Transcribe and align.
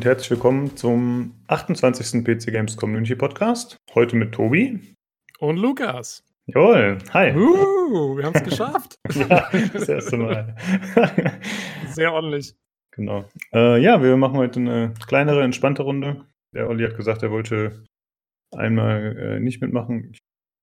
und 0.00 0.06
herzlich 0.06 0.30
willkommen 0.30 0.78
zum 0.78 1.34
28. 1.48 2.24
PC 2.24 2.46
Games 2.46 2.74
Community 2.74 3.14
Podcast. 3.14 3.76
Heute 3.94 4.16
mit 4.16 4.32
Tobi. 4.32 4.80
Und 5.40 5.58
Lukas. 5.58 6.24
Jawohl, 6.46 6.96
hi. 7.12 7.36
Uh, 7.36 8.16
wir 8.16 8.24
haben 8.24 8.34
es 8.34 8.44
geschafft. 8.48 8.94
ja, 9.14 9.50
das 9.74 9.90
erste 9.90 10.16
Mal. 10.16 10.56
Sehr 11.88 12.14
ordentlich. 12.14 12.54
Genau. 12.92 13.26
Äh, 13.52 13.82
ja, 13.82 14.02
wir 14.02 14.16
machen 14.16 14.38
heute 14.38 14.60
eine 14.60 14.94
kleinere, 15.06 15.42
entspannte 15.42 15.82
Runde. 15.82 16.24
Der 16.54 16.70
Olli 16.70 16.82
hat 16.82 16.96
gesagt, 16.96 17.22
er 17.22 17.30
wollte 17.30 17.84
einmal 18.56 19.18
äh, 19.18 19.38
nicht 19.38 19.60
mitmachen. 19.60 20.12
Ich 20.14 20.20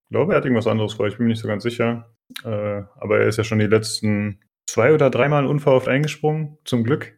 glaube, 0.09 0.33
er 0.33 0.37
hat 0.37 0.45
irgendwas 0.45 0.65
anderes 0.65 0.95
vor, 0.95 1.05
ich 1.05 1.17
bin 1.17 1.27
mir 1.27 1.33
nicht 1.33 1.43
so 1.43 1.47
ganz 1.47 1.61
sicher. 1.61 2.11
Äh, 2.43 2.47
aber 2.95 3.19
er 3.19 3.27
ist 3.27 3.37
ja 3.37 3.43
schon 3.43 3.59
die 3.59 3.67
letzten 3.67 4.39
zwei 4.67 4.95
oder 4.95 5.11
dreimal 5.11 5.45
unverhofft 5.45 5.87
eingesprungen, 5.87 6.57
zum 6.65 6.83
Glück. 6.83 7.16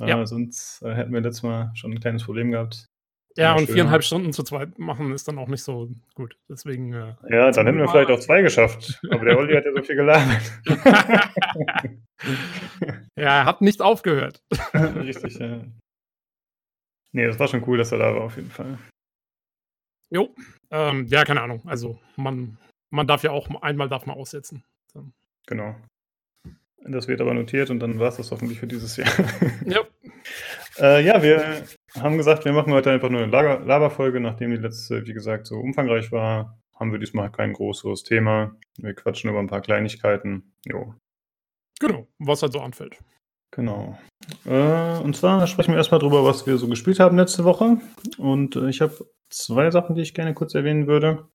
Äh, 0.00 0.08
ja. 0.08 0.26
sonst 0.26 0.82
äh, 0.82 0.94
hätten 0.94 1.12
wir 1.12 1.20
letztes 1.20 1.42
Mal 1.42 1.70
schon 1.74 1.92
ein 1.92 2.00
kleines 2.00 2.24
Problem 2.24 2.50
gehabt. 2.50 2.88
Ja, 3.36 3.54
und 3.54 3.70
viereinhalb 3.70 4.04
Stunden 4.04 4.32
zu 4.32 4.42
zweit 4.42 4.78
machen 4.78 5.12
ist 5.12 5.26
dann 5.26 5.38
auch 5.38 5.48
nicht 5.48 5.62
so 5.62 5.88
gut. 6.14 6.36
Deswegen. 6.48 6.92
Äh, 6.92 7.14
ja, 7.30 7.50
dann 7.50 7.66
hätten 7.66 7.78
wir 7.78 7.88
vielleicht 7.88 8.10
auch 8.10 8.20
zwei 8.20 8.42
geschafft. 8.42 9.00
Aber 9.10 9.24
der 9.24 9.38
Olli 9.38 9.54
hat 9.54 9.64
ja 9.64 9.72
so 9.74 9.82
viel 9.82 9.96
gelabert. 9.96 10.52
ja, 13.16 13.38
er 13.38 13.44
hat 13.46 13.62
nicht 13.62 13.80
aufgehört. 13.80 14.42
Richtig, 14.74 15.38
ja. 15.38 15.62
Nee, 17.12 17.26
das 17.26 17.38
war 17.38 17.48
schon 17.48 17.66
cool, 17.66 17.78
dass 17.78 17.92
er 17.92 17.98
da 17.98 18.14
war, 18.14 18.22
auf 18.22 18.36
jeden 18.36 18.50
Fall. 18.50 18.78
Jo, 20.10 20.34
ähm, 20.70 21.06
ja, 21.06 21.24
keine 21.24 21.40
Ahnung. 21.40 21.62
Also, 21.66 21.98
man, 22.16 22.58
man 22.90 23.06
darf 23.06 23.22
ja 23.22 23.30
auch 23.30 23.48
einmal 23.62 23.88
darf 23.88 24.04
man 24.04 24.16
aussetzen. 24.16 24.62
Genau. 25.46 25.74
Das 26.84 27.08
wird 27.08 27.20
aber 27.20 27.34
notiert 27.34 27.70
und 27.70 27.80
dann 27.80 27.98
war 27.98 28.08
es 28.08 28.16
das 28.16 28.30
hoffentlich 28.30 28.58
für 28.58 28.66
dieses 28.66 28.96
Jahr. 28.96 29.08
Ja. 29.64 29.80
äh, 30.78 31.04
ja, 31.04 31.22
wir 31.22 31.62
haben 32.00 32.16
gesagt, 32.16 32.44
wir 32.44 32.52
machen 32.52 32.72
heute 32.72 32.90
einfach 32.90 33.10
nur 33.10 33.22
eine 33.22 33.30
Laberfolge, 33.30 34.20
nachdem 34.20 34.50
die 34.50 34.56
letzte, 34.56 35.06
wie 35.06 35.12
gesagt, 35.12 35.46
so 35.46 35.56
umfangreich 35.56 36.10
war. 36.12 36.58
Haben 36.74 36.92
wir 36.92 36.98
diesmal 36.98 37.30
kein 37.30 37.52
großes 37.52 38.02
Thema. 38.02 38.56
Wir 38.78 38.94
quatschen 38.94 39.30
über 39.30 39.38
ein 39.38 39.46
paar 39.46 39.60
Kleinigkeiten. 39.60 40.54
Jo. 40.64 40.94
Genau, 41.78 42.08
was 42.18 42.42
halt 42.42 42.52
so 42.52 42.60
anfällt. 42.60 42.98
Genau. 43.52 43.98
Äh, 44.46 44.98
und 44.98 45.14
zwar 45.14 45.46
sprechen 45.46 45.72
wir 45.72 45.78
erstmal 45.78 46.00
drüber, 46.00 46.24
was 46.24 46.46
wir 46.46 46.56
so 46.56 46.68
gespielt 46.68 47.00
haben 47.00 47.16
letzte 47.16 47.44
Woche. 47.44 47.78
Und 48.18 48.56
äh, 48.56 48.68
ich 48.68 48.80
habe 48.80 49.06
zwei 49.30 49.70
Sachen, 49.70 49.94
die 49.94 50.02
ich 50.02 50.14
gerne 50.14 50.34
kurz 50.34 50.54
erwähnen 50.54 50.86
würde. 50.86 51.28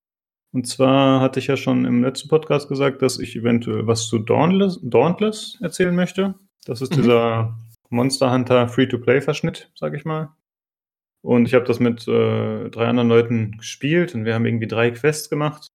Und 0.53 0.67
zwar 0.67 1.21
hatte 1.21 1.39
ich 1.39 1.47
ja 1.47 1.57
schon 1.57 1.85
im 1.85 2.03
letzten 2.03 2.29
Podcast 2.29 2.69
gesagt, 2.69 3.01
dass 3.01 3.19
ich 3.19 3.35
eventuell 3.35 3.85
was 3.85 4.07
zu 4.07 4.19
Dauntless, 4.19 4.79
Dauntless 4.81 5.57
erzählen 5.61 5.95
möchte. 5.95 6.35
Das 6.65 6.81
ist 6.81 6.93
mhm. 6.93 7.01
dieser 7.01 7.57
Monster 7.89 8.31
Hunter 8.31 8.67
Free-to-Play-Verschnitt, 8.67 9.71
sag 9.75 9.93
ich 9.93 10.05
mal. 10.05 10.33
Und 11.21 11.45
ich 11.45 11.53
habe 11.53 11.65
das 11.65 11.79
mit 11.79 12.07
äh, 12.07 12.69
drei 12.69 12.87
anderen 12.87 13.09
Leuten 13.09 13.57
gespielt 13.57 14.15
und 14.15 14.25
wir 14.25 14.33
haben 14.33 14.45
irgendwie 14.45 14.67
drei 14.67 14.91
Quests 14.91 15.29
gemacht. 15.29 15.67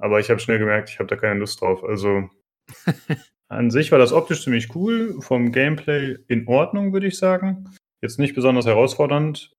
Aber 0.00 0.18
ich 0.18 0.30
habe 0.30 0.40
schnell 0.40 0.58
gemerkt, 0.58 0.90
ich 0.90 0.98
habe 0.98 1.08
da 1.08 1.16
keine 1.16 1.38
Lust 1.38 1.60
drauf. 1.60 1.84
Also 1.84 2.28
an 3.48 3.70
sich 3.70 3.92
war 3.92 3.98
das 3.98 4.12
optisch 4.12 4.42
ziemlich 4.42 4.74
cool, 4.74 5.20
vom 5.20 5.52
Gameplay 5.52 6.16
in 6.28 6.48
Ordnung, 6.48 6.92
würde 6.92 7.06
ich 7.06 7.18
sagen. 7.18 7.68
Jetzt 8.00 8.18
nicht 8.18 8.34
besonders 8.34 8.66
herausfordernd, 8.66 9.52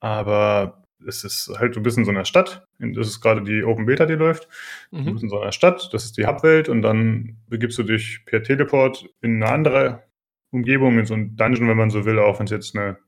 aber 0.00 0.81
es 1.06 1.24
ist 1.24 1.52
halt, 1.58 1.76
du 1.76 1.82
bist 1.82 1.98
in 1.98 2.04
so 2.04 2.10
einer 2.10 2.24
Stadt, 2.24 2.66
das 2.78 3.08
ist 3.08 3.20
gerade 3.20 3.42
die 3.42 3.64
Open 3.64 3.86
Beta, 3.86 4.06
die 4.06 4.14
läuft. 4.14 4.48
Mhm. 4.90 5.04
Du 5.04 5.12
bist 5.12 5.24
in 5.24 5.30
so 5.30 5.40
einer 5.40 5.52
Stadt, 5.52 5.88
das 5.92 6.04
ist 6.04 6.16
die 6.16 6.26
Hubwelt 6.26 6.68
und 6.68 6.82
dann 6.82 7.38
begibst 7.48 7.78
du 7.78 7.82
dich 7.82 8.24
per 8.24 8.42
Teleport 8.42 9.08
in 9.20 9.42
eine 9.42 9.52
andere 9.52 10.04
Umgebung, 10.50 10.98
in 10.98 11.06
so 11.06 11.14
ein 11.14 11.36
Dungeon, 11.36 11.68
wenn 11.68 11.76
man 11.76 11.90
so 11.90 12.04
will, 12.04 12.18
auch 12.18 12.38
wenn 12.38 12.44
es 12.44 12.50
jetzt 12.50 12.76
eine, 12.76 12.98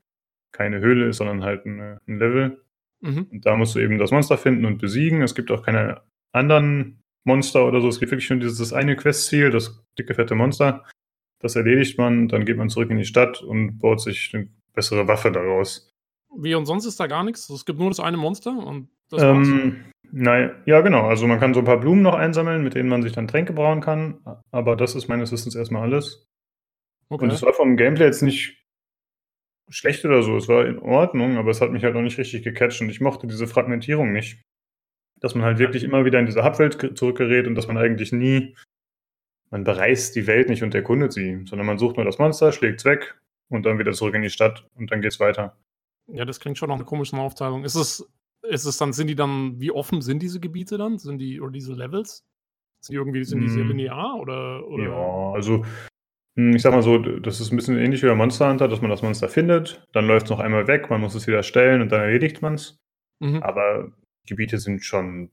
keine 0.52 0.80
Höhle 0.80 1.08
ist, 1.08 1.18
sondern 1.18 1.44
halt 1.44 1.66
eine, 1.66 2.00
ein 2.06 2.18
Level. 2.18 2.64
Mhm. 3.00 3.28
Und 3.30 3.46
da 3.46 3.56
musst 3.56 3.74
du 3.74 3.80
eben 3.80 3.98
das 3.98 4.10
Monster 4.10 4.38
finden 4.38 4.64
und 4.64 4.78
besiegen. 4.78 5.22
Es 5.22 5.34
gibt 5.34 5.50
auch 5.50 5.62
keine 5.62 6.02
anderen 6.32 7.02
Monster 7.24 7.66
oder 7.66 7.80
so. 7.80 7.88
Es 7.88 8.00
gibt 8.00 8.12
wirklich 8.12 8.30
nur 8.30 8.38
dieses 8.38 8.72
eine 8.72 8.96
Questziel, 8.96 9.50
das 9.50 9.84
dicke, 9.98 10.14
fette 10.14 10.34
Monster. 10.34 10.84
Das 11.40 11.56
erledigt 11.56 11.98
man, 11.98 12.28
dann 12.28 12.46
geht 12.46 12.56
man 12.56 12.70
zurück 12.70 12.90
in 12.90 12.96
die 12.96 13.04
Stadt 13.04 13.42
und 13.42 13.78
baut 13.78 14.00
sich 14.00 14.30
eine 14.32 14.48
bessere 14.72 15.06
Waffe 15.06 15.30
daraus. 15.30 15.93
Wie 16.36 16.54
und 16.54 16.66
sonst 16.66 16.86
ist 16.86 17.00
da 17.00 17.06
gar 17.06 17.24
nichts? 17.24 17.48
Es 17.50 17.64
gibt 17.64 17.78
nur 17.78 17.90
das 17.90 18.00
eine 18.00 18.16
Monster 18.16 18.56
und 18.56 18.88
das? 19.10 19.22
Ähm, 19.22 19.84
nein, 20.10 20.50
ja 20.66 20.80
genau. 20.80 21.06
Also 21.06 21.26
man 21.26 21.40
kann 21.40 21.54
so 21.54 21.60
ein 21.60 21.66
paar 21.66 21.80
Blumen 21.80 22.02
noch 22.02 22.14
einsammeln, 22.14 22.62
mit 22.62 22.74
denen 22.74 22.88
man 22.88 23.02
sich 23.02 23.12
dann 23.12 23.28
Tränke 23.28 23.52
brauen 23.52 23.80
kann. 23.80 24.20
Aber 24.50 24.76
das 24.76 24.94
ist 24.94 25.08
meines 25.08 25.32
Wissens 25.32 25.54
erstmal 25.54 25.82
alles. 25.82 26.26
Okay. 27.08 27.24
Und 27.24 27.32
es 27.32 27.42
war 27.42 27.52
vom 27.52 27.76
Gameplay 27.76 28.06
jetzt 28.06 28.22
nicht 28.22 28.64
schlecht 29.68 30.04
oder 30.04 30.22
so. 30.22 30.36
Es 30.36 30.48
war 30.48 30.66
in 30.66 30.78
Ordnung, 30.78 31.36
aber 31.36 31.50
es 31.50 31.60
hat 31.60 31.70
mich 31.70 31.84
halt 31.84 31.94
noch 31.94 32.02
nicht 32.02 32.18
richtig 32.18 32.42
gecatcht 32.42 32.80
und 32.80 32.90
ich 32.90 33.00
mochte 33.00 33.26
diese 33.26 33.46
Fragmentierung 33.46 34.12
nicht. 34.12 34.42
Dass 35.20 35.34
man 35.34 35.44
halt 35.44 35.58
wirklich 35.58 35.84
immer 35.84 36.04
wieder 36.04 36.18
in 36.18 36.26
diese 36.26 36.44
Hubwelt 36.44 36.98
zurückgerät 36.98 37.46
und 37.46 37.54
dass 37.54 37.66
man 37.66 37.78
eigentlich 37.78 38.12
nie, 38.12 38.56
man 39.50 39.64
bereist 39.64 40.16
die 40.16 40.26
Welt 40.26 40.48
nicht 40.48 40.62
und 40.62 40.74
erkundet 40.74 41.12
sie, 41.12 41.42
sondern 41.46 41.66
man 41.66 41.78
sucht 41.78 41.96
nur 41.96 42.04
das 42.04 42.18
Monster, 42.18 42.52
schlägt 42.52 42.80
es 42.80 42.84
weg 42.84 43.18
und 43.48 43.64
dann 43.64 43.78
wieder 43.78 43.92
zurück 43.92 44.14
in 44.14 44.22
die 44.22 44.30
Stadt 44.30 44.66
und 44.74 44.90
dann 44.90 45.00
geht's 45.00 45.20
weiter. 45.20 45.56
Ja, 46.06 46.24
das 46.24 46.40
klingt 46.40 46.58
schon 46.58 46.68
nach 46.68 46.76
einer 46.76 46.84
komischen 46.84 47.18
Aufteilung. 47.18 47.64
Ist 47.64 47.74
es, 47.74 48.08
ist 48.42 48.64
es 48.64 48.76
dann, 48.76 48.92
sind 48.92 49.06
die 49.06 49.14
dann, 49.14 49.60
wie 49.60 49.70
offen 49.70 50.02
sind 50.02 50.22
diese 50.22 50.40
Gebiete 50.40 50.78
dann? 50.78 50.98
Sind 50.98 51.18
die, 51.18 51.40
oder 51.40 51.52
diese 51.52 51.74
Levels? 51.74 52.24
Sind 52.80 52.92
die 52.92 52.98
irgendwie, 52.98 53.24
sind 53.24 53.40
die 53.40 53.48
sehr 53.48 53.62
hm. 53.62 53.70
linear 53.70 54.16
oder, 54.16 54.66
oder? 54.68 54.84
Ja, 54.84 55.32
also 55.32 55.64
hm, 56.36 56.56
ich 56.56 56.62
sag 56.62 56.72
mal 56.72 56.82
so, 56.82 56.98
das 56.98 57.40
ist 57.40 57.52
ein 57.52 57.56
bisschen 57.56 57.78
ähnlich 57.78 58.02
wie 58.02 58.08
bei 58.08 58.14
Monster 58.14 58.48
Hunter, 58.48 58.68
dass 58.68 58.80
man 58.80 58.90
das 58.90 59.02
Monster 59.02 59.28
findet, 59.28 59.86
dann 59.92 60.06
läuft 60.06 60.26
es 60.26 60.30
noch 60.30 60.40
einmal 60.40 60.66
weg, 60.66 60.90
man 60.90 61.00
muss 61.00 61.14
es 61.14 61.26
wieder 61.26 61.42
stellen 61.42 61.80
und 61.80 61.92
dann 61.92 62.00
erledigt 62.00 62.42
man 62.42 62.54
es. 62.54 62.78
Mhm. 63.20 63.42
Aber 63.42 63.92
Gebiete 64.26 64.58
sind 64.58 64.84
schon 64.84 65.30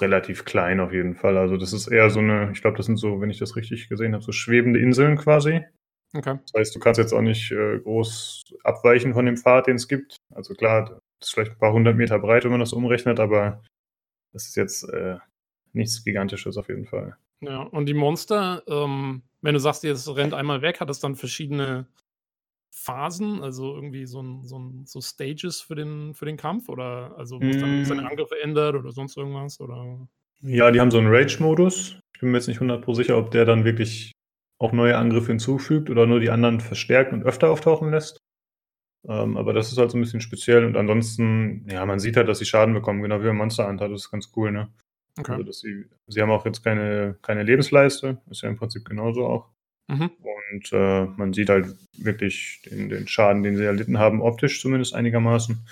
relativ 0.00 0.44
klein 0.44 0.80
auf 0.80 0.92
jeden 0.92 1.14
Fall. 1.14 1.36
Also 1.36 1.56
das 1.56 1.72
ist 1.72 1.88
eher 1.88 2.08
so 2.10 2.20
eine, 2.20 2.50
ich 2.52 2.60
glaube, 2.60 2.76
das 2.76 2.86
sind 2.86 2.96
so, 2.96 3.20
wenn 3.20 3.30
ich 3.30 3.38
das 3.38 3.56
richtig 3.56 3.88
gesehen 3.88 4.14
habe, 4.14 4.22
so 4.22 4.32
schwebende 4.32 4.80
Inseln 4.80 5.16
quasi. 5.16 5.62
Okay. 6.14 6.38
Das 6.42 6.52
heißt, 6.56 6.74
du 6.74 6.80
kannst 6.80 6.98
jetzt 6.98 7.12
auch 7.12 7.20
nicht 7.20 7.50
äh, 7.50 7.78
groß 7.80 8.54
abweichen 8.64 9.12
von 9.14 9.26
dem 9.26 9.36
Pfad, 9.36 9.66
den 9.66 9.76
es 9.76 9.88
gibt. 9.88 10.16
Also 10.34 10.54
klar, 10.54 11.00
das 11.20 11.28
ist 11.28 11.34
vielleicht 11.34 11.52
ein 11.52 11.58
paar 11.58 11.72
hundert 11.72 11.96
Meter 11.96 12.18
breit, 12.18 12.44
wenn 12.44 12.50
man 12.50 12.60
das 12.60 12.72
umrechnet, 12.72 13.20
aber 13.20 13.62
das 14.32 14.46
ist 14.46 14.56
jetzt 14.56 14.84
äh, 14.88 15.16
nichts 15.72 16.02
Gigantisches 16.04 16.56
auf 16.56 16.68
jeden 16.68 16.86
Fall. 16.86 17.16
Ja, 17.40 17.62
und 17.62 17.86
die 17.86 17.94
Monster, 17.94 18.62
ähm, 18.66 19.22
wenn 19.42 19.54
du 19.54 19.60
sagst, 19.60 19.84
es 19.84 20.14
rennt 20.16 20.34
einmal 20.34 20.62
weg, 20.62 20.80
hat 20.80 20.90
es 20.90 21.00
dann 21.00 21.14
verschiedene 21.14 21.86
Phasen, 22.70 23.42
also 23.42 23.74
irgendwie 23.74 24.06
so, 24.06 24.22
ein, 24.22 24.44
so, 24.44 24.58
ein, 24.58 24.84
so 24.86 25.00
Stages 25.00 25.60
für 25.60 25.74
den, 25.74 26.14
für 26.14 26.26
den 26.26 26.36
Kampf 26.36 26.68
oder 26.68 27.14
also 27.16 27.40
wo 27.40 27.46
es 27.46 27.58
dann 27.58 27.84
seine 27.84 28.02
mm. 28.02 28.06
Angriffe 28.06 28.40
ändert 28.42 28.74
oder 28.74 28.92
sonst 28.92 29.16
irgendwas? 29.16 29.60
Oder? 29.60 30.08
Ja, 30.40 30.70
die 30.70 30.80
haben 30.80 30.90
so 30.90 30.98
einen 30.98 31.08
Rage-Modus. 31.08 31.98
Ich 32.14 32.20
bin 32.20 32.30
mir 32.30 32.38
jetzt 32.38 32.48
nicht 32.48 32.60
100% 32.60 32.94
sicher, 32.94 33.18
ob 33.18 33.30
der 33.30 33.44
dann 33.44 33.64
wirklich 33.64 34.12
auch 34.58 34.72
neue 34.72 34.96
Angriffe 34.96 35.28
hinzufügt 35.28 35.88
oder 35.90 36.06
nur 36.06 36.20
die 36.20 36.30
anderen 36.30 36.60
verstärkt 36.60 37.12
und 37.12 37.24
öfter 37.24 37.50
auftauchen 37.50 37.90
lässt. 37.90 38.18
Ähm, 39.08 39.36
aber 39.36 39.52
das 39.52 39.70
ist 39.70 39.78
halt 39.78 39.90
so 39.90 39.98
ein 39.98 40.00
bisschen 40.00 40.20
speziell 40.20 40.64
und 40.64 40.76
ansonsten, 40.76 41.66
ja, 41.70 41.86
man 41.86 42.00
sieht 42.00 42.16
halt, 42.16 42.28
dass 42.28 42.40
sie 42.40 42.44
Schaden 42.44 42.74
bekommen, 42.74 43.02
genau 43.02 43.20
wie 43.20 43.26
beim 43.26 43.36
Monster 43.36 43.68
Hunter, 43.68 43.88
das 43.88 44.02
ist 44.02 44.10
ganz 44.10 44.32
cool, 44.36 44.50
ne? 44.50 44.68
Okay. 45.18 45.32
Also, 45.32 45.44
dass 45.44 45.60
sie, 45.60 45.84
sie 46.08 46.20
haben 46.20 46.30
auch 46.30 46.44
jetzt 46.44 46.62
keine, 46.64 47.16
keine 47.22 47.44
Lebensleiste, 47.44 48.20
ist 48.30 48.42
ja 48.42 48.48
im 48.48 48.56
Prinzip 48.56 48.84
genauso 48.84 49.26
auch. 49.26 49.48
Mhm. 49.88 50.10
Und 50.50 50.72
äh, 50.72 51.04
man 51.16 51.32
sieht 51.32 51.48
halt 51.48 51.74
wirklich 51.96 52.62
den, 52.66 52.88
den 52.88 53.08
Schaden, 53.08 53.42
den 53.42 53.56
sie 53.56 53.64
erlitten 53.64 53.98
haben, 53.98 54.20
optisch 54.20 54.60
zumindest 54.60 54.94
einigermaßen. 54.94 55.64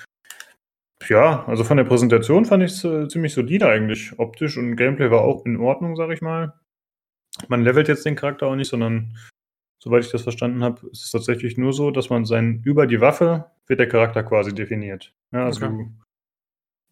Ja, 1.09 1.45
also 1.47 1.63
von 1.63 1.77
der 1.77 1.85
Präsentation 1.85 2.45
fand 2.45 2.63
ich 2.63 2.73
es 2.73 2.85
äh, 2.85 3.09
ziemlich 3.09 3.35
solide 3.35 3.69
eigentlich. 3.69 4.19
Optisch 4.19 4.57
und 4.57 4.77
Gameplay 4.77 5.11
war 5.11 5.23
auch 5.23 5.45
in 5.45 5.59
Ordnung, 5.59 5.97
sag 5.97 6.11
ich 6.11 6.23
mal 6.23 6.55
man 7.49 7.63
levelt 7.63 7.89
jetzt 7.89 8.05
den 8.05 8.17
Charakter 8.17 8.47
auch 8.47 8.57
nicht, 8.57 8.69
sondern 8.69 9.17
soweit 9.79 10.05
ich 10.05 10.11
das 10.11 10.23
verstanden 10.23 10.63
habe, 10.65 10.87
ist 10.89 11.05
es 11.05 11.11
tatsächlich 11.11 11.57
nur 11.57 11.73
so, 11.73 11.91
dass 11.91 12.11
man 12.11 12.25
sein 12.25 12.63
über 12.65 12.87
die 12.87 13.01
Waffe 13.01 13.51
wird 13.67 13.81
der 13.81 13.89
Charakter 13.89 14.23
quasi 14.23 14.55
definiert. 14.55 15.13
Ja, 15.33 15.45
also 15.45 15.67
okay. 15.67 15.89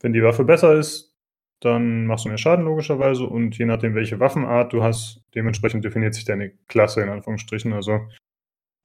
wenn 0.00 0.12
die 0.12 0.22
Waffe 0.22 0.44
besser 0.44 0.74
ist, 0.74 1.14
dann 1.60 2.06
machst 2.06 2.24
du 2.24 2.28
mehr 2.28 2.38
Schaden 2.38 2.64
logischerweise 2.64 3.24
und 3.24 3.56
je 3.56 3.64
nachdem, 3.64 3.94
welche 3.94 4.20
Waffenart 4.20 4.72
du 4.72 4.82
hast, 4.82 5.22
dementsprechend 5.34 5.84
definiert 5.84 6.14
sich 6.14 6.24
deine 6.24 6.50
Klasse 6.68 7.00
in 7.02 7.08
Anführungsstrichen. 7.08 7.72
Also 7.72 8.00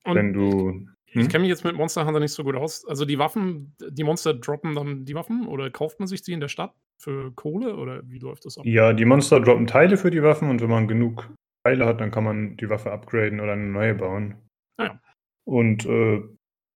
und 0.06 0.16
wenn 0.16 0.34
du 0.34 0.88
hm? 1.12 1.22
Ich 1.22 1.30
kenne 1.30 1.42
mich 1.42 1.50
jetzt 1.50 1.64
mit 1.64 1.76
Monster 1.76 2.06
Hunter 2.06 2.20
nicht 2.20 2.34
so 2.34 2.44
gut 2.44 2.56
aus. 2.56 2.86
Also 2.88 3.06
die 3.06 3.18
Waffen, 3.18 3.76
die 3.90 4.04
Monster 4.04 4.34
droppen 4.34 4.76
dann 4.76 5.06
die 5.06 5.16
Waffen 5.16 5.48
oder 5.48 5.70
kauft 5.70 6.00
man 6.00 6.08
sich 6.08 6.22
die 6.22 6.34
in 6.34 6.40
der 6.40 6.50
Stadt 6.50 6.74
für 6.98 7.32
Kohle 7.32 7.76
oder 7.78 8.02
wie 8.06 8.20
läuft 8.20 8.46
das 8.46 8.58
ab? 8.58 8.66
Ja, 8.66 8.94
die 8.94 9.06
Monster 9.06 9.40
droppen 9.40 9.68
Teile 9.68 9.98
für 9.98 10.12
die 10.12 10.22
Waffen 10.22 10.50
und 10.50 10.62
wenn 10.62 10.70
man 10.70 10.88
genug 10.88 11.30
Teile 11.64 11.86
hat, 11.86 12.02
dann 12.02 12.12
kann 12.12 12.24
man 12.24 12.58
die 12.58 12.70
Waffe 12.70 12.92
upgraden 12.92 13.40
oder 13.40 13.54
eine 13.54 13.68
neue 13.68 13.96
bauen. 13.96 14.36
Ah, 14.78 14.86
ja. 14.86 15.02
Und 15.46 15.86
äh, 15.86 16.22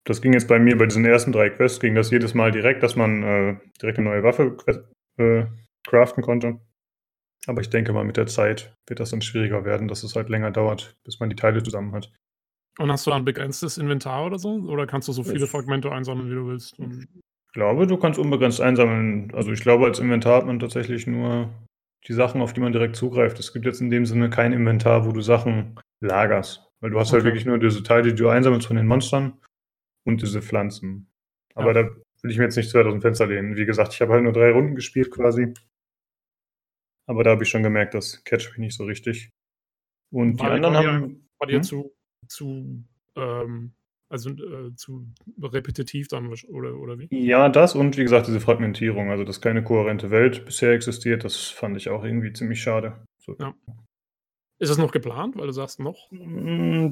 das 0.05 0.21
ging 0.21 0.33
jetzt 0.33 0.47
bei 0.47 0.59
mir 0.59 0.77
bei 0.77 0.85
diesen 0.85 1.05
ersten 1.05 1.31
drei 1.31 1.49
Quests, 1.49 1.79
ging 1.79 1.95
das 1.95 2.11
jedes 2.11 2.33
Mal 2.33 2.51
direkt, 2.51 2.83
dass 2.83 2.95
man 2.95 3.23
äh, 3.23 3.57
direkt 3.81 3.99
eine 3.99 4.09
neue 4.09 4.23
Waffe 4.23 4.57
äh, 5.17 5.45
craften 5.85 6.23
konnte. 6.23 6.59
Aber 7.47 7.61
ich 7.61 7.69
denke 7.69 7.93
mal, 7.93 8.03
mit 8.03 8.17
der 8.17 8.27
Zeit 8.27 8.75
wird 8.87 8.99
das 8.99 9.11
dann 9.11 9.21
schwieriger 9.21 9.65
werden, 9.65 9.87
dass 9.87 10.03
es 10.03 10.15
halt 10.15 10.29
länger 10.29 10.51
dauert, 10.51 10.97
bis 11.03 11.19
man 11.19 11.29
die 11.29 11.35
Teile 11.35 11.61
zusammen 11.61 11.93
hat. 11.93 12.11
Und 12.79 12.91
hast 12.91 13.05
du 13.05 13.11
dann 13.11 13.25
begrenztes 13.25 13.77
Inventar 13.77 14.25
oder 14.25 14.39
so? 14.39 14.55
Oder 14.67 14.87
kannst 14.87 15.07
du 15.07 15.11
so 15.11 15.23
viele 15.23 15.45
Fragmente 15.45 15.91
einsammeln, 15.91 16.29
wie 16.29 16.35
du 16.35 16.47
willst? 16.47 16.79
Ich 16.79 17.53
glaube, 17.53 17.85
du 17.85 17.97
kannst 17.97 18.17
unbegrenzt 18.17 18.61
einsammeln. 18.61 19.31
Also 19.35 19.51
ich 19.51 19.61
glaube, 19.61 19.85
als 19.85 19.99
Inventar 19.99 20.37
hat 20.37 20.47
man 20.47 20.59
tatsächlich 20.59 21.05
nur 21.05 21.49
die 22.07 22.13
Sachen, 22.13 22.41
auf 22.41 22.53
die 22.53 22.59
man 22.59 22.71
direkt 22.73 22.95
zugreift. 22.95 23.39
Es 23.39 23.53
gibt 23.53 23.65
jetzt 23.65 23.81
in 23.81 23.89
dem 23.89 24.05
Sinne 24.05 24.29
kein 24.29 24.53
Inventar, 24.53 25.05
wo 25.05 25.11
du 25.11 25.21
Sachen 25.21 25.79
lagerst. 26.01 26.69
Weil 26.81 26.89
du 26.91 26.99
hast 26.99 27.11
halt 27.13 27.21
Okay. 27.21 27.29
wirklich 27.29 27.45
nur 27.45 27.59
diese 27.59 27.81
Teile, 27.83 28.09
die 28.13 28.15
du 28.15 28.27
einsammelst 28.27 28.67
von 28.67 28.75
den 28.75 28.87
Monstern 28.87 29.39
und 30.05 30.21
diese 30.21 30.41
Pflanzen. 30.41 31.09
Aber 31.55 31.73
Ja. 31.73 31.83
da 31.83 31.95
will 32.21 32.31
ich 32.31 32.37
mir 32.37 32.43
jetzt 32.45 32.57
nicht 32.57 32.69
zu 32.69 32.77
weit 32.77 32.85
aus 32.87 32.91
dem 32.93 33.01
Fenster 33.01 33.27
lehnen. 33.27 33.55
Wie 33.55 33.65
gesagt, 33.65 33.93
ich 33.93 34.01
habe 34.01 34.13
halt 34.13 34.23
nur 34.23 34.33
drei 34.33 34.51
Runden 34.51 34.75
gespielt 34.75 35.11
quasi. 35.11 35.53
Aber 37.07 37.23
da 37.23 37.31
habe 37.31 37.43
ich 37.43 37.49
schon 37.49 37.63
gemerkt, 37.63 37.93
das 37.93 38.23
catcht 38.23 38.49
mich 38.51 38.57
nicht 38.59 38.75
so 38.77 38.85
richtig. 38.85 39.29
Und 40.11 40.37
die 40.39 40.43
War- 40.43 40.51
anderen 40.51 40.73
war 40.75 40.81
dir- 40.81 40.91
haben. 40.93 41.29
War 41.39 41.47
dir 41.47 41.55
Hm? 41.57 41.63
zu, 41.63 41.95
zu, 42.27 42.83
ähm, 43.17 43.73
also 44.13 44.29
äh, 44.29 44.73
zu 44.75 45.07
repetitiv 45.41 46.07
dann 46.07 46.27
oder, 46.47 46.77
oder 46.77 46.99
wie? 46.99 47.07
Ja, 47.11 47.49
das 47.49 47.73
und 47.75 47.97
wie 47.97 48.03
gesagt, 48.03 48.27
diese 48.27 48.39
Fragmentierung, 48.39 49.09
also 49.09 49.23
dass 49.23 49.41
keine 49.41 49.63
kohärente 49.63 50.11
Welt 50.11 50.45
bisher 50.45 50.71
existiert, 50.71 51.23
das 51.25 51.47
fand 51.47 51.75
ich 51.75 51.89
auch 51.89 52.03
irgendwie 52.03 52.31
ziemlich 52.31 52.61
schade. 52.61 53.03
So. 53.17 53.35
Ja. 53.39 53.55
Ist 54.59 54.69
es 54.69 54.77
noch 54.77 54.91
geplant, 54.91 55.35
weil 55.35 55.47
du 55.47 55.51
sagst 55.53 55.79
noch? 55.79 56.09
Mm, 56.11 56.91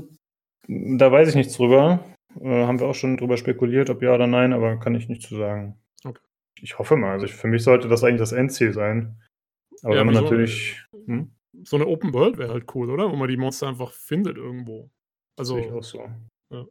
Da 0.97 1.12
weiß 1.12 1.29
ich 1.29 1.35
nichts 1.35 1.56
drüber. 1.56 2.03
Äh, 2.39 2.65
haben 2.65 2.79
wir 2.79 2.88
auch 2.88 2.95
schon 2.95 3.18
drüber 3.18 3.38
spekuliert, 3.38 3.89
ob 3.89 4.01
ja 4.01 4.13
oder 4.15 4.27
nein, 4.27 4.51
aber 4.51 4.77
kann 4.79 4.95
ich 4.95 5.07
nicht 5.07 5.21
zu 5.21 5.38
sagen. 5.38 5.79
Okay. 6.03 6.21
Ich 6.59 6.79
hoffe 6.79 6.95
mal. 6.97 7.12
Also 7.12 7.25
ich, 7.27 7.33
für 7.33 7.47
mich 7.47 7.63
sollte 7.63 7.88
das 7.88 8.03
eigentlich 8.03 8.19
das 8.19 8.31
Endziel 8.31 8.73
sein. 8.73 9.21
Aber 9.83 9.94
Ja, 9.94 10.00
wenn 10.00 10.07
man 10.07 10.15
wieso? 10.15 10.23
natürlich. 10.23 10.83
Hm? 11.06 11.31
So 11.63 11.75
eine 11.75 11.85
Open 11.88 12.13
World 12.13 12.38
wäre 12.38 12.53
halt 12.53 12.73
cool, 12.75 12.89
oder? 12.89 13.12
Wo 13.12 13.15
man 13.15 13.27
die 13.29 13.38
Monster 13.38 13.68
einfach 13.68 13.91
findet 13.91 14.38
irgendwo. 14.38 14.89
Also, 15.38 15.56
Sehe 15.56 15.65
ich 15.68 15.71
auch 15.71 15.83
so. 15.83 16.09
Ja. 16.51 16.65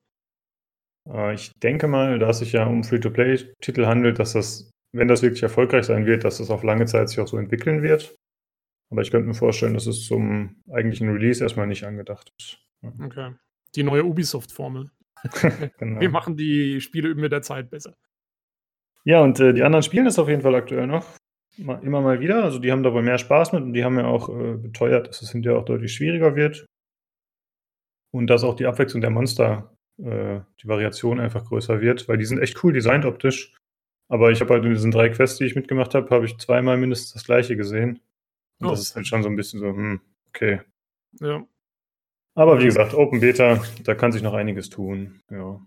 Äh, 1.09 1.35
ich 1.35 1.53
denke 1.61 1.89
mal, 1.89 2.19
da 2.19 2.31
es 2.31 2.39
sich 2.39 2.53
ja 2.53 2.67
um 2.67 2.85
Free-to-Play-Titel 2.85 3.87
handelt, 3.87 4.19
dass 4.19 4.33
das, 4.33 4.71
wenn 4.93 5.09
das 5.09 5.23
wirklich 5.23 5.43
erfolgreich 5.43 5.87
sein 5.87 6.07
wird, 6.07 6.25
dass 6.25 6.39
das 6.39 6.51
auf 6.51 6.63
lange 6.63 6.87
Zeit 6.87 7.09
sich 7.09 7.21
auch 7.21 7.29
so 7.29 7.39
entwickeln 7.39 7.83
wird. 7.83 8.17
Aber 8.91 9.03
ich 9.03 9.11
könnte 9.11 9.29
mir 9.29 9.35
vorstellen, 9.35 9.75
dass 9.75 9.87
es 9.87 10.07
zum 10.07 10.63
eigentlichen 10.71 11.09
Release 11.09 11.43
erstmal 11.43 11.67
nicht 11.67 11.85
angedacht 11.85 12.33
ist. 12.39 12.59
Okay. 12.83 13.35
Die 13.77 13.83
neue 13.83 14.05
Ubisoft-Formel. 14.05 14.91
genau. 15.79 16.01
Wir 16.01 16.11
machen 16.11 16.37
die 16.37 16.81
Spiele 16.81 17.15
mit 17.15 17.31
der 17.31 17.43
Zeit 17.43 17.71
besser. 17.71 17.97
Ja, 19.05 19.23
und 19.23 19.39
äh, 19.41 19.55
die 19.55 19.63
anderen 19.63 19.83
spielen 19.83 20.05
das 20.05 20.19
auf 20.19 20.29
jeden 20.29 20.43
Fall 20.43 20.55
aktuell 20.55 20.87
noch. 20.87 21.07
Mal, 21.57 21.83
immer 21.85 22.01
mal 22.01 22.21
wieder. 22.21 22.45
Also 22.45 22.59
die 22.59 22.71
haben 22.73 22.83
da 22.83 22.93
wohl 22.93 23.03
mehr 23.03 23.19
Spaß 23.19 23.53
mit 23.53 23.63
und 23.63 23.73
die 23.73 23.85
haben 23.85 23.99
ja 23.99 24.07
auch 24.07 24.29
äh, 24.29 24.57
beteuert, 24.57 25.09
dass 25.09 25.23
es 25.23 25.33
hinterher 25.33 25.59
auch 25.59 25.65
deutlich 25.65 25.93
schwieriger 25.93 26.37
wird. 26.37 26.67
Und 28.13 28.27
dass 28.29 28.45
auch 28.45 28.57
die 28.57 28.67
Abwechslung 28.67 29.01
der 29.01 29.11
Monster, 29.11 29.77
äh, 30.05 30.41
die 30.63 30.69
Variation 30.69 31.21
einfach 31.21 31.45
größer 31.47 31.81
wird, 31.81 32.09
weil 32.09 32.19
die 32.19 32.25
sind 32.25 32.41
echt 32.41 32.63
cool 32.65 32.73
designt 32.73 33.05
optisch. 33.05 33.55
Aber 34.09 34.31
ich 34.33 34.41
habe 34.41 34.55
halt 34.55 34.65
in 34.65 34.73
diesen 34.73 34.91
drei 34.91 35.09
Quests, 35.09 35.39
die 35.39 35.45
ich 35.45 35.55
mitgemacht 35.55 35.95
habe, 35.95 36.11
habe 36.11 36.25
ich 36.25 36.37
zweimal 36.39 36.77
mindestens 36.77 37.13
das 37.13 37.25
gleiche 37.25 37.57
gesehen. 37.57 38.01
Und 38.61 38.67
Oh. 38.69 38.71
das 38.71 38.81
ist 38.81 38.97
halt 38.97 39.07
schon 39.07 39.23
so 39.23 39.29
ein 39.29 39.37
bisschen 39.37 39.61
so, 39.61 39.67
hm, 39.69 40.01
okay. 40.29 40.61
Ja. 41.21 41.47
Aber 42.35 42.59
wie 42.61 42.65
gesagt, 42.65 42.95
Open 42.95 43.21
Beta, 43.21 43.63
da 43.85 43.95
kann 43.95 44.13
sich 44.13 44.23
noch 44.23 44.35
einiges 44.35 44.69
tun. 44.71 45.21
Ja. 45.31 45.61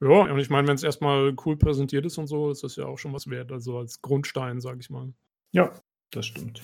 Ja, 0.00 0.08
und 0.32 0.38
ich 0.38 0.50
meine, 0.50 0.66
wenn 0.66 0.74
es 0.74 0.82
erstmal 0.82 1.34
cool 1.44 1.56
präsentiert 1.56 2.04
ist 2.04 2.18
und 2.18 2.26
so, 2.26 2.50
ist 2.50 2.64
das 2.64 2.74
ja 2.76 2.86
auch 2.86 2.98
schon 2.98 3.12
was 3.12 3.30
wert. 3.30 3.52
Also 3.52 3.78
als 3.78 4.02
Grundstein, 4.02 4.60
sag 4.60 4.80
ich 4.80 4.90
mal. 4.90 5.12
Ja, 5.52 5.72
das 6.10 6.26
stimmt. 6.26 6.62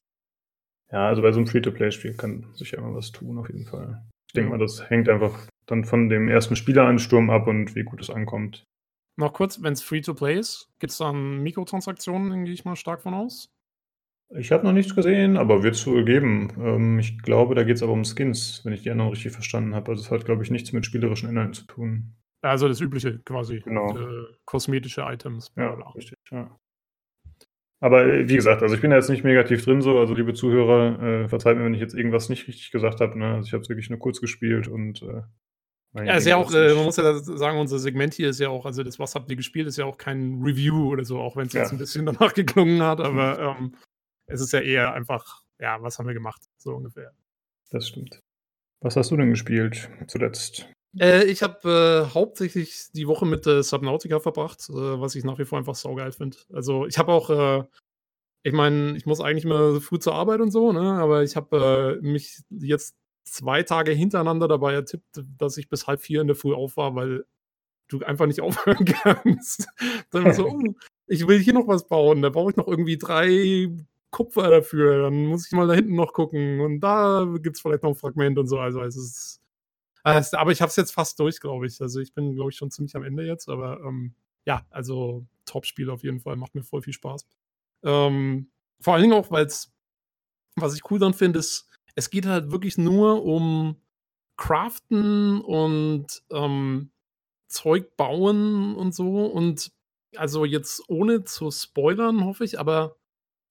Ja, 0.91 1.07
also 1.09 1.23
bei 1.23 1.31
so 1.31 1.39
einem 1.39 1.47
Free-to-Play-Spiel 1.47 2.15
kann 2.15 2.47
sich 2.55 2.73
ja 2.73 2.79
immer 2.79 2.95
was 2.95 3.13
tun, 3.13 3.39
auf 3.39 3.49
jeden 3.49 3.67
Fall. 3.67 4.03
Ich 4.29 4.33
denke 4.33 4.51
mal, 4.51 4.59
das 4.59 4.89
hängt 4.91 5.09
einfach 5.09 5.47
dann 5.69 5.85
von 5.85 6.09
dem 6.09 6.29
ersten 6.29 6.57
Spieleransturm 6.57 7.31
ab 7.31 7.47
und 7.47 7.75
wie 7.75 7.85
gut 7.85 8.01
es 8.01 8.11
ankommt. 8.11 8.67
Noch 9.17 9.33
kurz, 9.33 9.63
wenn 9.63 9.73
es 9.73 9.83
Free-to-Play 9.83 10.39
ist, 10.39 10.69
gibt 10.79 10.93
es 10.93 10.99
dann 10.99 11.43
Mikrotransaktionen, 11.43 12.45
gehe 12.45 12.55
ich 12.55 12.65
mal 12.65 12.77
stark 12.77 13.03
von 13.03 13.15
aus. 13.15 13.51
Ich 14.37 14.53
habe 14.53 14.65
noch 14.65 14.73
nichts 14.73 14.95
gesehen, 14.95 15.37
aber 15.37 15.63
wird 15.63 15.75
es 15.75 15.87
wohl 15.87 16.05
geben. 16.05 16.53
Ähm, 16.61 16.99
ich 16.99 17.23
glaube, 17.23 17.55
da 17.55 17.65
geht 17.65 17.77
es 17.77 17.83
aber 17.83 17.93
um 17.93 18.05
Skins, 18.05 18.61
wenn 18.65 18.75
ich 18.75 18.83
die 18.83 18.91
anderen 18.91 19.11
richtig 19.11 19.33
verstanden 19.33 19.75
habe. 19.75 19.91
Also 19.91 20.03
es 20.03 20.11
hat, 20.11 20.25
glaube 20.25 20.43
ich, 20.43 20.51
nichts 20.51 20.73
mit 20.73 20.85
spielerischen 20.85 21.31
Inhalten 21.31 21.55
zu 21.55 21.67
tun. 21.67 22.15
Also 22.43 22.69
das 22.69 22.81
Übliche 22.81 23.19
quasi. 23.25 23.61
Genau. 23.61 23.97
Äh, 23.99 24.27
kosmetische 24.45 25.03
Items. 25.03 25.51
Ja, 25.57 25.73
richtig, 25.95 26.19
ja. 26.31 26.57
Aber 27.81 28.05
äh, 28.05 28.29
wie 28.29 28.37
gesagt, 28.37 28.63
also 28.63 28.75
ich 28.75 28.81
bin 28.81 28.91
da 28.91 28.97
jetzt 28.97 29.09
nicht 29.09 29.25
negativ 29.25 29.65
drin 29.65 29.81
so, 29.81 29.99
also 29.99 30.15
liebe 30.15 30.35
Zuhörer, 30.35 31.03
äh, 31.03 31.29
verzeiht 31.29 31.57
mir, 31.57 31.65
wenn 31.65 31.75
ich 31.75 31.81
jetzt 31.81 31.95
irgendwas 31.95 32.29
nicht 32.29 32.47
richtig 32.49 32.71
gesagt 32.71 33.01
habe. 33.01 33.19
Ne? 33.19 33.35
Also 33.35 33.47
ich 33.47 33.53
habe 33.53 33.63
es 33.63 33.69
wirklich 33.69 33.89
nur 33.91 33.99
kurz 33.99 34.21
gespielt 34.21 34.69
und 34.69 35.03
äh, 35.03 35.23
Ja, 35.95 36.15
ist 36.17 36.27
ja 36.27 36.37
auch, 36.37 36.53
äh, 36.53 36.75
man 36.75 36.85
muss 36.85 36.97
ja 36.97 37.19
sagen, 37.19 37.59
unser 37.59 37.79
Segment 37.79 38.15
hier 38.15 38.29
ist 38.29 38.39
ja 38.39 38.51
auch, 38.51 38.67
also 38.67 38.83
das, 38.83 38.99
was 38.99 39.15
habt 39.15 39.31
ihr 39.31 39.37
gespielt, 39.37 39.67
ist 39.67 39.79
ja 39.79 39.85
auch 39.87 39.97
kein 39.97 40.41
Review 40.43 40.91
oder 40.93 41.05
so, 41.05 41.19
auch 41.19 41.37
wenn 41.37 41.47
es 41.47 41.55
Ja. 41.55 41.63
jetzt 41.63 41.73
ein 41.73 41.79
bisschen 41.79 42.07
danach 42.07 42.35
geklungen 42.35 42.83
hat, 42.83 43.01
aber 43.01 43.57
ähm, 43.59 43.75
es 44.27 44.41
ist 44.41 44.53
ja 44.53 44.61
eher 44.61 44.93
einfach, 44.93 45.43
ja, 45.59 45.83
was 45.83 45.99
haben 45.99 46.07
wir 46.07 46.15
gemacht, 46.15 46.43
so 46.59 46.75
ungefähr. 46.75 47.13
Das 47.71 47.89
stimmt. 47.89 48.21
Was 48.81 48.97
hast 48.97 49.11
du 49.11 49.17
denn 49.17 49.31
gespielt 49.31 49.91
zuletzt? 50.07 50.69
Äh, 50.99 51.25
ich 51.25 51.43
habe 51.43 52.07
äh, 52.11 52.15
hauptsächlich 52.15 52.89
die 52.93 53.09
Woche 53.09 53.27
mit 53.27 53.47
äh, 53.47 53.63
Subnautica 53.63 54.21
verbracht, 54.21 54.69
äh, 54.71 54.73
was 55.01 55.15
ich 55.15 55.25
nach 55.25 55.39
wie 55.39 55.45
vor 55.45 55.59
einfach 55.59 55.75
saugeil 55.75 56.13
finde. 56.13 56.37
Also 56.53 56.87
ich 56.87 56.99
habe 56.99 57.13
auch, 57.13 57.31
äh, 57.31 57.65
ich 58.45 58.53
meine, 58.53 58.97
ich 58.97 59.05
muss 59.05 59.21
eigentlich 59.21 59.45
immer 59.45 59.81
früh 59.81 59.99
zur 59.99 60.15
Arbeit 60.15 60.41
und 60.41 60.51
so, 60.51 60.73
ne? 60.73 60.93
aber 60.95 61.23
ich 61.25 61.35
habe 61.35 61.99
äh, 62.01 62.07
mich 62.07 62.41
jetzt 62.51 62.95
zwei 63.33 63.63
Tage 63.63 63.93
hintereinander 63.93 64.49
dabei 64.49 64.75
ertippt, 64.75 65.23
dass 65.39 65.57
ich 65.57 65.69
bis 65.69 65.87
halb 65.87 66.01
vier 66.01 66.21
in 66.21 66.27
der 66.27 66.37
Früh 66.37 66.55
auf 66.55 66.77
war, 66.77 66.95
weil 66.95 67.25
du 67.89 68.01
einfach 68.01 68.27
nicht 68.27 68.41
aufhören 68.43 68.85
kannst. 68.85 69.69
Dann 70.11 70.33
so, 70.33 70.47
oh, 70.49 70.75
ich 71.07 71.27
will 71.27 71.39
hier 71.39 71.55
noch 71.55 71.69
was 71.69 71.87
bauen, 71.89 72.23
da 72.23 72.31
brauche 72.31 72.51
ich 72.51 72.57
noch 72.57 72.69
irgendwie 72.69 72.99
drei 72.99 73.71
Kupfer 74.11 74.51
dafür, 74.51 75.03
dann 75.03 75.27
muss 75.27 75.47
ich 75.47 75.53
mal 75.53 75.67
da 75.67 75.75
hinten 75.75 75.95
noch 75.95 76.13
gucken 76.13 76.61
und 76.61 76.81
da 76.81 77.27
gibt 77.41 77.57
es 77.57 77.63
vielleicht 77.63 77.83
noch 77.83 77.91
ein 77.91 77.97
Fragment 77.97 78.39
und 78.39 78.47
so. 78.47 78.59
Also 78.59 78.83
es 78.83 78.97
ist 78.97 79.41
äh, 80.05 80.23
aber 80.33 80.53
ich 80.53 80.61
habe 80.61 80.71
es 80.71 80.77
jetzt 80.77 80.93
fast 80.93 81.19
durch, 81.19 81.41
glaube 81.41 81.67
ich. 81.67 81.81
Also 81.81 82.01
ich 82.01 82.15
bin, 82.15 82.35
glaube 82.35 82.51
ich, 82.51 82.57
schon 82.57 82.71
ziemlich 82.71 82.97
am 82.97 83.05
Ende 83.05 83.25
jetzt. 83.25 83.49
Aber 83.49 83.81
ähm, 83.85 84.15
ja, 84.45 84.65
also 84.71 85.27
Top-Spiel 85.45 85.91
auf 85.91 86.03
jeden 86.03 86.21
Fall. 86.21 86.37
Macht 86.37 86.55
mir 86.55 86.63
voll 86.63 86.83
viel 86.83 86.93
Spaß. 86.93 87.27
Ähm, 87.83 88.51
vor 88.81 88.95
allen 88.95 89.03
Dingen 89.03 89.15
auch, 89.15 89.31
weil 89.31 89.47
es, 89.47 89.73
was 90.57 90.75
ich 90.75 90.91
cool 90.91 90.99
dann 90.99 91.15
finde, 91.15 91.41
ist, 91.41 91.68
es 91.99 92.11
geht 92.11 92.27
halt 92.27 92.53
wirklich 92.53 92.79
nur 92.79 93.25
um 93.25 93.77
Craften 94.37 95.41
und 95.41 96.07
ähm, 96.31 96.93
Zeug 97.49 97.97
bauen 97.97 98.77
und 98.77 98.95
so. 98.95 99.27
Und 99.27 99.73
also 100.17 100.45
jetzt 100.45 100.85
ohne 100.89 101.25
zu 101.25 101.51
spoilern, 101.51 102.25
hoffe 102.25 102.45
ich, 102.45 102.61
aber 102.61 102.97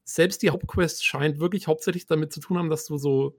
selbst 0.05 0.43
die 0.43 0.51
Hauptquest 0.51 1.05
scheint 1.05 1.39
wirklich 1.39 1.67
hauptsächlich 1.67 2.05
damit 2.07 2.31
zu 2.31 2.39
tun 2.39 2.57
haben, 2.57 2.69
dass 2.69 2.85
du 2.85 2.97
so 2.97 3.37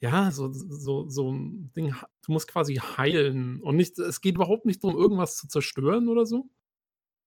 ja, 0.00 0.32
so, 0.32 0.52
so, 0.52 1.08
so 1.08 1.32
ein 1.32 1.72
Ding, 1.76 1.94
du 2.26 2.32
musst 2.32 2.48
quasi 2.48 2.74
heilen. 2.74 3.62
Und 3.62 3.76
nicht, 3.76 3.98
es 4.00 4.20
geht 4.20 4.34
überhaupt 4.34 4.66
nicht 4.66 4.82
darum, 4.84 4.98
irgendwas 4.98 5.36
zu 5.36 5.48
zerstören 5.48 6.08
oder 6.08 6.26
so. 6.26 6.50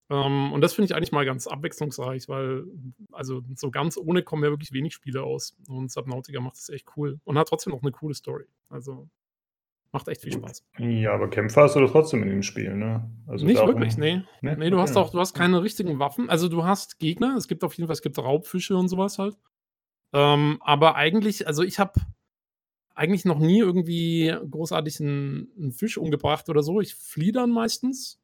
Ähm, 0.10 0.54
und 0.54 0.62
das 0.62 0.74
finde 0.74 0.86
ich 0.86 0.96
eigentlich 0.96 1.12
mal 1.12 1.26
ganz 1.26 1.48
abwechslungsreich, 1.48 2.30
weil, 2.30 2.66
also 3.12 3.42
so 3.56 3.72
ganz 3.72 3.98
ohne 3.98 4.24
kommen 4.24 4.44
ja 4.44 4.50
wirklich 4.50 4.72
wenig 4.72 4.94
Spiele 4.94 5.24
aus. 5.24 5.58
Und 5.68 5.92
Subnautica 5.92 6.40
macht 6.40 6.58
das 6.58 6.70
echt 6.70 6.88
cool. 6.96 7.20
Und 7.24 7.38
hat 7.38 7.48
trotzdem 7.48 7.74
noch 7.74 7.82
eine 7.82 7.92
coole 7.92 8.14
Story. 8.14 8.46
Also 8.70 9.10
macht 9.92 10.08
echt 10.10 10.22
viel 10.22 10.34
Spaß. 10.34 10.64
Ja, 10.78 11.14
aber 11.14 11.30
Kämpfer 11.30 11.64
hast 11.64 11.76
du 11.76 11.80
doch 11.80 11.92
trotzdem 11.92 12.22
in 12.22 12.30
den 12.30 12.44
Spielen, 12.44 12.80
ne? 12.80 13.10
Also 13.28 13.46
nicht 13.46 13.66
wirklich, 13.66 13.98
nee. 13.98 14.22
Ne? 14.42 14.58
Nee, 14.58 14.70
du 14.70 14.80
hast 14.80 14.98
auch, 14.98 15.12
du 15.12 15.20
hast 15.20 15.34
keine 15.34 15.64
richtigen 15.64 16.00
Waffen. 16.00 16.30
Also 16.30 16.50
du 16.50 16.66
hast 16.66 17.00
Gegner, 17.00 17.36
es 17.38 17.48
gibt 17.48 17.64
auf 17.64 17.74
jeden 17.76 17.88
Fall, 17.88 17.94
es 17.94 18.02
gibt 18.02 18.18
Raubfische 18.18 18.76
und 18.76 18.90
sowas 18.90 19.18
halt. 19.18 19.38
Ähm, 20.14 20.58
aber 20.62 20.96
eigentlich, 20.96 21.48
also 21.48 21.64
ich 21.64 21.80
habe 21.80 21.94
eigentlich 22.94 23.26
noch 23.26 23.40
nie 23.40 23.60
irgendwie 23.60 24.34
großartig 24.50 25.00
einen, 25.00 25.50
einen 25.58 25.72
Fisch 25.72 25.98
umgebracht 25.98 26.50
oder 26.50 26.62
so. 26.62 26.80
Ich 26.80 26.96
fliehe 26.96 27.32
dann 27.32 27.52
meistens. 27.52 28.22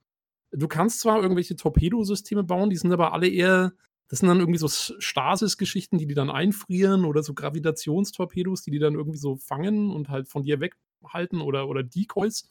Du 0.51 0.67
kannst 0.67 0.99
zwar 0.99 1.21
irgendwelche 1.21 1.55
Torpedosysteme 1.55 2.43
bauen, 2.43 2.69
die 2.69 2.75
sind 2.75 2.91
aber 2.91 3.13
alle 3.13 3.27
eher, 3.27 3.73
das 4.09 4.19
sind 4.19 4.27
dann 4.27 4.39
irgendwie 4.39 4.59
so 4.59 4.67
Stasis-Geschichten, 4.67 5.97
die 5.97 6.07
die 6.07 6.13
dann 6.13 6.29
einfrieren 6.29 7.05
oder 7.05 7.23
so 7.23 7.33
Gravitationstorpedos, 7.33 8.61
die 8.61 8.71
die 8.71 8.79
dann 8.79 8.95
irgendwie 8.95 9.17
so 9.17 9.37
fangen 9.37 9.91
und 9.91 10.09
halt 10.09 10.27
von 10.27 10.43
dir 10.43 10.59
weghalten 10.59 11.41
oder, 11.41 11.67
oder 11.69 11.83
Decoys. 11.83 12.49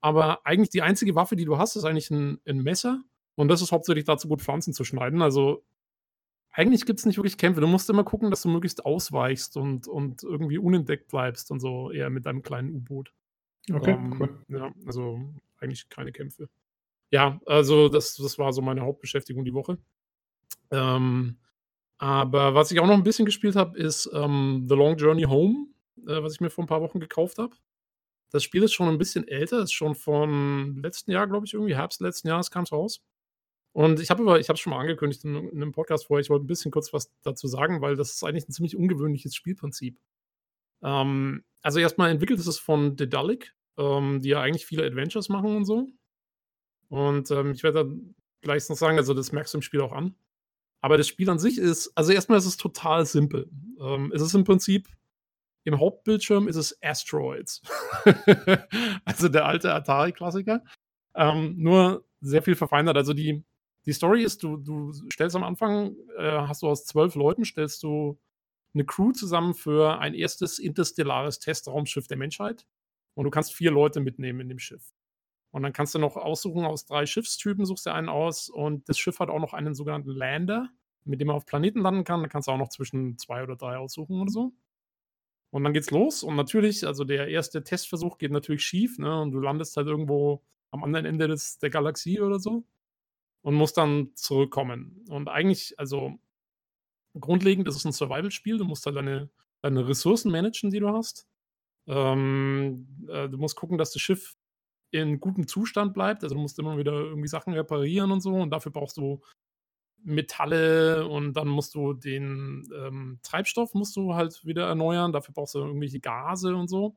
Aber 0.00 0.46
eigentlich 0.46 0.70
die 0.70 0.82
einzige 0.82 1.16
Waffe, 1.16 1.34
die 1.34 1.44
du 1.44 1.58
hast, 1.58 1.74
ist 1.74 1.84
eigentlich 1.84 2.10
ein, 2.10 2.40
ein 2.46 2.62
Messer. 2.62 3.02
Und 3.34 3.48
das 3.48 3.60
ist 3.60 3.72
hauptsächlich 3.72 4.04
dazu 4.04 4.28
gut, 4.28 4.40
Pflanzen 4.40 4.72
zu 4.72 4.84
schneiden. 4.84 5.20
Also 5.20 5.64
eigentlich 6.50 6.86
gibt 6.86 7.00
es 7.00 7.06
nicht 7.06 7.18
wirklich 7.18 7.36
Kämpfe. 7.36 7.60
Du 7.60 7.66
musst 7.66 7.90
immer 7.90 8.04
gucken, 8.04 8.30
dass 8.30 8.42
du 8.42 8.48
möglichst 8.48 8.86
ausweichst 8.86 9.56
und, 9.56 9.88
und 9.88 10.22
irgendwie 10.22 10.58
unentdeckt 10.58 11.08
bleibst 11.08 11.50
und 11.50 11.60
so, 11.60 11.90
eher 11.90 12.08
mit 12.08 12.24
deinem 12.24 12.42
kleinen 12.42 12.74
U-Boot. 12.74 13.12
Okay, 13.70 13.92
Ähm, 13.92 14.16
cool. 14.18 14.44
Ja, 14.48 14.72
also 14.86 15.20
eigentlich 15.58 15.88
keine 15.88 16.12
Kämpfe. 16.12 16.48
Ja, 17.10 17.40
also 17.46 17.88
das, 17.88 18.16
das 18.16 18.38
war 18.38 18.52
so 18.52 18.62
meine 18.62 18.82
Hauptbeschäftigung 18.82 19.44
die 19.44 19.54
Woche. 19.54 19.78
Ähm, 20.70 21.38
aber 21.98 22.54
was 22.54 22.70
ich 22.70 22.80
auch 22.80 22.86
noch 22.86 22.94
ein 22.94 23.04
bisschen 23.04 23.24
gespielt 23.26 23.56
habe, 23.56 23.78
ist 23.78 24.10
ähm, 24.12 24.66
The 24.68 24.74
Long 24.74 24.96
Journey 24.96 25.22
Home, 25.24 25.68
äh, 26.06 26.22
was 26.22 26.34
ich 26.34 26.40
mir 26.40 26.50
vor 26.50 26.64
ein 26.64 26.68
paar 26.68 26.82
Wochen 26.82 27.00
gekauft 27.00 27.38
habe. 27.38 27.56
das 28.32 28.42
Spiel 28.44 28.62
ist 28.64 28.74
schon 28.74 28.88
ein 28.88 28.98
bisschen 28.98 29.26
älter, 29.28 29.62
ist 29.62 29.72
schon 29.72 29.94
von 29.94 30.76
letzten 30.82 31.10
Jahr, 31.12 31.26
glaube 31.26 31.46
ich, 31.46 31.54
irgendwie, 31.54 31.76
Herbst 31.76 32.00
letzten 32.00 32.28
Jahres 32.28 32.50
kam 32.50 32.64
es 32.64 32.72
raus. 32.72 33.00
Und 33.72 34.00
ich 34.00 34.10
habe 34.10 34.22
aber, 34.22 34.40
ich 34.40 34.48
habe 34.48 34.56
es 34.56 34.60
schon 34.60 34.72
mal 34.72 34.80
angekündigt 34.80 35.24
in, 35.24 35.36
in, 35.36 35.62
einem 35.62 35.72
Podcast 35.72 36.06
vorher, 36.06 36.22
ich 36.22 36.30
wollte 36.30 36.44
ein 36.44 36.48
bisschen 36.48 36.70
kurz 36.70 36.92
was 36.92 37.12
dazu 37.22 37.46
sagen, 37.46 37.82
weil 37.82 37.96
das 37.96 38.12
ist 38.14 38.24
eigentlich 38.24 38.48
ein 38.48 38.52
ziemlich 38.52 38.76
ungewöhnliches 38.76 39.34
Spielprinzip. 39.34 39.98
Ähm, 40.82 41.44
also 41.62 41.78
erstmal 41.78 42.10
entwickelt 42.10 42.40
ist 42.40 42.46
es 42.46 42.58
von 42.58 42.96
Dedalic, 42.96 43.54
ähm, 43.78 44.20
die 44.22 44.30
ja 44.30 44.40
eigentlich 44.40 44.66
viele 44.66 44.84
Adventures 44.84 45.28
machen 45.28 45.56
und 45.56 45.66
so. 45.66 45.88
Und 46.88 47.30
ähm, 47.30 47.52
ich 47.52 47.62
werde 47.62 47.84
da 47.84 47.94
gleich 48.42 48.68
noch 48.68 48.76
sagen, 48.76 48.98
also 48.98 49.14
das 49.14 49.32
merkst 49.32 49.54
du 49.54 49.58
im 49.58 49.62
Spiel 49.62 49.80
auch 49.80 49.92
an. 49.92 50.14
Aber 50.80 50.96
das 50.96 51.08
Spiel 51.08 51.28
an 51.30 51.38
sich 51.38 51.58
ist, 51.58 51.90
also 51.96 52.12
erstmal 52.12 52.38
ist 52.38 52.46
es 52.46 52.56
total 52.56 53.06
simpel. 53.06 53.50
Ähm, 53.80 54.12
es 54.14 54.22
ist 54.22 54.34
im 54.34 54.44
Prinzip, 54.44 54.88
im 55.64 55.80
Hauptbildschirm 55.80 56.46
ist 56.46 56.56
es 56.56 56.78
Asteroids. 56.82 57.60
also 59.04 59.28
der 59.28 59.46
alte 59.46 59.74
Atari-Klassiker. 59.74 60.62
Ähm, 61.16 61.56
nur 61.58 62.04
sehr 62.20 62.42
viel 62.42 62.54
verfeinert. 62.54 62.96
Also 62.96 63.14
die, 63.14 63.44
die 63.84 63.92
Story 63.92 64.22
ist, 64.22 64.42
du, 64.42 64.58
du 64.58 64.92
stellst 65.12 65.34
am 65.34 65.42
Anfang, 65.42 65.96
äh, 66.18 66.30
hast 66.30 66.62
du 66.62 66.68
aus 66.68 66.84
zwölf 66.84 67.16
Leuten, 67.16 67.44
stellst 67.44 67.82
du 67.82 68.18
eine 68.74 68.84
Crew 68.84 69.12
zusammen 69.12 69.54
für 69.54 69.98
ein 69.98 70.14
erstes 70.14 70.58
interstellares 70.58 71.40
Testraumschiff 71.40 72.06
der 72.06 72.18
Menschheit. 72.18 72.66
Und 73.14 73.24
du 73.24 73.30
kannst 73.30 73.54
vier 73.54 73.70
Leute 73.70 74.00
mitnehmen 74.00 74.40
in 74.40 74.48
dem 74.48 74.58
Schiff. 74.58 74.92
Und 75.56 75.62
dann 75.62 75.72
kannst 75.72 75.94
du 75.94 75.98
noch 75.98 76.16
aussuchen 76.16 76.66
aus 76.66 76.84
drei 76.84 77.06
Schiffstypen, 77.06 77.64
suchst 77.64 77.86
du 77.86 77.90
einen 77.90 78.10
aus. 78.10 78.50
Und 78.50 78.90
das 78.90 78.98
Schiff 78.98 79.20
hat 79.20 79.30
auch 79.30 79.40
noch 79.40 79.54
einen 79.54 79.74
sogenannten 79.74 80.10
Lander, 80.10 80.68
mit 81.04 81.18
dem 81.18 81.28
man 81.28 81.36
auf 81.36 81.46
Planeten 81.46 81.80
landen 81.80 82.04
kann. 82.04 82.20
Da 82.20 82.28
kannst 82.28 82.46
du 82.46 82.52
auch 82.52 82.58
noch 82.58 82.68
zwischen 82.68 83.16
zwei 83.16 83.42
oder 83.42 83.56
drei 83.56 83.78
aussuchen 83.78 84.20
oder 84.20 84.30
so. 84.30 84.52
Und 85.48 85.64
dann 85.64 85.72
geht's 85.72 85.90
los. 85.90 86.22
Und 86.22 86.36
natürlich, 86.36 86.86
also 86.86 87.04
der 87.04 87.28
erste 87.28 87.64
Testversuch 87.64 88.18
geht 88.18 88.32
natürlich 88.32 88.64
schief, 88.64 88.98
ne? 88.98 89.22
Und 89.22 89.30
du 89.30 89.40
landest 89.40 89.78
halt 89.78 89.86
irgendwo 89.86 90.42
am 90.72 90.84
anderen 90.84 91.06
Ende 91.06 91.26
des, 91.26 91.58
der 91.58 91.70
Galaxie 91.70 92.20
oder 92.20 92.38
so. 92.38 92.66
Und 93.40 93.54
musst 93.54 93.78
dann 93.78 94.10
zurückkommen. 94.14 95.06
Und 95.08 95.28
eigentlich, 95.28 95.72
also 95.78 96.18
grundlegend 97.18 97.66
ist 97.66 97.76
es 97.76 97.86
ein 97.86 97.92
Survival-Spiel. 97.92 98.58
Du 98.58 98.64
musst 98.66 98.84
halt 98.84 98.96
deine, 98.96 99.30
deine 99.62 99.88
Ressourcen 99.88 100.30
managen, 100.30 100.70
die 100.70 100.80
du 100.80 100.90
hast. 100.90 101.26
Ähm, 101.86 103.06
äh, 103.08 103.30
du 103.30 103.38
musst 103.38 103.56
gucken, 103.56 103.78
dass 103.78 103.92
das 103.92 104.02
Schiff 104.02 104.36
in 104.90 105.20
gutem 105.20 105.46
Zustand 105.46 105.94
bleibt. 105.94 106.22
Also 106.22 106.34
du 106.34 106.40
musst 106.40 106.58
immer 106.58 106.78
wieder 106.78 106.92
irgendwie 106.92 107.28
Sachen 107.28 107.54
reparieren 107.54 108.12
und 108.12 108.20
so 108.20 108.34
und 108.34 108.50
dafür 108.50 108.72
brauchst 108.72 108.96
du 108.96 109.20
Metalle 110.02 111.06
und 111.08 111.34
dann 111.34 111.48
musst 111.48 111.74
du 111.74 111.92
den 111.92 112.68
ähm, 112.74 113.18
Treibstoff 113.22 113.74
musst 113.74 113.96
du 113.96 114.14
halt 114.14 114.44
wieder 114.44 114.68
erneuern. 114.68 115.12
Dafür 115.12 115.34
brauchst 115.34 115.54
du 115.54 115.58
irgendwelche 115.58 116.00
Gase 116.00 116.54
und 116.54 116.68
so. 116.68 116.96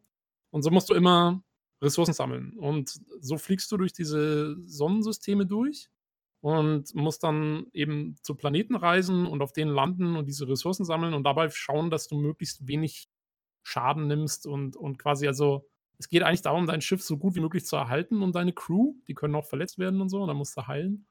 Und 0.51 0.61
so 0.61 0.69
musst 0.69 0.89
du 0.89 0.93
immer 0.93 1.43
Ressourcen 1.81 2.13
sammeln. 2.13 2.53
Und 2.57 2.99
so 3.19 3.37
fliegst 3.37 3.71
du 3.71 3.77
durch 3.77 3.93
diese 3.93 4.57
Sonnensysteme 4.67 5.45
durch 5.45 5.89
und 6.41 6.93
musst 6.95 7.23
dann 7.23 7.67
eben 7.73 8.15
zu 8.21 8.35
Planeten 8.35 8.75
reisen 8.75 9.25
und 9.25 9.41
auf 9.41 9.53
denen 9.53 9.71
landen 9.71 10.15
und 10.15 10.27
diese 10.27 10.47
Ressourcen 10.47 10.85
sammeln 10.85 11.13
und 11.13 11.23
dabei 11.23 11.49
schauen, 11.49 11.89
dass 11.89 12.07
du 12.07 12.15
möglichst 12.15 12.67
wenig 12.67 13.09
Schaden 13.63 14.07
nimmst 14.07 14.47
und, 14.47 14.75
und 14.77 14.97
quasi 14.99 15.27
also 15.27 15.67
es 15.99 16.07
geht 16.07 16.23
eigentlich 16.23 16.41
darum, 16.41 16.65
dein 16.65 16.81
Schiff 16.81 17.03
so 17.03 17.17
gut 17.17 17.35
wie 17.35 17.41
möglich 17.41 17.65
zu 17.65 17.75
erhalten 17.75 18.23
und 18.23 18.33
deine 18.33 18.53
Crew, 18.53 18.95
die 19.07 19.13
können 19.13 19.35
auch 19.35 19.45
verletzt 19.45 19.77
werden 19.77 20.01
und 20.01 20.09
so, 20.09 20.21
und 20.21 20.29
dann 20.29 20.37
musst 20.37 20.57
du 20.57 20.65
heilen. 20.65 21.05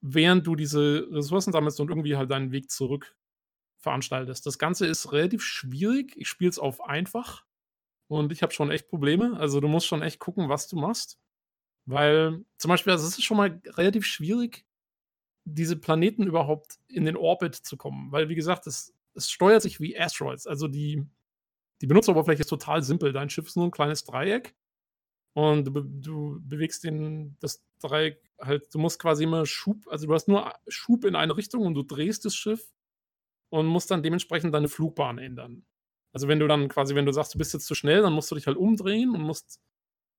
Während 0.00 0.46
du 0.46 0.56
diese 0.56 1.06
Ressourcen 1.12 1.52
sammelst 1.52 1.78
und 1.80 1.90
irgendwie 1.90 2.16
halt 2.16 2.30
deinen 2.30 2.50
Weg 2.50 2.70
zurück 2.70 3.14
veranstaltest. 3.78 4.46
Das 4.46 4.58
Ganze 4.58 4.86
ist 4.86 5.12
relativ 5.12 5.42
schwierig. 5.42 6.14
Ich 6.16 6.28
spiele 6.28 6.50
es 6.50 6.58
auf 6.58 6.82
einfach 6.82 7.44
und 8.08 8.32
ich 8.32 8.42
habe 8.42 8.52
schon 8.52 8.70
echt 8.70 8.88
Probleme. 8.88 9.36
Also 9.38 9.60
du 9.60 9.68
musst 9.68 9.86
schon 9.86 10.02
echt 10.02 10.18
gucken, 10.18 10.48
was 10.48 10.68
du 10.68 10.76
machst. 10.76 11.18
Weil 11.86 12.44
zum 12.56 12.68
Beispiel, 12.68 12.92
also 12.92 13.06
es 13.06 13.18
ist 13.18 13.24
schon 13.24 13.36
mal 13.36 13.60
relativ 13.66 14.06
schwierig, 14.06 14.64
diese 15.44 15.76
Planeten 15.76 16.26
überhaupt 16.26 16.78
in 16.88 17.04
den 17.04 17.16
Orbit 17.16 17.54
zu 17.54 17.76
kommen. 17.76 18.12
Weil, 18.12 18.28
wie 18.28 18.34
gesagt, 18.34 18.66
es, 18.66 18.94
es 19.14 19.30
steuert 19.30 19.62
sich 19.62 19.80
wie 19.80 19.98
Asteroids. 19.98 20.46
Also 20.46 20.68
die, 20.68 21.04
die 21.80 21.86
Benutzeroberfläche 21.86 22.40
ist 22.42 22.48
total 22.48 22.82
simpel. 22.82 23.12
Dein 23.12 23.30
Schiff 23.30 23.46
ist 23.46 23.56
nur 23.56 23.66
ein 23.66 23.70
kleines 23.70 24.04
Dreieck 24.04 24.54
und 25.34 25.64
du, 25.64 25.82
du, 25.82 26.40
bewegst 26.42 26.84
den, 26.84 27.36
das 27.40 27.64
Dreieck 27.80 28.20
halt, 28.40 28.74
du 28.74 28.78
musst 28.78 28.98
quasi 28.98 29.24
immer 29.24 29.46
Schub, 29.46 29.86
also 29.88 30.06
du 30.06 30.14
hast 30.14 30.28
nur 30.28 30.52
Schub 30.68 31.04
in 31.04 31.16
eine 31.16 31.36
Richtung 31.36 31.66
und 31.66 31.74
du 31.74 31.82
drehst 31.82 32.24
das 32.24 32.34
Schiff 32.34 32.72
und 33.50 33.66
musst 33.66 33.90
dann 33.90 34.02
dementsprechend 34.02 34.54
deine 34.54 34.68
Flugbahn 34.68 35.18
ändern. 35.18 35.64
Also 36.12 36.26
wenn 36.26 36.40
du 36.40 36.48
dann 36.48 36.68
quasi, 36.68 36.94
wenn 36.94 37.06
du 37.06 37.12
sagst, 37.12 37.34
du 37.34 37.38
bist 37.38 37.52
jetzt 37.54 37.66
zu 37.66 37.74
schnell, 37.74 38.02
dann 38.02 38.12
musst 38.12 38.30
du 38.30 38.34
dich 38.34 38.46
halt 38.46 38.56
umdrehen 38.56 39.14
und 39.14 39.22
musst 39.22 39.60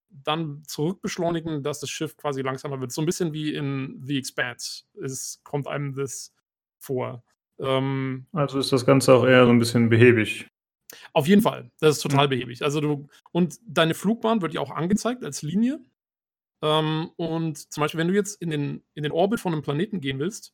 dann 0.10 0.64
zurückbeschleunigen, 0.66 1.64
dass 1.64 1.80
das 1.80 1.90
Schiff 1.90 2.18
quasi 2.18 2.42
langsamer 2.42 2.80
wird. 2.80 2.92
So 2.92 3.02
ein 3.02 3.06
bisschen 3.06 3.34
wie 3.34 3.54
in 3.54 4.02
The 4.06 4.18
Expanse. 4.18 4.84
Es 5.02 5.42
kommt 5.44 5.68
einem 5.68 5.94
das 5.96 6.34
vor. 6.80 7.24
Ähm, 7.60 8.28
also 8.32 8.60
ist 8.60 8.72
das 8.72 8.86
Ganze 8.86 9.14
auch 9.14 9.26
eher 9.26 9.46
so 9.46 9.52
ein 9.52 9.60
bisschen 9.60 9.90
behäbig. 9.90 10.48
Auf 11.14 11.28
jeden 11.28 11.42
Fall. 11.42 11.72
Das 11.80 11.98
ist 11.98 12.04
total 12.04 12.28
mhm. 12.28 12.32
behäbig. 12.32 12.64
Also 12.64 12.82
du, 12.82 13.08
und 13.32 13.60
deine 13.66 13.94
Flugbahn 13.94 14.42
wird 14.42 14.54
ja 14.54 14.62
auch 14.62 14.72
angezeigt 14.72 15.24
als 15.24 15.42
Linie. 15.42 15.80
Ähm, 16.62 17.12
und 17.16 17.72
zum 17.72 17.82
Beispiel, 17.82 18.00
wenn 18.00 18.08
du 18.08 18.14
jetzt 18.14 18.42
in 18.42 18.50
den, 18.50 18.84
in 18.94 19.04
den 19.04 19.12
Orbit 19.12 19.40
von 19.40 19.54
einem 19.54 19.64
Planeten 19.64 20.02
gehen 20.02 20.20
willst, 20.20 20.54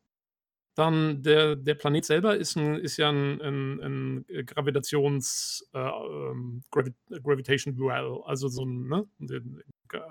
dann 0.75 1.24
der, 1.24 1.56
der 1.56 1.74
Planet 1.74 2.06
selber 2.06 2.38
ist, 2.38 2.56
ein, 2.56 2.75
ist 2.75 2.98
ja 2.98 3.10
ein, 3.10 3.41
ein, 3.41 3.79
ein 3.82 4.46
Gravitations 4.46 5.67
äh, 5.74 5.79
ähm, 5.79 6.62
Gravi 6.70 6.94
Gravitation 7.10 7.75
Dual, 7.75 8.22
also 8.25 8.48
so 8.48 8.63
ein, 8.63 8.88
ne, 8.88 9.08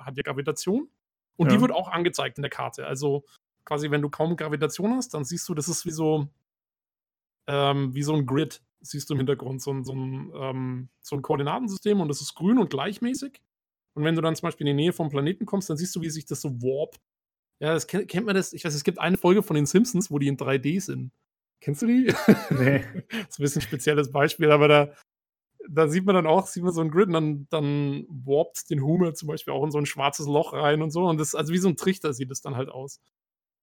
hat 0.00 0.16
ja 0.16 0.22
Gravitation. 0.24 0.88
Und 1.36 1.48
ja. 1.48 1.54
die 1.54 1.60
wird 1.60 1.70
auch 1.70 1.88
angezeigt 1.88 2.38
in 2.38 2.42
der 2.42 2.50
Karte. 2.50 2.86
Also 2.86 3.24
quasi, 3.64 3.90
wenn 3.90 4.02
du 4.02 4.10
kaum 4.10 4.36
Gravitation 4.36 4.94
hast, 4.94 5.14
dann 5.14 5.24
siehst 5.24 5.48
du, 5.48 5.54
das 5.54 5.68
ist 5.68 5.86
wie 5.86 5.90
so, 5.90 6.28
ähm, 7.46 7.94
wie 7.94 8.02
so 8.02 8.14
ein 8.14 8.26
Grid 8.26 8.62
siehst 8.80 9.08
du 9.08 9.14
im 9.14 9.18
Hintergrund 9.18 9.62
so 9.62 9.72
ein, 9.72 9.84
so 9.84 9.92
ein, 9.92 10.32
ähm, 10.34 10.88
so 11.00 11.16
ein 11.16 11.22
Koordinatensystem 11.22 12.00
und 12.00 12.08
das 12.08 12.20
ist 12.20 12.34
grün 12.34 12.58
und 12.58 12.70
gleichmäßig. 12.70 13.40
Und 13.94 14.04
wenn 14.04 14.14
du 14.14 14.20
dann 14.20 14.36
zum 14.36 14.46
Beispiel 14.46 14.66
in 14.66 14.76
die 14.76 14.82
Nähe 14.84 14.92
vom 14.92 15.08
Planeten 15.08 15.46
kommst, 15.46 15.70
dann 15.70 15.76
siehst 15.76 15.96
du, 15.96 16.02
wie 16.02 16.10
sich 16.10 16.26
das 16.26 16.42
so 16.42 16.50
warpt. 16.62 17.00
Ja, 17.60 17.72
das 17.72 17.86
kennt, 17.86 18.08
kennt 18.08 18.26
man 18.26 18.34
das. 18.34 18.52
Ich 18.52 18.64
weiß, 18.64 18.74
es 18.74 18.84
gibt 18.84 18.98
eine 18.98 19.16
Folge 19.16 19.42
von 19.42 19.56
den 19.56 19.66
Simpsons, 19.66 20.10
wo 20.10 20.18
die 20.18 20.28
in 20.28 20.36
3D 20.36 20.80
sind. 20.80 21.12
Kennst 21.60 21.82
du 21.82 21.86
die? 21.86 22.12
Nee. 22.50 22.84
das 23.10 23.28
ist 23.30 23.38
ein 23.38 23.42
bisschen 23.42 23.60
ein 23.60 23.66
spezielles 23.66 24.12
Beispiel, 24.12 24.50
aber 24.50 24.68
da, 24.68 24.92
da 25.68 25.88
sieht 25.88 26.04
man 26.04 26.14
dann 26.14 26.26
auch, 26.26 26.46
sieht 26.46 26.62
man 26.62 26.74
so 26.74 26.82
ein 26.82 26.90
Grid 26.90 27.06
und 27.08 27.14
dann, 27.14 27.46
dann 27.50 28.06
warpt 28.08 28.68
den 28.68 28.82
Humor 28.82 29.14
zum 29.14 29.28
Beispiel 29.28 29.54
auch 29.54 29.64
in 29.64 29.70
so 29.70 29.78
ein 29.78 29.86
schwarzes 29.86 30.26
Loch 30.26 30.52
rein 30.52 30.82
und 30.82 30.90
so. 30.90 31.06
Und 31.06 31.18
das, 31.18 31.34
also 31.34 31.52
wie 31.52 31.58
so 31.58 31.68
ein 31.68 31.76
Trichter 31.76 32.12
sieht 32.12 32.30
es 32.30 32.42
dann 32.42 32.56
halt 32.56 32.68
aus. 32.68 33.00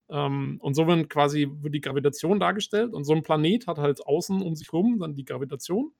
Ähm, 0.09 0.57
und 0.61 0.73
so 0.75 0.87
wird 0.87 1.09
quasi 1.09 1.49
wird 1.61 1.73
die 1.73 1.81
Gravitation 1.81 2.39
dargestellt. 2.39 2.93
Und 2.93 3.03
so 3.03 3.13
ein 3.13 3.23
Planet 3.23 3.67
hat 3.67 3.77
halt 3.77 4.05
außen 4.05 4.41
um 4.41 4.55
sich 4.55 4.71
rum 4.73 4.99
dann 4.99 5.15
die 5.15 5.25
Gravitation. 5.25 5.93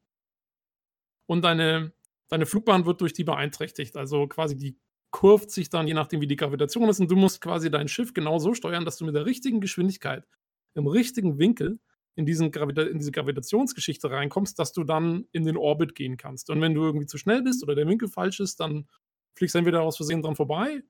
Und 1.26 1.44
deine, 1.44 1.94
deine 2.30 2.46
Flugbahn 2.46 2.86
wird 2.86 3.02
durch 3.02 3.14
die 3.14 3.24
beeinträchtigt. 3.24 3.96
Also 3.98 4.28
quasi 4.28 4.58
die 4.58 4.78
kurvt 5.12 5.52
sich 5.52 5.70
dann, 5.70 5.88
je 5.88 5.94
nachdem 5.94 6.22
wie 6.22 6.28
die 6.28 6.36
Gravitation 6.36 6.90
ist. 6.90 7.00
Und 7.00 7.10
du 7.10 7.16
musst 7.16 7.40
quasi 7.40 7.70
dein 7.70 7.88
Schiff 7.88 8.14
genau 8.14 8.40
so 8.40 8.54
steuern, 8.54 8.84
dass 8.84 8.98
du 8.98 9.06
mit 9.06 9.16
der 9.16 9.26
richtigen 9.26 9.62
Geschwindigkeit, 9.62 10.28
im 10.74 10.88
richtigen 10.88 11.38
Winkel 11.38 11.80
in, 12.16 12.26
diesen 12.26 12.52
Gravita 12.52 12.84
in 12.84 12.98
diese 12.98 13.12
Gravitationsgeschichte 13.12 14.10
reinkommst, 14.10 14.58
dass 14.60 14.74
du 14.74 14.84
dann 14.84 15.26
in 15.32 15.46
den 15.46 15.58
Orbit 15.58 15.96
gehen 15.96 16.18
kannst. 16.18 16.50
Und 16.50 16.62
wenn 16.62 16.74
du 16.74 16.84
irgendwie 16.84 17.06
zu 17.06 17.18
schnell 17.18 17.42
bist 17.44 17.64
oder 17.64 17.76
der 17.76 17.88
Winkel 17.88 18.08
falsch 18.08 18.40
ist, 18.40 18.60
dann 18.60 18.88
fliegst 19.36 19.56
du 19.56 19.60
entweder 19.60 19.82
aus 19.82 19.98
Versehen 19.98 20.22
dran 20.22 20.36
vorbei 20.36 20.84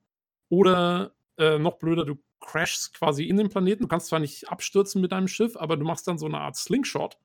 oder 0.50 1.16
äh, 1.38 1.58
noch 1.58 1.78
blöder, 1.78 2.06
du 2.06 2.16
crashst 2.40 2.94
quasi 2.94 3.24
in 3.26 3.38
den 3.38 3.50
Planeten. 3.50 3.84
Du 3.84 3.88
kannst 3.88 4.08
zwar 4.08 4.20
nicht 4.20 4.50
abstürzen 4.50 5.02
mit 5.02 5.12
deinem 5.12 5.28
Schiff, 5.28 5.56
aber 5.58 5.78
du 5.78 5.86
machst 5.86 6.08
dann 6.08 6.18
so 6.18 6.26
eine 6.26 6.40
Art 6.40 6.56
Slingshot 6.56 7.18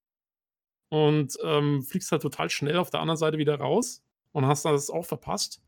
und 0.90 1.36
ähm, 1.42 1.82
fliegst 1.82 2.12
halt 2.12 2.22
total 2.22 2.50
schnell 2.50 2.78
auf 2.78 2.90
der 2.90 3.00
anderen 3.00 3.18
Seite 3.18 3.38
wieder 3.38 3.58
raus 3.58 4.02
und 4.32 4.46
hast 4.46 4.64
das 4.64 4.90
auch 4.90 5.04
verpasst. 5.04 5.62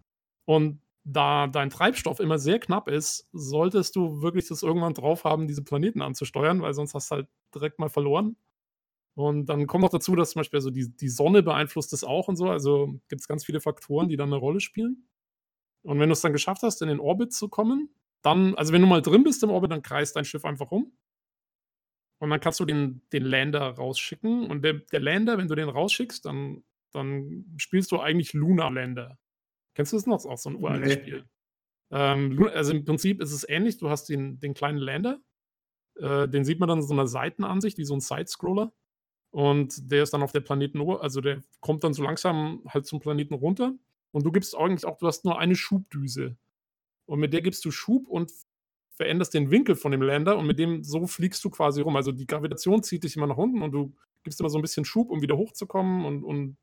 Und 0.47 0.81
da 1.05 1.47
dein 1.47 1.71
Treibstoff 1.71 2.21
immer 2.21 2.39
sehr 2.39 2.59
knapp 2.59 2.89
ist, 2.89 3.29
solltest 3.33 3.97
du 3.97 4.23
wirklich 4.23 4.49
das 4.49 4.63
irgendwann 4.63 4.95
drauf 4.95 5.25
haben, 5.25 5.47
diese 5.47 5.65
Planeten 5.65 6.03
anzusteuern, 6.03 6.63
weil 6.63 6.75
sonst 6.75 6.95
hast 6.95 7.11
du 7.11 7.17
halt 7.17 7.29
direkt 7.55 7.79
mal 7.79 7.89
verloren. 7.89 8.37
Und 9.15 9.47
dann 9.47 9.67
kommt 9.67 9.83
noch 9.83 9.91
dazu, 9.91 10.15
dass 10.15 10.31
zum 10.31 10.41
Beispiel 10.41 10.59
also 10.59 10.71
die, 10.71 10.95
die 10.95 11.09
Sonne 11.09 11.43
beeinflusst 11.43 11.93
das 11.93 12.05
auch 12.05 12.29
und 12.29 12.37
so. 12.37 12.49
Also 12.49 12.95
gibt 13.09 13.21
es 13.21 13.29
ganz 13.29 13.45
viele 13.45 13.61
Faktoren, 13.61 14.09
die 14.09 14.17
dann 14.17 14.29
eine 14.29 14.37
Rolle 14.37 14.61
spielen. 14.61 15.09
Und 15.83 15.99
wenn 15.99 16.09
du 16.09 16.13
es 16.13 16.21
dann 16.21 16.33
geschafft 16.33 16.63
hast, 16.63 16.83
in 16.83 16.89
den 16.89 17.01
Orbit 17.01 17.33
zu 17.33 17.49
kommen, 17.49 17.91
dann, 18.23 18.55
also 18.55 18.73
wenn 18.73 18.83
du 18.83 18.87
mal 18.87 19.03
drin 19.03 19.25
bist 19.25 19.43
im 19.43 19.51
Orbit, 19.51 19.71
dann 19.71 19.83
kreist 19.83 20.17
dein 20.17 20.25
Schiff 20.25 20.45
einfach 20.45 20.71
rum. 20.71 20.93
Und 22.19 22.31
dann 22.31 22.41
kannst 22.41 22.61
du 22.61 22.67
den, 22.67 23.03
den 23.13 23.25
Lander 23.25 23.63
rausschicken. 23.71 24.51
Und 24.51 24.63
der, 24.63 24.75
der 24.75 25.01
Lander, 25.01 25.39
wenn 25.39 25.49
du 25.49 25.55
den 25.55 25.71
rausschickst, 25.71 26.27
dann, 26.27 26.63
dann 26.93 27.47
spielst 27.57 27.93
du 27.93 27.99
eigentlich 27.99 28.35
Lunar 28.35 28.71
Lander. 28.71 29.19
Kennst 29.75 29.93
du 29.93 29.97
das 29.97 30.07
noch? 30.07 30.17
Das 30.17 30.25
ist 30.27 30.31
auch 30.31 30.39
so 30.39 30.51
ein 30.51 30.57
uraltes 30.57 30.97
nee. 30.97 31.01
Spiel. 31.01 31.25
Ähm, 31.91 32.49
also 32.53 32.73
im 32.73 32.85
Prinzip 32.85 33.23
ist 33.23 33.33
es 33.33 33.49
ähnlich. 33.49 33.79
Du 33.79 33.89
hast 33.89 34.09
den, 34.11 34.39
den 34.39 34.53
kleinen 34.53 34.79
Lander. 34.79 35.19
Äh, 35.97 36.29
den 36.29 36.45
sieht 36.45 36.61
man 36.61 36.69
dann 36.69 36.81
in 36.81 36.87
so 36.87 36.93
einer 36.93 37.07
Seitenansicht, 37.07 37.79
wie 37.79 37.85
so 37.85 37.95
ein 37.95 38.01
Sidescroller. 38.01 38.73
Und 39.31 39.91
der 39.91 40.03
ist 40.03 40.13
dann 40.13 40.23
auf 40.23 40.33
der 40.33 40.41
Planeten, 40.41 40.81
also 40.91 41.21
der 41.21 41.41
kommt 41.61 41.85
dann 41.85 41.95
so 41.95 42.03
langsam 42.03 42.63
halt 42.69 42.87
zum 42.87 43.01
Planeten 43.01 43.35
runter. 43.35 43.73
Und 44.13 44.27
du 44.27 44.33
gibst 44.33 44.57
eigentlich 44.57 44.85
auch, 44.85 44.99
du 44.99 45.07
hast 45.07 45.25
nur 45.25 45.39
eine 45.39 45.55
Schubdüse. 45.55 46.37
Und 47.11 47.19
mit 47.19 47.33
der 47.33 47.43
gibst 47.43 47.65
du 47.65 47.73
Schub 47.73 48.07
und 48.07 48.31
veränderst 48.93 49.35
den 49.35 49.51
Winkel 49.51 49.75
von 49.75 49.91
dem 49.91 50.01
Lander 50.01 50.39
und 50.39 50.47
mit 50.47 50.61
dem 50.61 50.85
so 50.85 51.09
fliegst 51.09 51.45
du 51.45 51.51
quasi 51.51 51.81
rum. 51.81 51.97
Also 51.97 52.13
die 52.13 52.25
Gravitation 52.25 52.85
zieht 52.85 53.03
dich 53.03 53.17
immer 53.17 53.27
nach 53.27 53.37
unten 53.37 53.63
und 53.63 53.73
du 53.73 53.97
gibst 54.23 54.39
immer 54.39 54.49
so 54.49 54.61
ein 54.61 54.63
bisschen 54.63 54.85
Schub, 54.85 55.11
um 55.11 55.21
wieder 55.21 55.37
hochzukommen 55.37 56.05
und, 56.05 56.23
und 56.23 56.57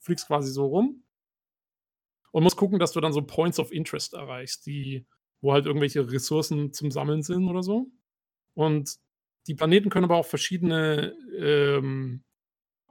fliegst 0.00 0.26
quasi 0.26 0.50
so 0.50 0.66
rum. 0.66 1.04
Und 2.32 2.42
musst 2.42 2.56
gucken, 2.56 2.80
dass 2.80 2.90
du 2.90 3.00
dann 3.00 3.12
so 3.12 3.22
Points 3.22 3.60
of 3.60 3.70
Interest 3.70 4.14
erreichst, 4.14 4.66
die, 4.66 5.06
wo 5.40 5.52
halt 5.52 5.66
irgendwelche 5.66 6.10
Ressourcen 6.10 6.72
zum 6.72 6.90
Sammeln 6.90 7.22
sind 7.22 7.46
oder 7.46 7.62
so. 7.62 7.86
Und 8.54 8.96
die 9.46 9.54
Planeten 9.54 9.88
können 9.88 10.06
aber 10.06 10.16
auch 10.16 10.26
verschiedene 10.26 11.14
ähm, 11.38 12.24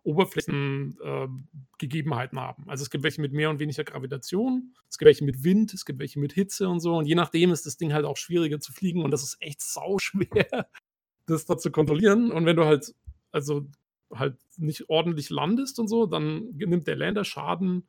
Oberflächengegebenheiten 0.04 2.38
äh, 2.38 2.42
haben. 2.42 2.70
Also 2.70 2.84
es 2.84 2.90
gibt 2.90 3.04
welche 3.04 3.22
mit 3.22 3.34
mehr 3.34 3.50
und 3.50 3.60
weniger 3.60 3.84
Gravitation, 3.84 4.74
es 4.90 4.98
gibt 4.98 5.08
welche 5.08 5.24
mit 5.24 5.44
Wind, 5.44 5.74
es 5.74 5.86
gibt 5.86 6.00
welche 6.00 6.20
mit 6.20 6.34
Hitze 6.34 6.68
und 6.70 6.80
so. 6.80 6.96
Und 6.96 7.06
je 7.06 7.16
nachdem 7.16 7.52
ist 7.52 7.66
das 7.66 7.78
Ding 7.78 7.94
halt 7.94 8.06
auch 8.06 8.18
schwieriger 8.18 8.60
zu 8.60 8.74
fliegen 8.74 9.04
und 9.04 9.12
das 9.12 9.24
ist 9.24 9.38
echt 9.42 9.62
sauschwer, 9.62 10.26
das 11.28 11.46
da 11.46 11.58
zu 11.58 11.72
kontrollieren. 11.72 12.32
Und 12.32 12.46
wenn 12.46 12.56
du 12.56 12.66
halt, 12.66 12.94
also 13.32 13.68
halt 14.14 14.38
nicht 14.58 14.90
ordentlich 14.90 15.30
landest 15.30 15.80
und 15.80 15.88
so, 15.88 16.06
dann 16.06 16.52
nimmt 16.56 16.88
der 16.88 16.96
Lander 16.96 17.24
Schaden 17.24 17.88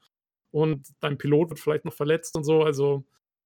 und 0.51 0.89
dein 1.01 1.19
Pilot 1.19 1.51
wird 1.51 1.61
vielleicht 1.61 1.85
noch 1.85 1.95
verletzt 1.95 2.37
und 2.37 2.45
so. 2.45 2.63
Also 2.63 3.05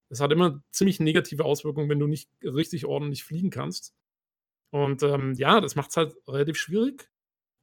es 0.09 0.21
hat 0.21 0.33
immer 0.33 0.63
ziemlich 0.71 1.01
negative 1.01 1.45
Auswirkungen, 1.45 1.89
wenn 1.89 1.99
du 1.99 2.07
nicht 2.07 2.31
richtig 2.43 2.87
ordentlich 2.87 3.25
fliegen 3.25 3.51
kannst. 3.51 3.95
Und 4.71 5.03
ähm, 5.03 5.35
ja, 5.35 5.61
das 5.61 5.77
macht 5.77 5.91
es 5.91 5.97
halt 5.97 6.17
relativ 6.29 6.57
schwierig. 6.57 7.11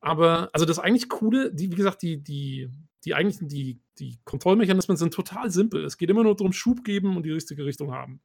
Aber, 0.03 0.49
also 0.51 0.65
das 0.65 0.79
eigentlich 0.79 1.07
Coole, 1.07 1.53
die, 1.53 1.71
wie 1.71 1.75
gesagt, 1.75 2.01
die, 2.01 2.21
die, 2.21 2.69
die 3.05 3.15
eigentlichen, 3.15 3.47
die, 3.47 3.79
die 3.99 4.19
Kontrollmechanismen 4.25 4.97
sind 4.97 5.13
total 5.13 5.49
simpel. 5.49 5.85
Es 5.85 5.97
geht 5.97 6.09
immer 6.09 6.23
nur 6.23 6.35
darum, 6.35 6.51
Schub 6.51 6.83
geben 6.83 7.15
und 7.15 7.23
die 7.23 7.31
richtige 7.31 7.63
Richtung 7.63 7.93
haben. 7.93 8.19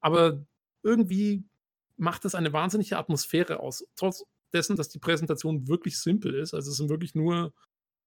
Aber 0.00 0.44
irgendwie 0.82 1.44
macht 1.96 2.24
es 2.24 2.34
eine 2.34 2.52
wahnsinnige 2.52 2.98
Atmosphäre 2.98 3.60
aus. 3.60 3.86
Trotz 3.94 4.24
dessen, 4.52 4.74
dass 4.74 4.88
die 4.88 4.98
Präsentation 4.98 5.68
wirklich 5.68 6.00
simpel 6.00 6.34
ist. 6.34 6.54
Also 6.54 6.72
es 6.72 6.76
sind 6.76 6.90
wirklich 6.90 7.14
nur 7.14 7.54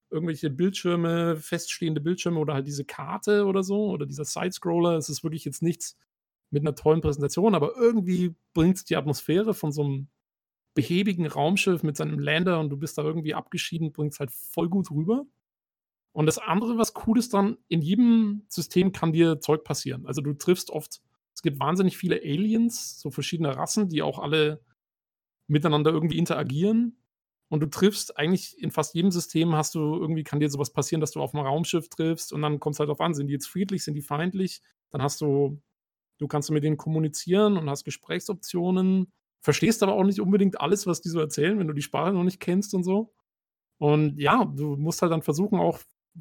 irgendwelche 0.09 0.49
Bildschirme, 0.49 1.37
feststehende 1.37 2.01
Bildschirme 2.01 2.37
oder 2.37 2.53
halt 2.53 2.67
diese 2.67 2.83
Karte 2.83 3.45
oder 3.45 3.63
so 3.63 3.91
oder 3.91 4.05
dieser 4.05 4.25
Sidescroller. 4.25 4.97
Es 4.97 5.07
ist 5.07 5.23
wirklich 5.23 5.45
jetzt 5.45 5.63
nichts 5.63 5.97
mit 6.49 6.63
einer 6.63 6.75
tollen 6.75 6.99
Präsentation, 6.99 7.55
aber 7.55 7.77
irgendwie 7.77 8.35
bringt 8.53 8.75
es 8.75 8.83
die 8.83 8.97
Atmosphäre 8.97 9.53
von 9.53 9.71
so 9.71 9.85
einem 9.85 10.07
behäbigen 10.75 11.25
Raumschiff 11.25 11.81
mit 11.81 11.97
seinem 11.97 12.19
Lander 12.19 12.59
und 12.59 12.69
du 12.69 12.77
bist 12.77 12.97
da 12.99 13.01
irgendwie 13.01 13.33
abgeschieden, 13.33 13.91
bringt 13.91 14.13
es 14.13 14.19
halt 14.19 14.29
voll 14.31 14.69
gut 14.69 14.91
rüber. 14.91 15.25
Und 16.11 16.27
das 16.27 16.37
andere, 16.37 16.77
was 16.77 16.93
cool 17.07 17.17
ist 17.17 17.33
dann, 17.33 17.57
in 17.67 17.81
jedem 17.81 18.45
System 18.49 18.91
kann 18.91 19.11
dir 19.11 19.39
Zeug 19.39 19.63
passieren. 19.63 20.05
Also 20.05 20.21
du 20.21 20.33
triffst 20.33 20.69
oft, 20.69 21.01
es 21.33 21.41
gibt 21.41 21.59
wahnsinnig 21.59 21.97
viele 21.97 22.17
Aliens, 22.17 22.99
so 22.99 23.09
verschiedene 23.09 23.55
Rassen, 23.55 23.89
die 23.89 24.01
auch 24.01 24.19
alle 24.19 24.61
miteinander 25.47 25.91
irgendwie 25.91 26.17
interagieren. 26.17 26.97
Und 27.49 27.61
du 27.61 27.67
triffst 27.67 28.17
eigentlich 28.17 28.57
in 28.61 28.71
fast 28.71 28.95
jedem 28.95 29.11
System 29.11 29.55
hast 29.55 29.75
du 29.75 29.79
irgendwie, 29.79 30.23
kann 30.23 30.39
dir 30.39 30.49
sowas 30.49 30.73
passieren, 30.73 31.01
dass 31.01 31.11
du 31.11 31.21
auf 31.21 31.33
einem 31.33 31.45
Raumschiff 31.45 31.89
triffst 31.89 32.33
und 32.33 32.41
dann 32.41 32.59
kommt 32.59 32.75
es 32.75 32.79
halt 32.79 32.89
darauf 32.89 33.01
an, 33.01 33.13
sind 33.13 33.27
die 33.27 33.33
jetzt 33.33 33.47
friedlich, 33.47 33.83
sind 33.83 33.93
die 33.93 34.01
feindlich? 34.01 34.61
Dann 34.89 35.01
hast 35.01 35.21
du, 35.21 35.61
du 36.17 36.27
kannst 36.27 36.49
mit 36.51 36.63
denen 36.63 36.77
kommunizieren 36.77 37.57
und 37.57 37.69
hast 37.69 37.83
Gesprächsoptionen 37.83 39.11
verstehst 39.45 39.83
aber 39.83 39.93
auch 39.93 40.03
nicht 40.03 40.19
unbedingt 40.19 40.59
alles, 40.59 40.87
was 40.87 41.01
die 41.01 41.09
so 41.09 41.19
erzählen, 41.19 41.57
wenn 41.59 41.67
du 41.67 41.73
die 41.73 41.83
Sprache 41.83 42.11
noch 42.11 42.23
nicht 42.23 42.39
kennst 42.39 42.73
und 42.73 42.83
so. 42.83 43.13
Und 43.77 44.19
ja, 44.19 44.43
du 44.43 44.75
musst 44.75 45.01
halt 45.01 45.11
dann 45.11 45.21
versuchen, 45.21 45.59
auch, 45.59 45.79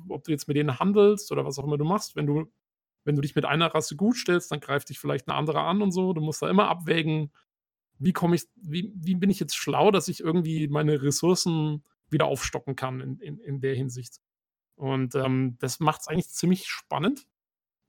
ob 0.08 0.24
du 0.24 0.30
jetzt 0.30 0.46
mit 0.46 0.56
denen 0.56 0.78
handelst 0.78 1.32
oder 1.32 1.44
was 1.44 1.58
auch 1.58 1.64
immer 1.64 1.78
du 1.78 1.84
machst. 1.84 2.16
Wenn 2.16 2.26
du, 2.26 2.52
wenn 3.04 3.16
du 3.16 3.22
dich 3.22 3.34
mit 3.34 3.46
einer 3.46 3.74
Rasse 3.74 3.96
gut 3.96 4.16
stellst, 4.16 4.52
dann 4.52 4.60
greift 4.60 4.90
dich 4.90 4.98
vielleicht 4.98 5.26
eine 5.26 5.37
andere 5.37 5.60
an 5.62 5.80
und 5.80 5.92
so. 5.92 6.12
Du 6.12 6.20
musst 6.20 6.42
da 6.42 6.50
immer 6.50 6.68
abwägen, 6.68 7.32
wie 7.98 8.12
komme 8.12 8.37
ich, 8.37 8.44
wie, 8.56 8.92
wie 8.94 9.14
bin 9.14 9.30
ich 9.30 9.40
jetzt 9.40 9.56
schlau, 9.56 9.90
dass 9.90 10.08
ich 10.08 10.20
irgendwie 10.20 10.68
meine 10.68 11.00
Ressourcen 11.02 11.82
wieder 12.10 12.26
aufstocken 12.26 12.76
kann 12.76 13.00
in, 13.00 13.18
in, 13.20 13.38
in 13.38 13.60
der 13.60 13.74
Hinsicht. 13.74 14.20
Und 14.76 15.14
ähm, 15.14 15.56
das 15.60 15.80
macht 15.80 16.02
es 16.02 16.08
eigentlich 16.08 16.28
ziemlich 16.28 16.66
spannend. 16.66 17.26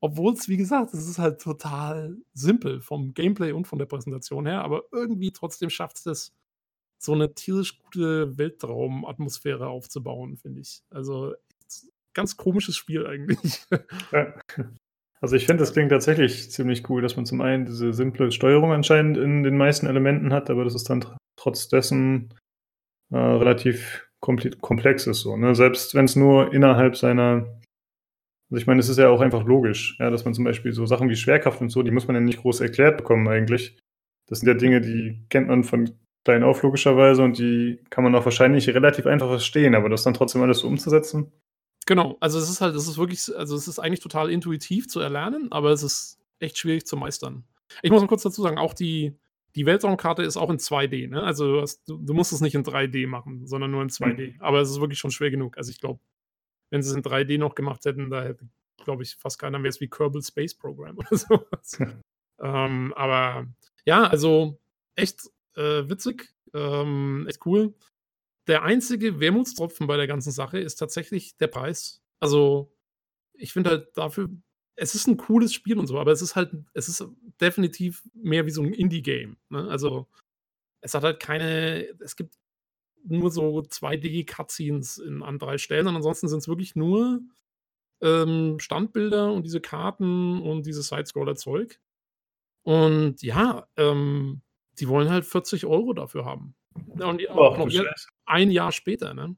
Obwohl 0.06 0.34
es, 0.34 0.48
wie 0.48 0.58
gesagt, 0.58 0.94
es 0.94 1.10
ist 1.10 1.18
halt 1.18 1.41
total 1.41 2.15
simpel 2.36 2.80
vom 2.80 3.15
Gameplay 3.15 3.54
und 3.54 3.65
von 3.65 3.80
der 3.80 3.88
Präsentation 3.88 4.46
her, 4.46 4.62
aber 4.62 4.84
irgendwie 4.91 5.32
trotzdem 5.32 5.72
schafft 5.72 5.98
es 5.98 6.04
das, 6.04 6.34
so 7.00 7.13
eine 7.13 7.34
tierisch 7.34 7.80
gute 7.80 8.38
Weltraumatmosphäre 8.38 9.68
aufzubauen, 9.68 10.38
finde 10.38 10.62
ich. 10.62 10.84
Also 10.91 11.34
ganz 12.13 12.38
komisches 12.38 12.76
Spiel 12.76 13.08
eigentlich. 13.08 13.65
Also 15.22 15.38
ich 15.38 15.48
finde, 15.48 15.62
das 15.62 15.74
klingt 15.74 15.89
tatsächlich 15.89 16.52
ziemlich 16.52 16.88
cool, 16.88 17.02
dass 17.02 17.15
man 17.15 17.26
zum 17.26 17.41
einen 17.41 17.65
diese 17.65 17.94
simple 17.94 18.32
Steuerung 18.32 18.74
anscheinend 18.74 19.18
in 19.18 19.41
den 19.41 19.58
meisten 19.58 19.88
Elementen 19.88 20.32
hat, 20.32 20.52
aber 20.52 20.65
dass 20.65 20.76
es 20.76 20.84
dann 20.84 21.04
trotz 21.36 21.68
dessen 21.68 22.32
äh, 23.12 23.18
relativ 23.18 24.08
komplex 24.20 25.08
ist. 25.08 25.22
So, 25.22 25.36
ne? 25.36 25.56
Selbst 25.56 25.96
wenn 25.96 26.06
es 26.06 26.15
nur 26.15 26.54
innerhalb 26.54 26.96
seiner 26.96 27.60
also 28.50 28.62
ich 28.62 28.68
meine, 28.68 28.80
es 28.80 28.90
ist 28.90 28.98
ja 28.98 29.10
auch 29.10 29.22
einfach 29.22 29.44
logisch, 29.44 29.98
ja, 30.00 30.10
dass 30.10 30.26
man 30.26 30.34
zum 30.34 30.44
Beispiel 30.44 30.72
so 30.72 30.86
Sachen 30.86 31.10
wie 31.10 31.16
Schwerkraft 31.16 31.62
und 31.62 31.70
so, 31.70 31.82
die 31.82 31.92
muss 31.92 32.08
man 32.08 32.16
ja 32.16 32.22
nicht 32.22 32.42
groß 32.42 32.62
erklärt 32.62 32.98
bekommen 32.98 33.28
eigentlich. 33.28 33.78
Das 34.28 34.40
sind 34.40 34.48
ja 34.48 34.54
Dinge, 34.54 34.82
die 34.82 35.26
kennt 35.30 35.48
man 35.48 35.64
von 35.64 35.92
klein 36.24 36.44
auf 36.44 36.62
logischerweise 36.64 37.24
und 37.24 37.38
die 37.38 37.80
kann 37.90 38.04
man 38.04 38.16
auch 38.16 38.26
wahrscheinlich 38.26 38.68
relativ 38.70 39.06
einfach 39.08 39.30
verstehen, 39.30 39.76
aber 39.76 39.90
das 39.90 40.04
dann 40.04 40.14
trotzdem 40.14 40.42
alles 40.42 40.60
so 40.60 40.68
umzusetzen. 40.68 41.32
Genau, 41.86 42.18
also 42.20 42.40
es 42.40 42.50
ist 42.50 42.62
halt, 42.62 42.76
es 42.76 42.88
ist 42.88 42.98
wirklich, 42.98 43.36
also 43.36 43.56
es 43.56 43.68
ist 43.68 43.80
eigentlich 43.80 44.00
total 44.00 44.32
intuitiv 44.32 44.88
zu 44.88 45.00
erlernen, 45.00 45.52
aber 45.52 45.72
es 45.72 45.84
ist 45.84 46.20
echt 46.40 46.58
schwierig 46.58 46.86
zu 46.86 46.98
meistern. 46.98 47.46
Ich 47.82 47.92
muss 47.92 48.02
noch 48.02 48.10
kurz 48.10 48.24
dazu 48.24 48.42
sagen, 48.42 48.58
auch 48.58 48.74
die, 48.74 49.16
die 49.56 49.66
Weltraumkarte 49.66 50.24
ist 50.24 50.38
auch 50.38 50.50
in 50.50 50.58
2D, 50.58 51.10
ne? 51.10 51.22
Also 51.22 51.54
du, 51.54 51.62
hast, 51.62 51.88
du, 51.88 51.98
du 51.98 52.14
musst 52.14 52.34
es 52.34 52.42
nicht 52.42 52.56
in 52.56 52.64
3D 52.64 53.08
machen, 53.08 53.46
sondern 53.46 53.72
nur 53.72 53.84
in 53.84 53.90
2D. 53.90 54.34
Mhm. 54.34 54.42
Aber 54.42 54.62
es 54.62 54.70
ist 54.70 54.82
wirklich 54.82 55.00
schon 55.00 55.12
schwer 55.12 55.32
genug. 55.32 55.58
Also 55.58 55.72
ich 55.72 55.80
glaube, 55.80 56.00
wenn 56.76 56.84
sie 56.84 56.90
es 56.90 56.96
in 56.96 57.04
3D 57.04 57.38
noch 57.38 57.56
gemacht 57.56 57.86
hätten, 57.86 58.10
da 58.10 58.22
hätte, 58.22 58.50
glaube 58.84 59.04
ich, 59.04 59.16
fast 59.16 59.40
keiner 59.40 59.60
mehr 59.60 59.72
wie 59.80 59.88
Kerbal 59.88 60.22
Space 60.22 60.54
Program 60.54 60.98
oder 60.98 61.18
sowas. 61.18 61.80
ähm, 62.42 62.94
aber 62.98 63.48
ja, 63.86 64.04
also 64.04 64.60
echt 64.96 65.22
äh, 65.56 65.88
witzig, 65.88 66.36
ähm, 66.54 67.26
echt 67.30 67.46
cool. 67.46 67.74
Der 68.48 68.64
einzige 68.64 69.22
Wermutstropfen 69.22 69.88
bei 69.88 69.96
der 69.96 70.06
ganzen 70.06 70.34
Sache 70.34 70.60
ist 70.60 70.76
tatsächlich 70.76 71.38
der 71.38 71.48
Preis. 71.48 72.02
Also, 72.20 72.76
ich 73.36 73.54
finde 73.54 73.70
halt 73.70 73.98
dafür, 73.98 74.30
es 74.76 74.96
ist 74.96 75.08
ein 75.08 75.16
cooles 75.16 75.54
Spiel 75.54 75.80
und 75.80 75.88
so, 75.88 75.98
aber 75.98 76.12
es 76.12 76.22
ist 76.22 76.36
halt, 76.36 76.52
es 76.74 76.90
ist 76.90 77.08
definitiv 77.40 78.04
mehr 78.14 78.46
wie 78.46 78.52
so 78.52 78.62
ein 78.62 78.74
Indie-Game. 78.74 79.38
Ne? 79.48 79.66
Also, 79.70 80.10
es 80.82 80.94
hat 80.94 81.04
halt 81.04 81.22
keine, 81.22 81.88
es 82.02 82.18
gibt 82.18 82.36
nur 83.08 83.32
so 83.32 83.60
2D-Cutscenes 83.60 85.02
an 85.24 85.39
drei 85.39 85.58
Stellen 85.58 85.88
und 85.88 85.96
ansonsten 85.96 86.28
sind 86.28 86.39
es 86.39 86.48
wirklich 86.48 86.76
nur 86.76 87.22
ähm, 88.02 88.60
Standbilder 88.60 89.32
und 89.32 89.44
diese 89.44 89.62
Karten 89.62 90.41
und 90.41 90.65
dieses 90.65 90.88
Sidescroller-Zeug. 90.88 91.80
Und 92.63 93.22
ja, 93.22 93.68
ähm, 93.78 94.41
die 94.80 94.88
wollen 94.88 95.10
halt 95.10 95.26
40 95.26 95.65
Euro 95.65 95.94
dafür 95.94 96.26
haben. 96.26 96.56
Ja, 97.00 97.08
und 97.08 97.22
die, 97.22 97.28
oh, 97.28 97.56
noch 97.56 97.70
ein 98.26 98.52
Jahr 98.52 98.72
später, 98.72 99.13
ne? 99.13 99.36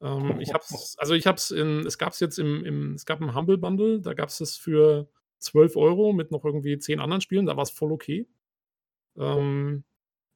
Ähm, 0.00 0.40
ich 0.40 0.52
hab's, 0.52 0.96
also 0.98 1.14
ich 1.14 1.26
hab's 1.26 1.50
in, 1.50 1.86
es 1.86 1.98
gab's 1.98 2.20
jetzt 2.20 2.38
im, 2.38 2.64
im 2.64 2.94
es 2.94 3.04
gab 3.04 3.20
ein 3.20 3.34
Humble 3.34 3.58
Bundle, 3.58 4.00
da 4.00 4.14
gab 4.14 4.28
es 4.28 4.40
es 4.40 4.56
für 4.56 5.08
12 5.38 5.76
Euro 5.76 6.12
mit 6.12 6.30
noch 6.30 6.44
irgendwie 6.44 6.78
10 6.78 7.00
anderen 7.00 7.20
Spielen, 7.20 7.46
da 7.46 7.56
war 7.56 7.62
es 7.62 7.70
voll 7.70 7.92
okay. 7.92 8.28
Ähm, 9.16 9.84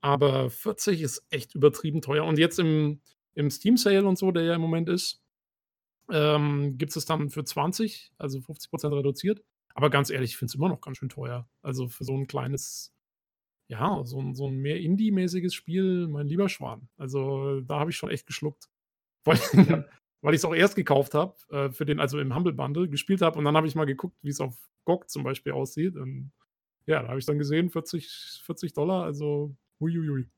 aber 0.01 0.51
40 0.51 1.03
ist 1.03 1.27
echt 1.31 1.55
übertrieben 1.55 2.01
teuer. 2.01 2.25
Und 2.25 2.39
jetzt 2.39 2.59
im, 2.59 3.01
im 3.35 3.51
Steam 3.51 3.77
Sale 3.77 4.07
und 4.07 4.19
so, 4.19 4.31
der 4.31 4.45
ja 4.45 4.55
im 4.55 4.61
Moment 4.61 4.89
ist, 4.89 5.23
ähm, 6.11 6.79
gibt 6.79 6.97
es 6.97 7.05
dann 7.05 7.31
für 7.31 7.45
20, 7.45 8.13
also 8.19 8.39
50% 8.39 8.97
reduziert. 8.97 9.43
Aber 9.75 9.91
ganz 9.91 10.11
ehrlich, 10.11 10.31
ich 10.31 10.37
finde 10.37 10.51
es 10.51 10.55
immer 10.55 10.69
noch 10.69 10.81
ganz 10.81 10.99
schön 10.99 11.09
teuer. 11.09 11.49
Also 11.63 11.89
für 11.89 12.05
so 12.05 12.15
ein 12.17 12.27
kleines, 12.27 12.95
ja, 13.69 14.03
so 14.05 14.21
ein, 14.21 14.35
so 14.35 14.47
ein 14.47 14.57
mehr 14.57 14.81
Indie-mäßiges 14.81 15.55
Spiel, 15.55 16.09
mein 16.09 16.27
lieber 16.27 16.49
Schwan. 16.49 16.89
Also 16.97 17.61
da 17.61 17.81
habe 17.81 17.91
ich 17.91 17.97
schon 17.97 18.11
echt 18.11 18.27
geschluckt. 18.27 18.69
Weil, 19.25 19.39
ja. 19.69 19.85
weil 20.23 20.35
ich 20.35 20.39
es 20.39 20.45
auch 20.45 20.55
erst 20.55 20.77
gekauft 20.77 21.15
habe, 21.15 21.35
äh, 21.51 21.71
für 21.71 21.85
den, 21.85 22.01
also 22.01 22.19
im 22.19 22.35
Humble 22.35 22.53
Bundle, 22.53 22.89
gespielt 22.89 23.23
habe 23.23 23.39
und 23.39 23.45
dann 23.45 23.57
habe 23.57 23.67
ich 23.67 23.75
mal 23.75 23.85
geguckt, 23.85 24.17
wie 24.23 24.31
es 24.31 24.41
auf 24.41 24.57
GOG 24.85 25.11
zum 25.11 25.25
Beispiel 25.25 25.53
aussieht. 25.53 25.97
Und 25.97 26.33
ja, 26.87 27.03
da 27.03 27.09
habe 27.09 27.19
ich 27.19 27.27
dann 27.27 27.39
gesehen, 27.39 27.71
40, 27.71 28.43
40 28.45 28.73
Dollar, 28.73 29.05
also 29.05 29.55
Uiuiui. 29.81 30.29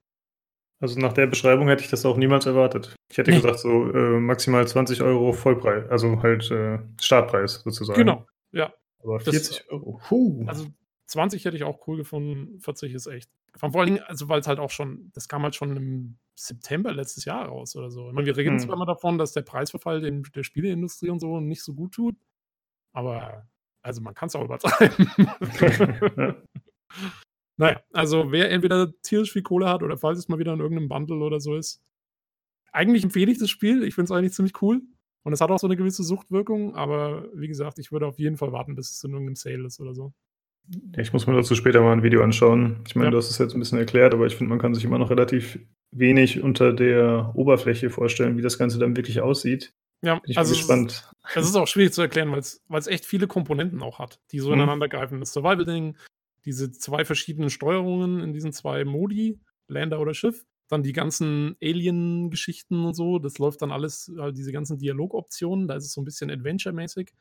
Also 0.81 1.01
nach 1.01 1.13
der 1.13 1.27
Beschreibung 1.27 1.69
hätte 1.69 1.83
ich 1.83 1.91
das 1.91 2.07
auch 2.07 2.17
niemals 2.17 2.47
erwartet. 2.47 2.95
Ich 3.11 3.19
hätte 3.19 3.31
nee. 3.31 3.39
gesagt, 3.39 3.59
so 3.59 3.91
äh, 3.91 4.21
maximal 4.21 4.67
20 4.67 5.03
Euro 5.03 5.33
Vollpreis, 5.33 5.89
also 5.91 6.23
halt 6.23 6.49
äh, 6.51 6.79
Startpreis 7.01 7.63
sozusagen. 7.65 7.99
Genau, 7.99 8.27
ja. 8.53 8.73
Aber 9.03 9.19
40 9.19 9.59
das, 9.59 9.69
Euro. 9.71 10.01
Puh. 10.07 10.45
Also 10.47 10.67
20 11.07 11.45
hätte 11.45 11.57
ich 11.57 11.65
auch 11.65 11.87
cool 11.89 11.97
gefunden, 11.97 12.61
40 12.61 12.95
ist 12.95 13.07
echt. 13.07 13.29
Vor 13.57 13.75
allen 13.75 13.87
Dingen, 13.87 14.03
also 14.05 14.29
weil 14.29 14.39
es 14.41 14.47
halt 14.47 14.61
auch 14.61 14.71
schon, 14.71 15.11
das 15.15 15.27
kam 15.27 15.43
halt 15.43 15.57
schon 15.57 15.77
im 15.77 16.19
September 16.37 16.93
letztes 16.93 17.25
Jahr 17.25 17.47
raus 17.47 17.75
oder 17.75 17.91
so. 17.91 18.09
Ich 18.09 18.15
meine, 18.15 18.27
wir 18.27 18.37
reden 18.37 18.59
hm. 18.59 18.61
zwar 18.61 18.77
immer 18.77 18.87
davon, 18.87 19.19
dass 19.19 19.33
der 19.33 19.43
Preisverfall 19.43 20.05
in 20.05 20.23
der 20.23 20.45
Spieleindustrie 20.45 21.11
und 21.11 21.19
so 21.19 21.41
nicht 21.41 21.65
so 21.65 21.75
gut 21.75 21.93
tut, 21.93 22.15
aber 22.93 23.49
also 23.83 24.01
man 24.01 24.15
kann 24.15 24.29
es 24.29 24.37
auch 24.37 24.45
übertreiben. 24.45 25.11
naja, 27.59 27.81
also 27.93 28.33
wer 28.33 28.51
entweder 28.51 28.93
tierisch 29.03 29.33
viel 29.33 29.43
Kohle 29.43 29.69
hat 29.69 29.83
oder 29.83 29.97
falls 29.97 30.19
es 30.19 30.29
mal 30.29 30.39
wieder 30.39 30.55
in 30.55 30.61
irgendeinem 30.61 30.89
Bundle 30.89 31.19
oder 31.19 31.41
so 31.41 31.57
ist, 31.57 31.83
eigentlich 32.73 33.05
empfehle 33.05 33.31
ich 33.31 33.39
das 33.39 33.51
Spiel. 33.51 33.83
Ich 33.83 33.95
finde 33.95 34.07
es 34.07 34.17
eigentlich 34.17 34.33
ziemlich 34.33 34.63
cool. 34.63 34.81
Und 35.25 35.33
es 35.33 35.41
hat 35.41 35.51
auch 35.51 35.59
so 35.59 35.67
eine 35.67 35.77
gewisse 35.77 36.05
Suchtwirkung, 36.05 36.75
aber 36.75 37.29
wie 37.35 37.49
gesagt, 37.49 37.79
ich 37.79 37.93
würde 37.93 38.07
auf 38.07 38.19
jeden 38.19 38.37
Fall 38.37 38.53
warten, 38.53 38.77
bis 38.77 38.91
es 38.91 39.05
in 39.05 39.11
irgendeinem 39.11 39.35
Sale 39.35 39.67
ist 39.67 39.81
oder 39.81 39.93
so. 39.93 40.13
Ich 40.97 41.13
muss 41.13 41.27
mir 41.27 41.35
dazu 41.35 41.55
später 41.55 41.81
mal 41.81 41.93
ein 41.93 42.03
Video 42.03 42.23
anschauen. 42.23 42.81
Ich 42.87 42.95
meine, 42.95 43.07
ja. 43.07 43.11
du 43.11 43.17
hast 43.19 43.31
es 43.31 43.39
jetzt 43.39 43.55
ein 43.55 43.61
bisschen 43.61 43.79
erklärt, 43.79 44.15
aber 44.15 44.27
ich 44.27 44.37
finde, 44.37 44.51
man 44.51 44.59
kann 44.59 44.75
sich 44.75 44.85
immer 44.85 44.99
noch 44.99 45.11
relativ 45.11 45.59
wenig 45.91 46.43
unter 46.43 46.73
der 46.73 47.33
Oberfläche 47.35 47.91
vorstellen, 47.91 48.37
wie 48.37 48.43
das 48.43 48.59
Ganze 48.59 48.79
dann 48.79 48.97
wirklich 48.97 49.21
aussieht. 49.21 49.73
Ja, 50.03 50.15
Bin 50.15 50.31
ich 50.31 50.39
also 50.39 50.55
gespannt. 50.55 51.11
Es 51.35 51.47
ist 51.47 51.57
auch 51.57 51.67
schwierig 51.67 51.93
zu 51.93 52.03
erklären, 52.03 52.31
weil 52.31 52.39
es 52.39 52.87
echt 52.87 53.05
viele 53.05 53.27
Komponenten 53.27 53.83
auch 53.83 53.99
hat, 53.99 54.21
die 54.31 54.39
so 54.39 54.49
mhm. 54.49 54.55
ineinander 54.55 54.89
greifen. 54.89 55.21
Das 55.21 55.33
Survival-Ding, 55.33 55.97
diese 56.49 56.71
zwei 56.71 57.05
verschiedenen 57.05 57.51
Steuerungen 57.51 58.21
in 58.21 58.33
diesen 58.33 58.55
zwei 58.55 58.87
Modi, 58.87 59.39
Lander 59.69 60.01
oder 60.01 60.15
Schiff, 60.15 60.47
dann 60.69 60.83
die 60.83 60.95
ganzen 60.95 61.57
Alien-Geschichten 61.63 62.87
und 62.87 62.95
so, 62.95 63.19
das 63.19 63.39
läuft 63.39 63.61
dann 63.61 63.71
alles, 63.71 64.11
halt 64.19 64.39
diese 64.39 64.51
ganzen 64.51 64.79
Dialogoptionen, 64.79 65.69
da 65.69 65.77
ist 65.77 65.85
es 65.85 65.93
so 65.93 66.01
ein 66.01 66.07
bisschen 66.07 66.31
Adventure-mäßig. 66.31 67.13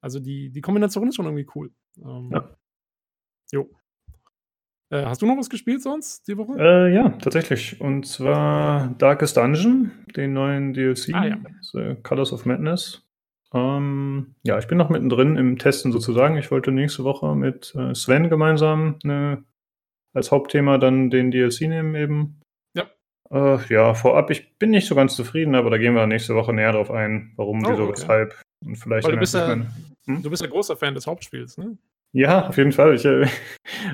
Also 0.00 0.20
die, 0.20 0.50
die 0.50 0.60
Kombination 0.60 1.08
ist 1.08 1.16
schon 1.16 1.26
irgendwie 1.26 1.48
cool. 1.56 1.72
Ähm, 2.04 2.30
ja. 2.32 2.56
Jo. 3.52 3.70
Äh, 4.90 5.06
hast 5.06 5.22
du 5.22 5.26
noch 5.26 5.36
was 5.36 5.50
gespielt 5.50 5.82
sonst 5.82 6.28
die 6.28 6.36
Woche? 6.36 6.54
Äh, 6.58 6.94
ja, 6.94 7.08
tatsächlich. 7.10 7.80
Und 7.80 8.06
zwar 8.06 8.94
Darkest 8.98 9.36
Dungeon, 9.36 9.90
den 10.14 10.34
neuen 10.34 10.72
DLC, 10.72 11.14
ah, 11.14 11.26
ja. 11.26 11.94
Colors 12.02 12.32
of 12.32 12.46
Madness. 12.46 13.04
Ähm, 13.54 14.34
ja, 14.42 14.58
ich 14.58 14.66
bin 14.66 14.78
noch 14.78 14.88
mittendrin 14.88 15.36
im 15.36 15.58
Testen 15.58 15.92
sozusagen. 15.92 16.36
Ich 16.36 16.50
wollte 16.50 16.72
nächste 16.72 17.04
Woche 17.04 17.34
mit 17.34 17.74
äh, 17.74 17.94
Sven 17.94 18.30
gemeinsam 18.30 18.98
eine, 19.04 19.44
als 20.14 20.30
Hauptthema 20.30 20.78
dann 20.78 21.10
den 21.10 21.30
DLC 21.30 21.62
nehmen 21.62 21.94
eben. 21.94 22.40
Ja. 22.74 22.86
Äh, 23.30 23.58
ja, 23.68 23.94
vorab, 23.94 24.30
ich 24.30 24.58
bin 24.58 24.70
nicht 24.70 24.86
so 24.86 24.94
ganz 24.94 25.14
zufrieden, 25.14 25.54
aber 25.54 25.70
da 25.70 25.78
gehen 25.78 25.94
wir 25.94 26.06
nächste 26.06 26.34
Woche 26.34 26.52
näher 26.52 26.72
drauf 26.72 26.90
ein, 26.90 27.32
warum, 27.36 27.64
oh, 27.64 27.70
wieso, 27.70 27.82
okay. 27.84 27.92
weshalb. 27.92 28.42
Und 28.64 28.76
vielleicht 28.76 29.08
du 29.08 29.16
bist, 29.16 29.34
ja, 29.34 29.52
hm? 29.52 30.22
du 30.22 30.30
bist 30.30 30.42
ja 30.42 30.48
großer 30.48 30.76
Fan 30.76 30.94
des 30.94 31.06
Hauptspiels, 31.06 31.58
ne? 31.58 31.76
Ja, 32.14 32.48
auf 32.48 32.58
jeden 32.58 32.72
Fall. 32.72 32.94
Ich, 32.94 33.04
äh, 33.04 33.26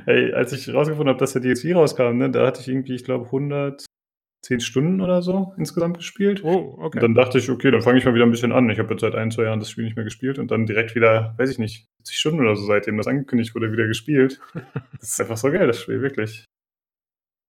als 0.34 0.52
ich 0.52 0.72
rausgefunden 0.72 1.08
habe, 1.08 1.18
dass 1.18 1.32
der 1.32 1.42
DLC 1.42 1.74
rauskam, 1.74 2.16
ne, 2.18 2.30
da 2.30 2.46
hatte 2.46 2.60
ich 2.60 2.68
irgendwie, 2.68 2.94
ich 2.94 3.04
glaube, 3.04 3.30
110 4.38 4.60
Stunden 4.60 5.00
oder 5.00 5.22
so 5.22 5.52
insgesamt 5.56 5.98
gespielt. 5.98 6.42
Oh, 6.44 6.76
okay. 6.78 6.98
Und 6.98 7.02
dann 7.02 7.14
dachte 7.14 7.38
ich, 7.38 7.50
okay, 7.50 7.70
dann 7.70 7.82
fange 7.82 7.98
ich 7.98 8.04
mal 8.04 8.14
wieder 8.14 8.24
ein 8.24 8.30
bisschen 8.30 8.52
an. 8.52 8.70
Ich 8.70 8.78
habe 8.78 8.90
jetzt 8.90 9.00
seit 9.00 9.14
ein, 9.14 9.30
zwei 9.30 9.44
Jahren 9.44 9.60
das 9.60 9.70
Spiel 9.70 9.84
nicht 9.84 9.96
mehr 9.96 10.04
gespielt 10.04 10.38
und 10.38 10.50
dann 10.50 10.66
direkt 10.66 10.94
wieder, 10.94 11.34
weiß 11.38 11.50
ich 11.50 11.58
nicht, 11.58 11.88
70 11.98 12.18
Stunden 12.18 12.40
oder 12.40 12.56
so, 12.56 12.64
seitdem 12.64 12.96
das 12.96 13.06
angekündigt 13.06 13.54
wurde, 13.54 13.72
wieder 13.72 13.86
gespielt. 13.86 14.40
das 15.00 15.10
ist 15.10 15.20
einfach 15.20 15.36
so 15.36 15.50
geil, 15.50 15.66
das 15.66 15.80
Spiel, 15.80 16.00
wirklich. 16.00 16.44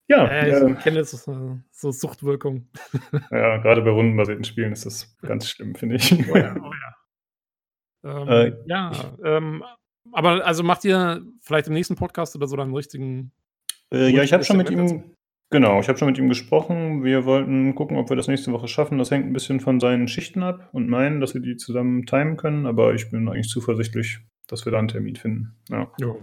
Ja, 0.09 0.25
ja 0.25 0.47
ich 0.47 0.71
äh, 0.71 0.81
kenne 0.81 0.99
das 0.99 1.11
so, 1.11 1.59
so 1.71 1.91
Suchtwirkung. 1.91 2.67
ja, 3.31 3.57
gerade 3.57 3.81
bei 3.81 3.91
rundenbasierten 3.91 4.43
Spielen 4.43 4.73
ist 4.73 4.85
das 4.85 5.15
ganz 5.21 5.47
schlimm, 5.47 5.75
finde 5.75 5.97
ich. 5.97 6.11
Oh 6.29 6.35
ja, 6.35 6.55
oh 6.59 6.73
ja. 6.73 6.95
Ähm, 8.01 8.27
äh, 8.29 8.53
ja, 8.65 8.93
ähm, 9.25 9.61
aber 10.13 10.45
also 10.45 10.63
macht 10.63 10.85
ihr 10.85 11.21
vielleicht 11.41 11.67
im 11.67 11.73
nächsten 11.73 11.97
Podcast 11.97 12.33
oder 12.33 12.47
so 12.47 12.55
dann 12.55 12.67
einen 12.67 12.75
richtigen. 12.77 13.33
Äh, 13.93 14.07
ja, 14.11 14.23
ich 14.23 14.31
habe 14.31 14.45
schon 14.45 14.55
mit 14.55 14.69
ihm. 14.69 15.17
Genau, 15.51 15.79
ich 15.79 15.87
habe 15.87 15.97
schon 15.97 16.07
mit 16.07 16.17
ihm 16.19 16.29
gesprochen. 16.29 17.03
Wir 17.03 17.25
wollten 17.25 17.73
gucken, 17.73 17.97
ob 17.97 18.09
wir 18.09 18.15
das 18.15 18.27
nächste 18.27 18.51
Woche 18.51 18.67
schaffen. 18.67 18.99
Das 18.99 19.09
hängt 19.09 19.25
ein 19.25 19.33
bisschen 19.33 19.59
von 19.59 19.79
seinen 19.79 20.07
Schichten 20.07 20.43
ab 20.43 20.69
und 20.73 20.87
meinen, 20.87 21.21
dass 21.21 21.33
wir 21.33 21.41
die 21.41 21.57
zusammen 21.57 22.05
timen 22.05 22.37
können. 22.37 22.67
Aber 22.67 22.93
ich 22.93 23.09
bin 23.09 23.27
eigentlich 23.27 23.49
zuversichtlich, 23.49 24.19
dass 24.47 24.65
wir 24.65 24.71
da 24.71 24.77
einen 24.77 24.89
Termin 24.89 25.15
finden. 25.15 25.55
Ja. 25.69 25.91
Jo. 25.99 26.21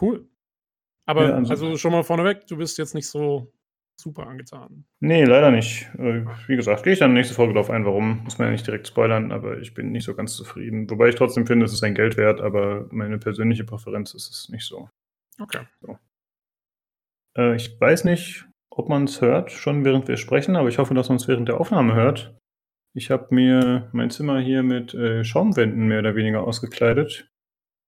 Cool. 0.00 0.26
Aber 1.06 1.28
ja, 1.28 1.34
also, 1.34 1.50
also 1.50 1.76
schon 1.76 1.92
mal 1.92 2.02
vorneweg, 2.02 2.46
du 2.46 2.56
bist 2.56 2.78
jetzt 2.78 2.94
nicht 2.94 3.08
so 3.08 3.52
super 3.96 4.26
angetan. 4.26 4.86
Nee, 5.00 5.24
leider 5.24 5.50
nicht. 5.50 5.88
Äh, 5.98 6.24
wie 6.46 6.56
gesagt, 6.56 6.82
gehe 6.82 6.94
ich 6.94 6.98
dann 6.98 7.12
nächste 7.12 7.34
Folge 7.34 7.52
darauf 7.52 7.68
ein, 7.68 7.84
warum. 7.84 8.24
Muss 8.24 8.38
man 8.38 8.48
ja 8.48 8.52
nicht 8.52 8.66
direkt 8.66 8.88
spoilern, 8.88 9.32
aber 9.32 9.58
ich 9.58 9.74
bin 9.74 9.92
nicht 9.92 10.04
so 10.04 10.14
ganz 10.14 10.34
zufrieden. 10.34 10.88
Wobei 10.90 11.10
ich 11.10 11.14
trotzdem 11.14 11.46
finde, 11.46 11.66
es 11.66 11.74
ist 11.74 11.84
ein 11.84 11.94
Geld 11.94 12.16
wert, 12.16 12.40
aber 12.40 12.88
meine 12.90 13.18
persönliche 13.18 13.64
Präferenz 13.64 14.14
ist 14.14 14.30
es 14.30 14.48
nicht 14.48 14.64
so. 14.64 14.88
Okay. 15.38 15.60
So. 15.82 15.98
Äh, 17.36 17.56
ich 17.56 17.80
weiß 17.80 18.04
nicht, 18.04 18.46
ob 18.70 18.88
man 18.88 19.04
es 19.04 19.20
hört, 19.20 19.50
schon 19.50 19.84
während 19.84 20.08
wir 20.08 20.16
sprechen, 20.16 20.56
aber 20.56 20.68
ich 20.68 20.78
hoffe, 20.78 20.94
dass 20.94 21.08
man 21.08 21.16
es 21.16 21.28
während 21.28 21.48
der 21.48 21.60
Aufnahme 21.60 21.94
hört. 21.94 22.34
Ich 22.94 23.10
habe 23.10 23.34
mir 23.34 23.88
mein 23.92 24.10
Zimmer 24.10 24.40
hier 24.40 24.62
mit 24.62 24.94
äh, 24.94 25.24
Schaumwänden 25.24 25.88
mehr 25.88 25.98
oder 25.98 26.14
weniger 26.14 26.44
ausgekleidet. 26.44 27.28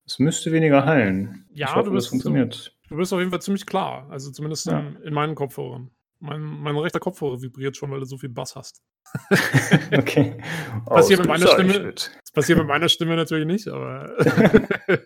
Es 0.04 0.18
müsste 0.18 0.52
weniger 0.52 0.84
heilen. 0.84 1.46
Ja, 1.52 1.66
ich 1.66 1.74
hoffe, 1.74 1.86
du 1.86 1.92
bist, 1.92 2.06
das 2.06 2.10
funktioniert. 2.10 2.76
Du 2.88 2.96
bist 2.96 3.12
auf 3.12 3.18
jeden 3.18 3.30
Fall 3.30 3.42
ziemlich 3.42 3.66
klar, 3.66 4.08
also 4.10 4.30
zumindest 4.30 4.66
ja. 4.66 4.80
in, 4.80 4.96
in 5.02 5.14
meinen 5.14 5.34
Kopfhörern. 5.34 5.90
Mein, 6.18 6.40
mein 6.40 6.76
rechter 6.76 7.00
Kopfhörer 7.00 7.42
vibriert 7.42 7.76
schon, 7.76 7.90
weil 7.90 8.00
du 8.00 8.06
so 8.06 8.16
viel 8.16 8.28
Bass 8.28 8.56
hast. 8.56 8.82
okay. 9.96 10.40
Passiert, 10.86 11.20
mit 11.20 11.28
meiner 11.28 11.46
Stimme, 11.46 11.92
das 11.92 12.32
passiert 12.32 12.58
mit 12.58 12.66
meiner 12.66 12.88
Stimme 12.88 13.16
natürlich 13.16 13.46
nicht, 13.46 13.68
aber. 13.68 14.16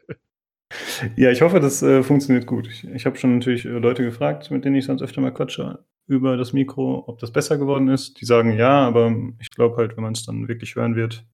ja, 1.17 1.31
ich 1.31 1.43
hoffe, 1.43 1.61
das 1.61 1.83
äh, 1.83 2.03
funktioniert 2.03 2.47
gut. 2.47 2.69
Ich, 2.69 2.87
ich 2.87 3.07
habe 3.07 3.17
schon 3.17 3.39
natürlich 3.39 3.65
äh, 3.65 3.69
Leute 3.69 4.05
gefragt, 4.05 4.51
mit 4.51 4.65
denen 4.65 4.77
ich 4.77 4.85
sonst 4.85 5.03
öfter 5.03 5.21
mal 5.21 5.33
quatsche, 5.33 5.85
über 6.07 6.37
das 6.37 6.53
Mikro, 6.53 7.05
ob 7.07 7.19
das 7.19 7.33
besser 7.33 7.59
geworden 7.59 7.89
ist. 7.89 8.21
Die 8.21 8.25
sagen 8.25 8.57
ja, 8.57 8.87
aber 8.87 9.15
ich 9.39 9.51
glaube 9.51 9.77
halt, 9.77 9.97
wenn 9.97 10.05
man 10.05 10.13
es 10.13 10.25
dann 10.25 10.49
wirklich 10.49 10.75
hören 10.75 10.97
wird, 10.97 11.25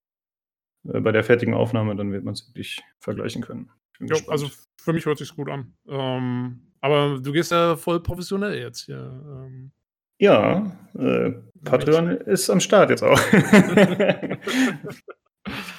äh, 0.87 0.99
bei 0.99 1.11
der 1.11 1.23
fertigen 1.23 1.53
Aufnahme, 1.53 1.95
dann 1.95 2.11
wird 2.11 2.23
man 2.23 2.33
es 2.33 2.47
wirklich 2.47 2.81
vergleichen 2.99 3.41
können. 3.41 3.69
Jo, 3.99 4.17
also 4.27 4.47
für 4.79 4.93
mich 4.93 5.05
hört 5.05 5.17
sich 5.17 5.35
gut 5.35 5.49
an. 5.49 5.73
Ähm, 5.87 6.61
aber 6.81 7.19
du 7.19 7.31
gehst 7.31 7.51
ja 7.51 7.75
voll 7.75 8.01
professionell 8.01 8.57
jetzt 8.57 8.85
hier. 8.85 9.21
Ähm. 9.25 9.71
Ja, 10.19 10.77
äh, 10.97 11.31
Patreon 11.63 12.09
ist 12.09 12.49
am 12.49 12.59
Start 12.59 12.89
jetzt 12.89 13.03
auch. 13.03 13.19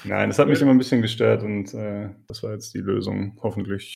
Nein, 0.04 0.28
das 0.28 0.38
hat 0.38 0.48
mich 0.48 0.61
immer 0.61 0.72
ein 0.72 0.78
bisschen 0.78 1.02
gestört 1.02 1.42
und 1.42 1.72
äh, 1.74 2.11
das 2.26 2.42
war 2.42 2.52
jetzt 2.52 2.74
die 2.74 2.81
Lösung, 2.81 3.38
hoffentlich. 3.42 3.94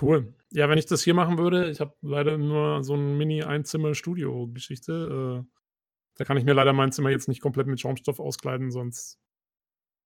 Cool. 0.00 0.34
Ja, 0.50 0.68
wenn 0.68 0.78
ich 0.78 0.86
das 0.86 1.02
hier 1.02 1.14
machen 1.14 1.38
würde, 1.38 1.70
ich 1.70 1.80
habe 1.80 1.94
leider 2.02 2.36
nur 2.36 2.82
so 2.82 2.94
ein 2.94 3.16
Mini-Einzimmer-Studio-Geschichte. 3.16 5.44
Äh, 5.44 5.54
da 6.16 6.24
kann 6.24 6.36
ich 6.36 6.44
mir 6.44 6.54
leider 6.54 6.72
mein 6.72 6.92
Zimmer 6.92 7.10
jetzt 7.10 7.28
nicht 7.28 7.40
komplett 7.40 7.66
mit 7.66 7.80
Schaumstoff 7.80 8.20
auskleiden, 8.20 8.70
sonst 8.70 9.18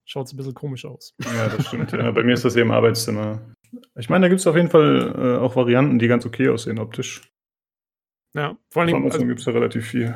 schaut 0.04 0.26
es 0.26 0.32
ein 0.32 0.36
bisschen 0.36 0.54
komisch 0.54 0.84
aus. 0.84 1.14
Ja, 1.22 1.48
das 1.48 1.66
stimmt. 1.66 1.92
Ja. 1.92 2.10
Bei 2.10 2.22
mir 2.22 2.34
ist 2.34 2.44
das 2.44 2.56
eben 2.56 2.70
Arbeitszimmer. 2.70 3.54
Ich 3.96 4.08
meine, 4.08 4.24
da 4.24 4.28
gibt 4.28 4.40
es 4.40 4.46
auf 4.46 4.56
jeden 4.56 4.70
Fall 4.70 5.14
äh, 5.16 5.38
auch 5.38 5.56
Varianten, 5.56 5.98
die 5.98 6.08
ganz 6.08 6.24
okay 6.24 6.48
aussehen 6.48 6.78
optisch. 6.78 7.22
Ja, 8.34 8.56
vor 8.70 8.82
allem. 8.82 9.04
Also, 9.04 9.26
gibt 9.26 9.40
es 9.40 9.46
ja 9.46 9.52
relativ 9.52 9.86
viel. 9.86 10.14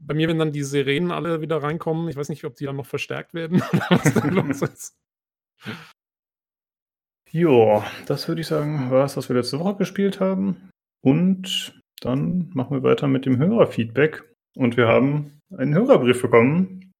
Bei 0.00 0.14
mir, 0.14 0.28
wenn 0.28 0.38
dann 0.38 0.52
die 0.52 0.62
Sirenen 0.62 1.10
alle 1.10 1.40
wieder 1.40 1.62
reinkommen, 1.62 2.08
ich 2.08 2.16
weiß 2.16 2.28
nicht, 2.28 2.44
ob 2.44 2.56
die 2.56 2.64
dann 2.64 2.76
noch 2.76 2.86
verstärkt 2.86 3.34
werden 3.34 3.62
oder 3.72 3.86
was 3.90 4.14
da 4.14 4.26
los 4.26 4.62
ist. 4.62 4.96
Jo, 7.30 7.82
das 8.06 8.26
würde 8.28 8.40
ich 8.40 8.46
sagen, 8.46 8.90
war 8.90 9.04
es, 9.04 9.16
was 9.16 9.28
wir 9.28 9.36
letzte 9.36 9.60
Woche 9.60 9.76
gespielt 9.76 10.20
haben. 10.20 10.70
Und 11.00 11.80
dann 12.00 12.50
machen 12.54 12.76
wir 12.76 12.82
weiter 12.82 13.08
mit 13.08 13.26
dem 13.26 13.38
Hörerfeedback. 13.38 14.24
Und 14.56 14.76
wir 14.76 14.88
haben 14.88 15.40
einen 15.56 15.74
Hörerbrief 15.74 16.22
bekommen. 16.22 16.92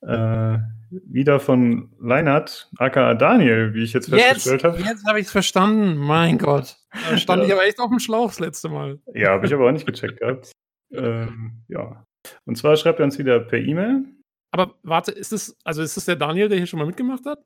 Äh, 0.00 0.58
wieder 0.90 1.40
von 1.40 1.90
Leinert, 2.00 2.70
aka 2.76 3.14
Daniel, 3.14 3.72
wie 3.74 3.82
ich 3.82 3.92
jetzt 3.92 4.10
festgestellt 4.10 4.64
habe. 4.64 4.78
Jetzt 4.78 5.06
habe 5.06 5.20
ich 5.20 5.26
es 5.26 5.32
verstanden, 5.32 5.96
mein 5.96 6.38
Gott. 6.38 6.76
Da 7.08 7.16
stand 7.16 7.42
ja. 7.42 7.48
ich 7.48 7.52
aber 7.54 7.64
echt 7.64 7.78
auf 7.78 7.88
dem 7.88 7.98
Schlauch 7.98 8.28
das 8.28 8.40
letzte 8.40 8.68
Mal. 8.68 9.00
Ja, 9.14 9.30
habe 9.30 9.46
ich 9.46 9.54
aber 9.54 9.66
auch 9.66 9.72
nicht 9.72 9.86
gecheckt 9.86 10.20
gehabt. 10.20 10.52
Ähm, 10.92 11.64
ja. 11.68 12.04
Und 12.44 12.56
zwar 12.56 12.76
schreibt 12.76 13.00
er 13.00 13.04
uns 13.04 13.18
wieder 13.18 13.40
per 13.40 13.58
E-Mail. 13.58 14.04
Aber 14.52 14.74
warte, 14.82 15.12
ist 15.12 15.32
es, 15.32 15.56
also 15.64 15.82
ist 15.82 15.96
es 15.96 16.04
der 16.04 16.16
Daniel, 16.16 16.48
der 16.48 16.58
hier 16.58 16.66
schon 16.66 16.78
mal 16.78 16.86
mitgemacht 16.86 17.24
hat? 17.26 17.38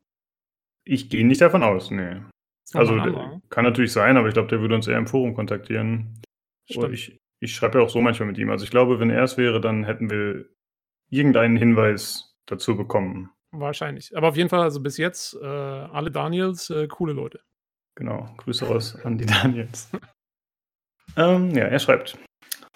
Ich 0.85 1.09
gehe 1.09 1.27
nicht 1.27 1.41
davon 1.41 1.63
aus, 1.63 1.91
nee. 1.91 2.21
Also 2.75 2.97
kann 3.49 3.65
natürlich 3.65 3.93
sein, 3.93 4.17
aber 4.17 4.29
ich 4.29 4.35
glaube, 4.35 4.49
der 4.49 4.61
würde 4.61 4.75
uns 4.75 4.89
eher 4.89 4.99
im 4.99 5.07
Forum 5.07 5.35
kontaktieren. 5.35 6.21
Stimmt. 6.69 6.93
ich, 6.93 7.17
ich 7.41 7.55
schreibe 7.55 7.79
ja 7.79 7.85
auch 7.85 7.91
so 7.91 8.01
manchmal 8.01 8.29
mit 8.29 8.39
ihm. 8.39 8.51
Also 8.51 8.65
ich 8.65 8.71
glaube, 8.71 8.99
wenn 8.99 9.11
er 9.11 9.23
es 9.23 9.37
wäre, 9.37 9.61
dann 9.61 9.85
hätten 9.85 10.11
wir 10.11 10.47
irgendeinen 11.11 11.57
Hinweis 11.57 12.35
dazu 12.47 12.77
bekommen. 12.77 13.31
Wahrscheinlich. 13.53 14.17
Aber 14.17 14.29
auf 14.29 14.37
jeden 14.37 14.49
Fall, 14.49 14.63
also 14.63 14.81
bis 14.81 14.97
jetzt, 14.97 15.35
äh, 15.41 15.47
alle 15.47 16.11
Daniels, 16.11 16.71
äh, 16.71 16.89
coole 16.89 17.13
Leute. 17.13 17.41
Genau, 17.95 18.29
Grüße 18.39 18.67
raus 18.67 18.97
an 19.05 19.17
die 19.17 19.27
Daniels. 19.27 19.91
ähm, 21.17 21.51
ja, 21.53 21.65
er 21.65 21.79
schreibt: 21.79 22.19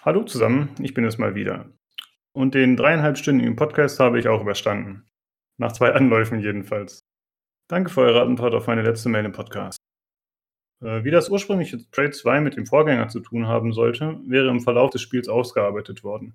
Hallo 0.02 0.22
zusammen, 0.22 0.70
ich 0.80 0.94
bin 0.94 1.04
es 1.04 1.18
mal 1.18 1.34
wieder. 1.34 1.70
Und 2.32 2.54
den 2.54 2.74
dreieinhalbstündigen 2.74 3.54
Podcast 3.54 4.00
habe 4.00 4.18
ich 4.18 4.28
auch 4.28 4.40
überstanden. 4.40 5.04
Nach 5.58 5.72
zwei 5.72 5.92
Anläufen 5.92 6.40
jedenfalls. 6.40 7.00
Danke 7.68 7.90
für 7.90 8.00
eure 8.00 8.22
Antwort 8.22 8.54
auf 8.54 8.66
meine 8.66 8.80
letzte 8.80 9.10
Mail 9.10 9.26
im 9.26 9.32
Podcast. 9.32 9.76
Äh, 10.82 11.04
wie 11.04 11.10
das 11.10 11.28
ursprüngliche 11.28 11.78
Trade 11.90 12.12
2 12.12 12.40
mit 12.40 12.56
dem 12.56 12.64
Vorgänger 12.64 13.08
zu 13.08 13.20
tun 13.20 13.46
haben 13.46 13.74
sollte, 13.74 14.18
wäre 14.24 14.48
im 14.48 14.62
Verlauf 14.62 14.88
des 14.88 15.02
Spiels 15.02 15.28
ausgearbeitet 15.28 16.02
worden. 16.02 16.34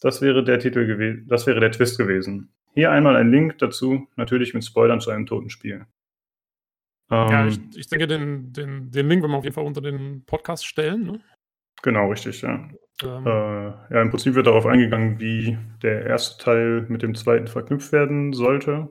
Das 0.00 0.20
wäre 0.20 0.42
der 0.42 0.58
Titel 0.58 0.84
gewesen, 0.84 1.28
das 1.28 1.46
wäre 1.46 1.60
der 1.60 1.70
Twist 1.70 1.98
gewesen. 1.98 2.52
Hier 2.74 2.90
einmal 2.90 3.14
ein 3.14 3.30
Link 3.30 3.58
dazu, 3.58 4.08
natürlich 4.16 4.54
mit 4.54 4.64
Spoilern 4.64 5.00
zu 5.00 5.10
einem 5.10 5.26
toten 5.26 5.50
Spiel. 5.50 5.86
Ähm, 7.12 7.28
ja, 7.30 7.46
ich, 7.46 7.60
ich, 7.76 7.86
denke, 7.86 8.08
den, 8.08 8.52
den, 8.52 8.90
den 8.90 9.08
Link 9.08 9.22
werden 9.22 9.30
wir 9.30 9.38
auf 9.38 9.44
jeden 9.44 9.54
Fall 9.54 9.66
unter 9.66 9.82
den 9.82 10.24
Podcast 10.24 10.66
stellen. 10.66 11.04
Ne? 11.04 11.20
Genau, 11.82 12.10
richtig, 12.10 12.42
ja. 12.42 12.68
Ähm, 13.02 13.26
äh, 13.26 13.94
ja, 13.94 14.02
im 14.02 14.10
Prinzip 14.10 14.34
wird 14.34 14.46
darauf 14.46 14.66
eingegangen, 14.66 15.20
wie 15.20 15.56
der 15.82 16.06
erste 16.06 16.42
Teil 16.42 16.86
mit 16.88 17.02
dem 17.02 17.14
zweiten 17.14 17.46
verknüpft 17.46 17.92
werden 17.92 18.32
sollte. 18.32 18.88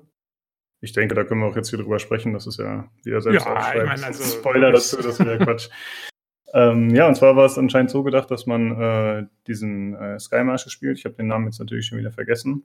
Ich 0.79 0.93
denke, 0.93 1.15
da 1.15 1.23
können 1.23 1.41
wir 1.41 1.47
auch 1.47 1.55
jetzt 1.55 1.69
hier 1.69 1.79
drüber 1.79 1.99
sprechen. 1.99 2.33
Das 2.33 2.47
ist 2.47 2.59
ja, 2.59 2.89
wie 3.03 3.11
er 3.11 3.21
selbst 3.21 3.45
ja, 3.45 3.73
Ich 3.75 3.85
mein, 3.85 4.03
also, 4.03 4.23
Spoiler 4.23 4.71
dazu, 4.71 5.01
das 5.01 5.19
wäre 5.19 5.39
Quatsch. 5.39 5.69
ähm, 6.53 6.91
ja, 6.91 7.07
und 7.07 7.15
zwar 7.15 7.35
war 7.35 7.45
es 7.45 7.57
anscheinend 7.57 7.89
so 7.89 8.03
gedacht, 8.03 8.29
dass 8.31 8.45
man 8.45 8.79
äh, 8.79 9.25
diesen 9.47 9.95
äh, 9.95 10.19
Sky 10.19 10.43
Marshal 10.43 10.69
spielt. 10.69 10.99
Ich 10.99 11.05
habe 11.05 11.15
den 11.15 11.27
Namen 11.27 11.45
jetzt 11.45 11.59
natürlich 11.59 11.87
schon 11.87 11.97
wieder 11.97 12.11
vergessen. 12.11 12.63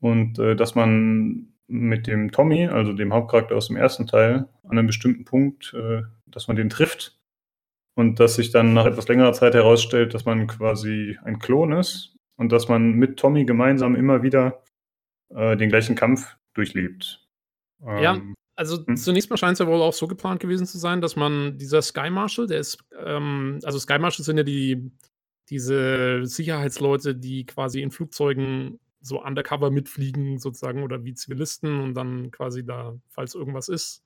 Und 0.00 0.38
äh, 0.38 0.56
dass 0.56 0.74
man 0.74 1.52
mit 1.68 2.06
dem 2.06 2.32
Tommy, 2.32 2.66
also 2.66 2.92
dem 2.92 3.12
Hauptcharakter 3.12 3.56
aus 3.56 3.68
dem 3.68 3.76
ersten 3.76 4.06
Teil, 4.06 4.48
an 4.64 4.78
einem 4.78 4.86
bestimmten 4.86 5.24
Punkt, 5.24 5.72
äh, 5.74 6.02
dass 6.26 6.48
man 6.48 6.56
den 6.56 6.68
trifft 6.68 7.15
und 7.96 8.20
dass 8.20 8.36
sich 8.36 8.50
dann 8.50 8.74
nach 8.74 8.84
etwas 8.86 9.08
längerer 9.08 9.32
Zeit 9.32 9.54
herausstellt, 9.54 10.14
dass 10.14 10.26
man 10.26 10.46
quasi 10.46 11.18
ein 11.24 11.38
Klon 11.38 11.72
ist 11.72 12.14
und 12.36 12.52
dass 12.52 12.68
man 12.68 12.92
mit 12.92 13.18
Tommy 13.18 13.44
gemeinsam 13.44 13.96
immer 13.96 14.22
wieder 14.22 14.62
äh, 15.34 15.56
den 15.56 15.70
gleichen 15.70 15.96
Kampf 15.96 16.36
durchlebt. 16.52 17.26
Ähm, 17.84 17.98
ja, 18.02 18.20
also 18.54 18.86
hm? 18.86 18.96
zunächst 18.96 19.30
mal 19.30 19.38
scheint 19.38 19.54
es 19.54 19.58
ja 19.60 19.66
wohl 19.66 19.80
auch 19.80 19.94
so 19.94 20.06
geplant 20.06 20.40
gewesen 20.40 20.66
zu 20.66 20.78
sein, 20.78 21.00
dass 21.00 21.16
man 21.16 21.56
dieser 21.56 21.80
Sky 21.80 22.10
Marshal, 22.10 22.46
der 22.46 22.60
ist, 22.60 22.78
ähm, 23.02 23.60
also 23.64 23.78
Sky 23.78 23.98
Marshal 23.98 24.24
sind 24.24 24.36
ja 24.36 24.44
die, 24.44 24.90
diese 25.48 26.26
Sicherheitsleute, 26.26 27.14
die 27.14 27.46
quasi 27.46 27.80
in 27.80 27.90
Flugzeugen 27.90 28.78
so 29.00 29.22
undercover 29.22 29.70
mitfliegen, 29.70 30.38
sozusagen, 30.38 30.82
oder 30.82 31.04
wie 31.04 31.14
Zivilisten 31.14 31.80
und 31.80 31.94
dann 31.94 32.30
quasi 32.30 32.64
da, 32.64 32.94
falls 33.08 33.34
irgendwas 33.34 33.68
ist, 33.68 34.02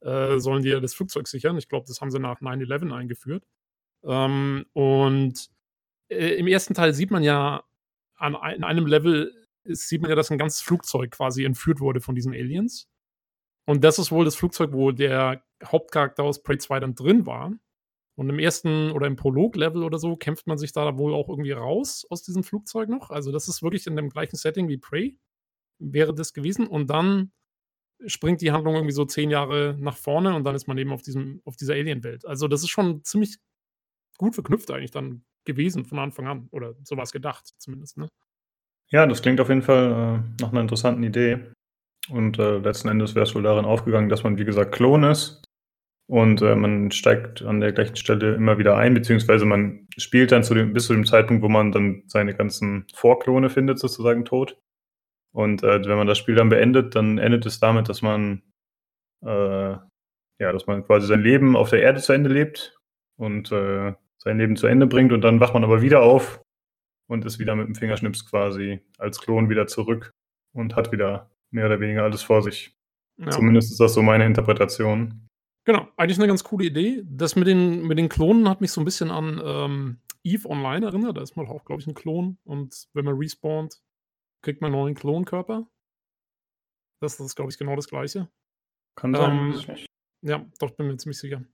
äh, 0.00 0.38
sollen 0.38 0.62
die 0.62 0.70
ja 0.70 0.80
das 0.80 0.94
Flugzeug 0.94 1.28
sichern. 1.28 1.56
Ich 1.58 1.68
glaube, 1.68 1.86
das 1.86 2.00
haben 2.00 2.10
sie 2.10 2.18
nach 2.18 2.40
9-11 2.40 2.92
eingeführt. 2.92 3.44
Ähm, 4.04 4.66
und 4.72 5.50
äh, 6.08 6.34
im 6.36 6.46
ersten 6.46 6.74
Teil 6.74 6.94
sieht 6.94 7.10
man 7.10 7.22
ja 7.22 7.64
an 8.16 8.36
in 8.54 8.64
einem 8.64 8.86
Level 8.86 9.32
sieht 9.64 10.02
man 10.02 10.10
ja, 10.10 10.16
dass 10.16 10.30
ein 10.30 10.38
ganzes 10.38 10.62
Flugzeug 10.62 11.10
quasi 11.10 11.44
entführt 11.44 11.80
wurde 11.80 12.00
von 12.00 12.14
diesen 12.14 12.32
Aliens. 12.32 12.88
Und 13.66 13.84
das 13.84 13.98
ist 13.98 14.10
wohl 14.10 14.24
das 14.24 14.36
Flugzeug, 14.36 14.72
wo 14.72 14.90
der 14.90 15.44
Hauptcharakter 15.64 16.24
aus 16.24 16.42
Prey 16.42 16.58
2 16.58 16.80
dann 16.80 16.94
drin 16.94 17.26
war. 17.26 17.52
Und 18.16 18.28
im 18.28 18.38
ersten 18.38 18.90
oder 18.90 19.06
im 19.06 19.16
Prolog-Level 19.16 19.82
oder 19.82 19.98
so 19.98 20.16
kämpft 20.16 20.46
man 20.46 20.58
sich 20.58 20.72
da 20.72 20.98
wohl 20.98 21.14
auch 21.14 21.28
irgendwie 21.28 21.52
raus 21.52 22.06
aus 22.10 22.22
diesem 22.22 22.42
Flugzeug 22.42 22.88
noch. 22.88 23.10
Also, 23.10 23.32
das 23.32 23.48
ist 23.48 23.62
wirklich 23.62 23.86
in 23.86 23.96
dem 23.96 24.10
gleichen 24.10 24.36
Setting 24.36 24.68
wie 24.68 24.78
Prey, 24.78 25.18
wäre 25.78 26.14
das 26.14 26.32
gewesen. 26.32 26.66
Und 26.66 26.88
dann 26.88 27.32
springt 28.06 28.40
die 28.40 28.52
Handlung 28.52 28.74
irgendwie 28.74 28.94
so 28.94 29.04
zehn 29.04 29.30
Jahre 29.30 29.76
nach 29.78 29.96
vorne 29.96 30.34
und 30.34 30.44
dann 30.44 30.54
ist 30.54 30.66
man 30.66 30.78
eben 30.78 30.92
auf, 30.92 31.02
diesem, 31.02 31.40
auf 31.44 31.56
dieser 31.56 31.74
Alien-Welt. 31.74 32.26
Also, 32.26 32.48
das 32.48 32.62
ist 32.62 32.70
schon 32.70 33.04
ziemlich 33.04 33.36
gut 34.18 34.34
verknüpft 34.34 34.70
eigentlich 34.70 34.90
dann 34.90 35.24
gewesen 35.44 35.84
von 35.84 35.98
Anfang 35.98 36.26
an. 36.26 36.48
Oder 36.50 36.74
sowas 36.84 37.12
gedacht, 37.12 37.48
zumindest, 37.58 37.98
ne? 37.98 38.08
Ja, 38.88 39.06
das 39.06 39.22
klingt 39.22 39.40
auf 39.40 39.48
jeden 39.48 39.62
Fall 39.62 39.92
äh, 39.92 40.42
nach 40.42 40.50
einer 40.50 40.60
interessanten 40.60 41.02
Idee. 41.02 41.38
Und 42.10 42.38
äh, 42.38 42.58
letzten 42.58 42.88
Endes 42.88 43.14
wäre 43.14 43.24
es 43.24 43.34
wohl 43.34 43.42
darin 43.42 43.64
aufgegangen, 43.64 44.08
dass 44.08 44.24
man, 44.24 44.38
wie 44.38 44.44
gesagt, 44.44 44.72
Klon 44.72 45.04
ist. 45.04 45.44
Und 46.08 46.42
äh, 46.42 46.56
man 46.56 46.90
steigt 46.90 47.42
an 47.42 47.60
der 47.60 47.72
gleichen 47.72 47.94
Stelle 47.94 48.34
immer 48.34 48.58
wieder 48.58 48.76
ein, 48.76 48.94
beziehungsweise 48.94 49.44
man 49.44 49.86
spielt 49.96 50.32
dann 50.32 50.42
zu 50.42 50.54
dem, 50.54 50.72
bis 50.72 50.86
zu 50.86 50.92
dem 50.92 51.06
Zeitpunkt, 51.06 51.42
wo 51.42 51.48
man 51.48 51.70
dann 51.70 52.02
seine 52.08 52.34
ganzen 52.34 52.86
Vorklone 52.92 53.48
findet, 53.48 53.78
sozusagen 53.78 54.24
tot. 54.24 54.58
Und 55.32 55.62
äh, 55.62 55.84
wenn 55.84 55.96
man 55.96 56.06
das 56.06 56.18
Spiel 56.18 56.34
dann 56.34 56.48
beendet, 56.48 56.94
dann 56.94 57.18
endet 57.18 57.46
es 57.46 57.60
damit, 57.60 57.88
dass 57.88 58.02
man 58.02 58.42
äh, 59.24 59.76
ja, 60.40 60.52
dass 60.52 60.66
man 60.66 60.84
quasi 60.84 61.06
sein 61.06 61.22
Leben 61.22 61.54
auf 61.54 61.70
der 61.70 61.82
Erde 61.82 62.00
zu 62.00 62.12
Ende 62.12 62.30
lebt 62.30 62.78
und 63.16 63.52
äh, 63.52 63.94
sein 64.18 64.38
Leben 64.38 64.56
zu 64.56 64.66
Ende 64.66 64.86
bringt 64.86 65.12
und 65.12 65.20
dann 65.20 65.38
wacht 65.38 65.54
man 65.54 65.64
aber 65.64 65.82
wieder 65.82 66.02
auf 66.02 66.42
und 67.08 67.24
ist 67.24 67.38
wieder 67.38 67.54
mit 67.54 67.66
dem 67.66 67.74
Fingerschnips 67.74 68.26
quasi 68.26 68.80
als 68.98 69.20
Klon 69.20 69.50
wieder 69.50 69.66
zurück 69.66 70.10
und 70.52 70.76
hat 70.76 70.92
wieder 70.92 71.30
mehr 71.50 71.66
oder 71.66 71.80
weniger 71.80 72.04
alles 72.04 72.22
vor 72.22 72.42
sich. 72.42 72.74
Ja. 73.18 73.30
Zumindest 73.30 73.70
ist 73.70 73.80
das 73.80 73.92
so 73.92 74.02
meine 74.02 74.24
Interpretation. 74.24 75.26
Genau, 75.66 75.86
eigentlich 75.98 76.18
eine 76.18 76.28
ganz 76.28 76.42
coole 76.42 76.64
Idee. 76.64 77.02
Das 77.04 77.36
mit 77.36 77.46
den, 77.46 77.86
mit 77.86 77.98
den 77.98 78.08
Klonen 78.08 78.48
hat 78.48 78.62
mich 78.62 78.72
so 78.72 78.80
ein 78.80 78.86
bisschen 78.86 79.10
an 79.10 79.40
ähm, 79.44 79.98
Eve 80.24 80.48
Online 80.48 80.86
erinnert. 80.86 81.18
Da 81.18 81.22
ist 81.22 81.36
man 81.36 81.46
auch, 81.48 81.64
glaube 81.66 81.82
ich, 81.82 81.86
ein 81.86 81.94
Klon. 81.94 82.38
Und 82.44 82.88
wenn 82.94 83.04
man 83.04 83.16
respawnt, 83.16 83.82
kriegt 84.42 84.60
man 84.60 84.72
einen 84.72 84.80
neuen 84.80 84.94
Klonkörper. 84.94 85.68
Das, 87.00 87.16
das 87.16 87.26
ist, 87.26 87.36
glaube 87.36 87.50
ich, 87.50 87.58
genau 87.58 87.76
das 87.76 87.88
Gleiche. 87.88 88.28
Kann 88.94 89.14
sein. 89.14 89.54
Ähm, 89.66 89.86
ja, 90.22 90.46
doch, 90.58 90.72
bin 90.72 90.86
mir 90.86 90.96
ziemlich 90.96 91.18
sicher. 91.18 91.44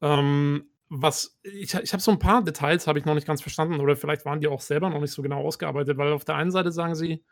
Ähm, 0.00 0.70
was, 0.88 1.38
ich, 1.42 1.74
ich 1.74 1.92
habe 1.92 2.02
so 2.02 2.12
ein 2.12 2.18
paar 2.18 2.44
Details, 2.44 2.86
habe 2.86 2.98
ich 2.98 3.04
noch 3.04 3.14
nicht 3.14 3.26
ganz 3.26 3.42
verstanden. 3.42 3.80
Oder 3.80 3.96
vielleicht 3.96 4.24
waren 4.24 4.40
die 4.40 4.48
auch 4.48 4.60
selber 4.60 4.90
noch 4.90 5.00
nicht 5.00 5.10
so 5.10 5.22
genau 5.22 5.42
ausgearbeitet, 5.42 5.96
weil 5.98 6.12
auf 6.12 6.24
der 6.24 6.36
einen 6.36 6.52
Seite 6.52 6.70
sagen 6.70 6.94
sie, 6.94 7.24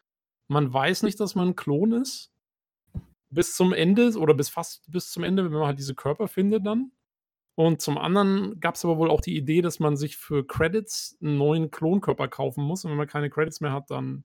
man 0.48 0.72
weiß 0.72 1.04
nicht, 1.04 1.20
dass 1.20 1.34
man 1.34 1.48
ein 1.48 1.56
Klon 1.56 1.92
ist. 1.92 2.32
Bis 3.30 3.56
zum 3.56 3.72
Ende 3.72 4.16
oder 4.16 4.34
bis 4.34 4.48
fast 4.48 4.90
bis 4.90 5.10
zum 5.10 5.24
Ende, 5.24 5.44
wenn 5.44 5.52
man 5.52 5.66
halt 5.66 5.78
diese 5.78 5.94
Körper 5.94 6.28
findet 6.28 6.66
dann. 6.66 6.92
Und 7.56 7.80
zum 7.80 7.98
anderen 7.98 8.58
gab 8.60 8.74
es 8.74 8.84
aber 8.84 8.98
wohl 8.98 9.10
auch 9.10 9.20
die 9.20 9.36
Idee, 9.36 9.62
dass 9.62 9.78
man 9.78 9.96
sich 9.96 10.16
für 10.16 10.44
Credits 10.44 11.16
einen 11.20 11.38
neuen 11.38 11.70
Klonkörper 11.70 12.28
kaufen 12.28 12.64
muss. 12.64 12.84
Und 12.84 12.90
wenn 12.90 12.98
man 12.98 13.06
keine 13.06 13.30
Credits 13.30 13.60
mehr 13.60 13.72
hat, 13.72 13.90
dann 13.90 14.24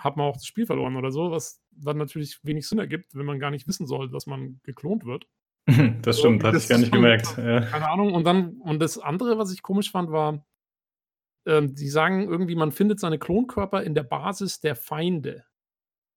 hat 0.00 0.16
man 0.16 0.26
auch 0.26 0.34
das 0.34 0.46
Spiel 0.46 0.66
verloren 0.66 0.96
oder 0.96 1.10
so, 1.10 1.30
was 1.30 1.62
dann 1.70 1.98
natürlich 1.98 2.38
wenig 2.42 2.66
Sinn 2.66 2.78
ergibt, 2.78 3.14
wenn 3.14 3.26
man 3.26 3.38
gar 3.38 3.50
nicht 3.50 3.68
wissen 3.68 3.86
soll, 3.86 4.10
dass 4.10 4.26
man 4.26 4.60
geklont 4.64 5.04
wird. 5.04 5.26
Das 6.02 6.18
stimmt, 6.18 6.42
hatte 6.42 6.56
ich 6.56 6.68
gar 6.68 6.78
nicht 6.78 6.92
gemerkt. 6.92 7.36
Ja. 7.36 7.60
Keine 7.60 7.88
Ahnung. 7.90 8.14
Und 8.14 8.24
dann, 8.24 8.56
und 8.62 8.80
das 8.80 8.98
andere, 8.98 9.38
was 9.38 9.52
ich 9.52 9.62
komisch 9.62 9.90
fand, 9.90 10.10
war, 10.10 10.44
ähm, 11.46 11.74
die 11.74 11.88
sagen 11.88 12.28
irgendwie, 12.28 12.54
man 12.54 12.72
findet 12.72 12.98
seine 12.98 13.18
Klonkörper 13.18 13.82
in 13.82 13.94
der 13.94 14.02
Basis 14.02 14.60
der 14.60 14.74
Feinde. 14.74 15.44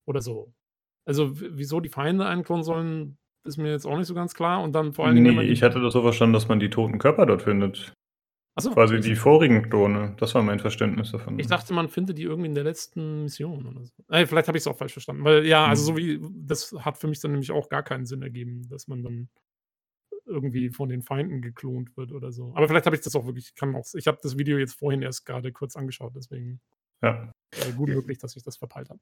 Oder 0.05 0.21
so. 0.21 0.53
Also, 1.05 1.31
wieso 1.33 1.81
die 1.81 1.89
Feinde 1.89 2.25
einklonen 2.25 2.63
sollen, 2.63 3.17
ist 3.45 3.57
mir 3.57 3.71
jetzt 3.71 3.85
auch 3.85 3.97
nicht 3.97 4.07
so 4.07 4.13
ganz 4.13 4.33
klar. 4.33 4.63
Und 4.63 4.73
dann 4.73 4.93
vor 4.93 5.05
allen 5.05 5.15
Dingen. 5.15 5.35
Nee, 5.35 5.43
ich 5.43 5.61
hatte 5.61 5.81
das 5.81 5.93
so 5.93 6.01
verstanden, 6.01 6.33
dass 6.33 6.47
man 6.47 6.59
die 6.59 6.69
toten 6.69 6.97
Körper 6.97 7.25
dort 7.25 7.41
findet. 7.43 7.93
Achso. 8.55 8.71
Quasi 8.71 8.99
die 8.99 9.15
vorigen 9.15 9.67
Klone. 9.69 10.15
Das 10.19 10.35
war 10.35 10.43
mein 10.43 10.59
Verständnis 10.59 11.11
davon. 11.11 11.39
Ich 11.39 11.47
dachte, 11.47 11.73
man 11.73 11.89
findet 11.89 12.19
die 12.19 12.23
irgendwie 12.23 12.49
in 12.49 12.55
der 12.55 12.63
letzten 12.63 13.23
Mission 13.23 13.65
oder 13.65 13.83
so. 13.83 13.93
Äh, 14.09 14.27
vielleicht 14.27 14.47
habe 14.47 14.57
ich 14.57 14.63
es 14.63 14.67
auch 14.67 14.77
falsch 14.77 14.93
verstanden. 14.93 15.23
Weil, 15.23 15.45
ja, 15.45 15.65
also 15.65 15.83
so 15.83 15.97
wie, 15.97 16.19
das 16.31 16.71
hat 16.79 16.99
für 16.99 17.07
mich 17.07 17.19
dann 17.19 17.31
nämlich 17.31 17.51
auch 17.51 17.69
gar 17.69 17.81
keinen 17.81 18.05
Sinn 18.05 18.21
ergeben, 18.21 18.67
dass 18.69 18.87
man 18.87 19.01
dann 19.01 19.29
irgendwie 20.25 20.69
von 20.69 20.89
den 20.89 21.01
Feinden 21.01 21.41
geklont 21.41 21.97
wird 21.97 22.11
oder 22.11 22.31
so. 22.31 22.53
Aber 22.55 22.67
vielleicht 22.67 22.85
habe 22.85 22.95
ich 22.95 23.01
das 23.01 23.15
auch 23.15 23.25
wirklich, 23.25 23.55
kann 23.55 23.75
auch, 23.75 23.85
ich 23.93 24.07
habe 24.07 24.19
das 24.21 24.37
Video 24.37 24.57
jetzt 24.57 24.73
vorhin 24.73 25.01
erst 25.01 25.25
gerade 25.25 25.51
kurz 25.51 25.75
angeschaut, 25.75 26.13
deswegen 26.15 26.61
ja. 27.01 27.33
Äh, 27.51 27.71
gut 27.73 27.89
möglich, 27.89 28.17
dass 28.19 28.35
ich 28.35 28.43
das 28.43 28.57
verpeilt 28.57 28.89
habe. 28.89 28.99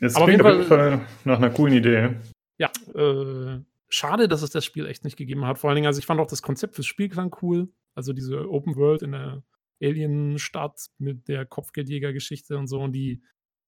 Es 0.00 0.14
klingt 0.14 0.42
auf 0.42 0.52
jeden 0.52 0.64
Fall 0.64 1.06
nach 1.24 1.36
einer 1.36 1.50
coolen 1.50 1.74
Idee. 1.74 2.16
Ja, 2.58 2.70
äh, 2.94 3.60
schade, 3.88 4.28
dass 4.28 4.42
es 4.42 4.50
das 4.50 4.64
Spiel 4.64 4.86
echt 4.86 5.04
nicht 5.04 5.16
gegeben 5.16 5.46
hat. 5.46 5.58
Vor 5.58 5.70
allen 5.70 5.76
Dingen, 5.76 5.86
also 5.86 5.98
ich 5.98 6.06
fand 6.06 6.20
auch 6.20 6.26
das 6.26 6.42
Konzept 6.42 6.74
fürs 6.74 6.86
Spiel 6.86 7.08
klang 7.08 7.34
cool. 7.42 7.68
Also 7.94 8.12
diese 8.12 8.48
Open 8.50 8.76
World 8.76 9.02
in 9.02 9.12
der 9.12 9.42
Alien-Stadt 9.82 10.86
mit 10.98 11.28
der 11.28 11.46
Kopfgeldjäger-Geschichte 11.46 12.56
und 12.56 12.66
so. 12.66 12.80
Und 12.80 12.92
die, 12.92 13.22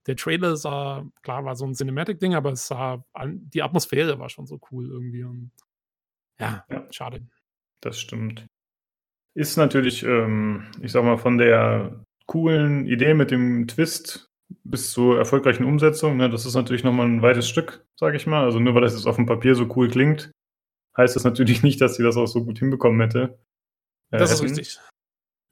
der 0.06 0.16
Trailer 0.16 0.56
sah, 0.56 1.04
klar, 1.22 1.44
war 1.44 1.56
so 1.56 1.66
ein 1.66 1.74
Cinematic-Ding, 1.74 2.34
aber 2.34 2.52
es 2.52 2.66
sah, 2.66 3.04
die 3.24 3.62
Atmosphäre 3.62 4.18
war 4.18 4.28
schon 4.28 4.46
so 4.46 4.60
cool 4.70 4.88
irgendwie. 4.88 5.24
Und 5.24 5.50
ja, 6.38 6.64
ja. 6.70 6.86
schade. 6.90 7.26
Das 7.80 7.98
stimmt. 7.98 8.46
Ist 9.34 9.56
natürlich, 9.56 10.02
ähm, 10.02 10.66
ich 10.80 10.92
sag 10.92 11.04
mal, 11.04 11.18
von 11.18 11.38
der 11.38 12.04
coolen 12.26 12.86
Idee 12.86 13.14
mit 13.14 13.30
dem 13.30 13.66
Twist 13.68 14.30
bis 14.64 14.92
zur 14.92 15.18
erfolgreichen 15.18 15.64
Umsetzung, 15.64 16.16
ne, 16.16 16.30
das 16.30 16.46
ist 16.46 16.54
natürlich 16.54 16.84
nochmal 16.84 17.06
ein 17.06 17.22
weites 17.22 17.48
Stück, 17.48 17.84
sage 17.96 18.16
ich 18.16 18.26
mal. 18.26 18.44
Also 18.44 18.60
nur 18.60 18.74
weil 18.74 18.82
das 18.82 18.94
jetzt 18.94 19.06
auf 19.06 19.16
dem 19.16 19.26
Papier 19.26 19.54
so 19.54 19.68
cool 19.76 19.88
klingt, 19.88 20.30
heißt 20.96 21.16
das 21.16 21.24
natürlich 21.24 21.62
nicht, 21.62 21.80
dass 21.80 21.96
sie 21.96 22.02
das 22.02 22.16
auch 22.16 22.26
so 22.26 22.44
gut 22.44 22.58
hinbekommen 22.58 23.00
hätte. 23.00 23.38
Äh, 24.10 24.18
das 24.18 24.32
hätten. 24.32 24.46
ist 24.46 24.58
richtig. 24.58 24.80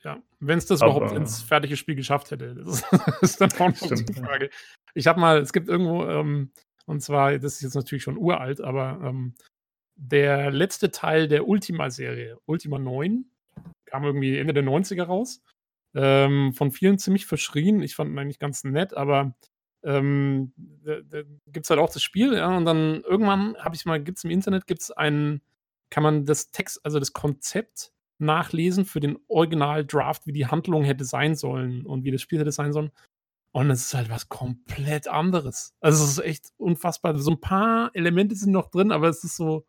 Ja, 0.05 0.23
wenn 0.39 0.59
es 0.59 0.67
das 0.67 0.83
Aber, 0.83 0.97
überhaupt 0.97 1.17
ins 1.17 1.41
fertige 1.41 1.77
Spiel 1.79 1.95
geschafft 1.95 2.31
hätte, 2.31 2.55
das 2.55 2.85
ist 3.23 3.41
dann 3.41 3.53
auch 3.53 3.59
noch 3.59 3.91
die 3.91 4.13
Frage. 4.13 4.51
Ich 4.95 5.07
habe 5.07 5.19
mal, 5.19 5.39
es 5.39 5.53
gibt 5.53 5.69
irgendwo, 5.69 6.05
ähm, 6.05 6.53
und 6.85 7.01
zwar, 7.01 7.39
das 7.39 7.55
ist 7.55 7.63
jetzt 7.63 7.75
natürlich 7.75 8.03
schon 8.05 8.19
uralt, 8.19 8.61
aber 8.61 9.01
ähm, 9.03 9.35
der 9.97 10.51
letzte 10.51 10.91
Teil 10.91 11.27
der 11.27 11.49
Ultima-Serie, 11.49 12.39
Ultima 12.45 12.79
9, 12.79 13.25
kam 13.87 14.05
irgendwie 14.05 14.37
Ende 14.37 14.53
der 14.53 14.65
90er 14.65 15.05
raus. 15.05 15.43
Ähm, 15.95 16.53
von 16.53 16.71
vielen 16.73 16.99
ziemlich 16.99 17.25
verschrien. 17.25 17.81
Ich 17.81 17.95
fand 17.95 18.11
ihn 18.11 18.19
eigentlich 18.19 18.41
ganz 18.41 18.65
nett, 18.65 18.95
aber 18.95 19.35
ähm, 19.85 20.53
da, 20.57 21.01
da 21.03 21.23
gibt 21.47 21.65
es 21.65 21.71
halt 21.71 21.81
auch 21.81 21.93
das 21.93 22.03
Spiel, 22.03 22.35
ja, 22.35 22.55
und 22.55 22.65
dann 22.65 23.03
irgendwann 23.03 23.57
habe 23.59 23.77
ich 23.77 23.87
mal, 23.87 24.03
gibt 24.03 24.19
es 24.19 24.25
im 24.25 24.31
Internet, 24.31 24.67
gibt 24.67 24.83
es 24.83 24.91
einen, 24.91 25.41
kann 25.91 26.03
man 26.03 26.27
das 26.27 26.51
Text, 26.51 26.85
also 26.85 26.99
das 26.99 27.13
Konzept 27.13 27.94
nachlesen 28.19 28.85
für 28.85 29.01
den 29.01 29.19
Original-Draft, 29.29 30.27
wie 30.27 30.33
die 30.33 30.47
Handlung 30.47 30.85
hätte 30.85 31.05
sein 31.05 31.35
sollen 31.35 31.87
und 31.87 32.05
wie 32.05 32.11
das 32.11 32.23
Spiel 32.23 32.39
hätte 32.39 32.53
sein 32.53 32.73
sollen. 32.73 32.91
Und 33.53 33.71
es 33.71 33.87
ist 33.87 33.95
halt 33.95 34.11
was 34.11 34.29
komplett 34.29 35.07
anderes. 35.07 35.75
Also 35.81 36.05
es 36.05 36.11
ist 36.13 36.25
echt 36.25 36.53
unfassbar. 36.57 37.17
So 37.19 37.31
ein 37.31 37.41
paar 37.41 37.91
Elemente 37.95 38.35
sind 38.35 38.53
noch 38.53 38.71
drin, 38.71 38.91
aber 38.91 39.09
es 39.09 39.23
ist 39.23 39.37
so, 39.37 39.67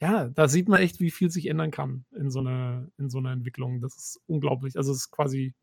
ja, 0.00 0.28
da 0.28 0.46
sieht 0.46 0.68
man 0.68 0.80
echt, 0.80 1.00
wie 1.00 1.10
viel 1.10 1.30
sich 1.30 1.46
ändern 1.46 1.72
kann 1.72 2.06
in 2.12 2.30
so 2.30 2.38
einer, 2.40 2.88
in 2.96 3.10
so 3.10 3.18
einer 3.18 3.32
Entwicklung. 3.32 3.80
Das 3.80 3.96
ist 3.96 4.20
unglaublich. 4.26 4.76
Also 4.76 4.92
es 4.92 4.98
ist 4.98 5.10
quasi 5.10 5.54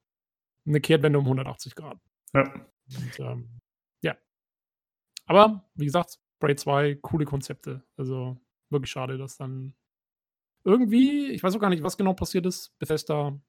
eine 0.65 0.81
Kehrtwende 0.81 1.19
um 1.19 1.25
180 1.25 1.75
Grad. 1.75 1.97
Ja. 2.33 2.43
Und, 2.97 3.19
ähm, 3.19 3.61
ja. 4.01 4.17
Aber, 5.25 5.69
wie 5.75 5.85
gesagt, 5.85 6.19
Braid 6.39 6.59
2, 6.59 6.95
coole 6.95 7.25
Konzepte. 7.25 7.85
Also 7.95 8.37
wirklich 8.69 8.91
schade, 8.91 9.17
dass 9.17 9.37
dann 9.37 9.73
irgendwie, 10.65 11.31
ich 11.31 11.43
weiß 11.43 11.55
auch 11.55 11.59
gar 11.59 11.69
nicht, 11.69 11.83
was 11.83 11.97
genau 11.97 12.13
passiert 12.13 12.45
ist, 12.45 12.77
Bethesda 12.79 13.39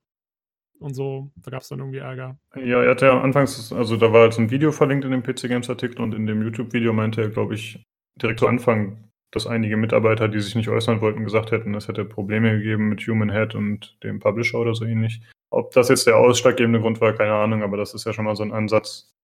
und 0.79 0.95
so. 0.95 1.31
Da 1.37 1.51
gab 1.51 1.63
es 1.63 1.69
dann 1.69 1.79
irgendwie 1.79 1.99
Ärger. 1.99 2.39
Ja, 2.55 2.83
er 2.83 2.91
hatte 2.91 3.07
ja 3.07 3.21
anfangs, 3.21 3.73
also 3.73 3.97
da 3.97 4.13
war 4.13 4.23
halt 4.23 4.35
so 4.35 4.43
ein 4.43 4.51
Video 4.51 4.71
verlinkt 4.71 5.05
in 5.05 5.11
dem 5.11 5.23
PC 5.23 5.49
Games 5.49 5.71
Artikel 5.71 6.03
und 6.03 6.15
in 6.15 6.27
dem 6.27 6.43
YouTube-Video 6.43 6.93
meinte 6.93 7.23
er, 7.23 7.31
glaube 7.31 7.55
ich, 7.55 7.83
direkt 8.21 8.41
zu 8.41 8.47
Anfang, 8.47 9.11
dass 9.31 9.47
einige 9.47 9.77
Mitarbeiter, 9.77 10.29
die 10.29 10.41
sich 10.41 10.55
nicht 10.55 10.69
äußern 10.69 11.01
wollten, 11.01 11.25
gesagt 11.25 11.51
hätten, 11.51 11.75
es 11.75 11.89
hätte 11.89 12.05
Probleme 12.05 12.59
gegeben 12.59 12.89
mit 12.89 13.01
Human 13.07 13.31
Head 13.31 13.55
und 13.55 13.97
dem 14.03 14.21
Publisher 14.21 14.59
oder 14.59 14.75
so 14.75 14.85
ähnlich. 14.85 15.23
Ob 15.51 15.73
das 15.73 15.89
jetzt 15.89 16.07
der 16.07 16.17
ausschlaggebende 16.17 16.81
Grund 16.81 17.01
war, 17.01 17.15
keine 17.15 17.35
Ahnung, 17.35 17.63
aber 17.63 17.77
das 17.77 17.95
ist 17.95 18.05
ja 18.05 18.13
schon 18.13 18.25
mal 18.27 18.37
so 18.37 18.43
ein 18.43 18.53
Ansatz, 18.53 19.15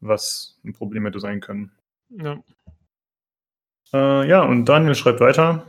was 0.00 0.60
ein 0.64 0.72
Problem 0.72 1.04
hätte 1.06 1.20
sein 1.20 1.40
können. 1.40 1.72
Ja. 2.10 2.42
Äh, 3.92 4.28
ja, 4.28 4.42
und 4.42 4.66
Daniel 4.66 4.94
schreibt 4.94 5.20
weiter. 5.20 5.66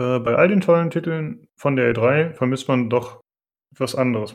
Äh, 0.00 0.18
bei 0.20 0.34
all 0.34 0.48
den 0.48 0.62
tollen 0.62 0.88
Titeln 0.90 1.46
von 1.56 1.76
der 1.76 1.94
E3 1.94 2.32
vermisst 2.32 2.68
man 2.68 2.88
doch 2.88 3.20
etwas 3.72 3.94
anderes. 3.94 4.34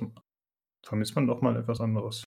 Vermisst 0.85 1.15
man 1.15 1.25
doch 1.25 1.41
mal 1.41 1.55
etwas 1.57 1.81
anderes. 1.81 2.23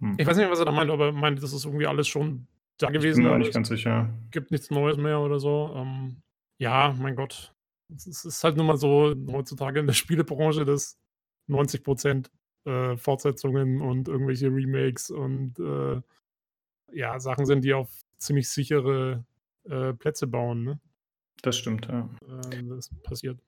Hm. 0.00 0.16
Ich 0.18 0.26
weiß 0.26 0.36
nicht, 0.36 0.50
was 0.50 0.58
er 0.58 0.64
da 0.64 0.72
meint, 0.72 0.90
aber 0.90 1.06
er 1.06 1.12
meint, 1.12 1.40
das 1.40 1.52
ist 1.52 1.64
irgendwie 1.64 1.86
alles 1.86 2.08
schon 2.08 2.48
da 2.78 2.90
gewesen. 2.90 3.20
Ich 3.20 3.28
bin 3.28 3.32
mir 3.32 3.38
nicht 3.38 3.54
ganz 3.54 3.68
sicher. 3.68 4.12
Gibt 4.32 4.50
nichts 4.50 4.70
Neues 4.72 4.96
mehr 4.96 5.20
oder 5.20 5.38
so. 5.38 5.74
Ähm, 5.76 6.22
ja, 6.58 6.92
mein 6.98 7.14
Gott. 7.14 7.54
Es 7.94 8.24
ist 8.24 8.42
halt 8.42 8.56
nun 8.56 8.66
mal 8.66 8.78
so 8.78 9.14
heutzutage 9.30 9.78
in 9.78 9.86
der 9.86 9.92
Spielebranche, 9.94 10.64
dass 10.64 10.98
90 11.46 11.84
Prozent 11.84 12.32
äh, 12.64 12.96
Fortsetzungen 12.96 13.80
und 13.80 14.08
irgendwelche 14.08 14.48
Remakes 14.48 15.10
und 15.10 15.60
äh, 15.60 16.00
ja, 16.92 17.20
Sachen 17.20 17.46
sind, 17.46 17.62
die 17.62 17.74
auf 17.74 17.90
ziemlich 18.18 18.48
sichere 18.48 19.24
äh, 19.64 19.92
Plätze 19.92 20.26
bauen. 20.26 20.64
Ne? 20.64 20.80
Das 21.42 21.56
stimmt, 21.56 21.86
ja. 21.86 22.08
Äh, 22.50 22.62
das 22.64 22.90
passiert. 23.02 23.38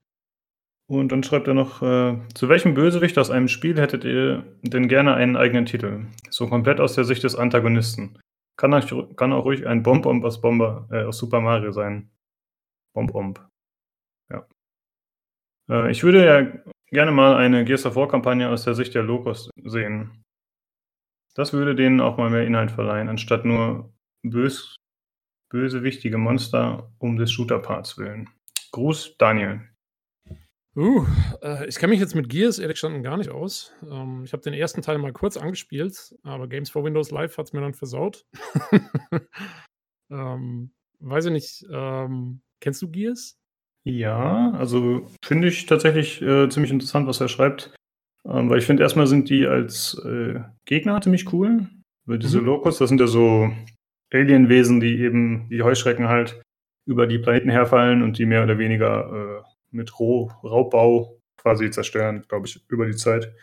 Und 0.89 1.11
dann 1.11 1.25
schreibt 1.25 1.49
er 1.49 1.55
noch, 1.55 1.83
äh, 1.83 2.17
zu 2.35 2.49
welchem 2.49 2.75
Bösewicht 2.75 3.19
aus 3.19 3.31
einem 3.31 3.49
Spiel 3.49 3.79
hättet 3.81 4.05
ihr 4.05 4.45
denn 4.63 4.87
gerne 4.87 5.15
einen 5.15 5.37
eigenen 5.37 5.67
Titel? 5.67 6.07
So 6.31 6.49
komplett 6.49 6.81
aus 6.81 6.95
der 6.95 7.05
Sicht 7.05 7.25
des 7.25 7.35
Antagonisten. 7.35 8.19
Kann, 8.57 8.73
euch, 8.73 8.95
kann 9.17 9.33
auch 9.33 9.45
ruhig 9.45 9.67
ein 9.67 9.83
Bomb-Bomb 9.83 10.25
aus, 10.25 10.41
Bomber, 10.41 10.89
äh, 10.93 11.03
aus 11.03 11.19
Super 11.19 11.41
Mario 11.41 11.73
sein. 11.73 12.11
Bomb-Bomb. 12.95 13.45
Ja. 14.31 14.47
Äh, 15.69 15.91
ich 15.91 16.05
würde 16.05 16.25
ja 16.25 16.73
gerne 16.91 17.11
mal 17.11 17.35
eine 17.35 17.65
Gears 17.65 17.85
of 17.85 17.97
War-Kampagne 17.97 18.49
aus 18.49 18.65
der 18.65 18.75
Sicht 18.75 18.95
der 18.95 19.03
Locust 19.03 19.51
sehen. 19.65 20.23
Das 21.35 21.53
würde 21.53 21.75
denen 21.75 22.01
auch 22.01 22.17
mal 22.17 22.31
mehr 22.31 22.47
Inhalt 22.47 22.71
verleihen, 22.71 23.09
anstatt 23.09 23.45
nur 23.45 23.93
bös, 24.23 24.77
bösewichtige 25.49 26.19
Monster 26.19 26.91
um 26.99 27.17
des 27.17 27.33
Shooter-Parts 27.33 27.99
willen. 27.99 28.29
Gruß, 28.73 29.17
Daniel. 29.19 29.61
Uh, 30.77 31.07
äh, 31.43 31.67
ich 31.67 31.77
kenne 31.77 31.93
mich 31.93 32.01
jetzt 32.01 32.15
mit 32.15 32.29
Gears 32.29 32.59
ehrlich 32.59 32.81
gesagt 32.81 33.03
gar 33.03 33.17
nicht 33.17 33.31
aus. 33.31 33.73
Ähm, 33.91 34.25
ich 34.25 34.35
habe 34.35 34.43
den 34.43 34.53
ersten 34.53 34.83
Teil 34.83 34.99
mal 34.99 35.13
kurz 35.13 35.39
angespielt, 35.39 36.15
aber 36.23 36.49
Games 36.49 36.69
for 36.69 36.85
Windows 36.85 37.11
Live 37.11 37.39
hat 37.39 37.47
es 37.47 37.53
mir 37.55 37.63
dann 37.63 37.73
versaut. 37.73 38.27
ähm, 40.11 40.71
weiß 41.01 41.27
ich 41.27 41.33
nicht, 41.33 41.67
ähm, 41.73 42.43
kennst 42.61 42.83
du 42.83 42.91
Gears? 42.91 43.39
Ja, 43.85 44.51
also 44.51 45.09
finde 45.25 45.49
ich 45.49 45.65
tatsächlich 45.65 46.21
äh, 46.21 46.49
ziemlich 46.51 46.73
interessant, 46.73 47.07
was 47.07 47.21
er 47.21 47.29
schreibt. 47.29 47.75
Ähm, 48.27 48.51
weil 48.51 48.59
ich 48.59 48.67
finde, 48.67 48.83
erstmal 48.83 49.07
sind 49.07 49.31
die 49.31 49.47
als 49.47 49.99
äh, 50.05 50.41
Gegner 50.67 51.01
ziemlich 51.01 51.33
cool. 51.33 51.69
Weil 52.05 52.19
diese 52.19 52.41
mhm. 52.41 52.47
Locust, 52.47 52.81
das 52.81 52.89
sind 52.89 53.01
ja 53.01 53.07
so 53.07 53.51
Alienwesen, 54.13 54.81
die 54.81 55.01
eben 55.01 55.49
wie 55.51 55.63
Heuschrecken 55.63 56.09
halt 56.09 56.41
über 56.87 57.07
die 57.07 57.19
Planeten 57.19 57.51
herfallen 57.51 58.03
und 58.03 58.19
die 58.19 58.27
mehr 58.27 58.45
oder 58.45 58.59
weniger 58.59 59.43
äh, 59.43 59.43
mit 59.71 59.99
Roh 59.99 60.31
Raubbau 60.45 61.21
quasi 61.37 61.71
zerstören, 61.71 62.25
glaube 62.29 62.47
ich, 62.47 62.65
über 62.69 62.87
die 62.87 62.97
Zeit. 62.97 63.35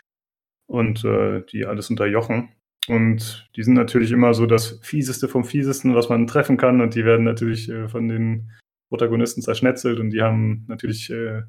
Und 0.66 1.04
äh, 1.04 1.42
die 1.52 1.66
alles 1.66 1.90
unterjochen. 1.90 2.48
Und 2.88 3.50
die 3.54 3.62
sind 3.62 3.74
natürlich 3.74 4.12
immer 4.12 4.32
so 4.32 4.46
das 4.46 4.80
Fieseste 4.82 5.28
vom 5.28 5.44
Fiesesten, 5.44 5.94
was 5.94 6.08
man 6.08 6.26
treffen 6.26 6.56
kann. 6.56 6.80
Und 6.80 6.94
die 6.94 7.04
werden 7.04 7.24
natürlich 7.24 7.68
äh, 7.68 7.88
von 7.88 8.08
den 8.08 8.50
Protagonisten 8.88 9.42
zerschnetzelt 9.42 9.98
und 9.98 10.10
die 10.10 10.22
haben 10.22 10.64
natürlich 10.68 11.10
äh, 11.10 11.42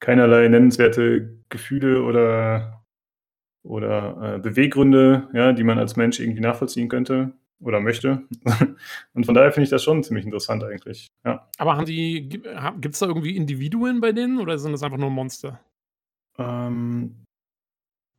keinerlei 0.00 0.48
nennenswerte 0.48 1.38
Gefühle 1.48 2.02
oder, 2.02 2.84
oder 3.62 4.36
äh, 4.36 4.38
Beweggründe, 4.38 5.28
ja, 5.32 5.52
die 5.52 5.64
man 5.64 5.78
als 5.78 5.96
Mensch 5.96 6.20
irgendwie 6.20 6.40
nachvollziehen 6.40 6.88
könnte 6.88 7.34
oder 7.64 7.80
möchte. 7.80 8.22
Und 9.14 9.26
von 9.26 9.34
daher 9.34 9.52
finde 9.52 9.64
ich 9.64 9.70
das 9.70 9.82
schon 9.82 10.02
ziemlich 10.02 10.24
interessant 10.24 10.62
eigentlich. 10.62 11.08
Ja. 11.24 11.48
Aber 11.58 11.76
haben 11.76 11.86
die, 11.86 12.28
gibt 12.28 12.94
es 12.94 12.98
da 12.98 13.06
irgendwie 13.06 13.36
Individuen 13.36 14.00
bei 14.00 14.12
denen 14.12 14.38
oder 14.38 14.58
sind 14.58 14.72
das 14.72 14.82
einfach 14.82 14.98
nur 14.98 15.10
Monster? 15.10 15.60
Ähm, 16.38 17.24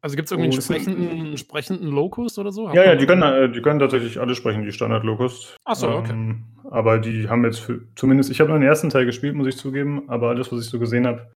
also 0.02 0.16
gibt 0.16 0.28
es 0.28 0.32
irgendwie 0.32 0.50
oh, 0.50 0.54
einen 0.54 0.62
sprechenden, 0.62 1.38
sprechenden 1.38 1.90
Locust 1.90 2.38
oder 2.38 2.52
so? 2.52 2.70
Hat 2.70 2.76
ja, 2.76 2.84
ja, 2.84 2.96
die 2.96 3.06
können, 3.06 3.24
äh, 3.24 3.52
die 3.52 3.62
können 3.62 3.80
tatsächlich 3.80 4.20
alle 4.20 4.36
sprechen, 4.36 4.64
die 4.64 4.72
Standard-Locust. 4.72 5.58
Achso, 5.66 5.98
okay. 5.98 6.12
Ähm, 6.12 6.44
aber 6.70 7.00
die 7.00 7.28
haben 7.28 7.44
jetzt, 7.44 7.60
für, 7.60 7.88
zumindest, 7.96 8.30
ich 8.30 8.40
habe 8.40 8.50
nur 8.50 8.60
den 8.60 8.68
ersten 8.68 8.90
Teil 8.90 9.06
gespielt, 9.06 9.36
muss 9.36 9.48
ich 9.48 9.58
zugeben, 9.58 10.08
aber 10.10 10.30
alles, 10.30 10.52
was 10.52 10.62
ich 10.62 10.70
so 10.70 10.80
gesehen 10.80 11.08
habe, 11.08 11.32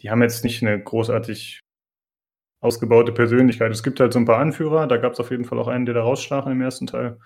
die 0.00 0.10
haben 0.10 0.22
jetzt 0.22 0.44
nicht 0.44 0.62
eine 0.62 0.80
großartig 0.80 1.60
ausgebaute 2.62 3.12
Persönlichkeit. 3.12 3.72
Es 3.72 3.82
gibt 3.82 4.00
halt 4.00 4.12
so 4.12 4.18
ein 4.18 4.24
paar 4.24 4.38
Anführer, 4.38 4.86
da 4.86 4.96
gab 4.96 5.12
es 5.12 5.20
auf 5.20 5.30
jeden 5.30 5.44
Fall 5.44 5.58
auch 5.58 5.68
einen, 5.68 5.84
der 5.84 5.94
da 5.94 6.02
rausstach 6.02 6.46
im 6.46 6.60
ersten 6.60 6.86
Teil. 6.86 7.18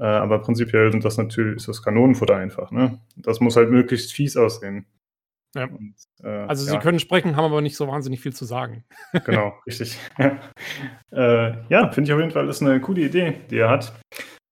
Äh, 0.00 0.04
aber 0.04 0.38
prinzipiell 0.38 0.90
sind 0.90 1.04
das 1.04 1.18
natürlich, 1.18 1.56
ist 1.56 1.68
das 1.68 1.82
Kanonenfutter 1.82 2.34
einfach. 2.34 2.70
Ne? 2.70 2.98
Das 3.16 3.40
muss 3.40 3.56
halt 3.56 3.70
möglichst 3.70 4.12
fies 4.12 4.36
aussehen. 4.36 4.86
Ja. 5.54 5.64
Und, 5.64 5.94
äh, 6.22 6.28
also 6.28 6.64
sie 6.64 6.72
ja. 6.72 6.80
können 6.80 7.00
sprechen, 7.00 7.36
haben 7.36 7.44
aber 7.44 7.60
nicht 7.60 7.76
so 7.76 7.86
wahnsinnig 7.86 8.20
viel 8.20 8.32
zu 8.32 8.44
sagen. 8.44 8.84
genau, 9.26 9.52
richtig. 9.66 9.98
äh, 10.18 11.52
ja, 11.68 11.90
finde 11.90 12.08
ich 12.08 12.12
auf 12.12 12.20
jeden 12.20 12.30
Fall, 12.30 12.48
ist 12.48 12.62
eine 12.62 12.80
coole 12.80 13.02
Idee, 13.02 13.40
die 13.50 13.58
er 13.58 13.68
hat. 13.68 13.92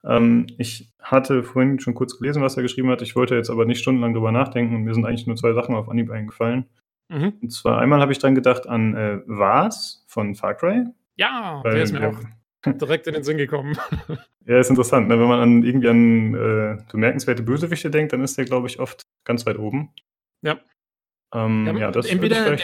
Ähm, 0.04 0.46
ich 0.58 0.92
hatte 1.00 1.42
vorhin 1.42 1.80
schon 1.80 1.94
kurz 1.94 2.18
gelesen, 2.18 2.42
was 2.42 2.56
er 2.56 2.62
geschrieben 2.62 2.90
hat. 2.90 3.00
Ich 3.00 3.16
wollte 3.16 3.34
jetzt 3.34 3.50
aber 3.50 3.64
nicht 3.64 3.80
stundenlang 3.80 4.12
drüber 4.12 4.32
nachdenken. 4.32 4.82
Mir 4.82 4.92
sind 4.92 5.06
eigentlich 5.06 5.26
nur 5.26 5.36
zwei 5.36 5.54
Sachen 5.54 5.74
auf 5.74 5.88
Anhieb 5.88 6.10
eingefallen. 6.10 6.66
Mhm. 7.08 7.34
Und 7.40 7.52
zwar 7.52 7.78
einmal 7.78 8.00
habe 8.00 8.12
ich 8.12 8.18
dann 8.18 8.34
gedacht 8.34 8.68
an 8.68 8.94
äh, 8.94 9.20
Vars 9.26 10.04
von 10.08 10.34
Far 10.34 10.54
Cry. 10.54 10.84
Ja, 11.16 11.62
der 11.64 11.82
ist 11.82 11.92
mir 11.92 12.08
auch 12.08 12.18
direkt 12.80 13.06
in 13.06 13.14
den 13.14 13.24
Sinn 13.24 13.38
gekommen. 13.38 13.76
ja, 14.46 14.58
ist 14.58 14.70
interessant. 14.70 15.08
Ne? 15.08 15.18
Wenn 15.18 15.28
man 15.28 15.40
an, 15.40 15.62
irgendwie 15.62 15.88
an 15.88 16.34
äh, 16.34 16.82
bemerkenswerte 16.90 17.42
Bösewichte 17.42 17.90
denkt, 17.90 18.12
dann 18.12 18.22
ist 18.22 18.36
der, 18.36 18.44
glaube 18.44 18.66
ich, 18.66 18.80
oft 18.80 19.02
ganz 19.24 19.46
weit 19.46 19.58
oben. 19.58 19.92
Ja. 20.42 20.60
Ähm, 21.34 21.66
ja, 21.66 21.76
ja, 21.76 21.90
das 21.90 22.06
entweder, 22.06 22.56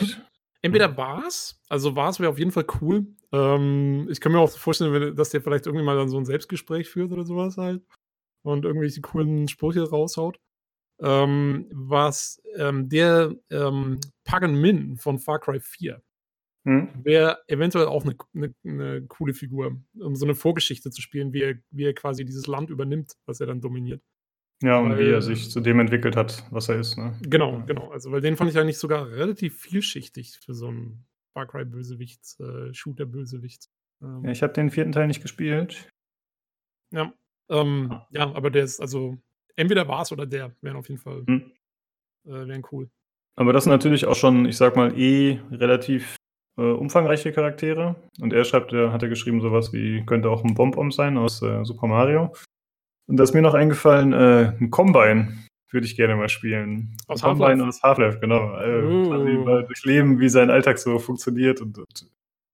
entweder 0.63 0.97
war's, 0.97 1.61
also 1.69 1.95
war's 1.97 2.19
wäre 2.19 2.31
auf 2.31 2.39
jeden 2.39 2.53
Fall 2.53 2.65
cool. 2.81 3.07
Ähm, 3.33 4.09
ich 4.11 4.21
kann 4.21 4.33
mir 4.33 4.39
auch 4.39 4.51
vorstellen, 4.51 5.15
dass 5.15 5.31
der 5.31 5.43
vielleicht 5.43 5.67
irgendwie 5.67 5.85
mal 5.85 5.97
dann 5.97 6.09
so 6.09 6.17
ein 6.17 6.25
Selbstgespräch 6.25 6.89
führt 6.89 7.13
oder 7.13 7.25
sowas 7.25 7.59
halt 7.59 7.83
und 8.43 8.65
irgendwelche 8.65 9.01
coolen 9.01 9.49
Sprüche 9.49 9.89
raushaut. 9.89 10.39
Ähm, 11.01 11.69
was 11.73 12.41
ähm, 12.57 12.89
der 12.89 13.35
ähm, 13.51 14.01
Pagan 14.25 14.55
Min 14.55 14.97
von 14.97 15.19
Far 15.19 15.41
Cry 15.41 15.59
4 15.59 16.01
hm? 16.65 16.89
wäre 17.03 17.39
eventuell 17.47 17.87
auch 17.87 18.05
eine, 18.05 18.17
eine, 18.35 18.55
eine, 18.65 19.07
coole 19.07 19.35
Figur, 19.35 19.77
um 19.99 20.17
so 20.17 20.25
eine 20.25 20.35
Vorgeschichte 20.35 20.91
zu 20.91 21.03
spielen, 21.03 21.33
wie 21.33 21.43
er, 21.43 21.55
wie 21.71 21.85
er 21.85 21.95
quasi 21.95 22.25
dieses 22.25 22.47
Land 22.47 22.71
übernimmt, 22.71 23.15
was 23.27 23.41
er 23.41 23.47
dann 23.47 23.61
dominiert. 23.61 24.03
Ja, 24.63 24.79
und 24.79 24.91
weil, 24.91 24.99
wie 24.99 25.11
er 25.11 25.21
sich 25.21 25.51
zu 25.51 25.61
dem 25.61 25.81
entwickelt 25.81 26.17
hat, 26.17 26.45
was 26.51 26.69
er 26.69 26.81
ist. 26.81 26.97
Ne? 26.97 27.19
Genau, 27.23 27.63
genau. 27.67 27.91
Also, 27.91 28.13
weil 28.13 28.23
den 28.23 28.37
fand 28.37 28.51
ich 28.51 28.59
eigentlich 28.59 28.79
sogar 28.79 29.11
relativ 29.11 29.61
vielschichtig 29.61 30.39
für 30.43 30.55
so 30.55 30.69
einen 30.69 31.05
Far 31.35 31.47
Cry-Bösewicht, 31.47 32.41
äh, 32.41 32.73
Shooter-Bösewicht. 32.73 33.69
Ähm, 34.03 34.25
ja, 34.25 34.31
ich 34.31 34.43
habe 34.43 34.53
den 34.53 34.71
vierten 34.71 34.93
Teil 34.93 35.07
nicht 35.07 35.21
gespielt. 35.21 35.91
Ja, 36.93 37.13
ähm, 37.51 37.89
ah. 37.91 38.07
ja, 38.11 38.33
aber 38.33 38.51
der 38.51 38.65
ist, 38.65 38.81
also, 38.81 39.19
entweder 39.57 39.87
war 39.87 40.03
es 40.03 40.13
oder 40.13 40.25
der, 40.25 40.57
wären 40.63 40.77
auf 40.77 40.89
jeden 40.89 41.01
Fall, 41.01 41.25
hm. 41.27 41.53
äh, 42.27 42.47
wären 42.47 42.63
cool. 42.73 42.89
Aber 43.37 43.53
das 43.53 43.65
sind 43.65 43.73
natürlich 43.73 44.07
auch 44.07 44.15
schon, 44.15 44.47
ich 44.47 44.57
sag 44.57 44.77
mal, 44.77 44.99
eh 44.99 45.41
relativ 45.51 46.17
äh, 46.57 46.63
umfangreiche 46.63 47.33
Charaktere. 47.33 47.97
Und 48.21 48.33
er 48.33 48.45
schreibt, 48.45 48.73
er 48.73 48.93
hat 48.93 49.03
er 49.03 49.09
geschrieben, 49.09 49.41
sowas 49.41 49.73
wie, 49.73 50.05
könnte 50.07 50.31
auch 50.31 50.45
ein 50.45 50.55
Bomb-Bomb 50.55 50.93
sein 50.93 51.19
aus 51.19 51.43
äh, 51.43 51.65
Super 51.65 51.87
Mario. 51.87 52.35
Und 53.07 53.17
da 53.19 53.25
ist 53.25 53.35
mir 53.35 53.43
noch 53.43 53.55
eingefallen, 53.55 54.13
äh, 54.13 54.53
ein 54.61 54.71
Combine 54.71 55.45
würde 55.75 55.87
ich 55.87 55.97
gerne 55.97 56.17
mal 56.17 56.29
spielen. 56.29 56.97
Aus 57.09 57.21
Combine 57.21 57.67
aus 57.67 57.83
Half-Life, 57.83 58.21
genau. 58.21 58.57
Äh, 58.59 58.83
uh. 58.83 59.45
mal 59.45 59.65
durchleben, 59.65 60.21
wie 60.21 60.29
sein 60.29 60.49
Alltag 60.49 60.79
so 60.79 60.99
funktioniert 60.99 61.61
und, 61.61 61.77
und, 61.77 62.07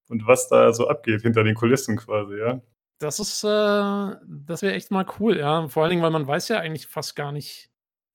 und, 0.09 0.26
was 0.26 0.48
da 0.48 0.72
so 0.72 0.88
abgeht 0.88 1.20
hinter 1.20 1.44
den 1.44 1.55
Kulissen 1.55 1.98
quasi, 1.98 2.38
ja. 2.38 2.61
Das 2.98 3.20
ist, 3.20 3.44
äh, 3.44 4.16
das 4.26 4.62
wäre 4.62 4.74
echt 4.74 4.90
mal 4.90 5.07
cool, 5.20 5.36
ja. 5.36 5.68
Vor 5.68 5.82
allen 5.82 5.90
Dingen, 5.90 6.03
weil 6.03 6.11
man 6.11 6.26
weiß 6.26 6.48
ja 6.48 6.59
eigentlich 6.59 6.86
fast 6.86 7.14
gar 7.14 7.30
nicht, 7.30 7.70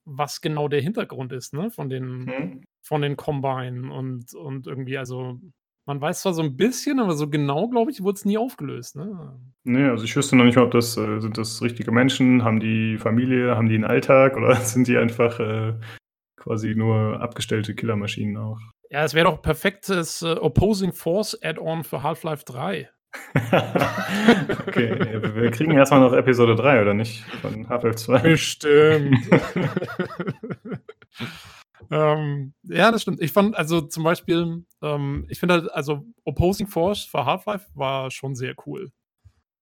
was 0.05 0.41
genau 0.41 0.67
der 0.67 0.81
Hintergrund 0.81 1.31
ist, 1.31 1.53
ne, 1.53 1.69
von 1.69 1.89
den, 1.89 2.25
mhm. 2.25 2.63
von 2.81 3.01
den 3.01 3.15
Combine 3.15 3.93
und, 3.93 4.33
und 4.33 4.67
irgendwie, 4.67 4.97
also 4.97 5.39
man 5.85 6.01
weiß 6.01 6.21
zwar 6.21 6.33
so 6.33 6.41
ein 6.41 6.57
bisschen, 6.57 6.99
aber 6.99 7.13
so 7.13 7.29
genau, 7.29 7.69
glaube 7.69 7.91
ich, 7.91 8.01
wurde 8.01 8.15
es 8.15 8.25
nie 8.25 8.37
aufgelöst, 8.37 8.95
ne? 8.95 9.39
Ne, 9.63 9.91
also 9.91 10.03
ich 10.03 10.15
wüsste 10.15 10.35
noch 10.35 10.43
nicht 10.43 10.55
mal, 10.55 10.65
ob 10.65 10.71
das, 10.71 10.97
äh, 10.97 11.19
sind 11.19 11.37
das 11.37 11.61
richtige 11.61 11.91
Menschen? 11.91 12.43
Haben 12.43 12.59
die 12.59 12.97
Familie? 12.97 13.55
Haben 13.55 13.69
die 13.69 13.75
einen 13.75 13.85
Alltag? 13.85 14.35
Oder 14.37 14.55
sind 14.55 14.87
die 14.87 14.97
einfach 14.97 15.39
äh, 15.39 15.73
quasi 16.37 16.75
nur 16.75 17.21
abgestellte 17.21 17.75
Killermaschinen 17.75 18.37
auch? 18.37 18.59
Ja, 18.89 19.03
es 19.03 19.13
wäre 19.13 19.25
doch 19.25 19.41
perfektes 19.41 20.21
äh, 20.21 20.33
Opposing 20.33 20.93
Force 20.93 21.37
Add-on 21.41 21.83
für 21.83 22.03
Half-Life 22.03 22.45
3. 22.45 22.89
okay, 24.67 25.21
wir 25.35 25.51
kriegen 25.51 25.71
erstmal 25.71 26.01
noch 26.01 26.13
Episode 26.13 26.55
3, 26.55 26.81
oder 26.81 26.93
nicht? 26.93 27.23
Von 27.41 27.69
Half-Life 27.69 27.95
2. 27.95 28.19
Bestimmt. 28.19 29.17
ähm, 31.91 32.53
ja, 32.63 32.91
das 32.91 33.01
stimmt. 33.01 33.21
Ich 33.21 33.31
fand, 33.31 33.55
also 33.55 33.81
zum 33.81 34.03
Beispiel, 34.03 34.65
ähm, 34.81 35.25
ich 35.29 35.39
finde 35.39 35.55
halt, 35.55 35.71
also 35.71 36.05
Opposing 36.23 36.67
Force 36.67 37.03
für 37.03 37.25
Half-Life 37.25 37.69
war 37.73 38.11
schon 38.11 38.35
sehr 38.35 38.55
cool. 38.65 38.91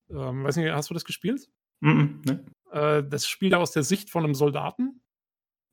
Ähm, 0.09 0.43
weiß 0.43 0.57
nicht, 0.57 0.71
hast 0.71 0.89
du 0.89 0.93
das 0.93 1.05
gespielt? 1.05 1.49
Mm 1.81 1.89
-mm, 1.89 2.25
ne. 2.25 2.45
äh, 2.71 3.03
das 3.07 3.27
spielt 3.27 3.53
aus 3.53 3.71
der 3.71 3.83
Sicht 3.83 4.09
von 4.09 4.23
einem 4.23 4.35
Soldaten. 4.35 5.01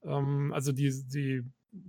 Ähm, 0.02 0.52
also 0.52 0.72
die, 0.72 0.90
die, 1.06 1.42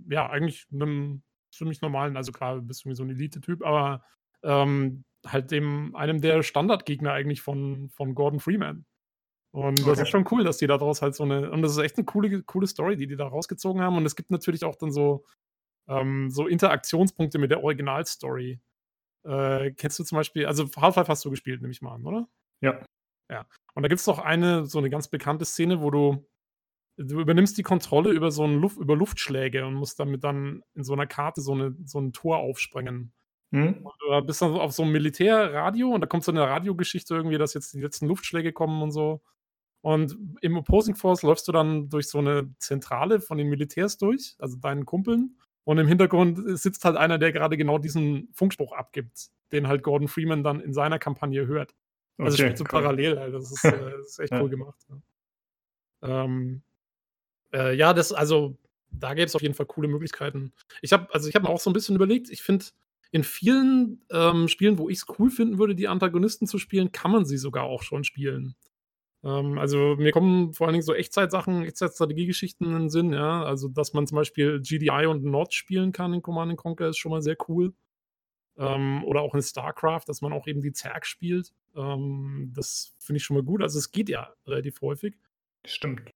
ja, 0.08 0.28
eigentlich 0.28 0.66
einem 0.72 1.22
ziemlich 1.50 1.80
normalen, 1.80 2.16
also 2.16 2.32
klar, 2.32 2.56
du 2.56 2.62
bist 2.62 2.84
irgendwie 2.84 2.96
so 2.96 3.04
ein 3.04 3.10
Elite-Typ, 3.10 3.64
aber 3.64 4.04
ähm, 4.42 5.04
halt 5.26 5.50
dem, 5.50 5.94
einem 5.94 6.20
der 6.20 6.42
Standardgegner 6.42 7.12
eigentlich 7.12 7.42
von, 7.42 7.90
von 7.90 8.14
Gordon 8.14 8.40
Freeman. 8.40 8.84
Und 9.52 9.80
das 9.80 9.86
okay. 9.86 10.02
ist 10.02 10.08
schon 10.08 10.26
cool, 10.30 10.44
dass 10.44 10.56
die 10.58 10.66
daraus 10.66 11.02
halt 11.02 11.14
so 11.14 11.24
eine, 11.24 11.50
und 11.50 11.60
das 11.62 11.72
ist 11.72 11.78
echt 11.78 11.98
eine 11.98 12.06
coole, 12.06 12.42
coole 12.42 12.66
Story, 12.66 12.96
die 12.96 13.06
die 13.06 13.16
da 13.16 13.26
rausgezogen 13.26 13.82
haben. 13.82 13.96
Und 13.96 14.06
es 14.06 14.16
gibt 14.16 14.30
natürlich 14.30 14.64
auch 14.64 14.76
dann 14.76 14.90
so, 14.90 15.24
ähm, 15.88 16.30
so 16.30 16.46
Interaktionspunkte 16.46 17.38
mit 17.38 17.50
der 17.50 17.62
Originalstory. 17.62 18.60
Äh, 19.24 19.72
kennst 19.72 19.98
du 19.98 20.04
zum 20.04 20.16
Beispiel, 20.16 20.46
also 20.46 20.68
Half-Life 20.76 21.08
hast 21.08 21.24
du 21.24 21.30
gespielt, 21.30 21.60
nehme 21.60 21.72
ich 21.72 21.82
mal 21.82 21.94
an, 21.94 22.06
oder? 22.06 22.28
Ja. 22.60 22.80
Ja. 23.30 23.46
Und 23.74 23.82
da 23.82 23.88
gibt 23.88 23.98
es 23.98 24.06
doch 24.06 24.18
eine, 24.18 24.64
so 24.66 24.78
eine 24.78 24.90
ganz 24.90 25.08
bekannte 25.08 25.44
Szene, 25.44 25.82
wo 25.82 25.90
du, 25.90 26.26
du 26.96 27.20
übernimmst 27.20 27.56
die 27.58 27.62
Kontrolle 27.62 28.10
über 28.10 28.30
so 28.30 28.44
einen 28.44 28.58
Luft, 28.58 28.78
über 28.78 28.96
Luftschläge 28.96 29.66
und 29.66 29.74
musst 29.74 30.00
damit 30.00 30.24
dann 30.24 30.62
in 30.74 30.82
so 30.82 30.94
einer 30.94 31.06
Karte 31.06 31.42
so, 31.42 31.52
eine, 31.52 31.76
so 31.84 32.00
ein 32.00 32.12
Tor 32.12 32.38
aufsprengen. 32.38 33.12
Hm? 33.52 33.84
Und 33.84 33.92
du 34.00 34.26
bist 34.26 34.40
dann 34.40 34.54
auf 34.54 34.72
so 34.72 34.82
einem 34.82 34.92
Militärradio 34.92 35.90
und 35.90 36.00
da 36.00 36.06
kommt 36.06 36.24
so 36.24 36.32
eine 36.32 36.42
Radiogeschichte 36.42 37.14
irgendwie, 37.14 37.36
dass 37.36 37.52
jetzt 37.52 37.74
die 37.74 37.80
letzten 37.80 38.06
Luftschläge 38.06 38.52
kommen 38.52 38.82
und 38.82 38.92
so. 38.92 39.22
Und 39.82 40.16
im 40.40 40.56
Opposing 40.56 40.94
Force 40.94 41.22
läufst 41.22 41.46
du 41.48 41.52
dann 41.52 41.88
durch 41.88 42.08
so 42.08 42.18
eine 42.18 42.54
Zentrale 42.58 43.20
von 43.20 43.36
den 43.36 43.48
Militärs 43.48 43.98
durch, 43.98 44.36
also 44.38 44.56
deinen 44.56 44.86
Kumpeln. 44.86 45.36
Und 45.64 45.78
im 45.78 45.88
Hintergrund 45.88 46.40
sitzt 46.58 46.84
halt 46.84 46.96
einer, 46.96 47.18
der 47.18 47.32
gerade 47.32 47.56
genau 47.56 47.78
diesen 47.78 48.28
Funkspruch 48.32 48.72
abgibt, 48.72 49.30
den 49.50 49.68
halt 49.68 49.82
Gordon 49.82 50.08
Freeman 50.08 50.44
dann 50.44 50.60
in 50.60 50.72
seiner 50.72 50.98
Kampagne 50.98 51.46
hört. 51.46 51.74
Also 52.18 52.34
okay, 52.34 52.42
spielt 52.42 52.58
so 52.58 52.64
cool. 52.64 52.80
parallel, 52.80 53.18
halt. 53.18 53.34
das, 53.34 53.50
ist, 53.50 53.64
äh, 53.64 53.90
das 53.98 54.06
ist 54.06 54.18
echt 54.20 54.32
ja. 54.32 54.40
cool 54.40 54.50
gemacht. 54.50 54.78
Ja. 54.88 56.24
Ähm, 56.24 56.62
äh, 57.52 57.74
ja, 57.74 57.92
das, 57.92 58.12
also 58.12 58.56
da 58.90 59.14
gäbe 59.14 59.26
es 59.26 59.34
auf 59.34 59.42
jeden 59.42 59.54
Fall 59.54 59.66
coole 59.66 59.88
Möglichkeiten. 59.88 60.52
Ich 60.80 60.92
habe, 60.92 61.12
also 61.12 61.28
ich 61.28 61.34
habe 61.34 61.46
mir 61.46 61.50
auch 61.50 61.60
so 61.60 61.70
ein 61.70 61.72
bisschen 61.72 61.96
überlegt, 61.96 62.30
ich 62.30 62.42
finde, 62.42 62.66
in 63.10 63.24
vielen 63.24 64.02
ähm, 64.10 64.48
Spielen, 64.48 64.78
wo 64.78 64.88
ich 64.88 64.98
es 64.98 65.18
cool 65.18 65.30
finden 65.30 65.58
würde, 65.58 65.74
die 65.74 65.88
Antagonisten 65.88 66.46
zu 66.46 66.58
spielen, 66.58 66.92
kann 66.92 67.10
man 67.10 67.24
sie 67.24 67.36
sogar 67.36 67.64
auch 67.64 67.82
schon 67.82 68.04
spielen. 68.04 68.54
Ähm, 69.24 69.58
also 69.58 69.96
mir 69.96 70.12
kommen 70.12 70.52
vor 70.52 70.66
allen 70.66 70.74
Dingen 70.74 70.82
so 70.84 70.94
Echtzeitsachen, 70.94 71.64
Echtzeitstrategiegeschichten 71.64 72.66
in 72.66 72.72
den 72.72 72.90
Sinn, 72.90 73.12
ja. 73.12 73.44
Also, 73.44 73.68
dass 73.68 73.92
man 73.92 74.06
zum 74.06 74.16
Beispiel 74.16 74.60
GDI 74.60 75.06
und 75.06 75.24
Nord 75.24 75.54
spielen 75.54 75.92
kann 75.92 76.12
in 76.12 76.22
Command 76.22 76.56
Conquer, 76.56 76.88
ist 76.88 76.98
schon 76.98 77.12
mal 77.12 77.22
sehr 77.22 77.36
cool. 77.48 77.72
Ähm, 78.58 79.02
oder 79.04 79.22
auch 79.22 79.34
in 79.34 79.42
StarCraft, 79.42 80.02
dass 80.06 80.20
man 80.20 80.32
auch 80.32 80.46
eben 80.46 80.60
die 80.60 80.72
Zerg 80.72 81.06
spielt. 81.06 81.52
Ähm, 81.74 82.52
das 82.54 82.94
finde 82.98 83.18
ich 83.18 83.24
schon 83.24 83.36
mal 83.36 83.44
gut. 83.44 83.62
Also 83.62 83.78
es 83.78 83.90
geht 83.90 84.08
ja 84.08 84.30
relativ 84.46 84.80
häufig. 84.82 85.14
Stimmt. 85.64 86.10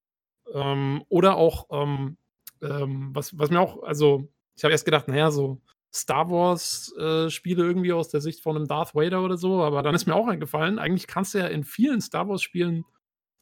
Ähm, 0.52 1.02
oder 1.08 1.36
auch, 1.36 1.66
ähm, 1.70 2.18
ähm, 2.62 3.10
was, 3.14 3.38
was 3.38 3.50
mir 3.50 3.60
auch, 3.60 3.82
also 3.82 4.28
ich 4.54 4.64
habe 4.64 4.72
erst 4.72 4.84
gedacht, 4.84 5.08
naja, 5.08 5.30
so 5.30 5.60
Star 5.92 6.30
Wars-Spiele 6.30 7.62
äh, 7.62 7.66
irgendwie 7.66 7.92
aus 7.92 8.08
der 8.08 8.20
Sicht 8.20 8.40
von 8.42 8.56
einem 8.56 8.68
Darth 8.68 8.94
Vader 8.94 9.22
oder 9.22 9.38
so, 9.38 9.62
aber 9.62 9.82
dann 9.82 9.94
ist 9.94 10.06
mir 10.06 10.14
auch 10.14 10.28
eingefallen, 10.28 10.78
eigentlich 10.78 11.06
kannst 11.06 11.34
du 11.34 11.38
ja 11.38 11.46
in 11.46 11.64
vielen 11.64 12.00
Star 12.00 12.28
Wars-Spielen 12.28 12.84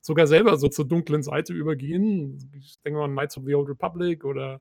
sogar 0.04 0.26
selber 0.26 0.58
so 0.58 0.68
zur 0.68 0.86
dunklen 0.86 1.22
Seite 1.22 1.54
übergehen. 1.54 2.50
Ich 2.52 2.78
denke 2.82 2.98
mal 2.98 3.06
an 3.06 3.12
Knights 3.12 3.38
of 3.38 3.44
the 3.46 3.54
Old 3.54 3.70
Republic 3.70 4.24
oder 4.24 4.60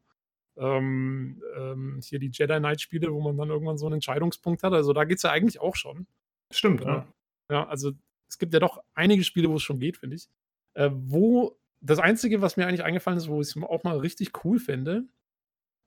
ähm, 0.56 1.44
ähm, 1.58 2.00
hier 2.02 2.20
die 2.20 2.32
Jedi 2.32 2.58
Knight-Spiele, 2.60 3.12
wo 3.14 3.20
man 3.20 3.36
dann 3.36 3.50
irgendwann 3.50 3.78
so 3.78 3.86
einen 3.88 3.96
Entscheidungspunkt 3.96 4.64
hat. 4.64 4.72
Also 4.72 4.94
da 4.94 5.04
geht 5.04 5.18
es 5.18 5.24
ja 5.24 5.32
eigentlich 5.32 5.60
auch 5.60 5.76
schon. 5.76 6.08
Stimmt, 6.50 6.82
ja. 6.86 7.06
Ja, 7.52 7.68
also 7.68 7.92
es 8.30 8.38
gibt 8.38 8.54
ja 8.54 8.62
doch 8.62 8.82
einige 8.94 9.26
Spiele, 9.26 9.50
wo 9.50 9.58
es 9.58 9.64
schon 9.64 9.80
geht, 9.80 9.98
finde 9.98 10.16
ich. 10.16 10.30
Äh, 10.76 10.90
wo 10.94 11.60
das 11.82 12.00
Einzige, 12.00 12.42
was 12.42 12.56
mir 12.56 12.66
eigentlich 12.66 12.86
eingefallen 12.86 13.18
ist, 13.18 13.28
wo 13.28 13.42
ich 13.42 13.50
es 13.50 13.62
auch 13.62 13.84
mal 13.84 13.98
richtig 13.98 14.46
cool 14.46 14.60
finde, 14.60 15.04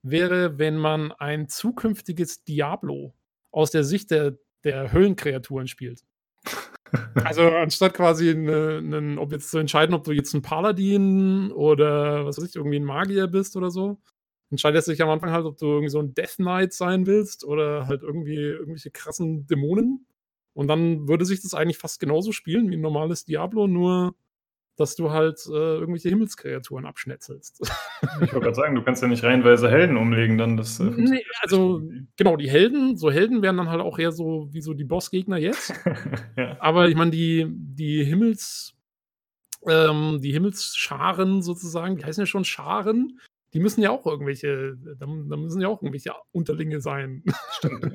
wäre, 0.02 0.58
wenn 0.58 0.76
man 0.76 1.12
ein 1.12 1.48
zukünftiges 1.48 2.44
Diablo 2.44 3.14
aus 3.50 3.70
der 3.70 3.84
Sicht 3.84 4.10
der, 4.10 4.36
der 4.64 4.92
Höllenkreaturen 4.92 5.66
spielt. 5.66 6.04
Also 7.14 7.42
anstatt 7.42 7.94
quasi 7.94 8.30
eine, 8.30 8.78
eine, 8.78 9.20
ob 9.20 9.32
jetzt 9.32 9.50
zu 9.50 9.58
entscheiden, 9.58 9.94
ob 9.94 10.04
du 10.04 10.12
jetzt 10.12 10.34
ein 10.34 10.42
Paladin 10.42 11.50
oder 11.52 12.26
was 12.26 12.38
weiß 12.38 12.44
ich, 12.48 12.56
irgendwie 12.56 12.78
ein 12.78 12.84
Magier 12.84 13.26
bist 13.26 13.56
oder 13.56 13.70
so, 13.70 13.98
entscheidest 14.50 14.88
dich 14.88 15.02
am 15.02 15.10
Anfang 15.10 15.30
halt, 15.30 15.44
ob 15.44 15.58
du 15.58 15.66
irgendwie 15.66 15.90
so 15.90 16.00
ein 16.00 16.14
Death 16.14 16.36
Knight 16.36 16.72
sein 16.72 17.06
willst 17.06 17.44
oder 17.44 17.86
halt 17.86 18.02
irgendwie 18.02 18.36
irgendwelche 18.36 18.90
krassen 18.90 19.46
Dämonen. 19.46 20.06
Und 20.54 20.68
dann 20.68 21.08
würde 21.08 21.24
sich 21.24 21.42
das 21.42 21.54
eigentlich 21.54 21.78
fast 21.78 22.00
genauso 22.00 22.32
spielen 22.32 22.70
wie 22.70 22.76
ein 22.76 22.80
normales 22.80 23.24
Diablo, 23.24 23.66
nur 23.66 24.14
dass 24.76 24.94
du 24.94 25.10
halt 25.10 25.44
äh, 25.46 25.52
irgendwelche 25.52 26.08
Himmelskreaturen 26.08 26.86
abschnetzelst. 26.86 27.60
Ich 28.20 28.32
wollte 28.32 28.40
gerade 28.40 28.54
sagen, 28.54 28.74
du 28.74 28.82
kannst 28.82 29.02
ja 29.02 29.08
nicht 29.08 29.24
reihenweise 29.24 29.70
Helden 29.70 29.96
umlegen, 29.96 30.36
dann 30.36 30.56
das. 30.56 30.78
Äh, 30.80 30.84
nee, 30.84 31.24
also 31.40 31.82
genau, 32.16 32.36
die 32.36 32.48
Helden, 32.48 32.96
so 32.96 33.10
Helden 33.10 33.42
wären 33.42 33.56
dann 33.56 33.70
halt 33.70 33.80
auch 33.80 33.98
eher 33.98 34.12
so 34.12 34.48
wie 34.52 34.60
so 34.60 34.74
die 34.74 34.84
Bossgegner 34.84 35.38
jetzt. 35.38 35.72
ja. 36.36 36.56
Aber 36.60 36.88
ich 36.88 36.94
meine, 36.94 37.10
die, 37.10 37.46
die 37.48 38.04
Himmels, 38.04 38.74
ähm, 39.66 40.20
die 40.22 40.32
Himmelsscharen 40.32 41.42
sozusagen, 41.42 41.96
die 41.96 42.04
heißen 42.04 42.22
ja 42.22 42.26
schon 42.26 42.44
Scharen, 42.44 43.18
die 43.54 43.60
müssen 43.60 43.80
ja 43.80 43.90
auch 43.90 44.04
irgendwelche, 44.06 44.76
da, 44.98 45.06
da 45.06 45.36
müssen 45.36 45.60
ja 45.60 45.68
auch 45.68 45.82
irgendwelche 45.82 46.12
Unterlinge 46.32 46.80
sein. 46.80 47.22
Stimmt. 47.52 47.92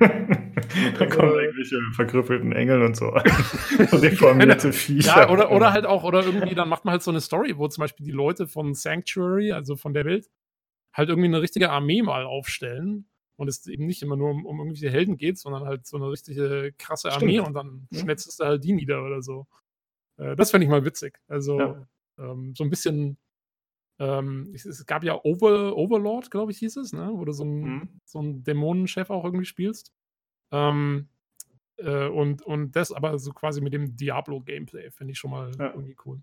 da 0.98 1.06
kommen 1.06 1.34
irgendwelche 1.34 1.80
verkrüppelten 1.94 2.52
Engel 2.52 2.82
und 2.82 2.96
so. 2.96 3.10
Deformierte 4.00 4.72
Viecher. 4.72 5.22
Ja, 5.22 5.30
oder, 5.30 5.50
oder 5.50 5.72
halt 5.72 5.86
auch, 5.86 6.04
oder 6.04 6.24
irgendwie, 6.24 6.54
dann 6.54 6.68
macht 6.68 6.84
man 6.84 6.92
halt 6.92 7.02
so 7.02 7.10
eine 7.10 7.20
Story, 7.20 7.56
wo 7.58 7.68
zum 7.68 7.82
Beispiel 7.82 8.06
die 8.06 8.12
Leute 8.12 8.46
von 8.46 8.74
Sanctuary, 8.74 9.52
also 9.52 9.76
von 9.76 9.94
der 9.94 10.04
Welt, 10.04 10.28
halt 10.92 11.08
irgendwie 11.08 11.28
eine 11.28 11.40
richtige 11.40 11.70
Armee 11.70 12.02
mal 12.02 12.24
aufstellen. 12.24 13.08
Und 13.36 13.48
es 13.48 13.66
eben 13.66 13.86
nicht 13.86 14.02
immer 14.02 14.14
nur 14.14 14.30
um, 14.30 14.46
um 14.46 14.58
irgendwelche 14.58 14.90
Helden 14.90 15.16
geht, 15.16 15.38
sondern 15.38 15.64
halt 15.64 15.86
so 15.86 15.96
eine 15.96 16.10
richtige 16.10 16.72
krasse 16.78 17.10
Armee 17.10 17.32
Stimmt. 17.32 17.48
und 17.48 17.54
dann 17.54 17.88
ja. 17.90 18.00
schnetzest 18.00 18.38
du 18.38 18.44
halt 18.44 18.62
die 18.62 18.72
nieder 18.72 19.04
oder 19.04 19.22
so. 19.22 19.46
Äh, 20.18 20.36
das 20.36 20.50
fände 20.50 20.64
ich 20.64 20.70
mal 20.70 20.84
witzig. 20.84 21.18
Also 21.26 21.58
ja. 21.58 21.86
ähm, 22.18 22.54
so 22.54 22.62
ein 22.62 22.70
bisschen 22.70 23.16
ähm, 24.02 24.50
es, 24.52 24.64
es, 24.64 24.84
gab 24.86 25.04
ja 25.04 25.18
Over, 25.22 25.76
Overlord, 25.76 26.30
glaube 26.30 26.50
ich, 26.50 26.58
hieß 26.58 26.76
es, 26.78 26.92
ne? 26.92 27.10
wo 27.12 27.24
du 27.24 27.32
so 27.32 27.44
einen, 27.44 27.62
mhm. 27.62 28.00
so 28.04 28.18
einen 28.18 28.42
Dämonenchef 28.42 29.10
auch 29.10 29.24
irgendwie 29.24 29.44
spielst. 29.44 29.92
Ähm, 30.52 31.08
äh, 31.78 32.06
und, 32.06 32.42
und 32.42 32.76
das 32.76 32.92
aber 32.92 33.18
so 33.18 33.32
quasi 33.32 33.60
mit 33.60 33.72
dem 33.72 33.96
Diablo-Gameplay, 33.96 34.90
finde 34.90 35.12
ich 35.12 35.18
schon 35.18 35.30
mal 35.30 35.50
ja. 35.58 35.70
irgendwie 35.70 35.96
cool. 36.04 36.22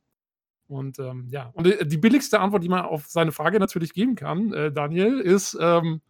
Und 0.67 0.99
ähm, 0.99 1.27
ja, 1.31 1.49
und 1.55 1.65
die, 1.65 1.87
die, 1.87 1.97
billigste 1.97 2.39
Antwort, 2.39 2.63
die 2.63 2.69
man 2.69 2.85
auf 2.85 3.07
seine 3.07 3.31
Frage 3.31 3.59
natürlich 3.59 3.91
geben 3.91 4.15
kann, 4.15 4.53
äh, 4.53 4.71
Daniel, 4.71 5.19
ist 5.19 5.57
ähm, 5.59 6.01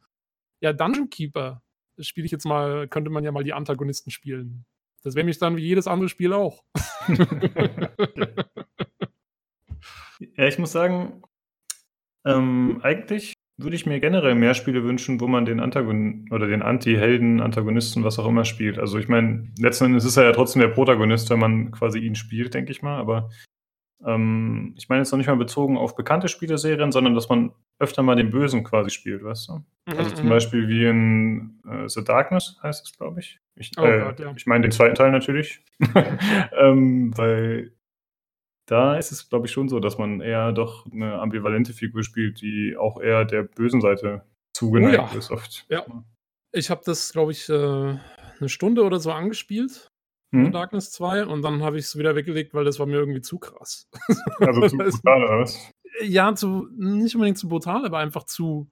ja 0.60 0.74
Dungeon 0.74 1.10
Keeper. 1.10 1.64
Das 1.96 2.08
spiele 2.08 2.26
ich 2.26 2.32
jetzt 2.32 2.46
mal, 2.46 2.90
könnte 2.90 3.10
man 3.10 3.24
ja 3.24 3.32
mal 3.32 3.46
die 3.46 3.54
Antagonisten 3.54 4.12
spielen. 4.12 4.66
Das 5.02 5.16
wäre 5.16 5.26
mich 5.26 5.40
dann 5.40 5.56
wie 5.56 5.62
jedes 5.62 5.88
andere 5.88 6.10
Spiel 6.10 6.34
auch. 6.34 6.66
ja, 10.36 10.46
ich 10.46 10.60
muss 10.60 10.74
sagen, 10.74 11.22
ähm, 12.26 12.82
eigentlich 12.84 13.39
würde 13.62 13.76
ich 13.76 13.86
mir 13.86 14.00
generell 14.00 14.36
mehr 14.36 14.54
Spiele 14.54 14.84
wünschen, 14.84 15.20
wo 15.20 15.28
man 15.28 15.46
den 15.46 15.60
Antagon 15.60 16.28
oder 16.32 16.48
den 16.48 16.62
Anti-Helden, 16.62 17.42
Antagonisten, 17.42 18.04
was 18.04 18.18
auch 18.18 18.28
immer 18.28 18.46
spielt. 18.46 18.80
Also 18.80 18.98
ich 18.98 19.08
meine, 19.08 19.52
letzten 19.60 19.86
Endes 19.86 20.06
ist 20.06 20.18
er 20.18 20.24
ja 20.24 20.32
trotzdem 20.32 20.62
der 20.62 20.70
Protagonist, 20.70 21.30
wenn 21.30 21.40
man 21.40 21.72
quasi 21.72 22.00
ihn 22.00 22.16
spielt, 22.16 22.54
denke 22.54 22.72
ich 22.72 22.82
mal. 22.82 22.98
Aber 22.98 23.30
ähm, 24.06 24.74
ich 24.78 24.88
meine 24.88 25.02
jetzt 25.02 25.12
noch 25.12 25.18
nicht 25.18 25.28
mal 25.28 25.36
bezogen 25.36 25.78
auf 25.78 25.96
bekannte 25.96 26.30
Spieleserien, 26.30 26.92
sondern 26.92 27.16
dass 27.16 27.28
man 27.28 27.52
öfter 27.80 28.02
mal 28.02 28.16
den 28.16 28.32
Bösen 28.32 28.64
quasi 28.64 28.90
spielt, 28.90 29.24
weißt 29.24 29.50
du? 29.50 29.54
Mhm, 29.54 29.98
Also 29.98 30.12
zum 30.12 30.26
mhm. 30.26 30.30
Beispiel 30.30 30.68
wie 30.70 30.86
in 30.86 31.60
äh, 31.68 31.88
The 31.88 32.04
Darkness 32.04 32.58
heißt 32.64 32.86
es, 32.86 32.98
glaube 32.98 33.20
ich. 33.20 33.40
Ich, 33.56 33.72
Oh 33.78 33.84
äh, 33.84 34.00
Gott, 34.00 34.20
ja. 34.20 34.34
ich 34.36 34.46
meine 34.46 34.62
den 34.62 34.72
zweiten 34.72 34.96
Teil 34.96 35.12
natürlich. 35.12 35.62
ähm, 36.58 37.18
weil 37.18 37.74
da 38.70 38.98
ist 38.98 39.12
es, 39.12 39.30
glaube 39.30 39.48
ich, 39.48 39.52
schon 39.52 39.68
so, 39.70 39.80
dass 39.80 39.98
man 39.98 40.22
eher 40.22 40.52
doch 40.52 40.86
eine 40.92 41.20
ambivalente 41.20 41.74
Figur 41.74 42.04
spielt, 42.04 42.42
die 42.42 42.76
auch 42.78 43.02
eher 43.02 43.26
der 43.26 43.44
bösen 43.44 43.82
Seite 43.82 44.24
zugeneigt 44.54 45.00
Oh 45.00 45.14
ja. 45.14 45.18
ist 45.18 45.32
oft. 45.32 45.66
Ja. 45.70 45.86
Ich 46.52 46.70
habe 46.70 46.82
das, 46.86 47.12
glaube 47.12 47.32
ich, 47.32 47.50
äh, 47.50 47.54
eine 47.54 48.50
Stunde 48.50 48.84
oder 48.84 49.00
so 49.00 49.12
angespielt, 49.12 49.90
Hm? 50.32 50.52
Darkness 50.52 50.92
2, 50.92 51.26
und 51.26 51.42
dann 51.42 51.64
habe 51.64 51.80
ich 51.80 51.86
es 51.86 51.98
wieder 51.98 52.16
weggelegt, 52.16 52.54
weil 52.54 52.64
das 52.64 52.78
war 52.78 52.86
mir 52.86 52.98
irgendwie 52.98 53.22
zu 53.22 53.40
krass. 53.40 53.90
Also 54.40 54.68
zu 54.68 54.78
brutal, 54.78 55.24
oder 55.24 55.40
was? 55.40 55.72
ja, 56.04 56.34
zu, 56.36 56.68
nicht 56.78 57.16
unbedingt 57.16 57.40
zu 57.40 57.48
brutal, 57.50 57.86
aber 57.86 57.98
einfach 57.98 58.24
zu. 58.26 58.70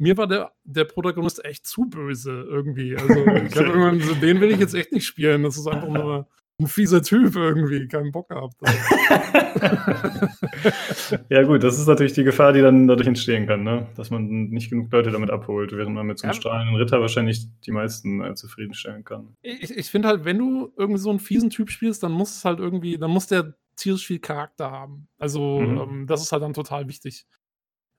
Mir 0.00 0.16
war 0.16 0.26
der, 0.26 0.52
der 0.64 0.84
Protagonist 0.84 1.44
echt 1.44 1.66
zu 1.66 1.84
böse 1.88 2.32
irgendwie. 2.32 2.96
Also, 2.96 3.14
ich 3.46 3.56
habe 3.56 3.68
irgendwann 3.68 4.00
so, 4.00 4.14
den 4.14 4.40
will 4.40 4.50
ich 4.50 4.58
jetzt 4.58 4.74
echt 4.74 4.92
nicht 4.92 5.06
spielen. 5.06 5.42
Das 5.44 5.56
ist 5.56 5.66
einfach 5.68 5.88
nur 5.88 6.28
ein 6.60 6.66
fieser 6.66 7.02
Typ 7.02 7.34
irgendwie. 7.36 7.86
Keinen 7.88 8.12
Bock 8.12 8.28
gehabt. 8.28 8.54
ja, 11.28 11.42
gut, 11.44 11.62
das 11.62 11.78
ist 11.78 11.86
natürlich 11.86 12.12
die 12.14 12.24
Gefahr, 12.24 12.52
die 12.52 12.60
dann 12.60 12.86
dadurch 12.88 13.06
entstehen 13.06 13.46
kann, 13.46 13.62
ne? 13.62 13.86
dass 13.96 14.10
man 14.10 14.26
nicht 14.26 14.70
genug 14.70 14.90
Leute 14.92 15.10
damit 15.10 15.30
abholt, 15.30 15.72
während 15.72 15.94
man 15.94 16.06
mit 16.06 16.18
so 16.18 16.24
einem 16.24 16.34
Ja. 16.34 16.40
strahlenden 16.40 16.76
Ritter 16.76 17.00
wahrscheinlich 17.00 17.46
die 17.66 17.72
meisten 17.72 18.22
äh, 18.22 18.34
zufriedenstellen 18.34 19.04
kann. 19.04 19.34
ich 19.42 19.76
ich 19.76 19.90
finde 19.90 20.08
halt, 20.08 20.24
wenn 20.24 20.38
du 20.38 20.72
irgendwie 20.76 21.00
so 21.00 21.10
einen 21.10 21.20
fiesen 21.20 21.50
Typ 21.50 21.70
spielst, 21.70 22.02
dann 22.02 22.12
muss 22.12 22.36
es 22.36 22.44
halt 22.44 22.58
irgendwie, 22.58 22.98
dann 22.98 23.10
muss 23.10 23.26
der 23.26 23.54
tierisch 23.76 24.06
viel 24.06 24.18
Charakter 24.18 24.70
haben. 24.70 25.08
Also, 25.18 25.60
Mhm. 25.60 25.78
ähm, 25.78 26.06
das 26.06 26.22
ist 26.22 26.32
halt 26.32 26.42
dann 26.42 26.54
total 26.54 26.88
wichtig. 26.88 27.26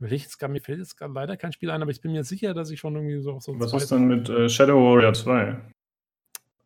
Jetzt 0.02 0.40
gar, 0.40 0.50
mir 0.50 0.62
fällt 0.62 0.80
jetzt 0.80 0.96
leider 1.00 1.36
kein 1.36 1.52
Spiel 1.52 1.70
ein, 1.72 1.82
aber 1.82 1.92
ich 1.92 2.00
bin 2.02 2.14
mir 2.14 2.24
sicher, 2.24 2.54
dass 2.54 2.70
ich 2.72 2.80
schon 2.80 2.96
irgendwie 2.96 3.20
so 3.22 3.38
so 3.40 3.60
Was 3.60 3.74
ist 3.74 3.92
dann 3.92 4.08
mit 4.08 4.30
äh, 4.30 4.48
Shadow 4.48 4.76
Warrior 4.82 5.14
2? 5.14 5.58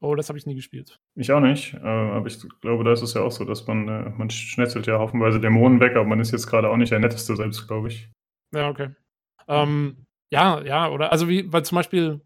Oh, 0.04 0.16
das 0.16 0.28
habe 0.28 0.38
ich 0.38 0.46
nie 0.46 0.56
gespielt. 0.56 1.00
Ich 1.16 1.32
auch 1.32 1.40
nicht, 1.40 1.76
äh, 1.76 1.78
aber 1.78 2.28
ich 2.28 2.38
glaube, 2.60 2.84
da 2.84 2.92
ist 2.92 3.02
es 3.02 3.14
ja 3.14 3.22
auch 3.22 3.32
so, 3.32 3.46
dass 3.46 3.66
man, 3.68 3.88
äh, 3.88 4.10
man 4.10 4.30
schnetzelt 4.30 4.86
ja 4.86 5.00
haufenweise 5.00 5.40
Dämonen 5.40 5.80
weg, 5.80 5.96
aber 5.96 6.04
man 6.04 6.20
ist 6.20 6.32
jetzt 6.32 6.46
gerade 6.48 6.70
auch 6.70 6.76
nicht 6.76 6.92
der 6.92 7.00
Netteste 7.00 7.38
selbst, 7.38 7.70
glaube 7.70 7.88
ich. 7.88 8.10
Ja, 8.54 8.68
okay. 8.68 8.90
Ähm, 9.48 10.06
ja, 10.30 10.62
ja, 10.62 10.90
oder 10.90 11.14
also 11.14 11.30
wie, 11.30 11.52
weil 11.54 11.64
zum 11.64 11.78
Beispiel 11.78 12.20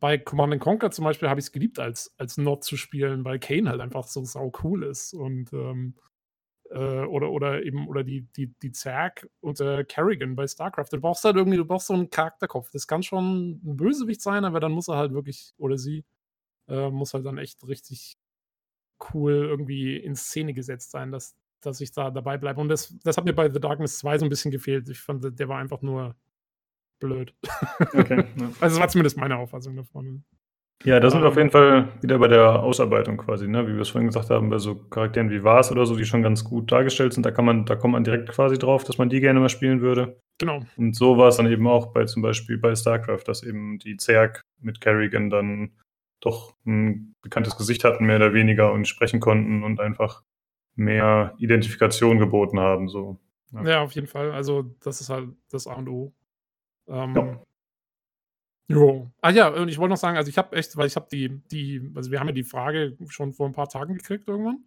bei 0.00 0.16
Command 0.16 0.54
and 0.54 0.62
Conquer 0.62 0.90
zum 0.90 1.04
Beispiel 1.04 1.28
habe 1.28 1.40
ich 1.40 1.46
es 1.46 1.52
geliebt, 1.52 1.78
als, 1.78 2.14
als 2.16 2.38
Nord 2.38 2.64
zu 2.64 2.78
spielen, 2.78 3.22
weil 3.22 3.38
Kane 3.38 3.68
halt 3.68 3.82
einfach 3.82 4.04
so 4.04 4.24
sau 4.24 4.50
cool 4.64 4.82
ist. 4.82 5.12
Und 5.12 5.52
ähm, 5.52 5.96
äh, 6.70 7.04
oder, 7.04 7.30
oder 7.32 7.62
eben, 7.62 7.86
oder 7.86 8.02
die, 8.02 8.28
die, 8.34 8.54
die 8.62 8.72
Zerg 8.72 9.28
und 9.40 9.60
äh, 9.60 9.84
Kerrigan 9.84 10.36
bei 10.36 10.46
StarCraft. 10.46 10.86
Du 10.90 11.00
brauchst 11.00 11.22
halt 11.24 11.36
irgendwie, 11.36 11.58
du 11.58 11.66
brauchst 11.66 11.88
so 11.88 11.92
einen 11.92 12.08
Charakterkopf. 12.08 12.70
Das 12.70 12.86
kann 12.86 13.02
schon 13.02 13.60
ein 13.62 13.76
Bösewicht 13.76 14.22
sein, 14.22 14.46
aber 14.46 14.58
dann 14.58 14.72
muss 14.72 14.88
er 14.88 14.96
halt 14.96 15.12
wirklich, 15.12 15.52
oder 15.58 15.76
sie, 15.76 16.06
äh, 16.70 16.90
muss 16.90 17.14
halt 17.14 17.26
dann 17.26 17.38
echt 17.38 17.66
richtig 17.66 18.16
cool 19.12 19.32
irgendwie 19.32 19.96
in 19.96 20.14
Szene 20.14 20.54
gesetzt 20.54 20.90
sein, 20.90 21.10
dass, 21.10 21.36
dass 21.60 21.80
ich 21.80 21.92
da 21.92 22.10
dabei 22.10 22.38
bleibe. 22.38 22.60
Und 22.60 22.68
das, 22.68 22.96
das 23.02 23.16
hat 23.16 23.24
mir 23.24 23.32
bei 23.32 23.50
The 23.50 23.60
Darkness 23.60 23.98
2 23.98 24.18
so 24.18 24.26
ein 24.26 24.28
bisschen 24.28 24.50
gefehlt. 24.50 24.88
Ich 24.88 25.00
fand, 25.00 25.38
der 25.38 25.48
war 25.48 25.58
einfach 25.58 25.82
nur 25.82 26.14
blöd. 27.00 27.34
Okay. 27.94 28.24
ja. 28.36 28.50
Also, 28.60 28.76
das 28.76 28.80
war 28.80 28.88
zumindest 28.88 29.16
meine 29.16 29.36
Auffassung 29.36 29.76
davon. 29.76 30.24
Ja, 30.84 30.98
da 30.98 31.10
sind 31.10 31.20
wir 31.20 31.28
auf 31.28 31.34
Ähm. 31.34 31.40
jeden 31.40 31.50
Fall 31.50 31.88
wieder 32.00 32.18
bei 32.18 32.28
der 32.28 32.62
Ausarbeitung 32.62 33.18
quasi, 33.18 33.46
ne? 33.46 33.66
wie 33.68 33.74
wir 33.74 33.82
es 33.82 33.90
vorhin 33.90 34.08
gesagt 34.08 34.30
haben, 34.30 34.48
bei 34.48 34.58
so 34.58 34.76
Charakteren 34.76 35.28
wie 35.28 35.44
Vars 35.44 35.70
oder 35.70 35.84
so, 35.84 35.94
die 35.94 36.06
schon 36.06 36.22
ganz 36.22 36.42
gut 36.42 36.72
dargestellt 36.72 37.12
sind. 37.12 37.26
Da 37.26 37.32
kann 37.32 37.44
man, 37.44 37.66
da 37.66 37.76
kommt 37.76 37.92
man 37.92 38.04
direkt 38.04 38.30
quasi 38.30 38.58
drauf, 38.58 38.84
dass 38.84 38.96
man 38.96 39.10
die 39.10 39.20
gerne 39.20 39.40
mal 39.40 39.50
spielen 39.50 39.82
würde. 39.82 40.18
Genau. 40.38 40.60
Und 40.78 40.96
so 40.96 41.18
war 41.18 41.28
es 41.28 41.36
dann 41.36 41.50
eben 41.50 41.66
auch 41.66 41.92
bei 41.92 42.06
zum 42.06 42.22
Beispiel 42.22 42.56
bei 42.56 42.74
StarCraft, 42.74 43.24
dass 43.26 43.42
eben 43.42 43.78
die 43.78 43.98
Zerg 43.98 44.40
mit 44.58 44.80
Kerrigan 44.80 45.28
dann 45.28 45.72
doch 46.20 46.54
ein 46.66 47.14
bekanntes 47.22 47.56
Gesicht 47.56 47.84
hatten, 47.84 48.06
mehr 48.06 48.16
oder 48.16 48.34
weniger, 48.34 48.72
und 48.72 48.86
sprechen 48.86 49.20
konnten 49.20 49.62
und 49.64 49.80
einfach 49.80 50.22
mehr 50.76 51.34
Identifikation 51.38 52.18
geboten 52.18 52.60
haben. 52.60 52.88
So. 52.88 53.18
Ja. 53.52 53.62
Ja. 53.64 53.82
auf 53.82 53.92
jeden 53.92 54.06
Fall. 54.06 54.32
Also, 54.32 54.74
das 54.80 55.00
ist 55.00 55.10
halt 55.10 55.30
das 55.50 55.66
A 55.66 55.74
und 55.74 55.88
O. 55.88 56.12
Ähm, 56.88 57.14
Ja. 57.14 57.40
Jo. 58.68 59.10
Ah 59.20 59.30
ja, 59.30 59.48
und 59.48 59.68
ich 59.68 59.78
wollte 59.78 59.90
noch 59.90 59.96
sagen, 59.96 60.16
also 60.16 60.28
ich 60.28 60.38
habe 60.38 60.54
echt, 60.54 60.76
weil 60.76 60.86
ich 60.86 60.94
habe 60.94 61.08
die, 61.10 61.40
die, 61.50 61.90
also 61.96 62.12
wir 62.12 62.20
haben 62.20 62.28
ja 62.28 62.32
die 62.32 62.44
Frage 62.44 62.96
schon 63.08 63.32
vor 63.32 63.46
ein 63.46 63.52
paar 63.52 63.68
Tagen 63.68 63.94
gekriegt 63.94 64.28
irgendwann. 64.28 64.62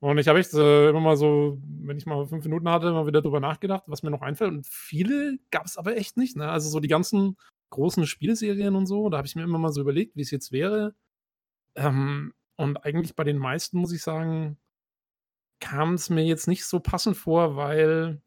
Und 0.00 0.18
ich 0.18 0.26
habe 0.26 0.40
echt 0.40 0.52
äh, 0.54 0.90
immer 0.90 1.00
mal 1.00 1.16
so, 1.16 1.58
wenn 1.82 1.96
ich 1.96 2.06
mal 2.06 2.26
fünf 2.26 2.44
Minuten 2.44 2.68
hatte, 2.68 2.90
mal 2.92 3.06
wieder 3.06 3.22
drüber 3.22 3.38
nachgedacht, 3.38 3.84
was 3.86 4.02
mir 4.02 4.10
noch 4.10 4.22
einfällt. 4.22 4.50
Und 4.50 4.66
viele 4.66 5.38
gab 5.52 5.66
es 5.66 5.76
aber 5.76 5.96
echt 5.96 6.16
nicht. 6.16 6.36
Ne? 6.36 6.48
Also 6.48 6.68
so 6.68 6.80
die 6.80 6.88
ganzen 6.88 7.36
großen 7.70 8.06
Spielserien 8.06 8.74
und 8.74 8.86
so, 8.86 9.08
da 9.08 9.18
habe 9.18 9.26
ich 9.26 9.36
mir 9.36 9.42
immer 9.42 9.58
mal 9.58 9.72
so 9.72 9.80
überlegt, 9.80 10.16
wie 10.16 10.22
es 10.22 10.30
jetzt 10.30 10.52
wäre. 10.52 10.94
Ähm, 11.74 12.34
und 12.56 12.84
eigentlich 12.84 13.14
bei 13.14 13.24
den 13.24 13.38
meisten, 13.38 13.78
muss 13.78 13.92
ich 13.92 14.02
sagen, 14.02 14.58
kam 15.60 15.94
es 15.94 16.10
mir 16.10 16.24
jetzt 16.24 16.48
nicht 16.48 16.64
so 16.64 16.80
passend 16.80 17.16
vor, 17.16 17.56
weil 17.56 18.22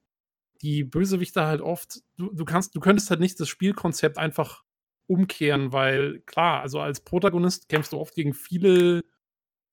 die 0.62 0.84
Bösewichte 0.84 1.46
halt 1.46 1.62
oft, 1.62 2.02
du, 2.18 2.32
du 2.32 2.46
kannst, 2.46 2.76
du 2.76 2.80
könntest 2.80 3.10
halt 3.10 3.20
nicht 3.20 3.40
das 3.40 3.50
Spielkonzept 3.50 4.18
einfach 4.18 4.64
umkehren, 5.08 5.74
weil 5.74 6.22
klar, 6.22 6.62
also 6.62 6.80
als 6.80 7.02
Protagonist 7.02 7.68
kämpfst 7.68 7.94
du 7.94 7.98
oft 7.98 8.16
gegen 8.16 8.34
viele 8.34 9.04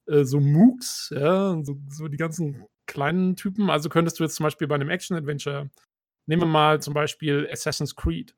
äh, 0.06 0.24
so 0.24 0.40
Mooks, 0.40 1.12
ja, 1.14 1.62
so, 1.62 1.78
so 1.88 2.08
die 2.08 2.16
ganzen 2.16 2.64
kleinen 2.86 3.36
Typen. 3.36 3.70
Also 3.70 3.88
könntest 3.88 4.18
du 4.18 4.24
jetzt 4.24 4.34
zum 4.34 4.44
Beispiel 4.44 4.66
bei 4.66 4.74
einem 4.74 4.90
Action-Adventure, 4.90 5.70
nehmen 6.26 6.42
wir 6.42 6.46
mal 6.46 6.80
zum 6.82 6.94
Beispiel 6.94 7.48
Assassin's 7.50 7.94
Creed. 7.94 8.34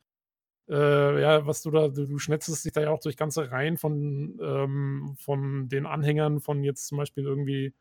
Äh, 0.70 1.20
ja, 1.20 1.46
was 1.46 1.62
du 1.62 1.70
da, 1.72 1.88
du, 1.88 2.06
du 2.06 2.18
schnetzest 2.18 2.64
dich 2.64 2.72
da 2.72 2.82
ja 2.82 2.90
auch 2.90 3.00
durch 3.00 3.16
ganze 3.16 3.50
Reihen 3.50 3.76
von, 3.76 4.38
ähm, 4.40 5.16
von 5.18 5.68
den 5.68 5.84
Anhängern 5.84 6.40
von 6.40 6.62
jetzt 6.62 6.86
zum 6.86 6.98
Beispiel 6.98 7.24
irgendwie 7.24 7.74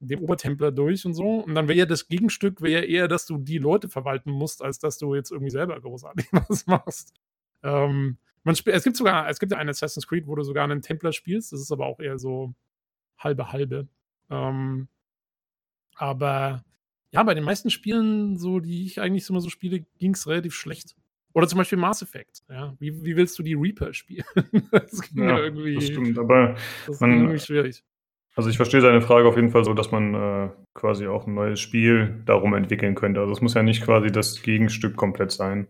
dem 0.00 0.20
Obertempler 0.22 0.72
durch 0.72 1.04
und 1.06 1.14
so. 1.14 1.40
Und 1.40 1.54
dann 1.56 1.68
wäre 1.68 1.78
ja 1.78 1.86
das 1.86 2.08
Gegenstück 2.08 2.62
wäre 2.62 2.84
eher, 2.84 3.08
dass 3.08 3.26
du 3.26 3.38
die 3.38 3.58
Leute 3.58 3.88
verwalten 3.88 4.30
musst, 4.30 4.62
als 4.62 4.78
dass 4.78 4.98
du 4.98 5.14
jetzt 5.14 5.32
irgendwie 5.32 5.50
selber 5.50 5.80
großartig 5.80 6.26
was 6.48 6.66
machst. 6.66 7.14
Ähm, 7.64 8.18
man 8.44 8.54
es 8.64 8.84
gibt 8.84 8.96
sogar, 8.96 9.28
es 9.28 9.40
gibt 9.40 9.52
ja 9.52 9.58
ein 9.58 9.68
Assassin's 9.68 10.06
Creed, 10.06 10.26
wo 10.26 10.36
du 10.36 10.42
sogar 10.44 10.64
einen 10.64 10.82
Templer 10.82 11.12
spielst. 11.12 11.52
Das 11.52 11.60
ist 11.60 11.72
aber 11.72 11.86
auch 11.86 12.00
eher 12.00 12.18
so 12.18 12.54
halbe 13.18 13.52
halbe. 13.52 13.88
Ähm, 14.30 14.88
aber 15.96 16.64
ja, 17.12 17.22
bei 17.24 17.34
den 17.34 17.44
meisten 17.44 17.70
Spielen, 17.70 18.38
so 18.38 18.60
die 18.60 18.86
ich 18.86 19.00
eigentlich 19.00 19.28
immer 19.28 19.40
so 19.40 19.50
spiele, 19.50 19.80
ging 19.98 20.14
es 20.14 20.26
relativ 20.28 20.54
schlecht. 20.54 20.96
Oder 21.32 21.46
zum 21.46 21.58
Beispiel 21.58 21.78
Mass 21.78 22.02
Effect. 22.02 22.42
Ja, 22.48 22.74
wie, 22.80 23.04
wie 23.04 23.16
willst 23.16 23.38
du 23.38 23.42
die 23.42 23.54
Reaper 23.54 23.92
spielen? 23.94 24.24
das 24.72 25.00
ging 25.02 25.22
ja, 25.24 25.30
Ja, 25.30 25.44
irgendwie. 25.44 25.74
das 25.76 25.86
stimmt. 25.86 26.18
Aber 26.18 26.54
Das 26.86 26.96
ist 26.96 27.00
man- 27.00 27.12
irgendwie 27.12 27.38
schwierig. 27.38 27.84
also 28.36 28.50
ich 28.50 28.56
verstehe 28.56 28.80
seine 28.80 29.00
Frage 29.00 29.28
auf 29.28 29.36
jeden 29.36 29.50
Fall 29.50 29.64
so, 29.64 29.72
dass 29.74 29.90
man 29.92 30.14
äh, 30.14 30.50
quasi 30.74 31.06
auch 31.06 31.26
ein 31.26 31.34
neues 31.34 31.60
Spiel 31.60 32.22
darum 32.26 32.54
entwickeln 32.54 32.94
könnte. 32.94 33.20
Also 33.20 33.32
es 33.32 33.40
muss 33.40 33.54
ja 33.54 33.62
nicht 33.62 33.82
quasi 33.84 34.10
das 34.10 34.42
Gegenstück 34.42 34.96
komplett 34.96 35.30
sein. 35.30 35.68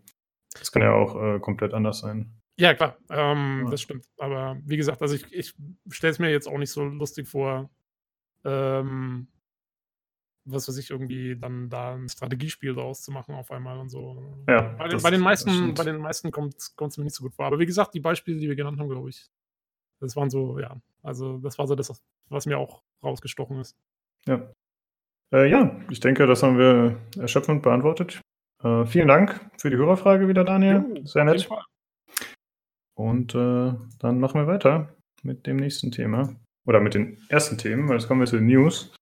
Es 0.61 0.73
kann 0.73 0.83
ja 0.83 0.93
auch 0.93 1.21
äh, 1.23 1.39
komplett 1.41 1.75
anders 1.75 2.01
sein. 2.01 2.33
Ja, 2.59 2.75
klar, 2.75 2.97
ähm, 3.11 3.63
Ja. 3.65 3.71
das 3.71 3.81
stimmt. 3.83 4.05
Aber 4.19 4.59
wie 4.65 4.77
gesagt, 4.77 5.01
also 5.03 5.15
ich, 5.15 5.33
ich 5.33 5.55
stelle 5.91 6.11
es 6.13 6.19
mir 6.19 6.31
jetzt 6.31 6.47
auch 6.49 6.59
nicht 6.59 6.71
so 6.73 6.85
lustig 6.85 7.29
vor, 7.29 7.71
ähm, 8.45 9.29
was 10.53 10.69
weiß 10.69 10.77
ich, 10.79 10.91
irgendwie 10.91 11.37
dann 11.37 11.69
da 11.69 11.95
ein 11.95 12.09
Strategiespiel 12.09 12.75
draus 12.75 13.03
zu 13.03 13.13
machen 13.13 13.35
auf 13.35 13.51
einmal 13.51 13.79
und 13.79 13.89
so. 13.89 14.45
Ja, 14.49 14.75
Bei 14.79 14.89
den, 14.89 15.03
bei 15.03 15.11
den 15.11 15.21
meisten, 15.21 15.75
bei 15.75 15.85
den 15.85 15.99
meisten 15.99 16.31
kommt 16.31 16.57
es 16.57 16.99
mir 16.99 17.05
nicht 17.05 17.15
so 17.15 17.25
gut 17.25 17.35
vor. 17.35 17.47
Aber 17.47 17.59
wie 17.59 17.67
gesagt, 17.67 17.95
die 17.95 18.01
Beispiele, 18.01 18.39
die 18.39 18.49
wir 18.49 18.57
genannt 18.57 18.79
haben, 18.79 18.89
glaube 18.89 19.09
ich, 19.09 19.31
das 20.01 20.17
waren 20.17 20.31
so, 20.31 20.59
ja, 20.59 20.77
also 21.03 21.39
das 21.39 21.59
war 21.59 21.67
so 21.67 21.75
das, 21.75 22.03
was 22.29 22.47
mir 22.47 22.59
auch 22.59 22.83
rausgestochen 23.03 23.61
ist. 23.61 23.77
Ja. 24.27 24.51
Äh, 25.33 25.49
ja, 25.51 25.81
ich 25.91 26.01
denke, 26.01 26.27
das 26.27 26.43
haben 26.43 26.59
wir 26.59 26.99
erschöpfend 27.19 27.63
beantwortet. 27.63 28.21
Äh, 28.63 28.85
vielen 28.87 29.09
Dank 29.09 29.51
für 29.59 29.71
die 29.71 29.77
Hörerfrage 29.77 30.29
wieder, 30.29 30.45
Daniel. 30.45 30.85
Jo, 30.95 31.05
Sehr 31.07 31.25
nett. 31.25 31.49
Und 32.95 33.35
äh, 33.35 33.73
dann 33.99 34.21
machen 34.21 34.41
wir 34.41 34.47
weiter 34.47 34.95
mit 35.23 35.47
dem 35.47 35.57
nächsten 35.57 35.91
Thema. 35.91 36.35
Oder 36.67 36.81
mit 36.81 36.95
den 36.95 37.19
ersten 37.29 37.57
Themen, 37.57 37.89
weil 37.89 37.97
jetzt 37.97 38.07
kommen 38.07 38.21
wir 38.21 38.27
zu 38.27 38.37
den 38.37 38.47
News. 38.47 38.93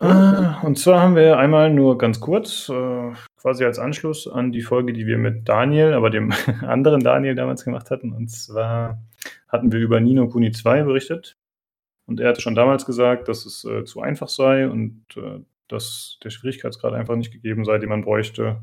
Äh, 0.00 0.64
und 0.64 0.78
zwar 0.78 1.00
haben 1.00 1.16
wir 1.16 1.38
einmal 1.38 1.72
nur 1.72 1.98
ganz 1.98 2.20
kurz, 2.20 2.68
äh, 2.68 3.12
quasi 3.36 3.64
als 3.64 3.78
Anschluss 3.78 4.28
an 4.28 4.52
die 4.52 4.62
Folge, 4.62 4.92
die 4.92 5.06
wir 5.06 5.18
mit 5.18 5.48
Daniel, 5.48 5.94
aber 5.94 6.10
dem 6.10 6.32
anderen 6.62 7.00
Daniel 7.00 7.34
damals 7.34 7.64
gemacht 7.64 7.90
hatten. 7.90 8.12
Und 8.12 8.30
zwar 8.30 9.02
hatten 9.48 9.72
wir 9.72 9.80
über 9.80 10.00
Nino 10.00 10.28
Kuni 10.28 10.50
2 10.50 10.82
berichtet. 10.82 11.36
Und 12.06 12.20
er 12.20 12.28
hatte 12.28 12.40
schon 12.40 12.54
damals 12.54 12.86
gesagt, 12.86 13.28
dass 13.28 13.46
es 13.46 13.64
äh, 13.64 13.84
zu 13.84 14.00
einfach 14.00 14.28
sei 14.28 14.68
und 14.68 15.04
äh, 15.16 15.40
dass 15.68 16.18
der 16.22 16.30
Schwierigkeitsgrad 16.30 16.92
einfach 16.94 17.16
nicht 17.16 17.32
gegeben 17.32 17.64
sei, 17.64 17.78
den 17.78 17.88
man 17.88 18.02
bräuchte 18.02 18.62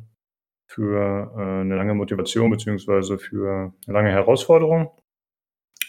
für 0.65 1.35
eine 1.37 1.75
lange 1.75 1.93
Motivation 1.93 2.49
beziehungsweise 2.49 3.19
für 3.19 3.73
eine 3.85 3.93
lange 3.93 4.09
Herausforderung. 4.09 4.89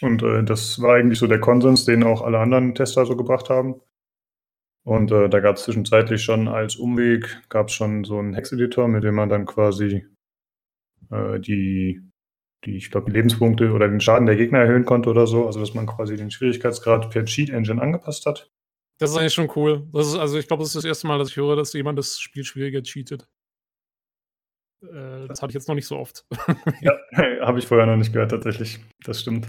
Und 0.01 0.21
das 0.21 0.81
war 0.81 0.95
eigentlich 0.95 1.17
so 1.17 1.25
der 1.25 1.39
Konsens, 1.39 1.85
den 1.85 2.03
auch 2.03 2.21
alle 2.21 2.39
anderen 2.39 2.75
Tester 2.75 3.05
so 3.05 3.15
gebracht 3.15 3.49
haben. 3.49 3.81
Und 4.85 5.11
äh, 5.11 5.29
da 5.29 5.39
gab 5.39 5.55
es 5.55 5.63
zwischenzeitlich 5.63 6.23
schon 6.23 6.47
als 6.47 6.75
Umweg, 6.75 7.41
gab 7.49 7.69
es 7.69 7.73
schon 7.73 8.03
so 8.03 8.19
einen 8.19 8.35
Hex-Editor, 8.35 8.87
mit 8.87 9.03
dem 9.03 9.15
man 9.15 9.29
dann 9.29 9.45
quasi 9.45 10.05
äh, 11.09 11.39
die, 11.39 12.01
die, 12.65 12.77
ich 12.77 12.91
glaube, 12.91 13.09
die 13.09 13.17
Lebenspunkte 13.17 13.71
oder 13.71 13.87
den 13.87 13.99
Schaden 13.99 14.27
der 14.27 14.35
Gegner 14.35 14.59
erhöhen 14.59 14.85
konnte 14.85 15.09
oder 15.09 15.25
so. 15.25 15.47
Also 15.47 15.59
dass 15.59 15.73
man 15.73 15.87
quasi 15.87 16.15
den 16.15 16.29
Schwierigkeitsgrad 16.29 17.09
per 17.09 17.25
Cheat 17.25 17.49
Engine 17.49 17.81
angepasst 17.81 18.27
hat. 18.27 18.51
Das 18.99 19.09
ist 19.09 19.17
eigentlich 19.17 19.33
schon 19.33 19.51
cool. 19.55 19.87
Das 19.91 20.07
ist, 20.07 20.15
also 20.15 20.37
ich 20.37 20.47
glaube, 20.47 20.61
das 20.61 20.69
ist 20.69 20.75
das 20.75 20.85
erste 20.85 21.07
Mal, 21.07 21.17
dass 21.17 21.29
ich 21.29 21.37
höre, 21.37 21.55
dass 21.55 21.73
jemand 21.73 21.97
das 21.97 22.19
Spiel 22.19 22.43
schwieriger 22.43 22.83
cheatet. 22.83 23.27
Äh, 24.83 25.27
das 25.27 25.41
hatte 25.41 25.49
ich 25.49 25.55
jetzt 25.55 25.67
noch 25.67 25.75
nicht 25.75 25.87
so 25.87 25.97
oft. 25.97 26.27
ja, 26.81 26.93
habe 27.41 27.57
ich 27.57 27.65
vorher 27.65 27.87
noch 27.87 27.97
nicht 27.97 28.13
gehört, 28.13 28.31
tatsächlich. 28.31 28.79
Das 29.03 29.21
stimmt. 29.21 29.47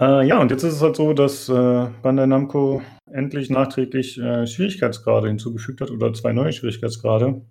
Äh, 0.00 0.26
ja, 0.26 0.40
und 0.40 0.50
jetzt 0.50 0.62
ist 0.62 0.74
es 0.74 0.82
halt 0.82 0.96
so, 0.96 1.12
dass 1.12 1.48
äh, 1.50 1.90
Bandai 2.02 2.24
Namco 2.24 2.80
endlich 3.12 3.50
nachträglich 3.50 4.18
äh, 4.18 4.46
Schwierigkeitsgrade 4.46 5.28
hinzugefügt 5.28 5.82
hat 5.82 5.90
oder 5.90 6.14
zwei 6.14 6.32
neue 6.32 6.52
Schwierigkeitsgrade. 6.52 7.44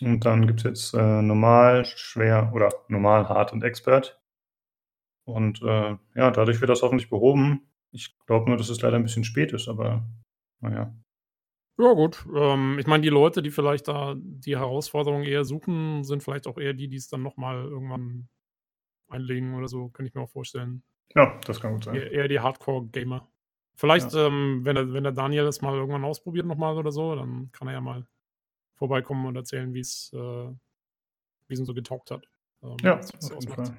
Und 0.00 0.24
dann 0.24 0.48
gibt 0.48 0.60
es 0.60 0.64
jetzt 0.64 0.94
äh, 0.94 1.22
normal, 1.22 1.84
schwer 1.84 2.50
oder 2.52 2.70
normal, 2.88 3.28
hart 3.28 3.52
und 3.52 3.62
expert. 3.62 4.20
Und 5.24 5.62
äh, 5.62 5.96
ja, 6.16 6.30
dadurch 6.32 6.60
wird 6.60 6.68
das 6.68 6.82
hoffentlich 6.82 7.10
behoben. 7.10 7.70
Ich 7.92 8.18
glaube 8.26 8.48
nur, 8.48 8.58
dass 8.58 8.70
es 8.70 8.82
leider 8.82 8.96
ein 8.96 9.04
bisschen 9.04 9.22
spät 9.22 9.52
ist, 9.52 9.68
aber 9.68 10.04
naja. 10.60 10.92
Ja, 11.78 11.92
gut. 11.92 12.26
Ähm, 12.34 12.76
ich 12.80 12.88
meine, 12.88 13.02
die 13.02 13.08
Leute, 13.08 13.40
die 13.40 13.50
vielleicht 13.50 13.86
da 13.86 14.16
die 14.16 14.56
Herausforderung 14.56 15.22
eher 15.22 15.44
suchen, 15.44 16.02
sind 16.02 16.24
vielleicht 16.24 16.48
auch 16.48 16.58
eher 16.58 16.74
die, 16.74 16.88
die 16.88 16.96
es 16.96 17.08
dann 17.08 17.22
nochmal 17.22 17.64
irgendwann 17.64 18.28
einlegen 19.08 19.54
oder 19.54 19.68
so, 19.68 19.90
kann 19.90 20.06
ich 20.06 20.14
mir 20.14 20.22
auch 20.22 20.30
vorstellen. 20.30 20.82
Ja, 21.14 21.38
das 21.46 21.60
kann 21.60 21.74
gut 21.74 21.84
sein. 21.84 21.96
Eher, 21.96 22.28
die 22.28 22.40
Hardcore-Gamer. 22.40 23.28
Vielleicht, 23.76 24.12
ja. 24.12 24.26
ähm, 24.26 24.60
wenn, 24.64 24.76
der, 24.76 24.92
wenn 24.92 25.04
der 25.04 25.12
Daniel 25.12 25.44
das 25.44 25.60
mal 25.60 25.74
irgendwann 25.74 26.04
ausprobiert 26.04 26.46
nochmal 26.46 26.76
oder 26.76 26.92
so, 26.92 27.14
dann 27.14 27.50
kann 27.52 27.68
er 27.68 27.74
ja 27.74 27.80
mal 27.80 28.06
vorbeikommen 28.74 29.26
und 29.26 29.36
erzählen, 29.36 29.72
wie 29.74 29.80
es 29.80 30.12
äh, 30.12 30.48
wie 31.48 31.54
es 31.54 31.60
ihm 31.60 31.66
so 31.66 31.74
getaugt 31.74 32.10
hat. 32.10 32.26
Ähm, 32.62 32.76
ja, 32.82 32.98
auf 32.98 33.10
jeden 33.22 33.48
Fall. 33.48 33.76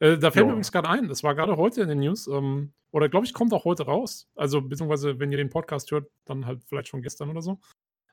Äh, 0.00 0.18
da 0.18 0.30
fällt 0.30 0.46
mir 0.46 0.52
übrigens 0.52 0.72
gerade 0.72 0.88
ein, 0.88 1.08
das 1.08 1.22
war 1.22 1.34
gerade 1.34 1.56
heute 1.56 1.82
in 1.82 1.88
den 1.88 2.00
News, 2.00 2.26
ähm, 2.26 2.72
oder 2.90 3.08
glaube 3.08 3.26
ich, 3.26 3.34
kommt 3.34 3.52
auch 3.52 3.64
heute 3.64 3.84
raus. 3.84 4.28
Also, 4.34 4.62
beziehungsweise, 4.62 5.18
wenn 5.18 5.32
ihr 5.32 5.38
den 5.38 5.50
Podcast 5.50 5.90
hört, 5.90 6.10
dann 6.24 6.46
halt 6.46 6.64
vielleicht 6.64 6.88
schon 6.88 7.02
gestern 7.02 7.30
oder 7.30 7.42
so. 7.42 7.58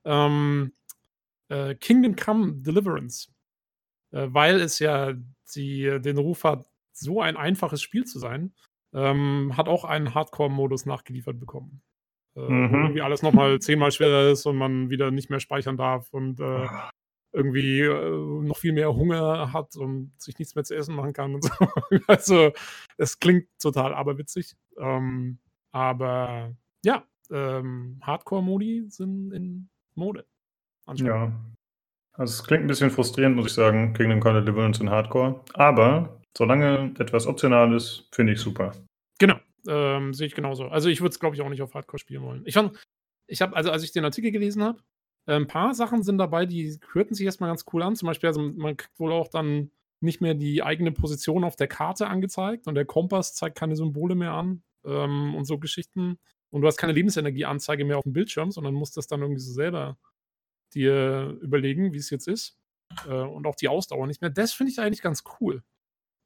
Ähm, 0.03 0.73
äh, 1.49 1.75
Kingdom 1.75 2.15
Come 2.15 2.53
Deliverance. 2.55 3.31
Äh, 4.11 4.27
weil 4.29 4.59
es 4.61 4.79
ja 4.79 5.13
die, 5.55 5.99
den 6.01 6.17
Ruf 6.17 6.43
hat, 6.43 6.65
so 6.97 7.21
ein 7.21 7.37
einfaches 7.37 7.81
Spiel 7.81 8.05
zu 8.05 8.19
sein, 8.19 8.53
ähm, 8.93 9.55
hat 9.57 9.67
auch 9.67 9.83
einen 9.83 10.13
Hardcore-Modus 10.13 10.85
nachgeliefert 10.85 11.39
bekommen. 11.39 11.81
Äh, 12.35 12.41
mhm. 12.41 12.71
Wo 12.71 12.75
irgendwie 12.77 13.01
alles 13.01 13.21
nochmal 13.21 13.59
zehnmal 13.59 13.91
schwerer 13.91 14.31
ist 14.31 14.45
und 14.45 14.57
man 14.57 14.89
wieder 14.89 15.11
nicht 15.11 15.29
mehr 15.29 15.39
speichern 15.39 15.77
darf 15.77 16.11
und 16.11 16.39
äh, 16.39 16.67
irgendwie 17.33 17.81
äh, 17.81 18.41
noch 18.43 18.57
viel 18.57 18.73
mehr 18.73 18.95
Hunger 18.95 19.51
hat 19.51 19.75
und 19.75 20.13
sich 20.17 20.39
nichts 20.39 20.55
mehr 20.55 20.63
zu 20.63 20.75
essen 20.75 20.95
machen 20.95 21.13
kann 21.13 21.35
und 21.35 21.43
so. 21.43 21.51
also, 22.07 22.51
es 22.97 23.19
klingt 23.19 23.47
total 23.59 23.93
aberwitzig. 23.93 24.55
Ähm, 24.77 25.39
aber 25.71 26.55
ja, 26.83 27.03
ähm, 27.31 27.99
Hardcore-Modi 28.01 28.85
sind 28.87 29.31
in 29.33 29.69
Mode. 29.95 30.25
Ja. 30.93 31.31
Also 32.13 32.31
es 32.31 32.43
klingt 32.45 32.63
ein 32.63 32.67
bisschen 32.67 32.91
frustrierend, 32.91 33.35
muss 33.35 33.47
ich 33.47 33.53
sagen, 33.53 33.93
Kingdom 33.93 34.21
Come 34.21 34.41
Deliverance 34.41 34.81
in 34.81 34.89
Hardcore. 34.89 35.41
Aber 35.53 36.21
solange 36.37 36.93
etwas 36.99 37.27
optional 37.27 37.73
ist, 37.73 38.07
finde 38.11 38.33
ich 38.33 38.39
super. 38.39 38.73
Genau, 39.19 39.39
ähm, 39.67 40.13
sehe 40.13 40.27
ich 40.27 40.35
genauso. 40.35 40.67
Also 40.67 40.89
ich 40.89 41.01
würde 41.01 41.11
es, 41.11 41.19
glaube 41.19 41.35
ich, 41.35 41.41
auch 41.41 41.49
nicht 41.49 41.61
auf 41.61 41.73
Hardcore 41.73 41.99
spielen 41.99 42.23
wollen. 42.23 42.43
Ich 42.45 42.53
fand, 42.53 42.77
ich 43.27 43.41
habe, 43.41 43.55
also 43.55 43.71
als 43.71 43.83
ich 43.83 43.91
den 43.91 44.05
Artikel 44.05 44.31
gelesen 44.31 44.63
habe, 44.63 44.79
ein 45.27 45.47
paar 45.47 45.73
Sachen 45.73 46.03
sind 46.03 46.19
dabei, 46.19 46.45
die 46.45 46.79
hörten 46.93 47.15
sich 47.15 47.25
erstmal 47.25 47.49
ganz 47.49 47.65
cool 47.73 47.81
an. 47.81 47.95
Zum 47.95 48.07
Beispiel, 48.07 48.27
also 48.27 48.41
man 48.41 48.77
kriegt 48.77 48.99
wohl 48.99 49.11
auch 49.11 49.27
dann 49.27 49.71
nicht 50.01 50.21
mehr 50.21 50.35
die 50.35 50.61
eigene 50.61 50.91
Position 50.91 51.43
auf 51.43 51.55
der 51.55 51.67
Karte 51.67 52.07
angezeigt 52.07 52.67
und 52.67 52.75
der 52.75 52.85
Kompass 52.85 53.33
zeigt 53.33 53.57
keine 53.57 53.75
Symbole 53.75 54.13
mehr 54.13 54.33
an 54.33 54.61
ähm, 54.85 55.33
und 55.35 55.45
so 55.45 55.57
Geschichten. 55.57 56.19
Und 56.51 56.61
du 56.61 56.67
hast 56.67 56.77
keine 56.77 56.93
Lebensenergieanzeige 56.93 57.85
mehr 57.85 57.97
auf 57.97 58.03
dem 58.03 58.13
Bildschirm, 58.13 58.51
sondern 58.51 58.75
musst 58.75 58.97
das 58.97 59.07
dann 59.07 59.21
irgendwie 59.21 59.41
so 59.41 59.51
selber 59.51 59.97
dir 60.73 61.37
überlegen, 61.41 61.93
wie 61.93 61.97
es 61.97 62.09
jetzt 62.11 62.27
ist. 62.27 62.57
Äh, 63.07 63.13
und 63.13 63.47
auch 63.47 63.55
die 63.55 63.67
Ausdauer 63.67 64.05
nicht 64.07 64.21
mehr. 64.21 64.29
Das 64.29 64.53
finde 64.53 64.71
ich 64.71 64.79
eigentlich 64.79 65.01
ganz 65.01 65.23
cool. 65.39 65.63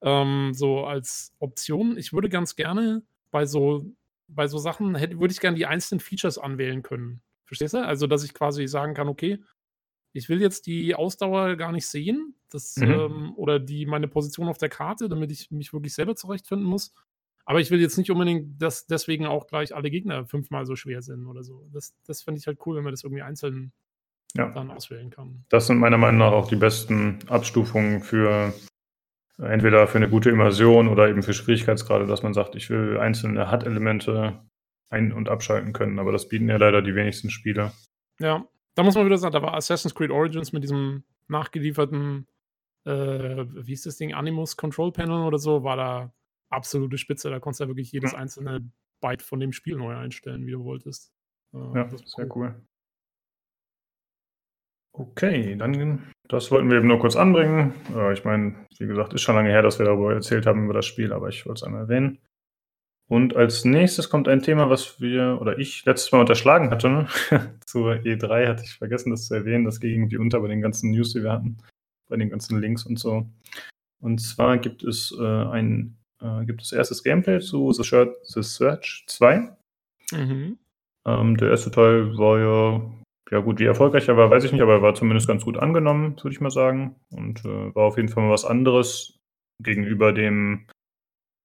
Ähm, 0.02 0.52
so 0.54 0.86
als 0.86 1.34
Option. 1.40 1.98
Ich 1.98 2.14
würde 2.14 2.30
ganz 2.30 2.56
gerne 2.56 3.04
bei 3.32 3.46
so, 3.46 3.86
bei 4.28 4.48
so 4.48 4.58
Sachen, 4.58 4.96
hätte, 4.96 5.20
würde 5.20 5.32
ich 5.32 5.40
gerne 5.40 5.58
die 5.58 5.66
einzelnen 5.66 6.00
Features 6.00 6.38
anwählen 6.38 6.84
können. 6.84 7.22
Verstehst 7.46 7.74
du? 7.74 7.86
Also, 7.86 8.08
dass 8.08 8.24
ich 8.24 8.34
quasi 8.34 8.68
sagen 8.68 8.94
kann, 8.94 9.08
okay, 9.08 9.40
ich 10.14 10.30
will 10.30 10.42
jetzt 10.42 10.66
die 10.68 10.96
Ausdauer 10.96 11.56
gar 11.56 11.72
nicht 11.72 11.88
sehen, 11.88 12.36
das, 12.50 12.78
mhm. 12.78 12.92
ähm, 12.92 13.34
oder 13.36 13.60
die, 13.60 13.86
meine 13.86 14.08
Position 14.08 14.48
auf 14.48 14.58
der 14.58 14.70
Karte, 14.70 15.10
damit 15.10 15.32
ich 15.32 15.52
mich 15.52 15.74
wirklich 15.74 15.94
selber 15.94 16.16
zurechtfinden 16.16 16.68
muss. 16.68 16.94
Aber 17.46 17.60
ich 17.60 17.72
will 17.72 17.82
jetzt 17.82 17.98
nicht 17.98 18.12
unbedingt, 18.12 18.62
dass 18.62 18.86
deswegen 18.86 19.26
auch 19.26 19.48
gleich 19.48 19.76
alle 19.76 19.90
Gegner 19.90 20.26
fünfmal 20.26 20.66
so 20.66 20.76
schwer 20.76 21.02
sind 21.02 21.26
oder 21.26 21.44
so. 21.44 21.68
Das, 21.74 21.96
das 22.06 22.22
finde 22.22 22.40
ich 22.40 22.48
halt 22.48 22.60
cool, 22.66 22.76
wenn 22.76 22.84
man 22.84 22.94
das 22.94 23.04
irgendwie 23.04 23.24
einzeln 23.24 23.72
ja. 24.36 24.50
dann 24.50 24.70
auswählen 24.70 25.10
kann. 25.10 25.46
Das 25.50 25.68
sind 25.68 25.80
meiner 25.80 25.98
Meinung 25.98 26.20
nach 26.20 26.32
auch 26.32 26.48
die 26.48 26.56
besten 26.56 27.20
Abstufungen 27.28 28.02
für 28.02 28.54
entweder 29.42 29.88
für 29.88 29.98
eine 29.98 30.10
gute 30.10 30.30
Immersion 30.30 30.88
oder 30.88 31.10
eben 31.10 31.24
für 31.24 31.34
Schwierigkeitsgrade, 31.34 32.06
dass 32.06 32.24
man 32.24 32.34
sagt, 32.34 32.56
ich 32.56 32.70
will 32.70 32.98
einzelne 32.98 33.52
HUD-Elemente 33.52 34.42
ein- 34.90 35.14
und 35.14 35.30
abschalten 35.30 35.74
können. 35.74 36.00
Aber 36.00 36.12
das 36.12 36.28
bieten 36.28 36.50
ja 36.50 36.58
leider 36.58 36.82
die 36.82 36.96
wenigsten 36.96 37.30
Spiele. 37.30 37.72
Ja, 38.20 38.46
da 38.76 38.84
muss 38.84 38.96
man 38.96 39.06
wieder 39.06 39.18
sagen, 39.18 39.34
da 39.34 39.42
war 39.42 39.54
Assassin's 39.54 39.96
Creed 39.96 40.12
Origins 40.12 40.52
mit 40.52 40.64
diesem 40.64 41.04
nachgelieferten, 41.28 42.28
äh, 42.86 43.46
wie 43.48 43.74
ist 43.74 43.86
das 43.86 43.98
Ding, 43.98 44.14
Animus 44.14 44.58
Control 44.58 44.92
Panel 44.92 45.24
oder 45.26 45.38
so, 45.38 45.64
war 45.64 45.78
da 45.78 46.14
absolute 46.50 46.98
Spitze. 46.98 47.30
Da 47.30 47.40
konntest 47.40 47.60
du 47.60 47.66
ja 47.66 47.68
wirklich 47.70 47.92
jedes 47.92 48.14
einzelne 48.14 48.70
Byte 49.00 49.22
von 49.22 49.40
dem 49.40 49.54
Spiel 49.54 49.78
neu 49.78 49.96
einstellen, 49.96 50.46
wie 50.46 50.52
du 50.52 50.64
wolltest. 50.64 51.14
Äh, 51.54 51.58
ja, 51.58 51.84
das 51.86 52.02
ist 52.02 52.16
sehr 52.16 52.36
cool. 52.36 52.56
Okay, 55.00 55.56
dann 55.56 56.12
das 56.28 56.52
wollten 56.52 56.70
wir 56.70 56.78
eben 56.78 56.88
nur 56.88 57.00
kurz 57.00 57.16
anbringen. 57.16 57.74
Äh, 57.96 58.12
ich 58.12 58.26
meine, 58.26 58.54
wie 58.78 58.86
gesagt, 58.86 59.14
ist 59.14 59.22
schon 59.22 59.36
lange 59.36 59.50
her, 59.50 59.62
dass 59.62 59.80
wir 59.80 59.86
darüber 59.86 60.14
erzählt 60.14 60.46
haben 60.46 60.66
über 60.66 60.74
das 60.74 60.86
Spiel, 60.86 61.14
aber 61.14 61.30
ich 61.30 61.46
wollte 61.46 61.60
es 61.60 61.64
einmal 61.64 61.84
erwähnen. 61.84 62.20
Und 63.08 63.36
als 63.36 63.64
nächstes 63.64 64.10
kommt 64.10 64.28
ein 64.28 64.44
Thema, 64.44 64.70
was 64.70 65.00
wir 65.00 65.40
oder 65.40 65.58
ich 65.58 65.86
letztes 65.86 66.12
Mal 66.12 66.20
unterschlagen 66.20 66.70
hatte. 66.70 66.90
Ne? 66.90 67.08
Zur 67.66 67.94
E3 67.94 68.48
hatte 68.48 68.64
ich 68.64 68.76
vergessen, 68.76 69.10
das 69.10 69.28
zu 69.28 69.36
erwähnen. 69.36 69.64
Das 69.66 69.80
ging 69.80 69.94
irgendwie 69.94 70.18
unter 70.18 70.42
bei 70.42 70.50
den 70.50 70.62
ganzen 70.62 70.92
News, 70.92 71.14
die 71.14 71.24
wir 71.24 71.32
hatten, 71.32 71.58
bei 72.10 72.18
den 72.18 72.30
ganzen 72.30 72.60
Links 72.60 72.86
und 72.86 73.00
so. 73.00 73.26
Und 74.02 74.20
zwar 74.20 74.58
gibt 74.58 74.84
es 74.84 75.16
äh, 75.18 75.24
ein 75.24 75.98
äh, 76.22 76.46
gibt 76.46 76.62
es 76.62 76.74
erstes 76.74 77.04
Gameplay 77.04 77.40
zu 77.40 77.72
The, 77.72 77.84
Shirt, 77.84 78.16
The 78.24 78.44
Search 78.44 79.06
2. 79.08 79.56
Mhm. 80.12 80.58
Ähm, 81.06 81.38
der 81.38 81.50
erste 81.50 81.72
Teil 81.72 82.18
war 82.18 82.40
ja, 82.40 82.82
ja 83.32 83.40
gut, 83.40 83.60
wie 83.60 83.66
erfolgreich 83.66 84.08
er 84.08 84.18
war, 84.18 84.30
weiß 84.30 84.44
ich 84.44 84.52
nicht, 84.52 84.62
aber 84.62 84.74
er 84.74 84.82
war 84.82 84.96
zumindest 84.96 85.28
ganz 85.28 85.46
gut 85.46 85.58
angenommen, 85.58 86.16
würde 86.22 86.32
ich 86.32 86.42
mal 86.42 86.52
sagen. 86.52 86.96
Und 87.12 87.46
äh, 87.46 87.76
war 87.76 87.86
auf 87.86 87.98
jeden 87.98 88.10
Fall 88.10 88.24
mal 88.24 88.32
was 88.32 88.46
anderes 88.46 89.20
gegenüber 89.62 90.14
dem 90.14 90.68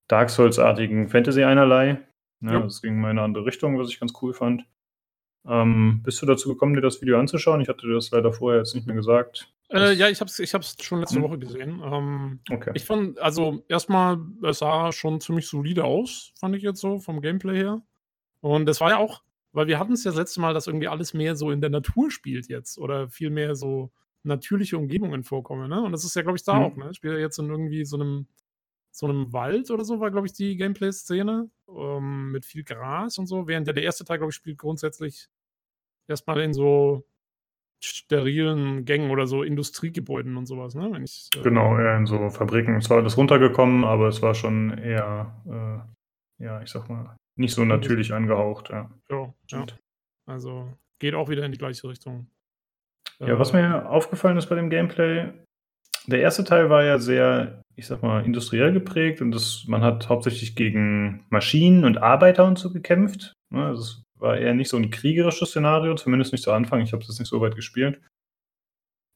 Dark 0.08 0.30
Souls-artigen 0.30 1.08
Fantasy 1.08 1.44
einerlei. 1.44 2.00
Ne, 2.40 2.52
ja. 2.52 2.60
Das 2.60 2.82
ging 2.82 2.98
in 2.98 3.04
eine 3.04 3.22
andere 3.22 3.46
Richtung, 3.46 3.78
was 3.78 3.90
ich 3.90 4.00
ganz 4.00 4.12
cool 4.22 4.34
fand. 4.34 4.66
Ähm, 5.46 6.00
bist 6.02 6.22
du 6.22 6.26
dazu 6.26 6.48
gekommen, 6.48 6.74
dir 6.74 6.80
das 6.80 7.02
Video 7.02 7.18
anzuschauen? 7.18 7.60
Ich 7.60 7.68
hatte 7.68 7.86
dir 7.86 7.94
das 7.94 8.10
leider 8.10 8.32
vorher 8.32 8.60
jetzt 8.60 8.74
nicht 8.74 8.86
mehr 8.86 8.96
gesagt. 8.96 9.52
Äh, 9.70 9.92
ja, 9.92 10.08
ich 10.08 10.20
habe 10.20 10.28
es 10.28 10.38
ich 10.38 10.54
hab's 10.54 10.76
schon 10.82 11.00
letzte 11.00 11.16
hm. 11.16 11.22
Woche 11.22 11.38
gesehen. 11.38 11.82
Ähm, 11.84 12.40
okay. 12.50 12.70
Ich 12.74 12.84
fand, 12.84 13.18
also 13.18 13.64
erstmal, 13.68 14.18
es 14.42 14.58
sah 14.58 14.92
schon 14.92 15.20
ziemlich 15.20 15.46
solide 15.46 15.84
aus, 15.84 16.32
fand 16.38 16.54
ich 16.56 16.62
jetzt 16.62 16.80
so, 16.80 16.98
vom 16.98 17.20
Gameplay 17.20 17.56
her. 17.56 17.82
Und 18.40 18.68
es 18.68 18.80
war 18.80 18.90
ja 18.90 18.98
auch, 18.98 19.22
weil 19.54 19.66
wir 19.66 19.78
hatten 19.78 19.92
es 19.92 20.04
ja 20.04 20.10
das 20.10 20.18
letzte 20.18 20.40
Mal, 20.40 20.52
dass 20.52 20.66
irgendwie 20.66 20.88
alles 20.88 21.14
mehr 21.14 21.36
so 21.36 21.50
in 21.50 21.60
der 21.60 21.70
Natur 21.70 22.10
spielt 22.10 22.48
jetzt 22.48 22.78
oder 22.78 23.08
viel 23.08 23.30
mehr 23.30 23.54
so 23.54 23.90
natürliche 24.24 24.76
Umgebungen 24.76 25.22
vorkommen. 25.22 25.68
Ne? 25.70 25.82
Und 25.82 25.92
das 25.92 26.04
ist 26.04 26.16
ja, 26.16 26.22
glaube 26.22 26.36
ich, 26.36 26.44
da 26.44 26.56
hm. 26.56 26.62
auch. 26.62 26.76
Ne? 26.76 26.88
Ich 26.90 26.96
spiele 26.96 27.14
ja 27.14 27.20
jetzt 27.20 27.38
in 27.38 27.48
irgendwie 27.48 27.84
so 27.84 27.96
einem 27.96 28.26
so 28.90 29.06
einem 29.06 29.32
Wald 29.32 29.72
oder 29.72 29.84
so 29.84 29.98
war, 29.98 30.12
glaube 30.12 30.28
ich, 30.28 30.34
die 30.34 30.56
Gameplay-Szene 30.56 31.50
ähm, 31.68 32.30
mit 32.30 32.44
viel 32.44 32.62
Gras 32.62 33.18
und 33.18 33.26
so, 33.26 33.48
während 33.48 33.66
ja 33.66 33.72
der 33.72 33.82
erste 33.82 34.04
Teil, 34.04 34.18
glaube 34.18 34.30
ich, 34.30 34.36
spielt 34.36 34.56
grundsätzlich 34.56 35.28
erstmal 36.06 36.40
in 36.42 36.54
so 36.54 37.04
sterilen 37.82 38.84
Gängen 38.84 39.10
oder 39.10 39.26
so 39.26 39.42
Industriegebäuden 39.42 40.36
und 40.36 40.46
sowas, 40.46 40.76
ne? 40.76 40.90
Wenn 40.92 41.02
ich, 41.02 41.28
äh, 41.36 41.42
genau, 41.42 41.76
eher 41.76 41.96
in 41.96 42.06
so 42.06 42.30
Fabriken. 42.30 42.76
Es 42.76 42.88
war 42.88 42.98
alles 42.98 43.16
runtergekommen, 43.16 43.84
aber 43.84 44.06
es 44.06 44.22
war 44.22 44.34
schon 44.34 44.78
eher, 44.78 45.42
äh, 46.38 46.44
ja, 46.44 46.62
ich 46.62 46.70
sag 46.70 46.88
mal, 46.88 47.16
nicht 47.36 47.54
so 47.54 47.64
natürlich 47.64 48.12
angehaucht, 48.12 48.70
ja. 48.70 48.90
Ja, 49.10 49.34
ja. 49.48 49.66
Also 50.26 50.72
geht 50.98 51.14
auch 51.14 51.28
wieder 51.28 51.44
in 51.44 51.52
die 51.52 51.58
gleiche 51.58 51.88
Richtung. 51.88 52.28
Ja, 53.18 53.38
was 53.38 53.52
äh, 53.52 53.62
mir 53.62 53.88
aufgefallen 53.88 54.36
ist 54.36 54.46
bei 54.46 54.56
dem 54.56 54.70
Gameplay, 54.70 55.32
der 56.06 56.20
erste 56.20 56.44
Teil 56.44 56.70
war 56.70 56.84
ja 56.84 56.98
sehr 56.98 57.62
ich 57.76 57.86
sag 57.86 58.02
mal, 58.02 58.24
industriell 58.24 58.72
geprägt 58.72 59.20
und 59.20 59.32
das, 59.32 59.64
man 59.66 59.82
hat 59.82 60.08
hauptsächlich 60.08 60.54
gegen 60.54 61.26
Maschinen 61.30 61.84
und 61.84 61.98
Arbeiter 61.98 62.44
und 62.44 62.58
so 62.58 62.72
gekämpft. 62.72 63.32
Ne? 63.50 63.66
Also 63.66 63.82
es 63.82 64.02
war 64.18 64.36
eher 64.36 64.54
nicht 64.54 64.68
so 64.68 64.76
ein 64.76 64.90
kriegerisches 64.90 65.50
Szenario, 65.50 65.94
zumindest 65.94 66.32
nicht 66.32 66.44
zu 66.44 66.52
Anfang. 66.52 66.80
Ich 66.80 66.92
habe 66.92 67.02
es 67.02 67.08
jetzt 67.08 67.18
nicht 67.18 67.28
so 67.28 67.40
weit 67.40 67.56
gespielt. 67.56 68.00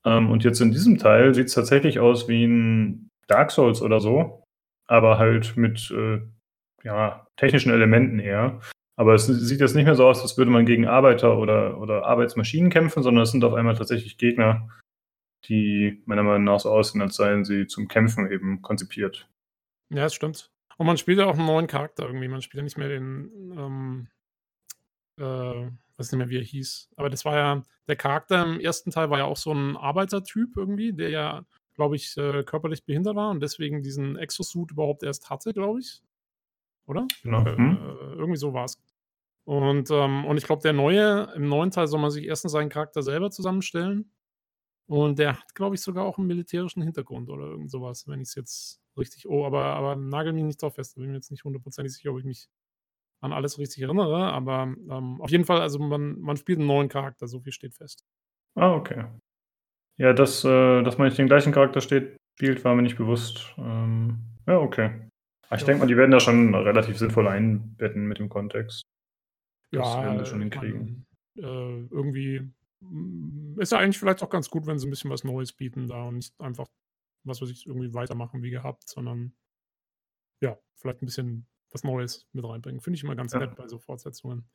Ähm, 0.04 0.30
und 0.30 0.44
jetzt 0.44 0.60
in 0.60 0.72
diesem 0.72 0.98
Teil 0.98 1.34
sieht 1.34 1.46
es 1.46 1.54
tatsächlich 1.54 2.00
aus 2.00 2.28
wie 2.28 2.44
ein 2.44 3.08
Dark 3.28 3.50
Souls 3.52 3.80
oder 3.80 4.00
so, 4.00 4.42
aber 4.86 5.18
halt 5.18 5.56
mit 5.56 5.90
äh, 5.90 6.20
ja, 6.84 7.26
technischen 7.36 7.72
Elementen 7.72 8.18
eher. 8.18 8.60
Aber 8.96 9.14
es 9.14 9.26
sieht 9.26 9.60
jetzt 9.60 9.76
nicht 9.76 9.84
mehr 9.84 9.94
so 9.94 10.08
aus, 10.08 10.22
als 10.22 10.36
würde 10.36 10.50
man 10.50 10.66
gegen 10.66 10.88
Arbeiter 10.88 11.38
oder, 11.38 11.78
oder 11.78 12.04
Arbeitsmaschinen 12.04 12.70
kämpfen, 12.70 13.02
sondern 13.02 13.22
es 13.22 13.30
sind 13.30 13.44
auf 13.44 13.54
einmal 13.54 13.76
tatsächlich 13.76 14.18
Gegner, 14.18 14.68
die 15.44 16.02
meiner 16.04 16.24
Meinung 16.24 16.44
nach 16.44 16.60
so 16.60 16.70
aussehen, 16.70 17.00
als 17.00 17.14
seien 17.14 17.44
sie 17.44 17.66
zum 17.66 17.86
Kämpfen 17.86 18.30
eben 18.30 18.60
konzipiert. 18.60 19.28
Ja, 19.90 20.02
das 20.02 20.14
stimmt. 20.14 20.50
Und 20.78 20.86
man 20.86 20.96
spielt 20.96 21.18
ja 21.18 21.26
auch 21.26 21.36
einen 21.36 21.46
neuen 21.46 21.66
Charakter 21.66 22.06
irgendwie. 22.06 22.28
Man 22.28 22.42
spielt 22.42 22.58
ja 22.58 22.64
nicht 22.64 22.78
mehr 22.78 22.88
den, 22.88 23.30
ähm, 23.56 24.08
äh, 25.18 25.70
weiß 25.96 26.12
nicht 26.12 26.18
mehr, 26.18 26.28
wie 26.28 26.38
er 26.38 26.44
hieß. 26.44 26.90
Aber 26.96 27.08
das 27.08 27.24
war 27.24 27.36
ja, 27.36 27.62
der 27.86 27.96
Charakter 27.96 28.44
im 28.44 28.60
ersten 28.60 28.90
Teil 28.90 29.10
war 29.10 29.18
ja 29.18 29.24
auch 29.24 29.36
so 29.36 29.52
ein 29.52 29.76
Arbeitertyp 29.76 30.56
irgendwie, 30.56 30.92
der 30.92 31.10
ja, 31.10 31.44
glaube 31.74 31.96
ich, 31.96 32.16
äh, 32.16 32.42
körperlich 32.44 32.84
behindert 32.84 33.16
war 33.16 33.30
und 33.30 33.40
deswegen 33.40 33.82
diesen 33.82 34.16
Exosuit 34.16 34.72
überhaupt 34.72 35.02
erst 35.02 35.30
hatte, 35.30 35.52
glaube 35.52 35.80
ich. 35.80 36.02
Oder? 36.88 37.06
Genau. 37.22 37.42
Äh, 37.46 37.56
Hm? 37.56 37.78
irgendwie 38.18 38.36
so 38.38 38.52
war 38.54 38.64
es. 38.64 38.82
Und, 39.44 39.90
ähm, 39.90 40.24
und 40.24 40.36
ich 40.36 40.44
glaube, 40.44 40.62
der 40.62 40.72
neue, 40.72 41.32
im 41.34 41.48
neuen 41.48 41.70
Teil 41.70 41.86
soll 41.86 42.00
man 42.00 42.10
sich 42.10 42.26
erstens 42.26 42.52
seinen 42.52 42.68
Charakter 42.68 43.02
selber 43.02 43.30
zusammenstellen. 43.30 44.12
Und 44.86 45.18
der 45.18 45.38
hat, 45.38 45.54
glaube 45.54 45.74
ich, 45.74 45.82
sogar 45.82 46.04
auch 46.04 46.18
einen 46.18 46.26
militärischen 46.26 46.82
Hintergrund 46.82 47.28
oder 47.30 47.46
irgend 47.46 47.70
sowas, 47.70 48.08
wenn 48.08 48.20
ich 48.20 48.28
es 48.28 48.34
jetzt 48.34 48.80
richtig. 48.96 49.28
Oh, 49.28 49.44
aber, 49.44 49.64
aber 49.64 49.96
nagel 49.96 50.32
mich 50.32 50.44
nicht 50.44 50.62
drauf 50.62 50.74
fest. 50.74 50.96
Da 50.96 51.00
bin 51.00 51.04
ich 51.04 51.10
mir 51.10 51.16
jetzt 51.18 51.30
nicht 51.30 51.44
hundertprozentig 51.44 51.94
sicher, 51.94 52.10
ob 52.10 52.18
ich 52.18 52.24
mich 52.24 52.48
an 53.20 53.32
alles 53.32 53.58
richtig 53.58 53.82
erinnere. 53.82 54.32
Aber 54.32 54.62
ähm, 54.62 55.20
auf 55.20 55.30
jeden 55.30 55.44
Fall, 55.44 55.60
also 55.60 55.78
man, 55.78 56.18
man 56.20 56.36
spielt 56.36 56.58
einen 56.58 56.68
neuen 56.68 56.88
Charakter, 56.88 57.26
so 57.26 57.40
viel 57.40 57.52
steht 57.52 57.74
fest. 57.74 58.04
Ah, 58.54 58.74
okay. 58.74 59.04
Ja, 59.98 60.12
dass, 60.12 60.44
äh, 60.44 60.82
dass 60.82 60.98
man 60.98 61.08
nicht 61.08 61.18
den 61.18 61.26
gleichen 61.26 61.52
Charakter 61.52 61.80
steht, 61.80 62.16
spielt, 62.36 62.64
war 62.64 62.74
mir 62.74 62.82
nicht 62.82 62.96
bewusst. 62.98 63.54
Ähm, 63.58 64.20
ja, 64.46 64.58
okay. 64.58 65.08
Aber 65.48 65.56
ich 65.56 65.62
Ja. 65.62 65.66
denke 65.66 65.80
mal, 65.80 65.86
die 65.86 65.96
werden 65.96 66.10
da 66.10 66.20
schon 66.20 66.54
relativ 66.54 66.98
sinnvoll 66.98 67.26
einbetten 67.28 68.06
mit 68.06 68.18
dem 68.18 68.28
Kontext. 68.28 68.82
Das 69.72 69.94
Ja, 69.96 70.02
werden 70.02 70.18
sie 70.18 70.26
schon 70.26 70.40
hinkriegen. 70.40 71.06
äh, 71.36 71.40
irgendwie 71.42 72.50
mm, 72.80 73.60
ist 73.60 73.72
ja 73.72 73.78
eigentlich 73.78 73.98
vielleicht 73.98 74.22
auch 74.22 74.30
ganz 74.30 74.50
gut, 74.50 74.66
wenn 74.66 74.78
sie 74.78 74.86
ein 74.86 74.90
bisschen 74.90 75.10
was 75.10 75.24
Neues 75.24 75.52
bieten 75.52 75.86
da 75.88 76.04
und 76.04 76.16
nicht 76.16 76.38
einfach, 76.40 76.66
was 77.24 77.40
weiß 77.42 77.50
ich, 77.50 77.66
irgendwie 77.66 77.92
weitermachen 77.94 78.42
wie 78.42 78.50
gehabt, 78.50 78.88
sondern 78.88 79.32
ja, 80.40 80.56
vielleicht 80.74 81.02
ein 81.02 81.06
bisschen 81.06 81.46
was 81.70 81.84
Neues 81.84 82.26
mit 82.32 82.44
reinbringen. 82.44 82.80
Finde 82.80 82.96
ich 82.96 83.04
immer 83.04 83.16
ganz 83.16 83.32
Ja. 83.32 83.40
nett 83.40 83.56
bei 83.56 83.66
so 83.68 83.78
Fortsetzungen. 83.78 84.48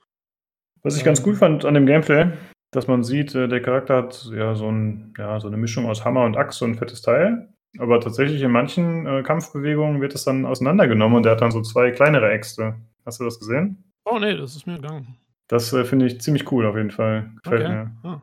Was 0.81 0.97
ich 0.97 1.03
ganz 1.03 1.19
Ähm. 1.19 1.25
cool 1.27 1.35
fand 1.35 1.65
an 1.65 1.73
dem 1.75 1.85
Gameplay, 1.85 2.31
dass 2.71 2.87
man 2.87 3.03
sieht, 3.03 3.35
äh, 3.35 3.47
der 3.47 3.61
Charakter 3.61 3.97
hat 3.97 4.25
ja 4.33 4.55
so, 4.55 4.69
ein, 4.69 5.13
ja 5.17 5.39
so 5.39 5.47
eine 5.47 5.57
Mischung 5.57 5.85
aus 5.85 6.03
Hammer 6.05 6.25
und 6.25 6.35
Axt, 6.37 6.59
so 6.59 6.65
ein 6.65 6.75
fettes 6.75 7.01
Teil. 7.01 7.53
Aber 7.80 7.99
tatsächlich 7.99 8.41
in 8.41 8.51
manchen 8.51 9.05
äh, 9.07 9.24
Kampfbewegungen 9.24 9.99
wird 10.01 10.13
es 10.13 10.24
dann 10.24 10.45
auseinandergenommen 10.45 11.17
und 11.17 11.24
der 11.24 11.34
hat 11.34 11.41
dann 11.41 11.51
so 11.51 11.61
zwei 11.61 11.91
kleinere 11.91 12.32
Äxte. 12.32 12.76
Hast 13.05 13.19
du 13.19 13.24
das 13.24 13.39
gesehen? 13.39 13.91
Oh 14.05 14.19
nee, 14.19 14.36
das 14.38 14.55
ist 14.55 14.67
mir 14.67 14.76
gegangen. 14.76 15.17
Das 15.47 15.74
äh, 15.74 15.84
finde 15.84 16.05
ich 16.05 16.21
ziemlich 16.21 16.51
cool 16.51 16.65
auf 16.65 16.76
jeden 16.76 16.91
Fall. 16.91 17.32
Gefällt 17.43 17.61
Okay. 17.63 17.74
mir. 17.74 17.97
Ah. 18.03 18.21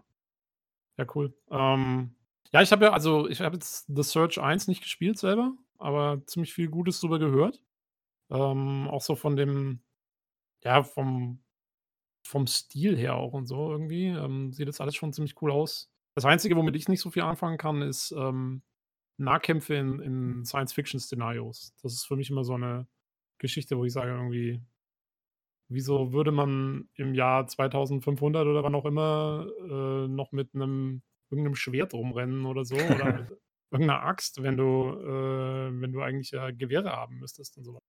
Ja, 0.98 1.06
cool. 1.14 1.34
Ähm, 1.50 2.14
ja, 2.52 2.62
ich 2.62 2.72
habe 2.72 2.86
ja, 2.86 2.92
also 2.92 3.28
ich 3.28 3.40
habe 3.40 3.56
jetzt 3.56 3.86
The 3.88 4.02
Search 4.02 4.40
1 4.40 4.68
nicht 4.68 4.82
gespielt 4.82 5.18
selber, 5.18 5.52
aber 5.78 6.22
ziemlich 6.26 6.52
viel 6.52 6.68
Gutes 6.68 7.00
drüber 7.00 7.18
gehört. 7.18 7.62
Ähm, 8.30 8.86
auch 8.88 9.00
so 9.00 9.16
von 9.16 9.36
dem, 9.36 9.80
ja, 10.62 10.82
vom, 10.82 11.42
vom 12.24 12.46
Stil 12.46 12.96
her 12.96 13.16
auch 13.16 13.32
und 13.32 13.46
so 13.46 13.70
irgendwie. 13.72 14.06
Ähm, 14.06 14.52
sieht 14.52 14.68
das 14.68 14.80
alles 14.80 14.94
schon 14.94 15.12
ziemlich 15.12 15.40
cool 15.42 15.50
aus. 15.50 15.90
Das 16.14 16.24
Einzige, 16.24 16.56
womit 16.56 16.76
ich 16.76 16.88
nicht 16.88 17.00
so 17.00 17.10
viel 17.10 17.22
anfangen 17.22 17.58
kann, 17.58 17.82
ist 17.82 18.12
ähm, 18.12 18.62
Nahkämpfe 19.20 19.74
in, 19.74 20.00
in 20.00 20.44
Science-Fiction-Szenarios. 20.44 21.74
Das 21.82 21.92
ist 21.92 22.06
für 22.06 22.16
mich 22.16 22.30
immer 22.30 22.44
so 22.44 22.54
eine 22.54 22.86
Geschichte, 23.38 23.76
wo 23.76 23.84
ich 23.84 23.92
sage 23.92 24.10
irgendwie, 24.10 24.60
wieso 25.68 26.12
würde 26.12 26.32
man 26.32 26.88
im 26.94 27.14
Jahr 27.14 27.46
2500 27.46 28.46
oder 28.46 28.62
wann 28.64 28.74
auch 28.74 28.86
immer 28.86 29.46
äh, 29.62 30.08
noch 30.08 30.32
mit 30.32 30.54
einem 30.54 31.02
irgendeinem 31.30 31.54
Schwert 31.54 31.94
rumrennen 31.94 32.44
oder 32.46 32.64
so 32.64 32.74
oder 32.76 33.04
mit 33.30 33.38
irgendeiner 33.70 34.02
Axt, 34.02 34.42
wenn 34.42 34.56
du 34.56 34.90
äh, 34.90 35.80
wenn 35.80 35.92
du 35.92 36.00
eigentlich 36.02 36.32
ja 36.32 36.50
Gewehre 36.50 36.90
haben 36.90 37.18
müsstest 37.18 37.56
und 37.56 37.64
so 37.64 37.74
weiter. 37.74 37.84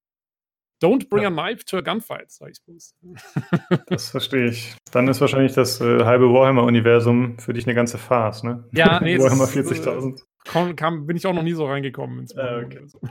Don't 0.83 1.09
bring 1.09 1.23
Ja. 1.23 1.29
a 1.29 1.31
knife 1.31 1.63
to 1.65 1.77
a 1.77 1.81
gunfight, 1.81 2.31
sag 2.31 2.49
ich 2.51 2.63
bloß. 2.65 2.95
Das 3.87 4.09
verstehe 4.09 4.47
ich. 4.47 4.75
Dann 4.91 5.07
ist 5.07 5.21
wahrscheinlich 5.21 5.53
das 5.53 5.79
äh, 5.79 6.03
halbe 6.03 6.25
Warhammer-Universum 6.33 7.37
für 7.39 7.53
dich 7.53 7.65
eine 7.67 7.75
ganze 7.75 7.97
Farce, 7.99 8.43
ne? 8.43 8.67
Ja, 8.73 8.99
nee, 8.99 9.17
Warhammer 9.19 9.43
ist, 9.43 9.55
äh, 9.55 9.59
40.000. 9.61 10.23
Komm, 10.47 10.75
kam, 10.75 11.05
bin 11.05 11.17
ich 11.17 11.25
auch 11.27 11.33
noch 11.33 11.43
nie 11.43 11.53
so 11.53 11.65
reingekommen 11.65 12.19
ins 12.19 12.35
Warhammer 12.35 12.65
okay. 12.65 12.77
Universum. 12.77 13.01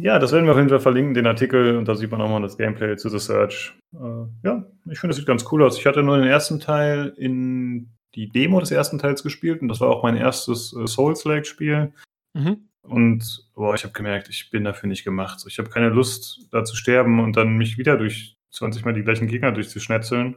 Ja, 0.00 0.20
das 0.20 0.30
werden 0.30 0.44
wir 0.44 0.52
auf 0.52 0.58
jeden 0.58 0.68
Fall 0.68 0.78
verlinken, 0.78 1.14
den 1.14 1.26
Artikel, 1.26 1.76
und 1.76 1.88
da 1.88 1.96
sieht 1.96 2.12
man 2.12 2.20
auch 2.20 2.28
mal 2.28 2.40
das 2.40 2.56
Gameplay 2.56 2.96
zu 2.96 3.08
The 3.08 3.18
Search. 3.18 3.74
Äh, 3.92 4.26
ja, 4.44 4.64
ich 4.88 5.00
finde, 5.00 5.10
es 5.10 5.16
sieht 5.16 5.26
ganz 5.26 5.44
cool 5.50 5.64
aus. 5.64 5.76
Ich 5.76 5.86
hatte 5.86 6.04
nur 6.04 6.18
den 6.18 6.28
ersten 6.28 6.60
Teil 6.60 7.12
in 7.16 7.90
die 8.14 8.28
Demo 8.28 8.60
des 8.60 8.70
ersten 8.70 9.00
Teils 9.00 9.24
gespielt 9.24 9.60
und 9.60 9.66
das 9.66 9.80
war 9.80 9.88
auch 9.88 10.04
mein 10.04 10.16
erstes 10.16 10.72
äh, 10.72 10.86
Souls-like-Spiel. 10.86 11.92
Mhm. 12.32 12.68
Und 12.82 13.50
boah, 13.54 13.74
ich 13.74 13.82
habe 13.82 13.92
gemerkt, 13.92 14.28
ich 14.28 14.50
bin 14.50 14.62
dafür 14.62 14.88
nicht 14.88 15.02
gemacht. 15.02 15.44
Ich 15.48 15.58
habe 15.58 15.68
keine 15.68 15.88
Lust, 15.88 16.46
da 16.52 16.62
zu 16.62 16.76
sterben 16.76 17.18
und 17.18 17.36
dann 17.36 17.56
mich 17.56 17.76
wieder 17.76 17.96
durch 17.96 18.36
20 18.52 18.84
Mal 18.84 18.94
die 18.94 19.02
gleichen 19.02 19.26
Gegner 19.26 19.50
durchzuschnetzeln. 19.50 20.36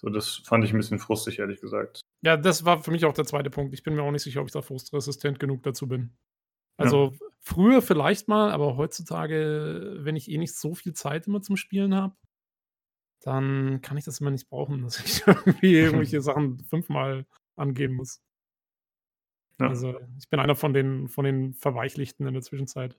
So, 0.00 0.08
das 0.08 0.42
fand 0.44 0.64
ich 0.64 0.72
ein 0.72 0.76
bisschen 0.76 1.00
frustig, 1.00 1.40
ehrlich 1.40 1.60
gesagt. 1.60 2.00
Ja, 2.22 2.36
das 2.36 2.64
war 2.64 2.82
für 2.82 2.92
mich 2.92 3.04
auch 3.04 3.12
der 3.12 3.24
zweite 3.24 3.50
Punkt. 3.50 3.74
Ich 3.74 3.82
bin 3.82 3.94
mir 3.94 4.02
auch 4.02 4.12
nicht 4.12 4.22
sicher, 4.22 4.40
ob 4.40 4.46
ich 4.46 4.52
da 4.52 4.62
frustresistent 4.62 5.40
genug 5.40 5.64
dazu 5.64 5.88
bin. 5.88 6.16
Also 6.76 7.16
früher 7.40 7.82
vielleicht 7.82 8.28
mal, 8.28 8.52
aber 8.52 8.76
heutzutage, 8.76 9.96
wenn 9.98 10.14
ich 10.14 10.30
eh 10.30 10.38
nicht 10.38 10.54
so 10.54 10.76
viel 10.76 10.92
Zeit 10.92 11.26
immer 11.26 11.42
zum 11.42 11.56
Spielen 11.56 11.96
habe, 11.96 12.14
dann 13.24 13.80
kann 13.82 13.96
ich 13.96 14.04
das 14.04 14.20
immer 14.20 14.30
nicht 14.30 14.48
brauchen, 14.48 14.82
dass 14.84 15.00
ich 15.00 15.26
irgendwie 15.26 15.74
irgendwelche 15.74 16.20
Sachen 16.22 16.62
fünfmal 16.64 17.26
angeben 17.56 17.94
muss. 17.94 18.22
Ja. 19.60 19.66
Also 19.66 19.98
ich 20.18 20.30
bin 20.30 20.38
einer 20.38 20.54
von 20.54 20.72
den, 20.72 21.08
von 21.08 21.24
den 21.24 21.54
Verweichlichten 21.54 22.24
in 22.28 22.34
der 22.34 22.42
Zwischenzeit. 22.42 22.96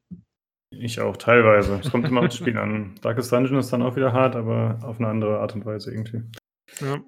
Ich 0.72 1.00
auch, 1.00 1.16
teilweise. 1.16 1.80
Es 1.80 1.89
kommt 1.89 2.06
immer 2.06 2.22
aufs 2.22 2.36
Spiel 2.38 2.58
an. 2.58 2.95
Darkest 3.02 3.32
Dungeon 3.32 3.60
ist 3.60 3.72
dann 3.72 3.82
auch 3.82 3.95
wieder 3.95 4.12
hart, 4.12 4.36
aber 4.36 4.80
auf 4.84 5.00
eine 5.00 5.08
andere 5.08 5.39
Art 5.39 5.56
und 5.56 5.66
Weise 5.66 5.91
irgendwie. 5.91 6.24
Ja. 6.82 7.01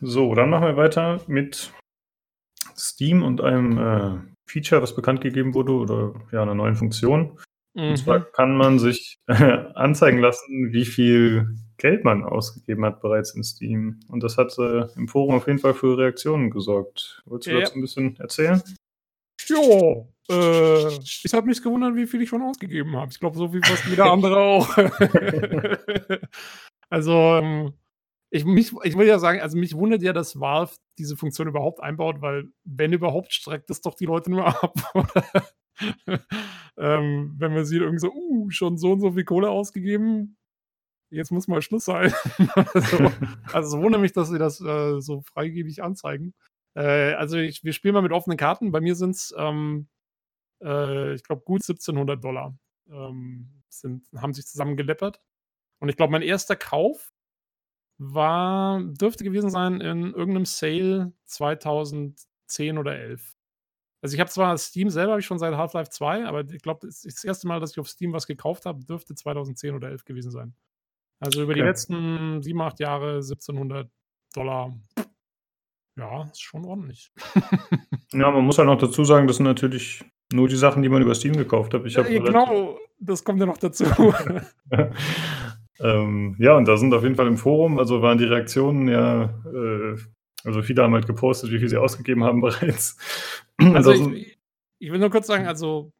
So, 0.00 0.34
dann 0.34 0.50
machen 0.50 0.66
wir 0.68 0.76
weiter 0.76 1.20
mit 1.26 1.72
Steam 2.76 3.22
und 3.22 3.40
einem 3.40 3.78
äh, 3.78 4.18
Feature, 4.48 4.80
was 4.82 4.94
bekannt 4.94 5.20
gegeben 5.20 5.54
wurde, 5.54 5.72
oder 5.72 6.14
ja, 6.32 6.42
einer 6.42 6.54
neuen 6.54 6.76
Funktion. 6.76 7.38
Und 7.74 7.96
zwar 7.96 8.20
Mhm. 8.20 8.24
kann 8.32 8.56
man 8.56 8.78
sich 8.78 9.18
anzeigen 9.26 10.18
lassen, 10.18 10.72
wie 10.72 10.84
viel 10.84 11.56
Geld 11.76 12.04
man 12.04 12.24
ausgegeben 12.24 12.84
hat 12.84 13.00
bereits 13.00 13.34
in 13.34 13.44
Steam. 13.44 14.00
Und 14.08 14.22
das 14.22 14.36
hat 14.36 14.56
äh, 14.58 14.86
im 14.96 15.06
Forum 15.06 15.34
auf 15.36 15.46
jeden 15.46 15.58
Fall 15.60 15.74
für 15.74 15.96
Reaktionen 15.96 16.50
gesorgt. 16.50 17.22
Wolltest 17.26 17.46
du 17.48 17.54
Ja. 17.54 17.60
dazu 17.60 17.74
ein 17.76 17.82
bisschen 17.82 18.16
erzählen? 18.18 18.62
Jo, 19.46 20.12
äh, 20.28 20.98
ich 20.98 21.32
habe 21.32 21.46
mich 21.46 21.62
gewundert, 21.62 21.94
wie 21.94 22.06
viel 22.06 22.22
ich 22.22 22.28
schon 22.28 22.42
ausgegeben 22.42 22.96
habe. 22.96 23.12
Ich 23.12 23.20
glaube, 23.20 23.36
so 23.38 23.52
wie 23.52 23.60
fast 23.60 23.84
jeder 23.86 24.06
andere 24.12 24.38
auch. 24.38 24.76
also, 26.90 27.12
ähm, 27.36 27.72
ich, 28.30 28.44
mich, 28.44 28.72
ich 28.84 28.96
will 28.96 29.06
ja 29.06 29.18
sagen, 29.18 29.40
also 29.40 29.56
mich 29.56 29.74
wundert 29.74 30.02
ja, 30.02 30.12
dass 30.12 30.38
Valve 30.38 30.72
diese 30.98 31.16
Funktion 31.16 31.48
überhaupt 31.48 31.80
einbaut, 31.80 32.20
weil 32.20 32.50
wenn 32.64 32.92
überhaupt 32.92 33.32
streckt 33.32 33.70
es 33.70 33.80
doch 33.80 33.94
die 33.94 34.06
Leute 34.06 34.30
nur 34.30 34.46
ab. 34.46 34.74
ähm, 36.76 37.34
wenn 37.38 37.54
man 37.54 37.64
sieht, 37.64 37.80
irgendwie 37.80 38.00
so, 38.00 38.12
uh, 38.12 38.50
schon 38.50 38.76
so 38.76 38.92
und 38.92 39.00
so 39.00 39.12
viel 39.12 39.24
Kohle 39.24 39.50
ausgegeben, 39.50 40.36
jetzt 41.10 41.30
muss 41.30 41.48
mal 41.48 41.62
Schluss 41.62 41.86
sein. 41.86 42.12
also, 42.54 43.12
also 43.52 43.76
es 43.76 43.82
wundert 43.82 44.00
mich, 44.00 44.12
dass 44.12 44.28
sie 44.28 44.38
das 44.38 44.60
äh, 44.60 45.00
so 45.00 45.22
freigebig 45.22 45.82
anzeigen. 45.82 46.34
Äh, 46.74 47.14
also 47.14 47.38
ich, 47.38 47.64
wir 47.64 47.72
spielen 47.72 47.94
mal 47.94 48.02
mit 48.02 48.12
offenen 48.12 48.36
Karten. 48.36 48.72
Bei 48.72 48.80
mir 48.80 48.94
sind 48.94 49.12
es, 49.12 49.34
ähm, 49.38 49.88
äh, 50.62 51.14
ich 51.14 51.22
glaube, 51.22 51.42
gut 51.44 51.62
1700 51.62 52.22
Dollar 52.22 52.58
ähm, 52.90 53.62
sind, 53.70 54.06
haben 54.16 54.34
sich 54.34 54.46
zusammengeleppert. 54.46 55.20
Und 55.80 55.88
ich 55.88 55.96
glaube, 55.96 56.12
mein 56.12 56.22
erster 56.22 56.56
Kauf 56.56 57.12
war, 57.98 58.80
dürfte 58.82 59.24
gewesen 59.24 59.50
sein 59.50 59.80
in 59.80 60.14
irgendeinem 60.14 60.44
Sale 60.44 61.12
2010 61.26 62.78
oder 62.78 62.96
11. 62.96 63.34
Also 64.00 64.14
ich 64.14 64.20
habe 64.20 64.30
zwar 64.30 64.56
Steam 64.56 64.90
selber 64.90 65.12
habe 65.12 65.20
ich 65.20 65.26
schon 65.26 65.40
seit 65.40 65.54
Half-Life 65.56 65.90
2, 65.90 66.24
aber 66.24 66.48
ich 66.48 66.62
glaube, 66.62 66.86
das, 66.86 67.04
ist 67.04 67.18
das 67.18 67.24
erste 67.24 67.48
Mal, 67.48 67.58
dass 67.58 67.72
ich 67.72 67.80
auf 67.80 67.88
Steam 67.88 68.12
was 68.12 68.28
gekauft 68.28 68.64
habe, 68.66 68.84
dürfte 68.84 69.14
2010 69.14 69.74
oder 69.74 69.88
11 69.88 70.04
gewesen 70.04 70.30
sein. 70.30 70.54
Also 71.20 71.42
über 71.42 71.54
die 71.54 71.60
Okay. 71.60 71.68
letzten 71.68 72.42
sieben, 72.42 72.60
acht 72.60 72.78
Jahre 72.78 73.16
1700 73.16 73.90
Dollar. 74.34 74.78
Ja, 75.96 76.22
ist 76.24 76.40
schon 76.40 76.64
ordentlich. 76.64 77.12
Ja, 78.14 78.30
man 78.30 78.42
muss 78.42 78.56
halt 78.56 78.68
noch 78.68 78.78
dazu 78.78 79.04
sagen, 79.04 79.26
das 79.26 79.36
sind 79.36 79.44
natürlich 79.44 80.02
nur 80.32 80.48
die 80.48 80.56
Sachen, 80.56 80.82
die 80.82 80.88
man 80.88 81.02
über 81.02 81.14
Steam 81.14 81.36
gekauft 81.36 81.74
hat. 81.74 81.84
Ich 81.84 81.92
Ja, 81.92 82.04
habe 82.04 82.10
genau, 82.10 82.78
das 82.98 83.22
kommt 83.22 83.38
ja 83.38 83.44
noch 83.44 83.58
dazu. 83.58 83.84
ähm, 85.80 86.36
ja, 86.38 86.56
und 86.56 86.66
da 86.66 86.76
sind 86.76 86.92
auf 86.94 87.02
jeden 87.02 87.14
Fall 87.14 87.26
im 87.26 87.36
Forum, 87.36 87.78
also 87.78 88.02
waren 88.02 88.18
die 88.18 88.24
Reaktionen 88.24 88.88
ja 88.88 89.24
äh, 89.46 89.96
Also 90.44 90.62
viele 90.62 90.82
haben 90.82 90.94
halt 90.94 91.06
gepostet, 91.06 91.50
wie 91.50 91.58
viel 91.58 91.68
sie 91.68 91.76
ausgegeben 91.76 92.24
haben 92.24 92.40
bereits. 92.42 92.96
Also 93.58 93.92
ich, 93.92 94.38
ich 94.78 94.92
will 94.92 94.98
nur 94.98 95.10
kurz 95.10 95.26
sagen, 95.26 95.46
also 95.46 95.92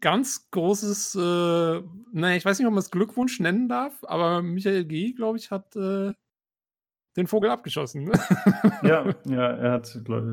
ganz 0.00 0.50
großes, 0.50 1.14
äh, 1.14 1.82
naja, 2.12 2.36
ich 2.36 2.44
weiß 2.44 2.58
nicht, 2.58 2.66
ob 2.66 2.72
man 2.72 2.80
es 2.80 2.90
Glückwunsch 2.90 3.38
nennen 3.40 3.68
darf, 3.68 3.92
aber 4.02 4.42
Michael 4.42 4.84
G., 4.84 5.12
glaube 5.12 5.38
ich, 5.38 5.50
hat 5.50 5.76
äh, 5.76 6.12
den 7.16 7.26
Vogel 7.26 7.50
abgeschossen. 7.50 8.10
ja, 8.82 9.14
ja, 9.24 9.46
er 9.50 9.72
hat, 9.72 10.00
glaub, 10.04 10.24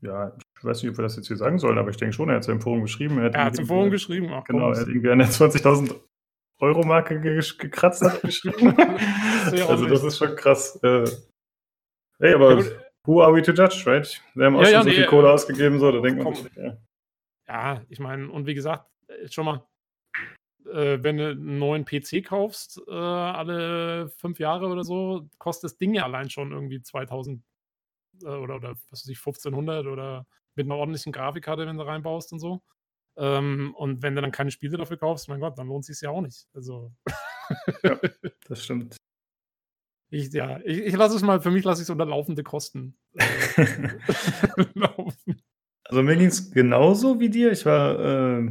ja, 0.00 0.36
ich 0.56 0.64
weiß 0.64 0.82
nicht, 0.82 0.90
ob 0.92 0.98
wir 0.98 1.02
das 1.02 1.16
jetzt 1.16 1.26
hier 1.26 1.36
sagen 1.36 1.58
sollen, 1.58 1.78
aber 1.78 1.90
ich 1.90 1.96
denke 1.96 2.12
schon, 2.12 2.28
er 2.28 2.36
hat 2.36 2.42
es 2.42 2.48
im 2.48 2.60
Forum 2.60 2.82
geschrieben. 2.82 3.18
Er 3.18 3.26
hat, 3.26 3.34
er 3.34 3.44
hat 3.46 3.52
es 3.54 3.58
im 3.58 3.66
Forum 3.66 3.90
geschrieben, 3.90 4.28
ach, 4.32 4.44
Genau, 4.44 4.70
er 4.70 4.80
hat 4.80 4.88
irgendwie 4.88 5.10
an 5.10 5.18
der 5.18 5.28
20.000 5.28 5.94
Euro-Marke 6.58 7.20
ge 7.20 7.40
gekratzt 7.58 8.02
hat 8.02 8.22
geschrieben. 8.22 8.76
also 9.68 9.86
das 9.86 10.04
ist 10.04 10.18
schon 10.18 10.34
krass. 10.36 10.78
Äh, 10.82 11.08
hey, 12.18 12.34
aber 12.34 12.60
ja, 12.60 12.70
who 13.04 13.22
are 13.22 13.34
we 13.34 13.42
to 13.42 13.52
judge, 13.52 13.82
right? 13.86 14.22
Wir 14.34 14.46
haben 14.46 14.56
auch 14.56 14.60
ja, 14.60 14.66
schon 14.66 14.74
ja, 14.74 14.82
so 14.82 14.88
nee, 14.88 14.94
viel 14.96 15.06
Kohle 15.06 15.32
ausgegeben, 15.32 15.78
so, 15.78 15.92
da 15.92 16.00
denkt 16.00 16.22
man 16.22 16.34
sich, 16.34 16.54
ja. 16.56 16.76
Ja, 17.48 17.82
ich 17.88 17.98
meine, 17.98 18.30
und 18.30 18.46
wie 18.46 18.54
gesagt, 18.54 18.86
äh, 19.06 19.28
schon 19.28 19.46
mal, 19.46 19.66
äh, 20.66 21.02
wenn 21.02 21.16
du 21.16 21.30
einen 21.30 21.58
neuen 21.58 21.84
PC 21.84 22.22
kaufst, 22.24 22.80
äh, 22.86 22.92
alle 22.92 24.10
fünf 24.10 24.38
Jahre 24.38 24.66
oder 24.66 24.84
so, 24.84 25.28
kostet 25.38 25.70
das 25.70 25.78
Ding 25.78 25.94
ja 25.94 26.04
allein 26.04 26.28
schon 26.28 26.52
irgendwie 26.52 26.82
2000 26.82 27.42
äh, 28.22 28.26
oder, 28.26 28.56
oder 28.56 28.70
was 28.90 29.04
weiß 29.04 29.08
ich, 29.08 29.18
1500 29.18 29.86
oder 29.86 30.26
mit 30.54 30.66
einer 30.66 30.76
ordentlichen 30.76 31.12
Grafikkarte, 31.12 31.66
wenn 31.66 31.78
du 31.78 31.84
reinbaust 31.84 32.32
und 32.32 32.40
so. 32.40 32.62
Ähm, 33.18 33.74
und 33.76 34.02
wenn 34.02 34.14
du 34.14 34.22
dann 34.22 34.30
keine 34.30 34.50
Spiele 34.50 34.76
dafür 34.76 34.96
kaufst, 34.96 35.28
mein 35.28 35.40
Gott, 35.40 35.58
dann 35.58 35.66
lohnt 35.66 35.82
es 35.82 35.86
sich 35.88 36.00
ja 36.00 36.10
auch 36.10 36.20
nicht. 36.20 36.46
Also. 36.54 36.92
ja, 37.82 37.98
das 38.48 38.64
stimmt. 38.64 38.96
Ich, 40.10 40.32
ja, 40.32 40.60
ich, 40.64 40.78
ich 40.78 40.96
lasse 40.96 41.16
es 41.16 41.22
mal, 41.22 41.40
für 41.40 41.50
mich 41.50 41.64
lasse 41.64 41.82
ich 41.82 41.86
es 41.86 41.90
unter 41.90 42.06
laufende 42.06 42.42
Kosten 42.42 42.96
äh, 43.14 43.24
laufen. 44.74 45.42
Also 45.84 46.02
mir 46.02 46.16
ging 46.16 46.28
es 46.28 46.50
genauso 46.50 47.20
wie 47.20 47.28
dir. 47.28 47.52
Ich 47.52 47.66
war 47.66 48.38
äh, 48.38 48.50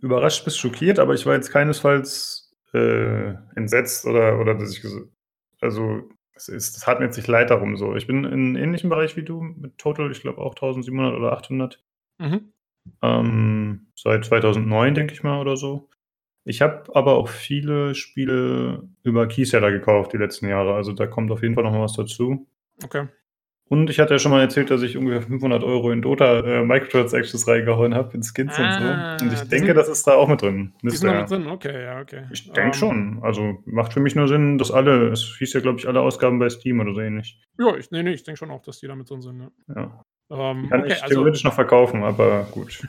überrascht 0.00 0.44
bis 0.44 0.56
schockiert, 0.56 0.98
aber 0.98 1.14
ich 1.14 1.26
war 1.26 1.34
jetzt 1.34 1.50
keinesfalls 1.50 2.54
äh, 2.72 3.34
entsetzt 3.56 4.04
oder, 4.06 4.38
oder 4.38 4.54
dass 4.54 4.76
ich 4.76 4.84
also 5.60 6.08
es, 6.34 6.48
ist, 6.48 6.76
es 6.76 6.86
hat 6.86 6.98
mir 6.98 7.06
jetzt 7.06 7.16
nicht 7.16 7.28
leid 7.28 7.50
darum 7.50 7.76
so. 7.76 7.94
Ich 7.94 8.06
bin 8.06 8.24
in 8.24 8.32
einem 8.32 8.56
ähnlichen 8.56 8.90
Bereich 8.90 9.16
wie 9.16 9.22
du 9.22 9.40
mit 9.40 9.78
Total, 9.78 10.10
ich 10.10 10.20
glaube 10.20 10.40
auch 10.40 10.54
1700 10.54 11.14
oder 11.14 11.32
800. 11.32 11.82
Mhm. 12.18 12.51
Ähm, 13.02 13.88
seit 13.94 14.24
2009, 14.24 14.94
denke 14.94 15.14
ich 15.14 15.22
mal, 15.22 15.40
oder 15.40 15.56
so. 15.56 15.88
Ich 16.44 16.60
habe 16.60 16.84
aber 16.94 17.14
auch 17.14 17.28
viele 17.28 17.94
Spiele 17.94 18.88
über 19.04 19.28
Keyseller 19.28 19.70
gekauft 19.70 20.12
die 20.12 20.18
letzten 20.18 20.48
Jahre. 20.48 20.74
Also 20.74 20.92
da 20.92 21.06
kommt 21.06 21.30
auf 21.30 21.42
jeden 21.42 21.54
Fall 21.54 21.64
noch 21.64 21.72
mal 21.72 21.82
was 21.82 21.92
dazu. 21.92 22.48
Okay. 22.82 23.06
Und 23.72 23.88
ich 23.88 24.00
hatte 24.00 24.12
ja 24.12 24.18
schon 24.18 24.32
mal 24.32 24.42
erzählt, 24.42 24.70
dass 24.70 24.82
ich 24.82 24.98
ungefähr 24.98 25.22
500 25.22 25.64
Euro 25.64 25.92
in 25.92 26.02
Dota 26.02 26.40
äh, 26.40 26.62
Microtransactions 26.62 27.48
reingehauen 27.48 27.94
habe, 27.94 28.14
in 28.14 28.22
Skins 28.22 28.52
ah, 28.58 29.16
und 29.16 29.18
so. 29.18 29.24
Und 29.24 29.32
ich 29.32 29.48
denke, 29.48 29.68
sind, 29.68 29.76
das 29.76 29.88
ist 29.88 30.06
da 30.06 30.12
auch 30.12 30.28
mit 30.28 30.42
drin. 30.42 30.74
Die 30.82 30.90
sind 30.90 31.08
da 31.08 31.20
mit 31.20 31.30
drin, 31.30 31.46
okay, 31.46 31.84
ja, 31.84 32.00
okay. 32.00 32.24
Ich 32.30 32.52
denke 32.52 32.60
um, 32.60 32.66
ähm. 32.66 32.72
schon. 32.74 33.18
Also 33.22 33.62
macht 33.64 33.94
für 33.94 34.00
mich 34.00 34.14
nur 34.14 34.28
Sinn, 34.28 34.58
dass 34.58 34.70
alle, 34.70 35.08
es 35.08 35.36
hieß 35.38 35.54
ja, 35.54 35.60
glaube 35.60 35.78
ich, 35.78 35.88
alle 35.88 36.00
Ausgaben 36.00 36.38
bei 36.38 36.50
Steam 36.50 36.80
oder 36.80 36.92
so 36.92 37.00
ähnlich. 37.00 37.40
Ja, 37.58 37.74
ich, 37.74 37.90
nee, 37.90 38.02
nee, 38.02 38.12
ich 38.12 38.24
denke 38.24 38.36
schon 38.36 38.50
auch, 38.50 38.60
dass 38.60 38.78
die 38.78 38.88
da 38.88 38.94
mit 38.94 39.08
drin 39.08 39.22
sind. 39.22 39.40
Ja. 39.40 39.74
ja. 39.74 40.04
Ähm, 40.32 40.68
Kann 40.70 40.80
okay, 40.80 40.94
ich 40.94 41.02
also 41.02 41.14
theoretisch 41.14 41.40
also, 41.40 41.48
noch 41.48 41.54
verkaufen, 41.54 42.02
aber 42.02 42.44
gut. 42.44 42.88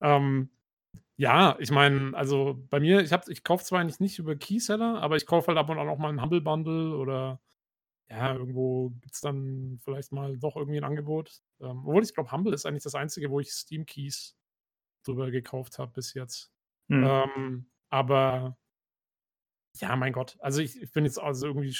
um, 0.00 0.48
ja, 1.16 1.56
ich 1.58 1.70
meine, 1.70 2.16
also 2.16 2.64
bei 2.70 2.80
mir, 2.80 3.02
ich, 3.02 3.12
ich 3.28 3.44
kaufe 3.44 3.64
zwar 3.64 3.80
eigentlich 3.80 4.00
nicht 4.00 4.18
über 4.18 4.34
Keyseller, 4.34 5.02
aber 5.02 5.16
ich 5.16 5.26
kaufe 5.26 5.48
halt 5.48 5.58
ab 5.58 5.68
und 5.68 5.78
an 5.78 5.88
auch 5.88 5.98
mal 5.98 6.08
einen 6.08 6.22
Humble 6.22 6.40
Bundle 6.40 6.96
oder 6.96 7.40
ja, 8.08 8.34
irgendwo 8.34 8.90
gibt 9.00 9.14
es 9.14 9.20
dann 9.20 9.78
vielleicht 9.82 10.12
mal 10.12 10.38
doch 10.38 10.56
irgendwie 10.56 10.78
ein 10.78 10.84
Angebot. 10.84 11.42
Ähm, 11.60 11.80
obwohl 11.84 12.02
ich 12.02 12.14
glaube, 12.14 12.32
Humble 12.32 12.54
ist 12.54 12.64
eigentlich 12.64 12.82
das 12.82 12.94
Einzige, 12.94 13.30
wo 13.30 13.40
ich 13.40 13.52
Steam 13.52 13.86
Keys 13.86 14.36
drüber 15.04 15.30
gekauft 15.30 15.78
habe 15.78 15.92
bis 15.92 16.14
jetzt. 16.14 16.50
Mhm. 16.88 17.04
Ähm, 17.04 17.66
aber 17.90 18.56
ja, 19.80 19.96
mein 19.96 20.12
Gott. 20.12 20.36
Also 20.40 20.60
ich, 20.60 20.80
ich 20.80 20.92
bin 20.92 21.04
jetzt 21.04 21.18
also 21.18 21.46
irgendwie 21.48 21.74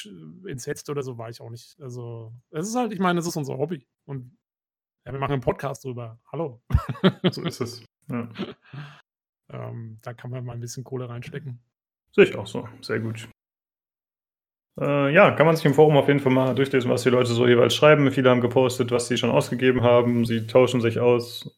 entsetzt 0.48 0.90
oder 0.90 1.02
so 1.02 1.16
war 1.18 1.28
ich 1.30 1.40
auch 1.40 1.50
nicht. 1.50 1.76
Also 1.80 2.32
es 2.50 2.68
ist 2.68 2.74
halt, 2.74 2.92
ich 2.92 2.98
meine, 2.98 3.20
es 3.20 3.26
ist 3.26 3.36
unser 3.36 3.56
Hobby. 3.56 3.86
Und 4.04 4.36
ja, 5.06 5.12
wir 5.12 5.20
machen 5.20 5.32
einen 5.32 5.42
Podcast 5.42 5.84
drüber. 5.84 6.18
Hallo. 6.32 6.62
So 7.30 7.42
ist 7.42 7.60
es. 7.60 7.84
Ja. 8.10 8.28
ähm, 9.50 9.98
da 10.02 10.14
kann 10.14 10.30
man 10.30 10.44
mal 10.44 10.54
ein 10.54 10.60
bisschen 10.60 10.84
Kohle 10.84 11.08
reinstecken. 11.08 11.62
Sehe 12.12 12.24
ich 12.24 12.36
auch 12.36 12.46
so. 12.46 12.68
Sehr 12.80 13.00
gut. 13.00 13.28
Äh, 14.80 15.12
ja, 15.12 15.30
kann 15.32 15.46
man 15.46 15.54
sich 15.54 15.64
im 15.64 15.74
Forum 15.74 15.96
auf 15.96 16.08
jeden 16.08 16.20
Fall 16.20 16.32
mal 16.32 16.54
durchlesen, 16.54 16.90
was 16.90 17.02
die 17.02 17.10
Leute 17.10 17.32
so 17.32 17.46
jeweils 17.46 17.74
schreiben. 17.74 18.10
Viele 18.10 18.30
haben 18.30 18.40
gepostet, 18.40 18.90
was 18.90 19.06
sie 19.06 19.16
schon 19.16 19.30
ausgegeben 19.30 19.82
haben. 19.82 20.24
Sie 20.24 20.46
tauschen 20.46 20.80
sich 20.80 20.98
aus, 20.98 21.56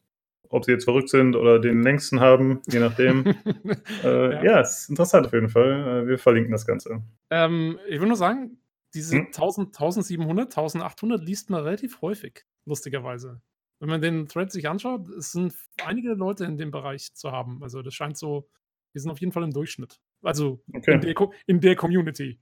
ob 0.49 0.65
sie 0.65 0.71
jetzt 0.71 0.85
verrückt 0.85 1.09
sind 1.09 1.35
oder 1.35 1.59
den 1.59 1.81
längsten 1.83 2.19
haben, 2.19 2.61
je 2.67 2.79
nachdem. 2.79 3.25
äh, 4.03 4.33
ja. 4.33 4.43
ja, 4.43 4.59
ist 4.61 4.89
interessant 4.89 5.27
auf 5.27 5.33
jeden 5.33 5.49
Fall. 5.49 6.03
Äh, 6.03 6.07
wir 6.07 6.17
verlinken 6.17 6.51
das 6.51 6.65
Ganze. 6.65 7.03
Ähm, 7.29 7.79
ich 7.87 7.99
will 7.99 8.07
nur 8.07 8.17
sagen, 8.17 8.59
diese 8.93 9.17
hm? 9.17 9.25
1000, 9.27 9.67
1700, 9.75 10.57
1800 10.57 11.23
liest 11.23 11.49
man 11.49 11.63
relativ 11.63 12.01
häufig, 12.01 12.45
lustigerweise. 12.65 13.41
Wenn 13.79 13.89
man 13.89 14.01
den 14.01 14.27
Thread 14.27 14.51
sich 14.51 14.67
anschaut, 14.67 15.07
es 15.09 15.31
sind 15.31 15.53
einige 15.83 16.13
Leute 16.13 16.45
in 16.45 16.57
dem 16.57 16.71
Bereich 16.71 17.13
zu 17.13 17.31
haben. 17.31 17.61
Also 17.61 17.81
das 17.81 17.93
scheint 17.93 18.17
so, 18.17 18.49
wir 18.93 19.01
sind 19.01 19.11
auf 19.11 19.19
jeden 19.19 19.31
Fall 19.31 19.43
im 19.43 19.51
Durchschnitt. 19.51 19.99
Also 20.23 20.63
okay. 20.73 20.93
in, 20.93 21.01
der, 21.01 21.29
in 21.45 21.61
der 21.61 21.75
Community. 21.75 22.39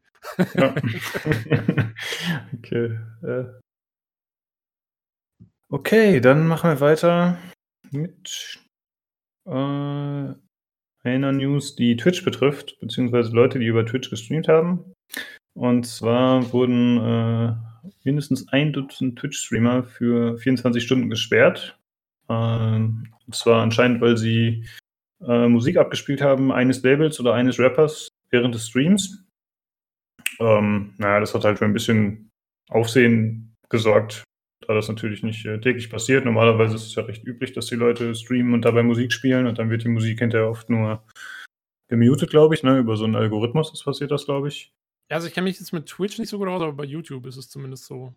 Ja. 0.54 0.74
okay. 2.54 3.00
Äh. 3.24 3.46
Okay, 5.70 6.22
dann 6.22 6.48
machen 6.48 6.70
wir 6.70 6.80
weiter 6.80 7.38
mit 7.92 8.60
äh, 9.46 10.34
einer 11.04 11.32
News, 11.32 11.76
die 11.76 11.96
Twitch 11.96 12.24
betrifft, 12.24 12.80
beziehungsweise 12.80 13.32
Leute, 13.32 13.60
die 13.60 13.68
über 13.68 13.86
Twitch 13.86 14.10
gestreamt 14.10 14.48
haben. 14.48 14.94
Und 15.54 15.86
zwar 15.86 16.52
wurden 16.52 16.98
äh, 16.98 17.56
mindestens 18.04 18.48
ein 18.50 18.74
Dutzend 18.74 19.18
Twitch-Streamer 19.20 19.84
für 19.84 20.38
24 20.38 20.84
Stunden 20.84 21.10
gesperrt. 21.10 21.80
Äh, 22.28 22.34
und 22.34 23.34
zwar 23.34 23.62
anscheinend, 23.62 24.02
weil 24.02 24.18
sie 24.18 24.66
äh, 25.26 25.48
Musik 25.48 25.78
abgespielt 25.78 26.22
haben, 26.22 26.52
eines 26.52 26.84
Labels 26.84 27.20
oder 27.20 27.34
eines 27.34 27.60
Rappers 27.60 28.10
während 28.30 28.56
des 28.56 28.68
Streams. 28.68 29.24
Ähm, 30.40 30.94
naja, 30.98 31.20
das 31.20 31.34
hat 31.34 31.46
halt 31.46 31.60
für 31.60 31.66
ein 31.66 31.74
bisschen 31.74 32.30
Aufsehen 32.70 33.56
gesorgt, 33.70 34.24
da 34.68 34.74
das 34.74 34.88
natürlich 34.88 35.24
nicht 35.24 35.46
äh, 35.46 35.60
täglich 35.60 35.90
passiert. 35.90 36.26
Normalerweise 36.26 36.76
ist 36.76 36.86
es 36.86 36.96
ja 36.96 37.04
recht 37.04 37.26
üblich, 37.26 37.54
dass 37.54 37.68
die 37.68 37.76
Leute 37.76 38.14
streamen 38.16 38.54
und 38.54 38.66
dabei 38.66 38.84
Musik 38.84 39.12
spielen 39.12 39.48
und 39.48 39.58
dann 39.58 39.70
wird 39.70 39.84
die 39.84 39.90
Musik 39.90 40.20
hinterher 40.20 40.50
oft 40.50 40.70
nur 40.70 41.04
gemutet, 41.88 42.30
glaube 42.30 42.56
ich, 42.56 42.64
ne? 42.64 42.80
über 42.80 42.98
so 42.98 43.06
einen 43.06 43.16
Algorithmus 43.16 43.72
das 43.72 43.84
passiert 43.84 44.12
das, 44.12 44.26
glaube 44.26 44.48
ich. 44.48 44.74
Ja, 45.10 45.18
also 45.18 45.28
ich 45.28 45.34
kenne 45.34 45.46
mich 45.46 45.60
jetzt 45.60 45.72
mit 45.72 45.86
Twitch 45.86 46.18
nicht 46.18 46.30
so 46.30 46.40
gut 46.40 46.48
aus, 46.48 46.62
aber 46.62 46.74
bei 46.74 46.86
YouTube 46.86 47.26
ist 47.28 47.38
es 47.38 47.50
zumindest 47.50 47.86
so, 47.86 48.16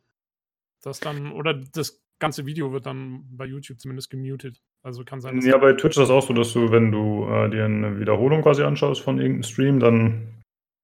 dass 0.82 1.00
dann, 1.00 1.32
oder 1.32 1.54
das 1.54 2.02
ganze 2.18 2.46
Video 2.46 2.72
wird 2.72 2.86
dann 2.86 3.24
bei 3.30 3.44
YouTube 3.44 3.78
zumindest 3.78 4.10
gemutet. 4.10 4.60
Also 4.82 5.04
kann 5.04 5.20
sein. 5.20 5.40
Ja, 5.42 5.58
bei 5.58 5.72
Twitch 5.72 5.96
ist 5.96 6.02
das 6.02 6.10
auch 6.10 6.26
so, 6.26 6.32
dass 6.32 6.52
du, 6.52 6.70
wenn 6.70 6.90
du 6.90 7.28
äh, 7.28 7.50
dir 7.50 7.64
eine 7.64 7.98
Wiederholung 8.00 8.42
quasi 8.42 8.62
anschaust 8.62 9.02
von 9.02 9.18
irgendeinem 9.18 9.42
Stream, 9.42 9.80
dann 9.80 10.42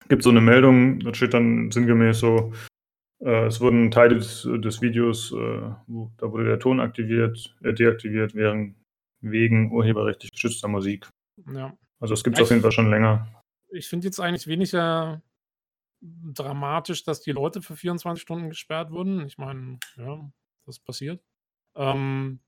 gibt 0.09 0.21
es 0.21 0.25
so 0.25 0.31
eine 0.31 0.41
Meldung, 0.41 1.01
da 1.01 1.15
steht 1.15 1.33
dann 1.33 1.71
sinngemäß 1.71 2.19
so, 2.19 2.53
es 3.21 3.61
wurden 3.61 3.91
Teile 3.91 4.17
des, 4.17 4.49
des 4.59 4.81
Videos, 4.83 5.33
äh, 5.33 5.71
wo, 5.87 6.11
da 6.19 6.31
wurde 6.31 6.45
der 6.45 6.59
Ton 6.59 6.81
aktiviert, 6.81 7.57
äh, 7.63 7.73
deaktiviert 7.73 8.35
während, 8.35 8.77
wegen 9.21 9.73
urheberrechtlich 9.73 10.33
geschützter 10.33 10.69
Musik. 10.69 11.09
Ja. 11.53 11.77
Also 12.01 12.15
es 12.15 12.23
gibt 12.23 12.37
es 12.37 12.43
auf 12.43 12.51
jeden 12.51 12.63
Fall 12.63 12.73
schon 12.73 12.91
länger. 12.91 13.27
Ich 13.71 13.89
finde 13.89 14.07
jetzt 14.07 14.21
eigentlich 14.21 14.47
weniger 14.47 15.23
dramatisch, 16.03 17.05
dass 17.05 17.23
die 17.23 17.33
Leute 17.33 17.63
für 17.63 17.77
24 17.77 18.21
Stunden 18.21 18.51
gesperrt 18.51 18.91
wurden. 18.91 19.27
Ich 19.27 19.39
meine, 19.39 19.79
ja, 19.97 20.31
das 20.67 20.79
passiert. 20.79 21.25
Ähm, 21.75 22.41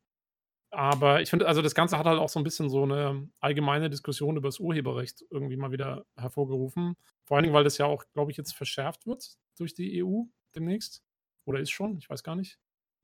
aber 0.70 1.22
ich 1.22 1.30
finde, 1.30 1.48
also 1.48 1.62
das 1.62 1.74
Ganze 1.74 1.96
hat 1.98 2.06
halt 2.06 2.18
auch 2.18 2.28
so 2.28 2.38
ein 2.38 2.44
bisschen 2.44 2.68
so 2.68 2.82
eine 2.82 3.28
allgemeine 3.40 3.88
Diskussion 3.88 4.36
über 4.36 4.48
das 4.48 4.60
Urheberrecht 4.60 5.24
irgendwie 5.30 5.56
mal 5.56 5.72
wieder 5.72 6.04
hervorgerufen. 6.16 6.96
Vor 7.24 7.36
allen 7.36 7.44
Dingen, 7.44 7.54
weil 7.54 7.64
das 7.64 7.78
ja 7.78 7.86
auch, 7.86 8.04
glaube 8.12 8.30
ich, 8.30 8.36
jetzt 8.36 8.52
verschärft 8.52 9.06
wird 9.06 9.38
durch 9.56 9.74
die 9.74 10.04
EU 10.04 10.24
demnächst. 10.56 11.02
Oder 11.46 11.60
ist 11.60 11.70
schon, 11.70 11.98
ich 11.98 12.10
weiß 12.10 12.22
gar 12.22 12.34
nicht. 12.34 12.58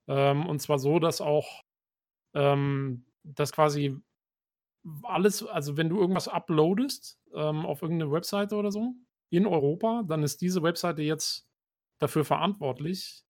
Ähm, 0.09 0.47
und 0.47 0.61
zwar 0.61 0.79
so, 0.79 0.99
dass 0.99 1.21
auch 1.21 1.63
ähm, 2.35 3.05
das 3.23 3.53
quasi 3.53 3.97
alles, 5.05 5.45
also 5.45 5.77
wenn 5.77 5.89
du 5.89 6.01
irgendwas 6.01 6.29
uploadest 6.29 7.21
ähm, 7.35 7.65
auf 7.65 7.83
irgendeine 7.83 8.11
Webseite 8.11 8.57
oder 8.57 8.73
so 8.73 8.95
in 9.31 9.47
Europa, 9.47 10.03
dann 10.07 10.23
ist 10.23 10.41
diese 10.41 10.63
Webseite 10.63 11.03
jetzt 11.03 11.47
dafür 12.01 12.25
verantwortlich, 12.25 13.25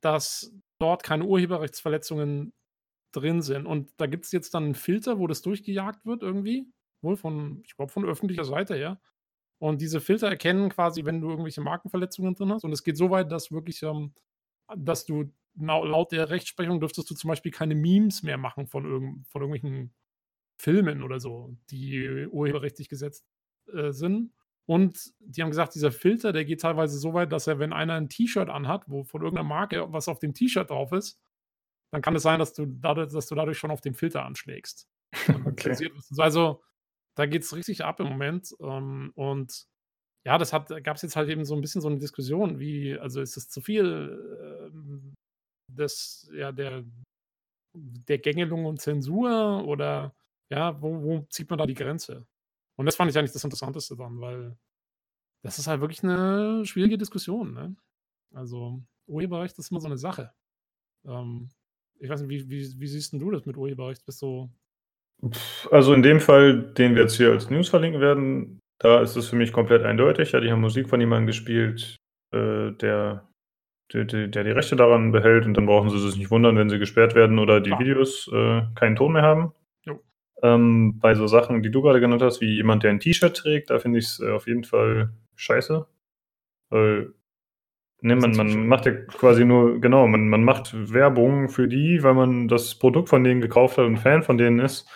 dass 0.00 0.54
dort 0.78 1.02
keine 1.02 1.24
Urheberrechtsverletzungen 1.24 2.52
drin 3.12 3.42
sind. 3.42 3.66
Und 3.66 3.92
da 3.96 4.06
gibt 4.06 4.24
es 4.24 4.32
jetzt 4.32 4.54
dann 4.54 4.64
einen 4.64 4.74
Filter, 4.74 5.18
wo 5.18 5.26
das 5.26 5.42
durchgejagt 5.42 6.06
wird 6.06 6.22
irgendwie. 6.22 6.72
Wohl 7.02 7.16
von, 7.16 7.62
ich 7.64 7.76
glaube, 7.76 7.92
von 7.92 8.04
öffentlicher 8.04 8.44
Seite 8.44 8.76
her. 8.76 9.00
Und 9.60 9.80
diese 9.80 10.00
Filter 10.00 10.28
erkennen 10.28 10.70
quasi, 10.70 11.04
wenn 11.04 11.20
du 11.20 11.28
irgendwelche 11.28 11.60
Markenverletzungen 11.60 12.34
drin 12.34 12.50
hast. 12.50 12.64
Und 12.64 12.72
es 12.72 12.82
geht 12.82 12.96
so 12.96 13.10
weit, 13.10 13.30
dass 13.30 13.52
wirklich 13.52 13.82
ähm, 13.82 14.14
dass 14.76 15.04
du 15.04 15.32
laut 15.56 16.12
der 16.12 16.30
Rechtsprechung 16.30 16.80
dürftest 16.80 17.10
du 17.10 17.14
zum 17.14 17.28
Beispiel 17.28 17.52
keine 17.52 17.74
Memes 17.74 18.22
mehr 18.22 18.38
machen 18.38 18.66
von, 18.66 18.84
irgend, 18.84 19.26
von 19.28 19.42
irgendwelchen 19.42 19.92
Filmen 20.58 21.02
oder 21.02 21.20
so, 21.20 21.56
die 21.70 22.26
urheberrechtlich 22.28 22.88
gesetzt 22.88 23.26
äh, 23.72 23.92
sind. 23.92 24.32
Und 24.66 25.12
die 25.18 25.42
haben 25.42 25.50
gesagt, 25.50 25.74
dieser 25.74 25.90
Filter, 25.90 26.32
der 26.32 26.44
geht 26.44 26.60
teilweise 26.60 26.98
so 26.98 27.12
weit, 27.12 27.32
dass 27.32 27.46
er, 27.46 27.58
wenn 27.58 27.72
einer 27.72 27.94
ein 27.94 28.08
T-Shirt 28.08 28.48
anhat, 28.48 28.84
wo 28.86 29.02
von 29.02 29.22
irgendeiner 29.22 29.48
Marke 29.48 29.92
was 29.92 30.08
auf 30.08 30.20
dem 30.20 30.32
T-Shirt 30.32 30.70
drauf 30.70 30.92
ist, 30.92 31.18
dann 31.92 32.02
kann 32.02 32.14
es 32.14 32.22
sein, 32.22 32.38
dass 32.38 32.52
du 32.52 32.66
dadurch, 32.66 33.12
dass 33.12 33.26
du 33.26 33.34
dadurch 33.34 33.58
schon 33.58 33.72
auf 33.72 33.80
den 33.80 33.94
Filter 33.94 34.24
anschlägst. 34.24 34.88
Okay. 35.44 35.90
Also 36.18 36.62
da 37.16 37.26
geht 37.26 37.42
es 37.42 37.54
richtig 37.54 37.84
ab 37.84 38.00
im 38.00 38.08
Moment. 38.08 38.54
Ähm, 38.60 39.12
und 39.14 39.66
ja, 40.24 40.38
das 40.38 40.50
gab 40.50 40.96
es 40.96 41.02
jetzt 41.02 41.16
halt 41.16 41.28
eben 41.28 41.44
so 41.44 41.54
ein 41.54 41.60
bisschen 41.60 41.80
so 41.80 41.88
eine 41.88 41.98
Diskussion, 41.98 42.58
wie, 42.58 42.98
also 42.98 43.20
ist 43.20 43.36
es 43.36 43.48
zu 43.48 43.60
viel 43.60 44.70
ähm, 44.72 45.14
des, 45.68 46.30
ja, 46.34 46.52
der, 46.52 46.84
der 47.74 48.18
Gängelung 48.18 48.66
und 48.66 48.80
Zensur 48.80 49.64
oder 49.66 50.14
ja, 50.50 50.80
wo, 50.82 51.02
wo 51.02 51.20
zieht 51.30 51.48
man 51.48 51.58
da 51.58 51.66
die 51.66 51.74
Grenze? 51.74 52.26
Und 52.76 52.86
das 52.86 52.96
fand 52.96 53.10
ich 53.10 53.18
eigentlich 53.18 53.32
das 53.32 53.44
Interessanteste 53.44 53.96
dann, 53.96 54.20
weil 54.20 54.56
das 55.42 55.58
ist 55.58 55.66
halt 55.66 55.80
wirklich 55.80 56.02
eine 56.02 56.64
schwierige 56.66 56.98
Diskussion. 56.98 57.54
Ne? 57.54 57.76
Also 58.34 58.82
Urheberrecht 59.06 59.58
ist 59.58 59.70
immer 59.70 59.80
so 59.80 59.86
eine 59.86 59.98
Sache. 59.98 60.32
Ähm, 61.04 61.50
ich 61.98 62.08
weiß 62.08 62.22
nicht, 62.22 62.30
wie, 62.30 62.48
wie, 62.48 62.80
wie 62.80 62.86
siehst 62.86 63.12
du 63.12 63.30
das 63.30 63.46
mit 63.46 63.56
Urheberrecht? 63.56 64.04
Bist 64.04 64.22
du. 64.22 64.50
Also 65.70 65.92
in 65.92 66.02
dem 66.02 66.20
Fall, 66.20 66.72
den 66.74 66.94
wir 66.94 67.02
jetzt 67.02 67.16
hier 67.16 67.30
als 67.30 67.50
News 67.50 67.68
verlinken 67.68 68.00
werden, 68.00 68.60
da 68.78 69.00
ist 69.00 69.16
es 69.16 69.28
für 69.28 69.36
mich 69.36 69.52
komplett 69.52 69.82
eindeutig. 69.82 70.32
Ja, 70.32 70.40
die 70.40 70.50
haben 70.50 70.60
Musik 70.60 70.88
von 70.88 71.00
jemandem 71.00 71.26
gespielt, 71.26 71.96
äh, 72.32 72.72
der, 72.72 73.28
der, 73.92 74.04
der, 74.04 74.44
die 74.44 74.50
Rechte 74.50 74.76
daran 74.76 75.12
behält 75.12 75.44
und 75.44 75.54
dann 75.54 75.66
brauchen 75.66 75.90
sie 75.90 75.98
sich 75.98 76.16
nicht 76.16 76.30
wundern, 76.30 76.56
wenn 76.56 76.70
sie 76.70 76.78
gesperrt 76.78 77.14
werden 77.14 77.38
oder 77.38 77.60
die 77.60 77.70
ja. 77.70 77.78
Videos 77.78 78.30
äh, 78.32 78.62
keinen 78.74 78.96
Ton 78.96 79.12
mehr 79.12 79.22
haben. 79.22 79.52
Ähm, 80.42 80.98
bei 80.98 81.14
so 81.14 81.26
Sachen, 81.26 81.62
die 81.62 81.70
du 81.70 81.82
gerade 81.82 82.00
genannt 82.00 82.22
hast, 82.22 82.40
wie 82.40 82.54
jemand, 82.54 82.82
der 82.82 82.90
ein 82.90 83.00
T-Shirt 83.00 83.36
trägt, 83.36 83.70
da 83.70 83.78
finde 83.78 83.98
ich 83.98 84.06
es 84.06 84.20
äh, 84.20 84.30
auf 84.30 84.46
jeden 84.46 84.64
Fall 84.64 85.12
scheiße. 85.36 85.86
Weil, 86.70 87.12
ne, 88.00 88.16
man, 88.16 88.34
man 88.36 88.66
macht 88.66 88.86
ja 88.86 88.92
quasi 88.92 89.44
nur, 89.44 89.80
genau, 89.80 90.06
man, 90.06 90.28
man 90.28 90.42
macht 90.42 90.72
Werbung 90.92 91.48
für 91.48 91.68
die, 91.68 92.02
weil 92.02 92.14
man 92.14 92.48
das 92.48 92.74
Produkt 92.74 93.10
von 93.10 93.22
denen 93.22 93.40
gekauft 93.40 93.76
hat 93.76 93.84
und 93.84 93.98
Fan 93.98 94.22
von 94.22 94.38
denen 94.38 94.60
ist. 94.60 94.88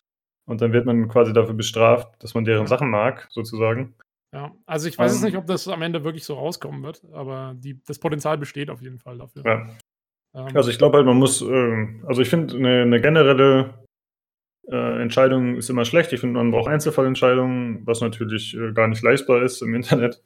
Und 0.46 0.60
dann 0.60 0.72
wird 0.72 0.86
man 0.86 1.08
quasi 1.08 1.32
dafür 1.32 1.54
bestraft, 1.54 2.22
dass 2.22 2.34
man 2.34 2.44
deren. 2.44 2.66
Sachen 2.66 2.90
mag, 2.90 3.26
sozusagen. 3.30 3.94
Ja, 4.32 4.52
also 4.66 4.88
ich 4.88 4.98
weiß 4.98 5.12
jetzt 5.12 5.22
ähm. 5.22 5.26
nicht, 5.26 5.36
ob 5.36 5.46
das 5.46 5.68
am 5.68 5.82
Ende 5.82 6.04
wirklich 6.04 6.24
so 6.24 6.34
rauskommen 6.34 6.82
wird, 6.82 7.02
aber 7.12 7.54
die, 7.56 7.80
das 7.86 7.98
Potenzial 7.98 8.36
besteht 8.36 8.68
auf 8.68 8.82
jeden 8.82 8.98
Fall 8.98 9.18
dafür. 9.18 9.42
Ja. 9.44 9.68
Ähm, 10.34 10.56
also 10.56 10.70
ich 10.70 10.78
glaube 10.78 10.96
halt, 10.96 11.06
man 11.06 11.16
muss, 11.16 11.40
äh, 11.40 11.86
also 12.06 12.20
ich 12.20 12.28
finde 12.28 12.56
eine, 12.56 12.82
eine 12.82 13.00
generelle 13.00 13.74
äh, 14.68 15.02
Entscheidung 15.02 15.56
ist 15.56 15.70
immer 15.70 15.84
schlecht. 15.84 16.12
Ich 16.12 16.20
finde, 16.20 16.38
man 16.38 16.50
braucht 16.50 16.68
Einzelfallentscheidungen, 16.68 17.86
was 17.86 18.00
natürlich 18.00 18.56
äh, 18.56 18.72
gar 18.72 18.88
nicht 18.88 19.02
leistbar 19.02 19.42
ist 19.42 19.62
im 19.62 19.74
Internet. 19.74 20.22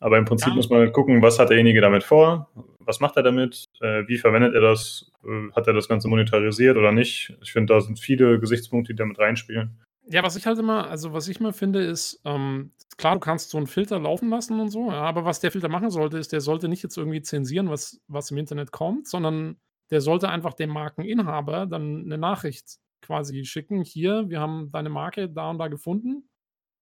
Aber 0.00 0.18
im 0.18 0.24
Prinzip 0.24 0.48
ja. 0.48 0.54
muss 0.54 0.70
man 0.70 0.92
gucken, 0.92 1.22
was 1.22 1.38
hat 1.38 1.50
derjenige 1.50 1.80
damit 1.80 2.04
vor, 2.04 2.50
was 2.88 3.00
macht 3.00 3.16
er 3.16 3.22
damit, 3.22 3.66
äh, 3.80 4.08
wie 4.08 4.16
verwendet 4.16 4.54
er 4.54 4.62
das, 4.62 5.12
äh, 5.22 5.52
hat 5.52 5.66
er 5.66 5.74
das 5.74 5.88
Ganze 5.88 6.08
monetarisiert 6.08 6.78
oder 6.78 6.90
nicht. 6.90 7.36
Ich 7.42 7.52
finde, 7.52 7.74
da 7.74 7.80
sind 7.82 8.00
viele 8.00 8.40
Gesichtspunkte, 8.40 8.94
die 8.94 8.96
damit 8.96 9.18
reinspielen. 9.18 9.78
Ja, 10.06 10.22
was 10.22 10.36
ich 10.36 10.46
halt 10.46 10.58
immer, 10.58 10.88
also 10.88 11.12
was 11.12 11.28
ich 11.28 11.38
mal 11.38 11.52
finde, 11.52 11.84
ist, 11.84 12.22
ähm, 12.24 12.72
klar, 12.96 13.14
du 13.14 13.20
kannst 13.20 13.50
so 13.50 13.58
einen 13.58 13.66
Filter 13.66 14.00
laufen 14.00 14.30
lassen 14.30 14.58
und 14.58 14.70
so, 14.70 14.90
ja, 14.90 15.02
aber 15.02 15.26
was 15.26 15.40
der 15.40 15.52
Filter 15.52 15.68
machen 15.68 15.90
sollte, 15.90 16.16
ist, 16.16 16.32
der 16.32 16.40
sollte 16.40 16.66
nicht 16.66 16.82
jetzt 16.82 16.96
irgendwie 16.96 17.20
zensieren, 17.20 17.68
was, 17.68 18.00
was 18.08 18.30
im 18.30 18.38
Internet 18.38 18.72
kommt, 18.72 19.06
sondern 19.06 19.58
der 19.90 20.00
sollte 20.00 20.30
einfach 20.30 20.54
dem 20.54 20.70
Markeninhaber 20.70 21.66
dann 21.66 22.04
eine 22.06 22.16
Nachricht 22.16 22.78
quasi 23.02 23.44
schicken, 23.44 23.82
hier, 23.82 24.30
wir 24.30 24.40
haben 24.40 24.70
deine 24.72 24.88
Marke 24.88 25.28
da 25.28 25.50
und 25.50 25.58
da 25.58 25.68
gefunden. 25.68 26.26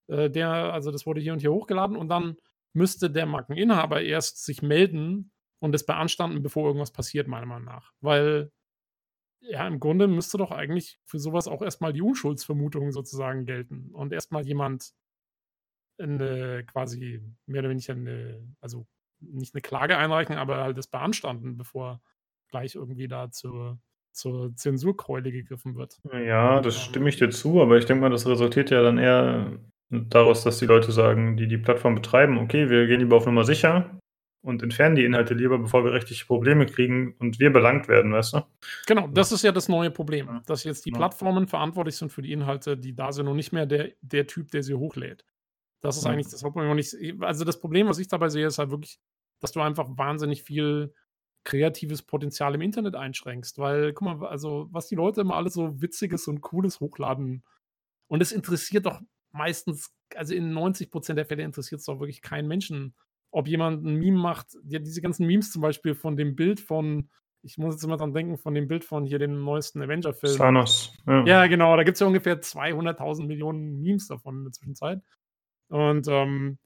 Äh, 0.07 0.31
der, 0.31 0.73
also 0.73 0.93
das 0.93 1.05
wurde 1.05 1.21
hier 1.21 1.33
und 1.33 1.41
hier 1.41 1.53
hochgeladen 1.53 1.97
und 1.97 2.09
dann 2.09 2.37
müsste 2.75 3.11
der 3.11 3.27
Markeninhaber 3.27 4.03
erst 4.03 4.45
sich 4.45 4.63
melden 4.63 5.33
und 5.59 5.75
es 5.75 5.87
beanstanden, 5.87 6.43
bevor 6.43 6.67
irgendwas 6.67 6.93
passiert, 6.93 7.29
meiner 7.29 7.47
Meinung 7.47 7.65
nach. 7.65 7.93
Weil, 8.01 8.53
ja, 9.41 9.67
im 9.67 9.81
Grunde 9.81 10.09
müsste 10.09 10.39
doch 10.39 10.51
eigentlich 10.51 10.99
für 11.05 11.19
sowas 11.19 11.49
auch 11.49 11.63
erstmal 11.63 11.93
die 11.93 12.03
Unschuldsvermutung 12.03 12.93
sozusagen 12.93 13.47
gelten 13.47 13.91
und 13.93 14.13
erstmal 14.13 14.45
jemand 14.45 14.93
eine 15.99 16.65
quasi 16.67 17.23
mehr 17.47 17.61
oder 17.61 17.71
weniger 17.71 17.95
eine, 17.95 18.55
also 18.61 18.87
nicht 19.21 19.55
eine 19.55 19.63
Klage 19.63 19.97
einreichen, 19.97 20.37
aber 20.37 20.59
halt 20.59 20.77
das 20.77 20.89
beanstanden, 20.89 21.57
bevor 21.57 22.03
gleich 22.49 22.75
irgendwie 22.75 23.09
da 23.09 23.31
zur 23.31 23.81
zur 24.17 24.55
Zensurkeule 24.57 25.31
gegriffen 25.31 25.77
wird. 25.77 26.01
Ja, 26.13 26.61
das 26.61 26.81
stimme 26.81 27.09
ich 27.09 27.17
dir 27.17 27.31
zu, 27.31 27.61
aber 27.61 27.77
ich 27.77 27.85
denke 27.85 28.01
mal, 28.01 28.11
das 28.11 28.27
resultiert 28.27 28.71
ja 28.71 28.83
dann 28.83 28.99
eher 28.99 29.59
daraus, 29.91 30.43
dass 30.43 30.59
die 30.59 30.67
Leute 30.67 30.91
sagen, 30.91 31.37
die 31.37 31.47
die 31.47 31.59
Plattform 31.59 31.95
betreiben, 31.95 32.39
okay, 32.39 32.71
wir 32.71 32.87
gehen 32.87 33.01
lieber 33.01 33.17
auf 33.17 33.27
Nummer 33.27 33.45
sicher 33.45 34.01
und 34.47 34.63
entfernen 34.63 34.95
die 34.95 35.05
Inhalte 35.05 35.35
lieber, 35.35 35.59
bevor 35.59 35.85
wir 35.85 35.93
rechtliche 35.93 36.25
Probleme 36.25 36.67
kriegen 36.67 37.17
und 37.19 37.41
wir 37.41 37.53
belangt 37.53 37.89
werden, 37.89 38.13
weißt 38.13 38.35
du? 38.35 38.43
Genau, 38.87 39.09
das 39.09 39.33
ist 39.33 39.43
ja 39.43 39.51
das 39.51 39.69
neue 39.69 39.91
Problem, 39.91 40.27
ja. 40.27 40.43
dass 40.47 40.63
jetzt 40.63 40.87
die 40.87 40.91
ja. 40.91 40.97
Plattformen 40.97 41.49
verantwortlich 41.49 41.97
sind 41.97 42.13
für 42.13 42.23
die 42.23 42.31
Inhalte, 42.31 42.77
die 42.77 42.95
da 42.95 43.11
sind 43.11 43.27
und 43.27 43.35
nicht 43.35 43.53
mehr 43.53 43.67
der, 43.67 43.91
der 44.03 44.29
Typ, 44.29 44.53
der 44.53 44.63
sie 44.63 44.75
hochlädt. 44.75 45.25
Das 45.81 45.97
ist 45.97 46.05
ja. 46.05 46.13
eigentlich 46.13 46.29
das 46.29 46.45
Hauptproblem. 46.45 47.25
Also 47.25 47.45
das 47.45 47.59
Problem, 47.59 47.89
was 47.89 47.99
ich 47.99 48.07
dabei 48.07 48.29
sehe, 48.29 48.47
ist 48.47 48.59
halt 48.59 48.71
wirklich, 48.71 49.01
dass 49.41 49.51
du 49.51 49.61
einfach 49.61 49.89
wahnsinnig 49.91 50.45
viel 50.45 50.95
kreatives 51.43 52.03
Potenzial 52.03 52.55
im 52.55 52.61
Internet 52.61 52.95
einschränkst. 52.95 53.59
Weil, 53.59 53.95
guck 53.95 54.07
mal, 54.07 54.29
also 54.29 54.69
was 54.71 54.87
die 54.87 54.95
Leute 54.95 55.23
immer 55.23 55.35
alles 55.35 55.55
so 55.55 55.83
Witziges 55.83 56.29
und 56.29 56.41
Cooles 56.41 56.79
hochladen. 56.79 57.43
Und 58.07 58.23
es 58.23 58.31
interessiert 58.31 58.87
doch 58.87 59.01
meistens, 59.33 59.93
also 60.15 60.35
in 60.35 60.53
90 60.53 60.93
Prozent 60.93 61.19
der 61.19 61.27
Fälle 61.27 61.43
interessiert 61.43 61.81
es 61.81 61.87
doch 61.87 61.99
wirklich 61.99 62.23
keinen 62.23 62.47
Menschen, 62.47 62.95
ob 63.37 63.49
jemand 63.49 63.85
ein 63.85 63.97
Meme 63.97 64.19
macht. 64.19 64.57
Ja, 64.67 64.79
diese 64.79 65.03
ganzen 65.03 65.27
Memes 65.27 65.53
zum 65.53 65.61
Beispiel 65.61 65.95
von 65.95 66.17
dem 66.17 66.37
Bild 66.37 66.59
von, 66.59 67.11
ich 67.43 67.59
muss 67.59 67.75
jetzt 67.75 67.85
immer 67.85 67.99
dran 67.99 68.15
denken, 68.15 68.39
von 68.39 68.55
dem 68.55 68.67
Bild 68.67 68.83
von 68.83 69.05
hier 69.05 69.19
dem 69.19 69.45
neuesten 69.45 69.83
Avenger-Film. 69.83 70.39
Thanos. 70.39 70.97
Ja. 71.07 71.23
ja, 71.27 71.47
genau. 71.47 71.77
Da 71.77 71.83
gibt 71.83 71.97
es 71.97 72.01
ja 72.01 72.07
ungefähr 72.07 72.41
200.000 72.41 73.27
Millionen 73.27 73.83
Memes 73.83 74.09
davon 74.09 74.39
in 74.39 74.45
der 74.45 74.53
Zwischenzeit. 74.53 75.03
Und 75.69 76.09
ähm, 76.09 76.57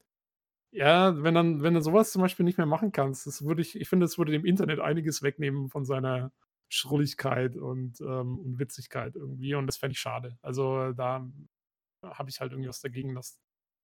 ja, 0.71 1.21
wenn 1.21 1.35
dann, 1.35 1.61
wenn 1.61 1.73
du 1.73 1.81
sowas 1.81 2.13
zum 2.13 2.21
Beispiel 2.21 2.45
nicht 2.45 2.57
mehr 2.57 2.65
machen 2.65 2.93
kannst, 2.93 3.27
das 3.27 3.43
würde 3.43 3.61
ich, 3.61 3.75
ich 3.75 3.89
finde, 3.89 4.05
das 4.05 4.17
würde 4.17 4.31
dem 4.31 4.45
Internet 4.45 4.79
einiges 4.79 5.21
wegnehmen 5.23 5.67
von 5.67 5.83
seiner 5.83 6.31
Schrulligkeit 6.69 7.57
und, 7.57 7.99
ähm, 7.99 8.39
und 8.39 8.59
Witzigkeit 8.59 9.17
irgendwie. 9.17 9.55
Und 9.55 9.67
das 9.67 9.75
fände 9.75 9.91
ich 9.91 9.99
schade. 9.99 10.37
Also 10.41 10.93
da 10.93 11.29
habe 12.01 12.29
ich 12.29 12.39
halt 12.39 12.53
irgendwie 12.53 12.69
was 12.69 12.79
dagegen, 12.79 13.13
dass, 13.13 13.41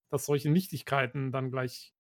dass 0.10 0.26
solche 0.26 0.50
Nichtigkeiten 0.50 1.34
dann 1.34 1.52
gleich 1.52 1.94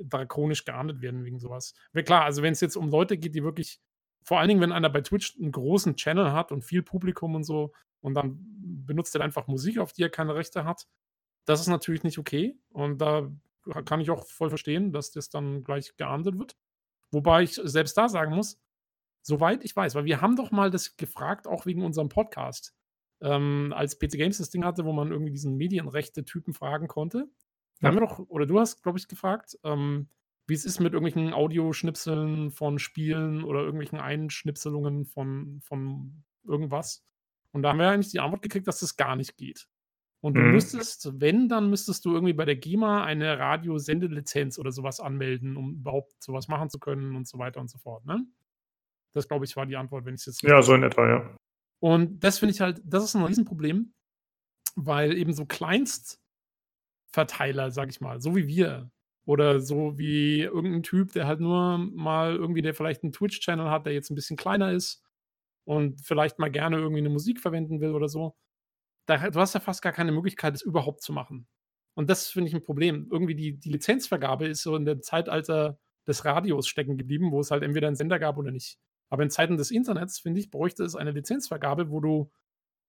drakonisch 0.00 0.64
geahndet 0.64 1.00
werden 1.02 1.24
wegen 1.24 1.38
sowas. 1.38 1.74
Klar, 2.04 2.24
also 2.24 2.42
wenn 2.42 2.52
es 2.52 2.60
jetzt 2.60 2.76
um 2.76 2.90
Leute 2.90 3.16
geht, 3.18 3.34
die 3.34 3.44
wirklich, 3.44 3.80
vor 4.22 4.38
allen 4.38 4.48
Dingen, 4.48 4.60
wenn 4.60 4.72
einer 4.72 4.90
bei 4.90 5.00
Twitch 5.00 5.36
einen 5.38 5.52
großen 5.52 5.96
Channel 5.96 6.32
hat 6.32 6.52
und 6.52 6.62
viel 6.62 6.82
Publikum 6.82 7.34
und 7.34 7.44
so, 7.44 7.72
und 8.00 8.14
dann 8.14 8.38
benutzt 8.86 9.14
er 9.14 9.22
einfach 9.22 9.46
Musik, 9.46 9.78
auf 9.78 9.92
die 9.92 10.02
er 10.02 10.10
keine 10.10 10.34
Rechte 10.34 10.64
hat, 10.64 10.86
das 11.46 11.60
ist 11.60 11.68
natürlich 11.68 12.02
nicht 12.02 12.18
okay. 12.18 12.58
Und 12.70 12.98
da 12.98 13.30
kann 13.86 14.00
ich 14.00 14.10
auch 14.10 14.26
voll 14.26 14.50
verstehen, 14.50 14.92
dass 14.92 15.10
das 15.10 15.30
dann 15.30 15.64
gleich 15.64 15.96
geahndet 15.96 16.38
wird. 16.38 16.56
Wobei 17.10 17.42
ich 17.42 17.54
selbst 17.62 17.96
da 17.96 18.08
sagen 18.08 18.34
muss, 18.34 18.60
soweit 19.22 19.64
ich 19.64 19.74
weiß, 19.74 19.94
weil 19.94 20.04
wir 20.04 20.20
haben 20.20 20.36
doch 20.36 20.50
mal 20.50 20.70
das 20.70 20.96
gefragt, 20.96 21.46
auch 21.46 21.64
wegen 21.64 21.82
unserem 21.82 22.08
Podcast, 22.08 22.74
ähm, 23.22 23.72
als 23.74 23.98
PC 23.98 24.12
Games 24.18 24.38
das 24.38 24.50
Ding 24.50 24.64
hatte, 24.64 24.84
wo 24.84 24.92
man 24.92 25.10
irgendwie 25.10 25.32
diesen 25.32 25.56
Medienrechte-Typen 25.56 26.52
fragen 26.52 26.88
konnte. 26.88 27.28
Da 27.84 27.90
haben 27.90 27.96
wir 27.96 28.06
doch, 28.06 28.18
oder 28.28 28.46
du 28.46 28.58
hast, 28.58 28.82
glaube 28.82 28.98
ich, 28.98 29.08
gefragt, 29.08 29.58
ähm, 29.64 30.08
wie 30.46 30.54
es 30.54 30.64
ist 30.64 30.80
mit 30.80 30.92
irgendwelchen 30.92 31.32
Audioschnipseln 31.32 32.50
von 32.50 32.78
Spielen 32.78 33.44
oder 33.44 33.60
irgendwelchen 33.60 33.98
Einschnipselungen 33.98 35.06
von, 35.06 35.60
von 35.62 36.24
irgendwas. 36.46 37.04
Und 37.52 37.62
da 37.62 37.70
haben 37.70 37.78
wir 37.78 37.88
eigentlich 37.88 38.10
die 38.10 38.20
Antwort 38.20 38.42
gekriegt, 38.42 38.66
dass 38.66 38.80
das 38.80 38.96
gar 38.96 39.16
nicht 39.16 39.36
geht. 39.36 39.68
Und 40.20 40.34
du 40.34 40.40
mhm. 40.40 40.52
müsstest, 40.52 41.20
wenn, 41.20 41.48
dann 41.48 41.70
müsstest 41.70 42.04
du 42.04 42.14
irgendwie 42.14 42.32
bei 42.32 42.46
der 42.46 42.56
GEMA 42.56 43.04
eine 43.04 43.38
Radiosendelizenz 43.38 44.58
oder 44.58 44.72
sowas 44.72 44.98
anmelden, 44.98 45.56
um 45.56 45.74
überhaupt 45.74 46.22
sowas 46.22 46.48
machen 46.48 46.70
zu 46.70 46.78
können 46.78 47.14
und 47.14 47.28
so 47.28 47.38
weiter 47.38 47.60
und 47.60 47.68
so 47.68 47.78
fort. 47.78 48.06
Ne? 48.06 48.26
Das, 49.12 49.28
glaube 49.28 49.44
ich, 49.44 49.54
war 49.54 49.66
die 49.66 49.76
Antwort, 49.76 50.04
wenn 50.06 50.14
ich 50.14 50.20
es 50.20 50.26
jetzt. 50.26 50.42
Ja, 50.42 50.62
so 50.62 50.74
in 50.74 50.82
etwa, 50.82 51.08
ja. 51.08 51.36
Und 51.78 52.24
das 52.24 52.38
finde 52.38 52.54
ich 52.54 52.60
halt, 52.60 52.80
das 52.84 53.04
ist 53.04 53.14
ein 53.14 53.22
Riesenproblem, 53.22 53.92
weil 54.76 55.16
eben 55.16 55.34
so 55.34 55.44
Kleinstverteiler, 57.14 57.70
sag 57.70 57.90
ich 57.90 58.00
mal, 58.00 58.20
so 58.20 58.36
wie 58.36 58.46
wir, 58.46 58.90
oder 59.26 59.60
so 59.60 59.96
wie 59.98 60.40
irgendein 60.40 60.82
Typ, 60.82 61.12
der 61.12 61.26
halt 61.26 61.40
nur 61.40 61.78
mal 61.78 62.34
irgendwie, 62.34 62.62
der 62.62 62.74
vielleicht 62.74 63.02
einen 63.02 63.12
Twitch-Channel 63.12 63.70
hat, 63.70 63.86
der 63.86 63.94
jetzt 63.94 64.10
ein 64.10 64.14
bisschen 64.14 64.36
kleiner 64.36 64.72
ist 64.72 65.02
und 65.64 66.00
vielleicht 66.00 66.38
mal 66.38 66.50
gerne 66.50 66.76
irgendwie 66.78 67.00
eine 67.00 67.10
Musik 67.10 67.40
verwenden 67.40 67.80
will 67.80 67.92
oder 67.92 68.08
so, 68.08 68.36
da, 69.06 69.30
du 69.30 69.40
hast 69.40 69.54
ja 69.54 69.60
fast 69.60 69.82
gar 69.82 69.92
keine 69.92 70.12
Möglichkeit, 70.12 70.54
das 70.54 70.62
überhaupt 70.62 71.02
zu 71.02 71.12
machen. 71.12 71.46
Und 71.94 72.10
das 72.10 72.28
finde 72.28 72.48
ich 72.48 72.54
ein 72.54 72.64
Problem. 72.64 73.08
Irgendwie 73.10 73.34
die, 73.34 73.58
die 73.58 73.70
Lizenzvergabe 73.70 74.46
ist 74.48 74.62
so 74.62 74.76
in 74.76 74.84
dem 74.84 75.02
Zeitalter 75.02 75.78
des 76.06 76.24
Radios 76.24 76.66
stecken 76.66 76.98
geblieben, 76.98 77.30
wo 77.30 77.40
es 77.40 77.50
halt 77.50 77.62
entweder 77.62 77.86
einen 77.86 77.96
Sender 77.96 78.18
gab 78.18 78.36
oder 78.36 78.50
nicht. 78.50 78.78
Aber 79.10 79.22
in 79.22 79.30
Zeiten 79.30 79.56
des 79.56 79.70
Internets, 79.70 80.18
finde 80.18 80.40
ich, 80.40 80.50
bräuchte 80.50 80.84
es 80.84 80.96
eine 80.96 81.12
Lizenzvergabe, 81.12 81.90
wo 81.90 82.00
du 82.00 82.30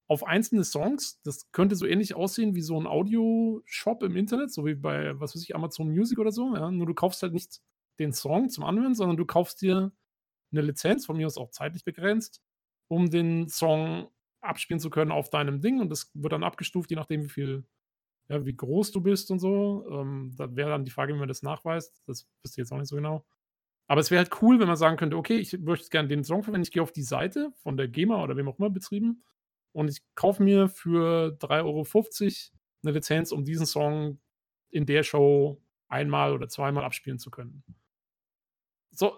auf 0.08 0.24
einzelne 0.24 0.64
Songs, 0.64 1.20
das 1.24 1.52
könnte 1.52 1.76
so 1.76 1.86
ähnlich 1.86 2.16
aussehen 2.16 2.54
wie 2.54 2.62
so 2.62 2.80
ein 2.80 2.86
Audio-Shop 2.86 4.04
im 4.04 4.16
Internet, 4.16 4.54
so 4.54 4.66
wie 4.66 4.76
bei, 4.76 5.20
was 5.20 5.36
weiß 5.36 5.42
ich, 5.42 5.56
Amazon 5.56 5.90
Music 5.90 6.20
oder 6.20 6.32
so. 6.32 6.56
Ja? 6.56 6.70
Nur 6.70 6.86
du 6.86 6.94
kaufst 6.94 7.24
halt 7.24 7.34
nicht 7.34 7.62
den 8.00 8.14
Song 8.14 8.50
zum 8.50 8.64
Anhören, 8.64 8.94
sondern 8.94 9.18
du 9.18 9.26
kaufst 9.26 9.62
dir 9.62 9.92
eine 10.52 10.62
Lizenz, 10.62 11.06
von 11.06 11.18
mir 11.18 11.26
aus 11.26 11.38
auch 11.38 11.50
zeitlich 11.50 11.84
begrenzt, 11.84 12.42
um 12.88 13.10
den 13.10 13.50
Song 13.50 14.10
abspielen 14.42 14.80
zu 14.80 14.92
können 14.92 15.12
auf 15.12 15.32
deinem 15.32 15.60
Ding 15.60 15.80
und 15.80 15.90
das 15.90 16.12
wird 16.14 16.34
dann 16.34 16.44
abgestuft, 16.44 16.92
je 16.92 16.96
nachdem, 16.96 17.24
wie 17.24 17.30
viel, 17.30 17.66
ja, 18.30 18.46
wie 18.46 18.56
groß 18.56 18.92
du 18.92 19.02
bist 19.02 19.32
und 19.32 19.40
so. 19.40 19.88
Ähm, 19.90 20.34
da 20.38 20.56
wäre 20.56 20.70
dann 20.70 20.86
die 20.86 20.92
Frage, 20.92 21.16
wie 21.16 21.20
man 21.20 21.28
das 21.28 21.42
nachweist. 21.42 22.04
Das 22.06 22.28
wisst 22.44 22.58
ihr 22.58 22.62
jetzt 22.62 22.72
auch 22.72 22.78
nicht 22.78 22.90
so 22.90 22.96
genau. 22.96 23.26
Aber 23.88 24.02
es 24.02 24.12
wäre 24.12 24.24
halt 24.24 24.42
cool, 24.44 24.60
wenn 24.60 24.68
man 24.68 24.78
sagen 24.78 24.98
könnte, 24.98 25.18
okay, 25.18 25.38
ich 25.38 25.58
möchte 25.60 25.90
gerne 25.90 26.08
den 26.08 26.24
Song 26.24 26.44
verwenden, 26.44 26.64
ich 26.64 26.72
gehe 26.72 26.84
auf 26.84 26.92
die 26.92 27.04
Seite 27.04 27.52
von 27.58 27.76
der 27.76 27.88
GEMA 27.88 28.24
oder 28.24 28.38
wem 28.38 28.48
auch 28.48 28.60
immer 28.60 28.70
betrieben 28.70 29.24
und 29.76 29.90
ich 29.90 30.02
kaufe 30.16 30.42
mir 30.42 30.70
für 30.70 31.38
3,50 31.42 31.66
Euro 31.66 31.86
eine 32.84 32.94
Lizenz, 32.94 33.34
um 33.34 33.44
diesen 33.44 33.66
Song 33.66 34.20
in 34.70 34.86
der 34.86 35.04
Show 35.04 35.62
einmal 35.90 36.34
oder 36.34 36.48
zweimal 36.48 36.86
abspielen 36.86 37.20
zu 37.20 37.30
können. 37.30 37.62
So, 38.92 39.18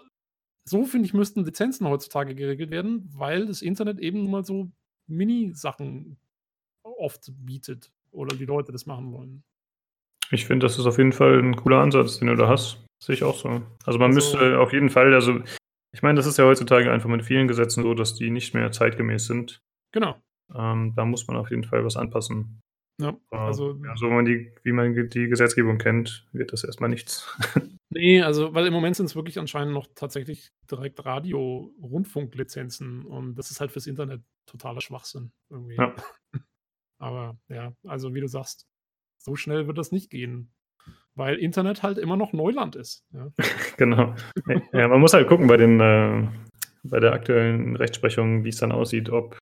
so 0.67 0.83
finde 0.85 1.05
ich, 1.05 1.13
müssten 1.13 1.45
Lizenzen 1.45 1.87
heutzutage 1.87 2.33
geregelt 2.33 2.71
werden, 2.71 3.07
weil 3.13 3.45
das 3.45 3.61
Internet 3.61 3.99
eben 3.99 4.23
nur 4.23 4.31
mal 4.31 4.43
so 4.43 4.71
Mini-Sachen 5.05 6.17
oft 6.81 7.31
bietet 7.37 7.91
oder 8.09 8.35
die 8.35 8.45
Leute 8.45 8.71
das 8.71 8.87
machen 8.87 9.11
wollen. 9.13 9.43
Ich 10.31 10.47
finde, 10.47 10.65
das 10.65 10.79
ist 10.79 10.87
auf 10.87 10.97
jeden 10.97 11.13
Fall 11.13 11.37
ein 11.37 11.55
cooler 11.55 11.81
Ansatz, 11.81 12.17
den 12.17 12.29
du 12.29 12.35
da 12.35 12.47
hast. 12.47 12.83
Sehe 13.03 13.13
ich 13.13 13.23
auch 13.23 13.37
so. 13.37 13.61
Also 13.85 13.99
man 13.99 14.11
also, 14.11 14.15
müsste 14.15 14.59
auf 14.59 14.73
jeden 14.73 14.89
Fall, 14.89 15.13
also 15.13 15.39
ich 15.93 16.01
meine, 16.01 16.15
das 16.15 16.25
ist 16.25 16.37
ja 16.37 16.45
heutzutage 16.45 16.91
einfach 16.91 17.09
mit 17.09 17.23
vielen 17.23 17.47
Gesetzen 17.47 17.83
so, 17.83 17.93
dass 17.93 18.15
die 18.15 18.31
nicht 18.31 18.55
mehr 18.55 18.71
zeitgemäß 18.71 19.27
sind. 19.27 19.61
Genau. 19.91 20.19
Ähm, 20.55 20.93
da 20.95 21.05
muss 21.05 21.27
man 21.27 21.37
auf 21.37 21.49
jeden 21.49 21.63
Fall 21.63 21.85
was 21.85 21.97
anpassen. 21.97 22.61
Ja, 22.99 23.15
also, 23.29 23.79
ja, 23.83 23.95
so 23.95 24.09
man 24.09 24.25
die, 24.25 24.51
wie 24.63 24.71
man 24.71 24.95
die 24.95 25.27
Gesetzgebung 25.27 25.77
kennt, 25.77 26.27
wird 26.31 26.51
das 26.51 26.63
erstmal 26.63 26.89
nichts. 26.89 27.31
nee, 27.91 28.23
also, 28.23 28.55
weil 28.55 28.65
im 28.65 28.73
Moment 28.73 28.95
sind 28.95 29.05
es 29.05 29.15
wirklich 29.15 29.37
anscheinend 29.37 29.71
noch 29.73 29.85
tatsächlich 29.93 30.49
direkt 30.69 31.05
Radio-Rundfunklizenzen 31.05 33.05
und 33.05 33.35
das 33.35 33.51
ist 33.51 33.61
halt 33.61 33.71
fürs 33.71 33.85
Internet 33.85 34.23
totaler 34.47 34.81
Schwachsinn 34.81 35.31
irgendwie. 35.49 35.75
Ja. 35.75 35.93
Aber 36.99 37.37
ja, 37.49 37.73
also 37.85 38.15
wie 38.15 38.21
du 38.21 38.27
sagst, 38.27 38.65
so 39.19 39.35
schnell 39.35 39.67
wird 39.67 39.77
das 39.77 39.91
nicht 39.91 40.09
gehen, 40.09 40.51
weil 41.13 41.35
Internet 41.35 41.83
halt 41.83 41.99
immer 41.99 42.17
noch 42.17 42.33
Neuland 42.33 42.75
ist. 42.75 43.05
Ja. 43.13 43.31
genau. 43.77 44.15
Ja, 44.73 44.87
man 44.87 45.01
muss 45.01 45.13
halt 45.13 45.27
gucken 45.27 45.45
bei 45.45 45.57
den 45.57 45.79
äh, 45.79 46.27
bei 46.83 46.99
der 46.99 47.13
aktuellen 47.13 47.75
Rechtsprechung, 47.75 48.43
wie 48.43 48.49
es 48.49 48.57
dann 48.57 48.71
aussieht, 48.71 49.09
ob 49.09 49.37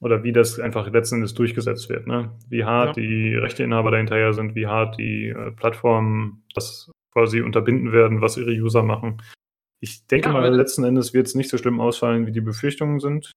oder 0.00 0.22
wie 0.22 0.32
das 0.32 0.58
einfach 0.58 0.90
letzten 0.90 1.16
Endes 1.16 1.34
durchgesetzt 1.34 1.88
wird. 1.88 2.06
Ne? 2.06 2.36
Wie 2.48 2.64
hart 2.64 2.96
ja. 2.96 3.02
die 3.02 3.34
Rechteinhaber 3.34 3.90
dahinterher 3.90 4.32
sind, 4.32 4.54
wie 4.54 4.66
hart 4.66 4.98
die 4.98 5.28
äh, 5.28 5.52
Plattformen 5.52 6.42
das 6.54 6.90
quasi 7.12 7.40
unterbinden 7.42 7.92
werden, 7.92 8.20
was 8.20 8.36
ihre 8.36 8.52
User 8.52 8.82
machen. 8.82 9.22
Ich 9.80 10.06
denke 10.06 10.28
ja, 10.28 10.32
mal, 10.32 10.54
letzten 10.54 10.84
Endes 10.84 11.12
wird 11.12 11.26
es 11.26 11.34
nicht 11.34 11.50
so 11.50 11.58
schlimm 11.58 11.80
ausfallen, 11.80 12.26
wie 12.26 12.32
die 12.32 12.40
Befürchtungen 12.40 13.00
sind, 13.00 13.32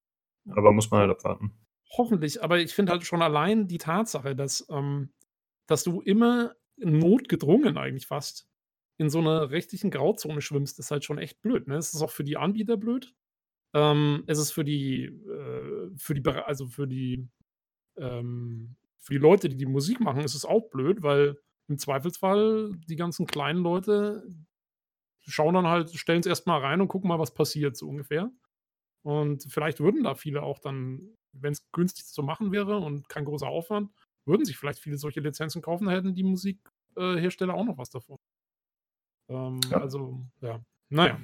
aber 0.50 0.72
muss 0.72 0.92
man 0.92 1.02
halt 1.02 1.12
abwarten. 1.12 1.52
Hoffentlich, 1.98 2.44
aber 2.44 2.60
ich 2.60 2.74
finde 2.74 2.92
halt 2.92 3.04
schon 3.06 3.22
allein 3.22 3.68
die 3.68 3.78
Tatsache, 3.78 4.36
dass, 4.36 4.66
ähm, 4.70 5.12
dass 5.68 5.84
du 5.84 6.02
immer 6.02 6.56
notgedrungen 6.78 7.78
eigentlich 7.78 8.08
fast 8.08 8.48
in 8.98 9.10
so 9.10 9.20
einer 9.20 9.50
rechtlichen 9.52 9.92
Grauzone 9.92 10.42
schwimmst, 10.42 10.80
ist 10.80 10.92
halt 10.92 11.04
schon 11.04 11.18
echt 11.18 11.42
blöd. 11.42 11.68
Ne? 11.68 11.76
Es 11.76 11.94
ist 11.94 12.02
auch 12.02 12.12
für 12.12 12.24
die 12.24 12.38
Anbieter 12.38 12.78
blöd, 12.78 13.14
ähm, 13.74 14.24
es 14.28 14.38
ist 14.40 14.52
für 14.52 14.64
die, 14.64 15.06
äh, 15.06 15.92
für 15.98 16.14
die, 16.14 16.28
also 16.30 16.68
für 16.68 16.88
die, 16.88 17.28
ähm, 17.98 18.76
für 19.00 19.14
die 19.14 19.20
Leute, 19.20 19.50
die 19.50 19.58
die 19.58 19.66
Musik 19.66 20.00
machen, 20.00 20.22
ist 20.22 20.36
es 20.36 20.46
auch 20.46 20.70
blöd, 20.70 21.02
weil 21.04 21.38
im 21.68 21.78
Zweifelsfall 21.78 22.72
die 22.88 22.96
ganzen 22.96 23.26
kleinen 23.26 23.64
Leute 23.64 24.28
schauen 25.22 25.54
dann 25.54 25.68
halt, 25.68 25.90
stellen 25.92 26.20
es 26.20 26.26
erstmal 26.26 26.62
rein 26.62 26.82
und 26.82 26.88
gucken 26.88 27.08
mal, 27.08 27.20
was 27.20 27.34
passiert, 27.34 27.78
so 27.78 27.88
ungefähr. 27.88 28.32
Und 29.04 29.44
vielleicht 29.50 29.80
würden 29.80 30.04
da 30.04 30.16
viele 30.16 30.44
auch 30.44 30.60
dann, 30.60 31.16
wenn 31.34 31.54
es 31.54 31.70
günstig 31.72 32.06
zu 32.06 32.24
machen 32.24 32.52
wäre 32.52 32.78
und 32.78 33.10
kein 33.10 33.26
großer 33.26 33.48
Aufwand, 33.48 33.92
würden 34.26 34.46
sich 34.46 34.58
vielleicht 34.58 34.80
viele 34.80 34.98
solche 34.98 35.20
Lizenzen 35.20 35.62
kaufen, 35.62 35.86
da 35.86 35.92
hätten 35.92 36.16
die 36.16 36.24
Musikhersteller 36.24 37.54
auch 37.54 37.66
noch 37.66 37.78
was 37.78 37.90
davon. 37.90 38.18
Ähm, 39.30 39.60
ja. 39.70 39.82
Also, 39.82 40.26
ja. 40.42 40.64
Naja. 40.90 41.20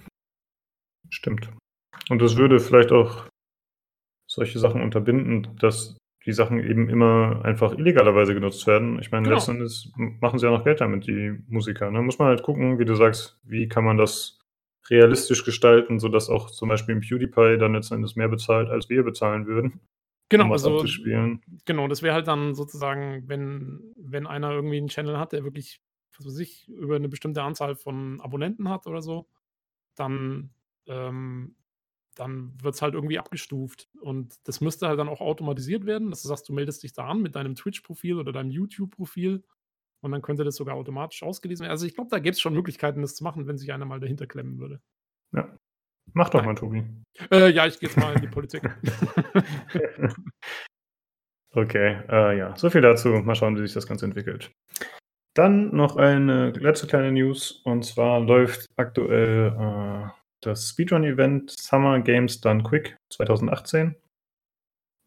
Stimmt. 1.09 1.49
Und 2.09 2.21
das 2.21 2.37
würde 2.37 2.59
vielleicht 2.59 2.91
auch 2.91 3.25
solche 4.27 4.59
Sachen 4.59 4.81
unterbinden, 4.81 5.55
dass 5.59 5.97
die 6.25 6.33
Sachen 6.33 6.59
eben 6.59 6.89
immer 6.89 7.41
einfach 7.43 7.73
illegalerweise 7.73 8.33
genutzt 8.33 8.67
werden. 8.67 8.99
Ich 8.99 9.11
meine, 9.11 9.23
genau. 9.23 9.37
letzten 9.37 9.55
Endes 9.55 9.91
machen 9.95 10.37
sie 10.37 10.45
ja 10.45 10.51
noch 10.51 10.63
Geld 10.63 10.81
damit, 10.81 11.07
die 11.07 11.39
Musiker. 11.47 11.89
Ne? 11.89 12.01
Muss 12.01 12.19
man 12.19 12.27
halt 12.27 12.43
gucken, 12.43 12.77
wie 12.77 12.85
du 12.85 12.95
sagst, 12.95 13.39
wie 13.43 13.67
kann 13.67 13.85
man 13.85 13.97
das 13.97 14.39
realistisch 14.89 15.45
gestalten, 15.45 15.99
sodass 15.99 16.29
auch 16.29 16.49
zum 16.51 16.69
Beispiel 16.69 16.95
ein 16.95 17.01
PewDiePie 17.01 17.57
dann 17.57 17.73
letzten 17.73 17.95
Endes 17.95 18.15
mehr 18.15 18.27
bezahlt, 18.27 18.69
als 18.69 18.89
wir 18.89 19.03
bezahlen 19.03 19.45
würden. 19.45 19.79
Genau, 20.29 20.45
um 20.45 20.51
also, 20.51 20.85
genau, 21.65 21.87
das 21.87 22.03
wäre 22.03 22.13
halt 22.13 22.27
dann 22.27 22.53
sozusagen, 22.53 23.27
wenn, 23.27 23.93
wenn 23.97 24.27
einer 24.27 24.51
irgendwie 24.51 24.77
einen 24.77 24.87
Channel 24.87 25.17
hat, 25.17 25.33
der 25.33 25.43
wirklich, 25.43 25.81
was 26.17 26.27
weiß 26.27 26.39
ich, 26.39 26.67
über 26.67 26.95
eine 26.95 27.09
bestimmte 27.09 27.41
Anzahl 27.41 27.75
von 27.75 28.21
Abonnenten 28.21 28.69
hat 28.69 28.85
oder 28.85 29.01
so, 29.01 29.27
dann 29.95 30.51
ähm, 30.85 31.55
dann 32.19 32.53
wird 32.61 32.75
es 32.75 32.81
halt 32.81 32.93
irgendwie 32.93 33.17
abgestuft. 33.17 33.87
Und 34.01 34.35
das 34.43 34.59
müsste 34.61 34.87
halt 34.87 34.99
dann 34.99 35.07
auch 35.07 35.21
automatisiert 35.21 35.85
werden, 35.85 36.09
dass 36.09 36.21
du 36.21 36.27
sagst, 36.27 36.49
du 36.49 36.53
meldest 36.53 36.83
dich 36.83 36.93
da 36.93 37.05
an 37.05 37.21
mit 37.21 37.35
deinem 37.35 37.55
Twitch-Profil 37.55 38.17
oder 38.17 38.31
deinem 38.31 38.51
YouTube-Profil 38.51 39.43
und 40.01 40.11
dann 40.11 40.21
könnte 40.21 40.43
das 40.43 40.55
sogar 40.55 40.75
automatisch 40.75 41.23
ausgelesen 41.23 41.63
werden. 41.63 41.71
Also 41.71 41.85
ich 41.85 41.95
glaube, 41.95 42.09
da 42.09 42.19
gäbe 42.19 42.31
es 42.31 42.41
schon 42.41 42.53
Möglichkeiten, 42.53 43.01
das 43.01 43.15
zu 43.15 43.23
machen, 43.23 43.47
wenn 43.47 43.57
sich 43.57 43.71
einer 43.71 43.85
mal 43.85 43.99
dahinter 43.99 44.27
klemmen 44.27 44.59
würde. 44.59 44.81
Ja. 45.33 45.57
Mach 46.13 46.29
doch 46.29 46.39
Nein. 46.39 46.47
mal, 46.47 46.55
Tobi. 46.55 46.83
Äh, 47.31 47.51
ja, 47.51 47.67
ich 47.67 47.79
gehe 47.79 47.87
jetzt 47.87 47.97
mal 47.97 48.13
in 48.15 48.21
die 48.21 48.27
Politik. 48.33 48.63
okay, 51.53 52.01
äh, 52.09 52.37
ja, 52.37 52.55
so 52.57 52.69
viel 52.69 52.81
dazu. 52.81 53.09
Mal 53.09 53.35
schauen, 53.35 53.55
wie 53.55 53.61
sich 53.61 53.73
das 53.73 53.87
Ganze 53.87 54.05
entwickelt. 54.05 54.51
Dann 55.35 55.73
noch 55.75 55.95
eine 55.95 56.49
letzte 56.51 56.87
kleine 56.87 57.11
News 57.11 57.61
und 57.63 57.85
zwar 57.85 58.19
läuft 58.19 58.65
aktuell 58.75 59.53
äh, 59.57 60.18
das 60.41 60.69
Speedrun-Event 60.69 61.51
Summer 61.51 61.99
Games 61.99 62.41
Done 62.41 62.63
Quick 62.63 62.97
2018. 63.11 63.95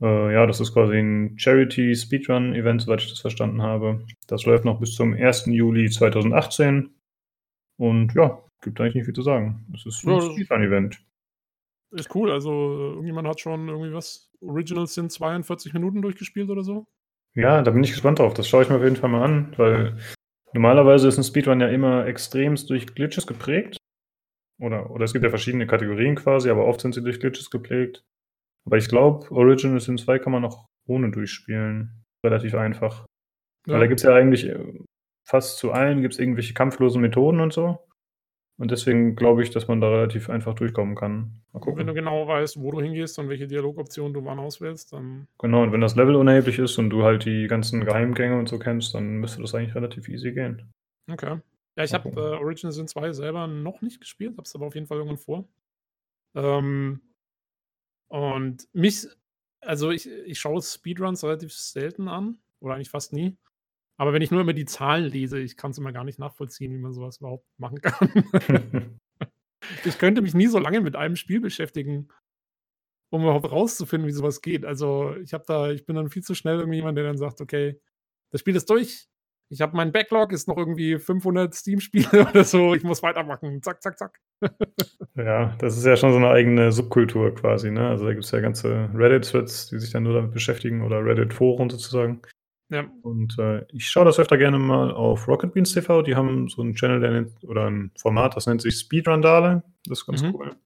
Äh, 0.03 0.35
ja, 0.35 0.47
das 0.47 0.61
ist 0.61 0.73
quasi 0.73 0.99
ein 0.99 1.39
Charity-Speedrun-Event, 1.39 2.83
soweit 2.83 3.03
ich 3.03 3.11
das 3.11 3.21
verstanden 3.21 3.63
habe. 3.63 4.05
Das 4.27 4.45
läuft 4.45 4.65
noch 4.65 4.81
bis 4.81 4.95
zum 4.95 5.15
1. 5.15 5.47
Juli 5.47 5.89
2018. 5.89 6.95
Und 7.79 8.15
ja, 8.15 8.43
gibt 8.63 8.81
eigentlich 8.81 8.97
nicht 8.97 9.05
viel 9.07 9.15
zu 9.15 9.23
sagen. 9.23 9.67
Es 9.75 9.87
ist 9.87 10.05
ein 10.05 10.11
ja, 10.11 10.21
Speedrun-Event. 10.21 11.01
Ist 11.93 12.15
cool. 12.15 12.31
Also, 12.31 12.51
irgendjemand 12.51 13.29
hat 13.29 13.41
schon 13.41 13.69
irgendwie 13.69 13.93
was? 13.93 14.31
Originals 14.41 14.95
sind 14.95 15.13
42 15.13 15.73
Minuten 15.73 16.03
durchgespielt 16.03 16.51
oder 16.51 16.65
so? 16.65 16.87
Ja, 17.35 17.63
da 17.63 17.71
bin 17.71 17.85
ich 17.85 17.93
gespannt 17.93 18.19
drauf. 18.19 18.35
Das 18.35 18.49
schaue 18.49 18.63
ich 18.63 18.69
mir 18.69 18.77
auf 18.77 18.83
jeden 18.83 18.97
Fall 18.97 19.11
mal 19.11 19.23
an, 19.23 19.55
weil 19.57 19.97
normalerweise 20.53 21.09
ist 21.09 21.19
ein 21.19 21.25
Speedrun 21.25 21.61
ja 21.61 21.69
immer 21.69 22.07
extremst 22.07 22.69
durch 22.71 22.95
Glitches 22.95 23.27
geprägt. 23.27 23.77
Oder, 24.63 24.91
oder 24.91 25.05
es 25.05 25.13
gibt 25.13 25.25
ja 25.25 25.31
verschiedene 25.31 25.67
Kategorien 25.67 26.15
quasi, 26.15 26.49
aber 26.49 26.67
oft 26.67 26.81
sind 26.81 26.95
sie 26.95 27.03
durch 27.03 27.19
Glitches 27.19 27.51
geprägt. 27.51 28.05
Aber 28.65 28.77
ich 28.77 28.89
glaube, 28.89 29.29
Original 29.33 29.81
Sin 29.81 29.99
2 29.99 30.21
kann 30.21 30.33
man 30.33 30.45
auch 30.45 30.67
ohne 30.87 31.11
durchspielen. 31.11 32.05
Relativ 32.25 32.55
einfach. 32.55 33.05
Ja. 33.67 33.75
Weil 33.75 33.81
da 33.81 33.87
gibt 33.89 33.99
es 33.99 34.05
ja 34.05 34.15
eigentlich 34.15 34.49
äh, 34.49 34.79
fast 35.25 35.59
zu 35.59 35.73
allen 35.73 36.01
gibt 36.01 36.15
es 36.15 36.21
irgendwelche 36.21 36.55
kampflosen 36.55 37.03
Methoden 37.03 37.41
und 37.41 37.53
so. 37.53 37.81
Und 38.57 38.71
deswegen 38.71 39.17
glaube 39.17 39.43
ich, 39.43 39.51
dass 39.51 39.67
man 39.67 39.81
da 39.81 39.89
relativ 39.89 40.31
einfach 40.31 40.55
durchkommen 40.55 40.95
kann. 40.95 41.43
Und 41.51 41.77
wenn 41.77 41.89
du 41.89 41.95
genau 41.95 42.29
weißt, 42.29 42.61
wo 42.61 42.71
du 42.71 42.81
hingehst 42.81 43.19
und 43.19 43.29
welche 43.29 43.49
Dialogoptionen 43.49 44.15
du 44.15 44.25
wann 44.25 44.39
auswählst, 44.39 44.93
dann. 44.93 45.27
Genau, 45.41 45.65
und 45.65 45.73
wenn 45.73 45.81
das 45.81 45.97
Level 45.97 46.15
unerheblich 46.15 46.61
ist 46.61 46.79
und 46.79 46.91
du 46.91 47.03
halt 47.03 47.25
die 47.25 47.49
ganzen 47.49 47.85
Geheimgänge 47.85 48.39
und 48.39 48.49
so 48.49 48.61
kennst, 48.61 48.95
dann 48.95 49.17
müsste 49.17 49.43
das 49.43 49.57
eigentlich 49.57 49.75
relativ 49.75 50.09
easy 50.09 50.31
gehen. 50.31 50.71
Okay. 51.11 51.41
Ja, 51.77 51.85
ich 51.85 51.95
habe 51.95 52.11
äh, 52.11 52.37
Original 52.37 52.73
Sin 52.73 52.89
2 52.89 53.13
selber 53.13 53.47
noch 53.47 53.81
nicht 53.81 54.01
gespielt, 54.01 54.37
habe 54.37 54.43
es 54.43 54.55
aber 54.55 54.67
auf 54.67 54.75
jeden 54.75 54.87
Fall 54.87 54.99
irgendwann 54.99 55.19
vor. 55.19 55.49
Ähm, 56.35 57.01
und 58.09 58.69
mich, 58.75 59.07
also 59.61 59.91
ich, 59.91 60.07
ich 60.07 60.39
schaue 60.39 60.61
Speedruns 60.61 61.25
relativ 61.25 61.53
selten 61.53 62.09
an, 62.09 62.39
oder 62.61 62.75
eigentlich 62.75 62.91
fast 62.91 63.13
nie. 63.13 63.37
Aber 63.99 64.13
wenn 64.13 64.23
ich 64.23 64.31
nur 64.31 64.41
immer 64.41 64.53
die 64.53 64.65
Zahlen 64.65 65.05
lese, 65.05 65.39
ich 65.39 65.57
kann 65.57 65.71
es 65.71 65.79
immer 65.79 65.93
gar 65.93 66.05
nicht 66.05 66.19
nachvollziehen, 66.19 66.73
wie 66.73 66.79
man 66.79 66.93
sowas 66.93 67.19
überhaupt 67.19 67.47
machen 67.59 67.81
kann. 67.81 68.11
ich 69.85 69.99
könnte 69.99 70.23
mich 70.23 70.35
nie 70.35 70.47
so 70.47 70.59
lange 70.59 70.81
mit 70.81 70.97
einem 70.97 71.17
Spiel 71.17 71.41
beschäftigen, 71.41 72.09
um 73.11 73.23
überhaupt 73.23 73.51
rauszufinden, 73.51 74.09
wie 74.09 74.13
sowas 74.13 74.41
geht. 74.41 74.65
Also 74.65 75.15
ich 75.17 75.35
habe 75.35 75.45
da, 75.47 75.71
ich 75.71 75.85
bin 75.85 75.97
dann 75.97 76.09
viel 76.09 76.23
zu 76.23 76.35
schnell 76.35 76.59
irgendwie 76.59 76.79
jemand, 76.79 76.97
der 76.97 77.05
dann 77.05 77.19
sagt, 77.19 77.41
okay, 77.41 77.81
das 78.31 78.41
Spiel 78.41 78.57
ist 78.57 78.71
durch, 78.71 79.09
ich 79.53 79.61
habe 79.61 79.77
meinen 79.77 79.93
Backlog, 79.93 80.33
ist 80.33 80.49
noch 80.49 80.57
irgendwie 80.57 80.99
500 80.99 81.55
Steam-Spiele 81.55 82.27
oder 82.31 82.43
so, 82.43 82.75
ich 82.75 82.83
muss 82.85 83.03
weitermachen. 83.03 83.63
Zack, 83.63 83.83
zack, 83.83 83.99
zack. 83.99 84.19
ja, 85.15 85.55
das 85.59 85.77
ist 85.77 85.85
ja 85.85 85.95
schon 85.95 86.11
so 86.11 86.17
eine 86.17 86.31
eigene 86.31 86.73
Subkultur 86.73 87.35
quasi, 87.35 87.71
ne? 87.71 87.87
Also 87.87 88.07
da 88.07 88.13
gibt 88.13 88.25
es 88.25 88.31
ja 88.31 88.41
ganze 88.41 88.89
Reddit-Threads, 88.95 89.69
die 89.69 89.79
sich 89.79 89.91
dann 89.91 90.05
nur 90.05 90.15
damit 90.15 90.33
beschäftigen 90.33 90.81
oder 90.81 91.05
Reddit-Foren 91.05 91.69
sozusagen. 91.69 92.23
Ja. 92.71 92.91
Und 93.03 93.39
äh, 93.39 93.67
ich 93.69 93.91
schaue 93.91 94.07
das 94.07 94.19
öfter 94.19 94.39
gerne 94.39 94.59
mal 94.59 94.91
auf 94.91 95.29
Rocket 95.29 95.53
Beans 95.53 95.75
TV. 95.75 96.01
Die 96.01 96.17
haben 96.17 96.49
so 96.49 96.63
einen 96.63 96.75
Channel, 96.75 97.01
der 97.01 97.11
nennt, 97.11 97.45
oder 97.45 97.67
ein 97.67 97.91
Format, 97.99 98.35
das 98.35 98.47
nennt 98.47 98.63
sich 98.63 98.77
Speedrun-Dale. 98.77 99.63
Das 99.85 99.99
ist 99.99 100.07
ganz 100.07 100.23
mhm. 100.23 100.35
cool. 100.35 100.57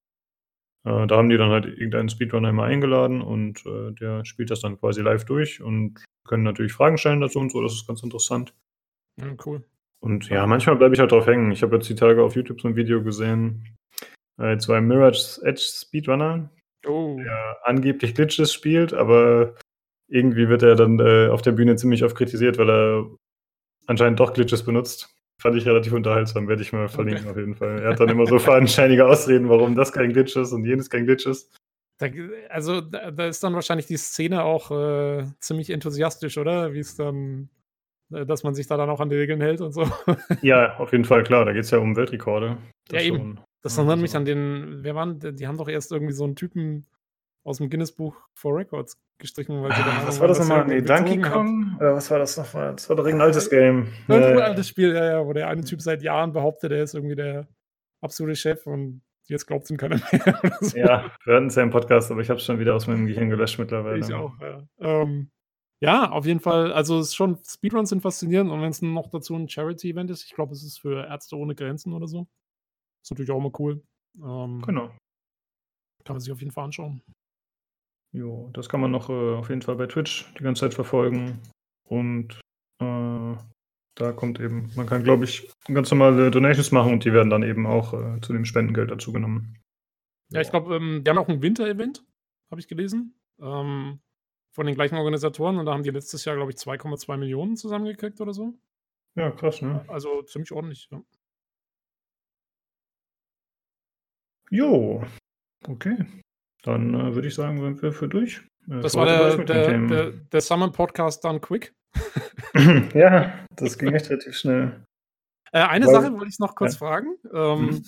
Äh, 0.85 1.09
da 1.09 1.17
haben 1.17 1.29
die 1.29 1.37
dann 1.37 1.51
halt 1.51 1.67
irgendeinen 1.67 2.09
Speedrunner 2.09 2.51
immer 2.51 2.63
eingeladen 2.63 3.21
und 3.21 3.67
äh, 3.67 3.91
der 3.95 4.25
spielt 4.25 4.53
das 4.53 4.61
dann 4.61 4.79
quasi 4.79 5.03
live 5.03 5.25
durch 5.25 5.61
und 5.61 6.05
können 6.25 6.45
natürlich 6.45 6.73
Fragen 6.73 6.99
stellen 6.99 7.21
dazu 7.21 7.41
und 7.41 7.51
so. 7.51 7.61
Das 7.61 7.73
ist 7.73 7.89
ganz 7.89 8.05
interessant. 8.05 8.55
Ja, 9.19 9.35
cool. 9.45 9.65
Und 10.01 10.29
ja, 10.29 10.47
manchmal 10.47 10.77
bleibe 10.77 10.95
ich 10.95 11.01
halt 11.01 11.13
drauf 11.13 11.27
hängen. 11.27 11.51
Ich 11.51 11.63
habe 11.63 11.77
jetzt 11.77 11.89
die 11.89 11.95
Tage 11.95 12.23
auf 12.23 12.37
YouTube 12.37 12.61
so 12.61 12.69
ein 12.69 12.77
Video 12.77 13.03
gesehen. 13.03 13.77
Äh, 14.39 14.59
zwei 14.59 14.81
Mirage 14.81 15.41
Edge 15.43 15.63
Speedrunner, 15.63 16.51
oh. 16.87 17.17
der 17.19 17.59
angeblich 17.65 18.15
Glitches 18.15 18.53
spielt, 18.53 18.93
aber 18.93 19.55
irgendwie 20.09 20.49
wird 20.49 20.63
er 20.63 20.77
dann 20.77 20.99
äh, 21.01 21.29
auf 21.29 21.43
der 21.43 21.53
Bühne 21.53 21.77
ziemlich 21.77 22.05
oft 22.05 22.17
kritisiert, 22.17 22.59
weil 22.59 22.71
er 22.71 23.07
anscheinend 23.87 24.21
doch 24.21 24.35
Glitches 24.35 24.65
benutzt. 24.65 25.13
Fand 25.41 25.57
ich 25.57 25.67
relativ 25.67 25.93
unterhaltsam, 25.93 26.49
werde 26.49 26.63
ich 26.63 26.73
mal 26.73 26.89
verlinken 26.89 27.25
okay. 27.25 27.31
auf 27.31 27.37
jeden 27.37 27.55
Fall. 27.55 27.81
Er 27.81 27.91
hat 27.91 28.01
dann 28.01 28.09
immer 28.09 28.27
so 28.27 28.39
fadenscheinige 28.39 29.07
Ausreden, 29.07 29.49
warum 29.49 29.75
das 29.75 29.93
kein 29.93 30.13
Glitch 30.13 30.37
ist 30.37 30.53
und 30.53 30.65
jenes 30.65 30.89
kein 30.89 31.05
Glitch 31.05 31.27
ist. 31.27 31.55
Da, 31.99 32.09
also 32.51 32.81
da, 32.81 33.11
da, 33.11 33.27
ist 33.27 33.43
dann 33.43 33.55
wahrscheinlich 33.55 33.87
die 33.87 33.97
Szene 33.97 34.45
auch 34.45 34.71
äh, 34.71 35.25
ziemlich 35.41 35.71
enthusiastisch, 35.71 36.37
oder? 36.39 36.73
Wie 36.73 36.81
es 36.81 36.95
dann, 36.95 37.49
dass 38.09 38.43
man 38.43 38.55
sich 38.55 38.67
da 38.67 38.77
dann 38.77 38.91
auch 38.91 39.01
an 39.01 39.11
die 39.11 39.17
Regeln 39.17 39.41
hält 39.41 39.61
und 39.61 39.73
so. 39.73 39.85
Ja, 40.43 40.77
auf 40.79 40.93
jeden 40.93 41.05
Fall, 41.05 41.23
klar. 41.23 41.45
Da 41.45 41.53
geht 41.53 41.65
es 41.65 41.71
ja 41.71 41.79
um 41.79 41.97
Weltrekorde. 41.97 42.59
Das 42.89 43.03
ja, 43.03 43.13
eben. 43.13 43.41
Das 43.63 43.79
erinnert 43.79 43.99
mich 43.99 44.15
an 44.15 44.25
den, 44.25 44.79
wer 44.83 44.95
waren, 44.95 45.19
die 45.19 45.47
haben 45.47 45.59
doch 45.59 45.69
erst 45.69 45.91
irgendwie 45.91 46.13
so 46.13 46.25
einen 46.25 46.37
Typen 46.37 46.87
aus 47.45 47.59
dem 47.59 47.71
Guinness 47.71 47.93
Buch 47.93 48.17
for 48.35 48.57
Records 48.57 48.99
gestrichen. 49.19 49.63
Weil 49.63 49.73
ah, 49.73 50.03
was 50.05 50.21
war 50.21 50.29
das 50.29 50.39
nochmal? 50.39 50.67
Nee, 50.67 50.83
Donkey 50.83 51.21
Kong? 51.21 51.77
Oder 51.79 51.95
was 51.95 52.11
war 52.11 52.19
das 52.19 52.37
nochmal? 52.37 52.73
Das 52.73 52.89
war 52.89 52.97
doch 52.97 53.07
ein 53.07 53.21
altes 53.21 53.49
Game. 53.51 53.89
Ein 54.09 54.21
ja, 54.21 54.29
altes 54.39 54.69
Spiel, 54.69 54.95
ja, 54.95 55.05
ja, 55.05 55.27
wo 55.27 55.33
der 55.33 55.49
eine 55.49 55.65
Typ 55.65 55.81
seit 55.81 56.03
Jahren 56.03 56.33
behauptet, 56.33 56.73
er 56.73 56.83
ist 56.83 56.95
irgendwie 56.95 57.17
der 57.17 57.49
absolute 58.01 58.37
Chef 58.37 58.67
und 58.67 59.03
jetzt 59.25 59.47
glaubt 59.47 59.65
es 59.65 59.71
ihm 59.71 59.77
keiner 59.77 59.97
mehr. 59.97 60.41
So. 60.61 60.77
Ja, 60.77 61.11
wir 61.25 61.35
hatten 61.35 61.47
es 61.47 61.55
ja 61.55 61.63
im 61.63 61.71
Podcast, 61.71 62.11
aber 62.11 62.21
ich 62.21 62.31
habe 62.31 62.39
es 62.39 62.45
schon 62.45 62.59
wieder 62.59 62.75
aus 62.75 62.87
meinem 62.87 63.07
Gehirn 63.07 63.31
gelöscht 63.31 63.59
mittlerweile. 63.59 63.99
Ich 63.99 64.13
auch, 64.13 64.33
ja. 64.41 64.63
Ähm, 64.81 65.31
ja, 65.81 66.11
auf 66.11 66.27
jeden 66.27 66.41
Fall. 66.41 66.73
Also 66.73 66.99
es 66.99 67.09
ist 67.09 67.15
schon, 67.17 67.39
Speedruns 67.45 67.91
sind 67.91 68.03
faszinierend 68.03 68.51
und 68.51 68.63
wenn 68.63 68.71
es 68.71 68.83
noch 68.83 69.11
dazu 69.11 69.35
ein 69.35 69.49
Charity-Event 69.49 70.11
ist, 70.11 70.25
ich 70.25 70.35
glaube, 70.35 70.53
es 70.53 70.63
ist 70.63 70.79
für 70.79 71.07
Ärzte 71.07 71.37
ohne 71.37 71.55
Grenzen 71.55 71.93
oder 71.93 72.07
so. 72.07 72.27
Ist 73.03 73.11
natürlich 73.11 73.31
auch 73.31 73.41
mal 73.41 73.53
cool. 73.59 73.83
Ähm, 74.17 74.63
genau. 74.63 74.89
Kann 76.05 76.15
man 76.15 76.21
sich 76.21 76.33
auf 76.33 76.41
jeden 76.41 76.53
Fall 76.53 76.65
anschauen. 76.65 77.03
Jo, 78.13 78.49
das 78.55 78.69
kann 78.69 78.81
man 78.81 78.91
noch 78.91 79.11
äh, 79.11 79.35
auf 79.35 79.49
jeden 79.51 79.63
Fall 79.63 79.77
bei 79.77 79.87
Twitch 79.87 80.33
die 80.39 80.43
ganze 80.43 80.61
Zeit 80.61 80.75
verfolgen. 80.75 81.41
Und 81.89 82.41
äh, 82.81 83.37
da 83.97 84.13
kommt 84.13 84.41
eben, 84.41 84.71
man 84.77 84.87
kann, 84.87 85.05
glaube 85.05 85.25
ich, 85.25 85.51
ganz 85.67 85.91
normale 85.91 86.31
Donations 86.31 86.73
machen 86.73 86.93
und 86.95 87.05
die 87.05 87.13
werden 87.13 87.31
dann 87.31 87.43
eben 87.43 87.67
auch 87.67 87.93
äh, 87.93 88.21
zu 88.21 88.33
dem 88.33 88.45
Spendengeld 88.45 88.91
dazu 88.91 89.13
genommen. 89.13 89.59
Ja, 90.31 90.41
ich 90.41 90.51
glaube, 90.51 90.77
ähm, 90.77 91.05
die 91.05 91.11
haben 91.11 91.19
auch 91.19 91.29
ein 91.29 91.43
Winter-Event, 91.43 92.05
habe 92.51 92.61
ich 92.61 92.69
gelesen. 92.69 93.15
Ähm, 93.41 94.01
von 94.57 94.65
den 94.65 94.75
gleichen 94.75 94.97
Organisatoren 94.97 95.59
und 95.59 95.67
da 95.67 95.75
haben 95.75 95.83
die 95.83 95.91
letztes 95.91 96.25
Jahr, 96.25 96.35
glaube 96.35 96.51
ich, 96.51 96.57
2,2 96.57 97.19
Millionen 97.19 97.59
zusammengekriegt 97.59 98.23
oder 98.23 98.33
so. 98.33 98.55
Ja, 99.15 99.31
krass, 99.31 99.61
ne? 99.61 99.85
Also 99.87 100.23
ziemlich 100.23 100.51
ordentlich, 100.51 100.89
ja. 100.91 101.03
Jo, 104.51 105.05
okay. 105.69 106.07
Dann 106.63 106.95
äh, 106.95 107.15
würde 107.15 107.29
ich 107.29 107.35
sagen, 107.35 107.61
sind 107.61 107.83
wir 107.83 107.93
für 107.93 108.09
durch. 108.09 108.39
Äh, 108.67 108.81
das 108.81 108.95
war 108.95 109.05
der, 109.05 109.45
der, 109.45 109.79
der, 109.79 110.11
der 110.13 110.41
Summer 110.41 110.73
Podcast 110.73 111.23
done 111.23 111.39
quick. 111.39 111.75
ja, 112.95 113.47
das 113.57 113.77
ging 113.77 113.93
echt 113.93 114.09
relativ 114.09 114.39
schnell. 114.39 114.87
Äh, 115.53 115.65
eine 115.65 115.85
weil, 115.85 115.93
Sache 115.93 116.13
wollte 116.15 116.29
ich 116.29 116.39
noch 116.39 116.55
kurz 116.55 116.73
ja. 116.73 116.79
fragen, 116.79 117.19
ähm, 117.31 117.67
mhm. 117.67 117.85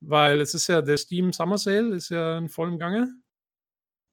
weil 0.00 0.40
es 0.40 0.54
ist 0.54 0.68
ja 0.68 0.80
der 0.80 0.96
Steam 0.96 1.32
Summer 1.32 1.58
Sale 1.58 1.96
ist 1.96 2.10
ja 2.10 2.38
in 2.38 2.48
vollem 2.48 2.78
Gange. 2.78 3.16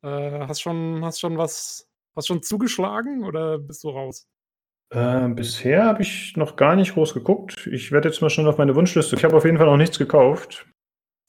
Äh, 0.04 0.48
hast 0.48 0.62
schon, 0.62 1.06
hast 1.06 1.20
schon 1.20 1.38
was, 1.38 1.91
hast 2.16 2.28
schon 2.28 2.44
zugeschlagen 2.44 3.24
oder 3.24 3.58
bist 3.58 3.84
du 3.84 3.90
raus? 3.90 4.28
Äh, 4.92 5.30
bisher 5.30 5.86
habe 5.86 6.02
ich 6.02 6.36
noch 6.36 6.58
gar 6.58 6.76
nicht 6.76 6.94
groß 6.94 7.14
geguckt. 7.14 7.68
Ich 7.72 7.92
werde 7.92 8.10
jetzt 8.10 8.22
mal 8.22 8.30
schon 8.30 8.48
auf 8.48 8.58
meine 8.58 8.76
Wunschliste. 8.76 9.16
Ich 9.16 9.24
habe 9.24 9.38
auf 9.38 9.46
jeden 9.46 9.58
Fall 9.58 9.68
noch 9.68 9.78
nichts 9.78 9.98
gekauft. 9.98 10.68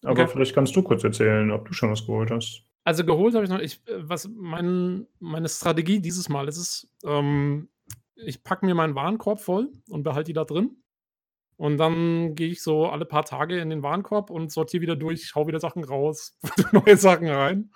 Aber 0.04 0.22
okay. 0.22 0.32
vielleicht 0.32 0.54
kannst 0.54 0.74
du 0.74 0.82
kurz 0.82 1.04
erzählen, 1.04 1.50
ob 1.52 1.68
du 1.68 1.72
schon 1.72 1.90
was 1.90 2.04
geholt 2.04 2.32
hast. 2.32 2.64
Also 2.84 3.04
geholt 3.04 3.34
habe 3.34 3.44
ich 3.44 3.50
noch. 3.50 3.60
Ich, 3.60 3.86
äh, 3.86 3.98
was 3.98 4.28
mein, 4.28 5.06
meine 5.20 5.48
Strategie 5.48 6.00
dieses 6.00 6.28
Mal 6.28 6.48
ist 6.48 6.56
es, 6.56 6.90
ähm, 7.04 7.68
ich 8.16 8.42
packe 8.42 8.66
mir 8.66 8.74
meinen 8.74 8.96
Warenkorb 8.96 9.40
voll 9.40 9.72
und 9.88 10.02
behalte 10.02 10.28
die 10.28 10.32
da 10.32 10.44
drin. 10.44 10.82
Und 11.56 11.78
dann 11.78 12.34
gehe 12.34 12.48
ich 12.48 12.62
so 12.64 12.86
alle 12.86 13.04
paar 13.04 13.24
Tage 13.24 13.60
in 13.60 13.70
den 13.70 13.84
Warenkorb 13.84 14.30
und 14.30 14.50
sortiere 14.50 14.80
wieder 14.80 14.96
durch, 14.96 15.36
hau 15.36 15.46
wieder 15.46 15.60
Sachen 15.60 15.84
raus, 15.84 16.36
neue 16.72 16.96
Sachen 16.96 17.28
rein 17.28 17.70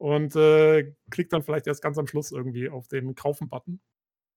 und 0.00 0.34
äh, 0.34 0.94
klick 1.10 1.28
dann 1.28 1.42
vielleicht 1.42 1.66
erst 1.66 1.82
ganz 1.82 1.98
am 1.98 2.06
Schluss 2.06 2.32
irgendwie 2.32 2.70
auf 2.70 2.88
den 2.88 3.14
Kaufen-Button. 3.14 3.80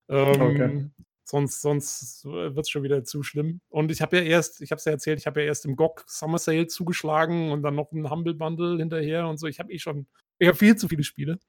Ähm, 0.10 0.42
okay. 0.42 0.90
Sonst, 1.24 1.62
sonst 1.62 2.26
wird 2.26 2.60
es 2.60 2.70
schon 2.70 2.84
wieder 2.84 3.06
zu 3.06 3.24
schlimm. 3.24 3.62
Und 3.70 3.90
ich 3.90 4.02
habe 4.02 4.18
ja 4.18 4.24
erst, 4.24 4.60
ich 4.62 4.72
habe 4.72 4.80
es 4.80 4.86
ja 4.86 4.92
erzählt, 4.92 5.20
ich 5.20 5.26
habe 5.26 5.40
ja 5.40 5.48
erst 5.48 5.64
im 5.66 5.78
GOG 5.78 6.04
Summer 6.06 6.38
Sale 6.38 6.68
zugeschlagen 6.68 7.54
und 7.54 7.62
dann 7.62 7.76
noch 7.76 7.94
ein 7.94 8.10
Humble 8.10 8.34
Bundle 8.34 8.78
hinterher 8.78 9.26
und 9.30 9.38
so. 9.38 9.48
Ich 9.48 9.60
habe 9.60 9.72
eh 9.72 9.80
schon, 9.80 10.06
ich 10.38 10.50
habe 10.50 10.58
viel 10.58 10.76
zu 10.76 10.90
viele 10.90 11.06
Spiele. 11.06 11.40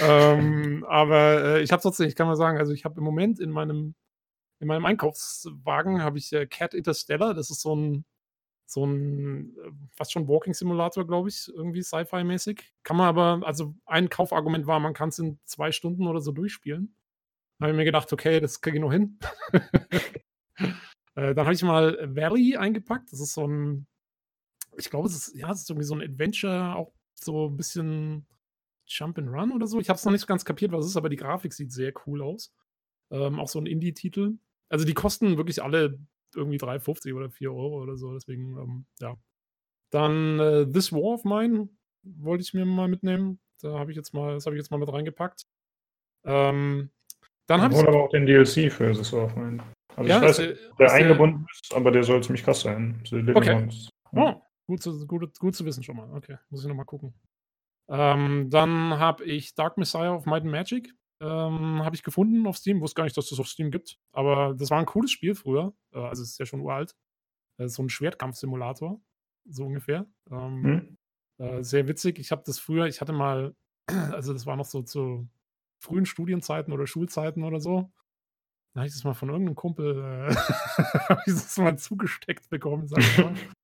ähm, 0.00 0.84
aber 0.88 1.56
äh, 1.56 1.62
ich 1.62 1.72
habe 1.72 1.80
trotzdem, 1.80 2.08
ich 2.08 2.14
kann 2.14 2.26
mal 2.26 2.36
sagen, 2.36 2.58
also 2.58 2.74
ich 2.74 2.84
habe 2.84 2.98
im 2.98 3.04
Moment 3.04 3.40
in 3.40 3.50
meinem, 3.50 3.94
in 4.60 4.68
meinem 4.68 4.84
Einkaufswagen 4.84 6.02
habe 6.02 6.18
ich 6.18 6.30
äh, 6.34 6.46
Cat 6.46 6.74
Interstellar. 6.74 7.32
Das 7.32 7.48
ist 7.48 7.62
so 7.62 7.74
ein, 7.74 8.04
so 8.66 8.84
ein, 8.84 9.56
äh, 9.56 9.70
fast 9.92 10.12
schon 10.12 10.28
Walking 10.28 10.54
Simulator, 10.54 11.06
glaube 11.06 11.28
ich, 11.28 11.48
irgendwie 11.54 11.82
Sci-Fi-mäßig. 11.82 12.72
Kann 12.82 12.96
man 12.96 13.06
aber, 13.06 13.46
also 13.46 13.74
ein 13.86 14.10
Kaufargument 14.10 14.66
war, 14.66 14.80
man 14.80 14.94
kann 14.94 15.10
es 15.10 15.18
in 15.18 15.38
zwei 15.44 15.72
Stunden 15.72 16.06
oder 16.06 16.20
so 16.20 16.32
durchspielen 16.32 16.94
habe 17.60 17.72
ich 17.72 17.76
mir 17.76 17.84
gedacht, 17.84 18.12
okay, 18.12 18.40
das 18.40 18.60
kriege 18.60 18.76
ich 18.76 18.82
noch 18.82 18.92
hin. 18.92 19.18
äh, 21.14 21.34
dann 21.34 21.46
habe 21.46 21.54
ich 21.54 21.62
mal 21.62 21.96
Valley 22.14 22.56
eingepackt. 22.56 23.12
Das 23.12 23.20
ist 23.20 23.34
so 23.34 23.46
ein, 23.46 23.86
ich 24.76 24.90
glaube, 24.90 25.08
es 25.08 25.28
ist, 25.28 25.36
ja, 25.36 25.50
es 25.50 25.62
ist 25.62 25.70
irgendwie 25.70 25.86
so 25.86 25.94
ein 25.94 26.02
Adventure, 26.02 26.76
auch 26.76 26.92
so 27.14 27.48
ein 27.48 27.56
bisschen 27.56 28.26
Jump 28.86 29.18
and 29.18 29.30
Run 29.30 29.52
oder 29.52 29.66
so. 29.66 29.80
Ich 29.80 29.88
habe 29.88 29.96
es 29.96 30.04
noch 30.04 30.12
nicht 30.12 30.26
ganz 30.26 30.44
kapiert, 30.44 30.72
was 30.72 30.84
es 30.84 30.90
ist, 30.92 30.96
aber 30.96 31.08
die 31.08 31.16
Grafik 31.16 31.52
sieht 31.52 31.72
sehr 31.72 31.92
cool 32.06 32.22
aus. 32.22 32.52
Ähm, 33.10 33.40
auch 33.40 33.48
so 33.48 33.58
ein 33.58 33.66
Indie-Titel. 33.66 34.38
Also 34.68 34.84
die 34.84 34.94
kosten 34.94 35.36
wirklich 35.36 35.62
alle 35.62 35.98
irgendwie 36.36 36.58
3,50 36.58 37.14
oder 37.14 37.30
4 37.30 37.52
Euro 37.52 37.82
oder 37.82 37.96
so. 37.96 38.12
Deswegen, 38.12 38.56
ähm, 38.58 38.86
ja. 39.00 39.16
Dann 39.90 40.38
äh, 40.40 40.66
This 40.66 40.92
War 40.92 41.14
of 41.14 41.24
Mine 41.24 41.68
wollte 42.02 42.42
ich 42.42 42.54
mir 42.54 42.64
mal 42.64 42.88
mitnehmen. 42.88 43.40
Da 43.62 43.78
habe 43.78 43.90
ich 43.90 43.96
jetzt 43.96 44.12
mal, 44.14 44.34
das 44.34 44.46
habe 44.46 44.56
ich 44.56 44.60
jetzt 44.60 44.70
mal 44.70 44.78
mit 44.78 44.92
reingepackt. 44.92 45.46
Ähm, 46.24 46.90
dann 47.46 47.62
habe 47.62 47.74
ich. 47.74 47.80
aber 47.80 48.04
auch 48.04 48.10
den 48.10 48.26
DLC 48.26 48.72
für 48.72 48.92
This 48.92 49.12
War 49.12 49.24
of 49.24 49.36
Mine. 49.36 49.62
Also 49.94 50.10
ja, 50.10 50.16
ich 50.18 50.22
weiß, 50.22 50.38
ist, 50.40 50.60
der 50.78 50.86
ist 50.86 50.92
eingebunden 50.92 51.46
ist, 51.50 51.74
aber 51.74 51.90
der 51.90 52.02
soll 52.02 52.22
ziemlich 52.22 52.44
krass 52.44 52.60
sein. 52.60 53.02
Okay. 53.34 53.68
Oh, 54.12 54.34
gut, 54.66 54.82
zu, 54.82 55.06
gut, 55.06 55.38
gut 55.38 55.56
zu 55.56 55.64
wissen 55.64 55.82
schon 55.82 55.96
mal. 55.96 56.12
Okay, 56.12 56.36
muss 56.50 56.62
ich 56.62 56.68
nochmal 56.68 56.84
gucken. 56.84 57.14
Ähm, 57.88 58.50
dann 58.50 58.98
habe 58.98 59.24
ich 59.24 59.54
Dark 59.54 59.78
Messiah 59.78 60.14
of 60.14 60.26
Might 60.26 60.42
and 60.42 60.50
Magic. 60.50 60.92
Ähm, 61.20 61.82
habe 61.82 61.96
ich 61.96 62.02
gefunden 62.02 62.46
auf 62.46 62.56
Steam. 62.56 62.80
Wusste 62.80 62.96
gar 62.96 63.04
nicht, 63.04 63.16
dass 63.16 63.28
das 63.28 63.40
auf 63.40 63.48
Steam 63.48 63.70
gibt. 63.70 63.98
Aber 64.12 64.54
das 64.54 64.70
war 64.70 64.78
ein 64.78 64.86
cooles 64.86 65.10
Spiel 65.10 65.34
früher. 65.34 65.74
Äh, 65.92 65.98
also 65.98 66.22
es 66.22 66.30
ist 66.30 66.38
ja 66.38 66.46
schon 66.46 66.60
uralt. 66.60 66.94
Äh, 67.58 67.68
so 67.68 67.82
ein 67.82 67.88
Schwertkampfsimulator. 67.88 69.00
So 69.48 69.64
ungefähr. 69.64 70.06
Ähm, 70.30 70.64
hm. 70.64 70.98
äh, 71.38 71.62
sehr 71.62 71.88
witzig. 71.88 72.18
Ich 72.18 72.32
habe 72.32 72.42
das 72.44 72.58
früher, 72.58 72.86
ich 72.86 73.00
hatte 73.00 73.12
mal, 73.12 73.54
also 73.86 74.32
das 74.32 74.46
war 74.46 74.56
noch 74.56 74.64
so 74.64 74.82
zu 74.82 75.28
frühen 75.78 76.06
Studienzeiten 76.06 76.72
oder 76.72 76.86
Schulzeiten 76.86 77.44
oder 77.44 77.60
so. 77.60 77.92
Da 78.74 78.80
habe 78.80 78.88
ich 78.88 78.92
das 78.92 79.04
mal 79.04 79.14
von 79.14 79.30
irgendeinem 79.30 79.54
Kumpel, 79.54 79.96
äh, 79.98 80.34
habe 81.08 81.22
ich 81.26 81.32
das 81.32 81.56
mal 81.56 81.78
zugesteckt 81.78 82.50
bekommen, 82.50 82.88
sag 82.88 82.98
ich 83.00 83.18
mal. 83.18 83.34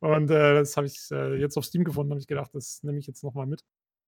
Und 0.00 0.30
äh, 0.30 0.54
das 0.54 0.76
habe 0.76 0.86
ich 0.86 1.10
äh, 1.10 1.34
jetzt 1.34 1.58
auf 1.58 1.64
Steam 1.64 1.84
gefunden, 1.84 2.12
habe 2.12 2.20
ich 2.20 2.26
gedacht, 2.26 2.54
das 2.54 2.82
nehme 2.82 2.98
ich 2.98 3.06
jetzt 3.06 3.22
nochmal 3.22 3.46
mit, 3.46 3.64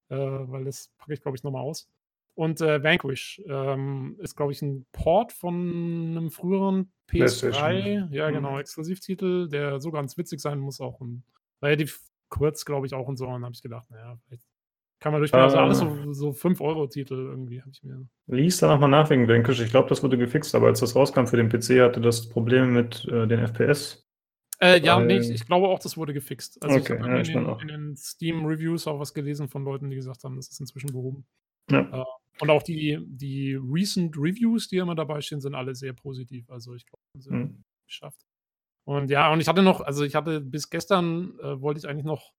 äh, 0.09 0.15
weil 0.15 0.63
das 0.63 0.89
packe 0.97 1.13
ich, 1.13 1.21
glaube 1.21 1.37
ich, 1.37 1.43
nochmal 1.43 1.61
aus. 1.61 1.87
Und 2.35 2.61
äh, 2.61 2.83
Vanquish 2.83 3.41
ähm, 3.47 4.15
ist, 4.19 4.35
glaube 4.35 4.51
ich, 4.53 4.61
ein 4.61 4.85
Port 4.91 5.31
von 5.31 5.53
einem 5.53 6.31
früheren 6.31 6.91
PS3, 7.11 8.11
ja 8.11 8.29
mhm. 8.29 8.33
genau, 8.33 8.59
Exklusivtitel, 8.59 9.49
der 9.49 9.79
so 9.79 9.91
ganz 9.91 10.17
witzig 10.17 10.39
sein 10.39 10.59
muss, 10.59 10.81
auch 10.81 10.99
ein, 10.99 11.23
relativ 11.61 11.99
kurz, 12.29 12.65
glaube 12.65 12.87
ich, 12.87 12.93
auch 12.95 13.07
und 13.07 13.17
so. 13.17 13.27
Und 13.27 13.43
habe 13.43 13.53
ich 13.53 13.61
gedacht, 13.61 13.89
naja, 13.91 14.17
vielleicht 14.25 14.43
Kann 14.99 15.11
man 15.11 15.21
durchspielen. 15.21 15.43
Also 15.43 15.57
alles 15.57 15.77
so, 15.77 16.13
so 16.13 16.29
5-Euro-Titel 16.31 17.13
irgendwie 17.13 17.61
habe 17.61 17.69
ich 17.71 17.83
mir. 17.83 18.07
Lies 18.27 18.57
da 18.57 18.67
nochmal 18.67 18.89
nach 18.89 19.11
wegen 19.11 19.27
Vanquish. 19.27 19.59
Ich 19.59 19.69
glaube, 19.69 19.89
das 19.89 20.01
wurde 20.01 20.17
gefixt, 20.17 20.55
aber 20.55 20.67
als 20.67 20.79
das 20.79 20.95
rauskam 20.95 21.25
für 21.25 21.37
den 21.37 21.49
PC, 21.49 21.81
hatte 21.81 22.01
das 22.01 22.27
Probleme 22.29 22.65
mit 22.65 23.05
äh, 23.05 23.27
den 23.27 23.39
FPS. 23.39 24.07
Äh, 24.59 24.79
ja, 24.79 24.99
nee, 24.99 25.17
ich, 25.17 25.29
ich, 25.29 25.45
glaube 25.45 25.67
auch, 25.67 25.79
das 25.79 25.97
wurde 25.97 26.13
gefixt. 26.13 26.63
Also 26.63 26.77
okay, 26.77 26.95
ich 26.95 27.35
habe 27.35 27.47
ja, 27.47 27.53
in, 27.53 27.59
in, 27.59 27.67
den 27.67 27.95
Steam-Reviews 27.95 28.87
auch 28.87 28.99
was 28.99 29.13
gelesen 29.13 29.49
von 29.49 29.63
Leuten, 29.63 29.89
die 29.89 29.95
gesagt 29.95 30.23
haben, 30.23 30.37
das 30.37 30.47
ist 30.47 30.59
inzwischen 30.59 30.91
behoben. 30.91 31.25
Ja. 31.69 32.05
Und 32.39 32.49
auch 32.49 32.63
die, 32.63 32.99
die 33.05 33.55
Recent 33.55 34.17
Reviews, 34.17 34.67
die 34.67 34.77
immer 34.77 34.95
dabei 34.95 35.21
stehen, 35.21 35.41
sind 35.41 35.55
alle 35.55 35.75
sehr 35.75 35.93
positiv. 35.93 36.49
Also 36.49 36.73
ich 36.73 36.85
glaube, 36.85 37.03
sie 37.17 37.29
haben 37.29 37.39
mhm. 37.39 37.63
geschafft. 37.85 38.25
Und 38.85 39.09
ja, 39.09 39.31
und 39.31 39.39
ich 39.39 39.47
hatte 39.47 39.61
noch, 39.61 39.81
also 39.81 40.03
ich 40.03 40.15
hatte 40.15 40.41
bis 40.41 40.69
gestern, 40.69 41.39
äh, 41.39 41.61
wollte 41.61 41.79
ich 41.79 41.87
eigentlich 41.87 42.05
noch 42.05 42.33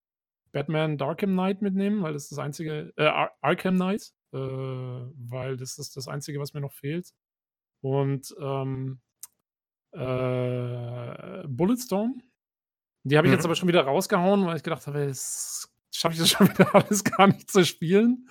Batman 0.52 0.98
Darkham 0.98 1.32
Knight 1.32 1.62
mitnehmen, 1.62 2.02
weil 2.02 2.12
das 2.12 2.24
ist 2.24 2.32
das 2.32 2.38
einzige, 2.38 2.92
äh, 2.96 3.06
Ar 3.06 3.32
Arkham 3.40 3.76
Knight, 3.76 4.12
äh, 4.32 4.38
weil 4.38 5.56
das 5.56 5.78
ist 5.78 5.96
das 5.96 6.08
einzige, 6.08 6.38
was 6.40 6.54
mir 6.54 6.60
noch 6.60 6.72
fehlt. 6.72 7.12
Und 7.82 8.34
ähm, 8.40 9.00
äh, 9.92 11.46
Bulletstorm, 11.46 12.22
die 13.04 13.16
habe 13.16 13.26
ich 13.26 13.30
mhm. 13.30 13.36
jetzt 13.36 13.44
aber 13.44 13.54
schon 13.54 13.68
wieder 13.68 13.82
rausgehauen, 13.82 14.44
weil 14.46 14.56
ich 14.56 14.62
gedacht 14.62 14.86
habe, 14.86 15.06
das 15.06 15.72
schaffe 15.94 16.14
ich 16.14 16.20
das 16.20 16.30
schon 16.30 16.48
wieder 16.48 16.74
alles 16.74 17.04
gar 17.04 17.26
nicht 17.26 17.50
zu 17.50 17.64
spielen. 17.64 18.28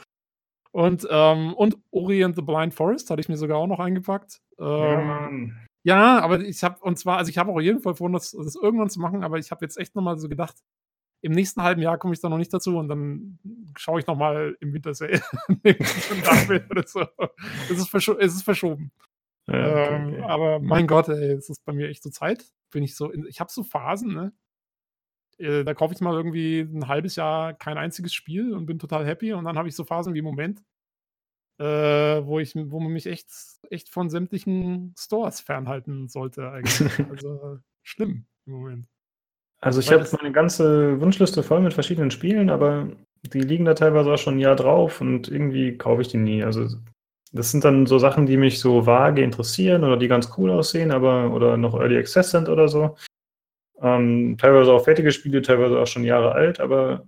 Und, 0.73 1.07
ähm, 1.09 1.53
und 1.53 1.77
Ori 1.91 2.23
and 2.23 2.35
the 2.35 2.41
Blind 2.41 2.73
Forest 2.73 3.11
hatte 3.11 3.21
ich 3.21 3.29
mir 3.29 3.37
sogar 3.37 3.59
auch 3.59 3.67
noch 3.67 3.79
eingepackt. 3.79 4.41
Ähm, 4.59 5.55
ja, 5.83 5.97
ja, 5.97 6.19
aber 6.19 6.39
ich 6.39 6.63
habe, 6.63 6.79
und 6.81 6.97
zwar, 6.97 7.17
also 7.17 7.29
ich 7.29 7.37
habe 7.37 7.51
auch 7.51 7.61
jeden 7.61 7.79
Fall 7.79 7.93
vor, 7.93 8.09
das, 8.09 8.31
das 8.31 8.55
irgendwann 8.55 8.89
zu 8.89 8.99
machen, 8.99 9.23
aber 9.23 9.37
ich 9.37 9.51
habe 9.51 9.63
jetzt 9.63 9.77
echt 9.77 9.95
nochmal 9.95 10.17
so 10.17 10.27
gedacht, 10.27 10.55
im 11.21 11.33
nächsten 11.33 11.61
halben 11.61 11.81
Jahr 11.81 11.99
komme 11.99 12.15
ich 12.15 12.21
da 12.21 12.27
noch 12.27 12.39
nicht 12.39 12.53
dazu 12.53 12.77
und 12.77 12.87
dann 12.87 13.37
schaue 13.77 13.99
ich 13.99 14.07
nochmal 14.07 14.57
im 14.61 14.73
Winter 14.73 14.95
Sale. 14.95 15.21
so. 16.87 17.05
es, 17.69 17.79
ist 17.79 17.93
es 17.93 18.35
ist 18.35 18.43
verschoben. 18.43 18.91
Ja, 19.47 19.53
okay, 19.53 19.95
ähm, 19.95 20.07
okay. 20.07 20.21
Aber 20.23 20.59
mein 20.59 20.87
Gott, 20.87 21.07
ey, 21.09 21.33
es 21.33 21.49
ist 21.49 21.63
bei 21.65 21.73
mir 21.73 21.87
echt 21.87 22.01
so 22.01 22.09
Zeit. 22.09 22.45
Bin 22.71 22.83
ich 22.83 22.95
so, 22.95 23.11
in, 23.11 23.27
ich 23.27 23.39
habe 23.39 23.51
so 23.51 23.63
Phasen, 23.63 24.13
ne? 24.13 24.33
Äh, 25.37 25.63
da 25.63 25.73
kaufe 25.73 25.93
ich 25.93 26.01
mal 26.01 26.13
irgendwie 26.13 26.61
ein 26.61 26.87
halbes 26.87 27.15
Jahr 27.15 27.53
kein 27.53 27.77
einziges 27.77 28.13
Spiel 28.13 28.53
und 28.53 28.65
bin 28.65 28.79
total 28.79 29.05
happy. 29.05 29.33
Und 29.33 29.45
dann 29.45 29.57
habe 29.57 29.67
ich 29.67 29.75
so 29.75 29.83
Phasen 29.83 30.13
wie 30.13 30.19
im 30.19 30.25
Moment, 30.25 30.61
äh, 31.59 31.65
wo 31.65 32.39
ich, 32.39 32.55
wo 32.55 32.79
man 32.79 32.91
mich 32.91 33.05
echt, 33.05 33.27
echt 33.69 33.89
von 33.89 34.09
sämtlichen 34.09 34.93
Stores 34.97 35.41
fernhalten 35.41 36.07
sollte 36.07 36.51
eigentlich. 36.51 36.89
also 37.09 37.59
schlimm 37.83 38.25
im 38.45 38.53
Moment. 38.53 38.87
Also 39.61 39.79
ich 39.79 39.91
habe 39.91 40.05
meine 40.21 40.33
ganze 40.33 40.99
Wunschliste 40.99 41.41
voll 41.41 41.61
mit 41.61 41.73
verschiedenen 41.73 42.11
Spielen, 42.11 42.49
aber 42.49 42.89
die 43.21 43.39
liegen 43.39 43.63
da 43.63 43.73
teilweise 43.73 44.11
auch 44.11 44.17
schon 44.17 44.35
ein 44.35 44.39
Jahr 44.39 44.57
drauf 44.57 44.99
und 44.99 45.29
irgendwie 45.29 45.77
kaufe 45.77 46.01
ich 46.01 46.09
die 46.09 46.17
nie. 46.17 46.43
Also 46.43 46.67
das 47.31 47.51
sind 47.51 47.63
dann 47.63 47.85
so 47.85 47.97
Sachen, 47.97 48.25
die 48.25 48.35
mich 48.35 48.59
so 48.59 48.85
vage 48.85 49.23
interessieren 49.23 49.85
oder 49.85 49.95
die 49.95 50.09
ganz 50.09 50.29
cool 50.37 50.51
aussehen, 50.51 50.91
aber 50.91 51.31
oder 51.31 51.55
noch 51.55 51.75
Early 51.75 51.97
Access 51.97 52.31
sind 52.31 52.49
oder 52.49 52.67
so. 52.67 52.97
Ähm, 53.83 54.37
teilweise 54.37 54.71
auch 54.71 54.83
fertige 54.83 55.11
Spiele, 55.11 55.41
teilweise 55.41 55.77
auch 55.77 55.87
schon 55.87 56.05
Jahre 56.05 56.31
alt, 56.31 56.59
aber 56.59 57.07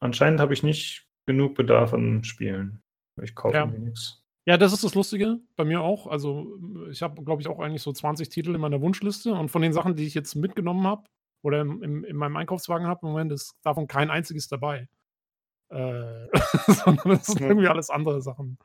anscheinend 0.00 0.40
habe 0.40 0.54
ich 0.54 0.62
nicht 0.62 1.08
genug 1.26 1.54
Bedarf 1.54 1.92
an 1.92 2.22
Spielen. 2.24 2.80
Ich 3.20 3.34
kaufe 3.34 3.56
ja. 3.56 3.66
mir 3.66 3.78
nichts. 3.78 4.22
Ja, 4.46 4.56
das 4.56 4.72
ist 4.72 4.84
das 4.84 4.94
Lustige 4.94 5.40
bei 5.56 5.64
mir 5.64 5.80
auch. 5.80 6.06
Also 6.06 6.58
ich 6.90 7.02
habe, 7.02 7.22
glaube 7.24 7.42
ich, 7.42 7.48
auch 7.48 7.58
eigentlich 7.60 7.82
so 7.82 7.92
20 7.92 8.28
Titel 8.28 8.54
in 8.54 8.60
meiner 8.60 8.80
Wunschliste 8.80 9.32
und 9.32 9.50
von 9.50 9.62
den 9.62 9.72
Sachen, 9.72 9.96
die 9.96 10.06
ich 10.06 10.14
jetzt 10.14 10.34
mitgenommen 10.34 10.86
habe, 10.86 11.04
oder 11.44 11.60
im, 11.60 11.82
im, 11.82 12.04
in 12.04 12.16
meinem 12.16 12.36
Einkaufswagen 12.36 12.86
habe, 12.86 13.06
im 13.06 13.12
Moment 13.12 13.30
ist 13.30 13.54
davon 13.62 13.86
kein 13.86 14.10
einziges 14.10 14.48
dabei. 14.48 14.88
Äh, 15.70 16.26
sondern 16.66 17.10
das 17.10 17.26
sind 17.26 17.42
irgendwie 17.42 17.68
alles 17.68 17.90
andere 17.90 18.22
Sachen. 18.22 18.58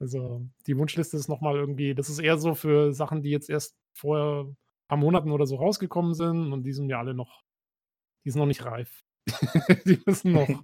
Also 0.00 0.44
die 0.66 0.76
Wunschliste 0.76 1.16
ist 1.16 1.28
nochmal 1.28 1.54
irgendwie, 1.54 1.94
das 1.94 2.10
ist 2.10 2.18
eher 2.18 2.38
so 2.38 2.54
für 2.54 2.92
Sachen, 2.92 3.22
die 3.22 3.30
jetzt 3.30 3.48
erst 3.48 3.76
vor 3.96 4.46
ein 4.46 4.56
paar 4.92 4.98
Monaten 4.98 5.30
oder 5.30 5.46
so 5.46 5.56
rausgekommen 5.56 6.12
sind 6.12 6.52
und 6.52 6.64
die 6.64 6.74
sind 6.74 6.90
ja 6.90 6.98
alle 6.98 7.14
noch, 7.14 7.42
die 8.26 8.30
sind 8.30 8.40
noch 8.40 8.46
nicht 8.46 8.66
reif. 8.66 9.04
die 9.86 9.98
müssen 10.04 10.32
noch, 10.32 10.62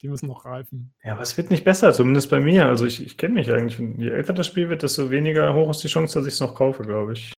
die 0.00 0.08
müssen 0.08 0.28
noch 0.28 0.44
reifen. 0.44 0.94
Ja, 1.02 1.14
aber 1.14 1.22
es 1.22 1.36
wird 1.36 1.50
nicht 1.50 1.64
besser, 1.64 1.92
zumindest 1.92 2.30
bei 2.30 2.38
mir. 2.38 2.66
Also 2.66 2.86
ich, 2.86 3.04
ich 3.04 3.18
kenne 3.18 3.34
mich 3.34 3.50
eigentlich. 3.50 3.76
Je 3.98 4.10
älter 4.10 4.34
das 4.34 4.46
Spiel 4.46 4.68
wird, 4.68 4.84
desto 4.84 5.10
weniger 5.10 5.52
hoch 5.52 5.68
ist 5.70 5.82
die 5.82 5.88
Chance, 5.88 6.16
dass 6.16 6.28
ich 6.28 6.34
es 6.34 6.40
noch 6.40 6.54
kaufe, 6.54 6.84
glaube 6.84 7.14
ich. 7.14 7.32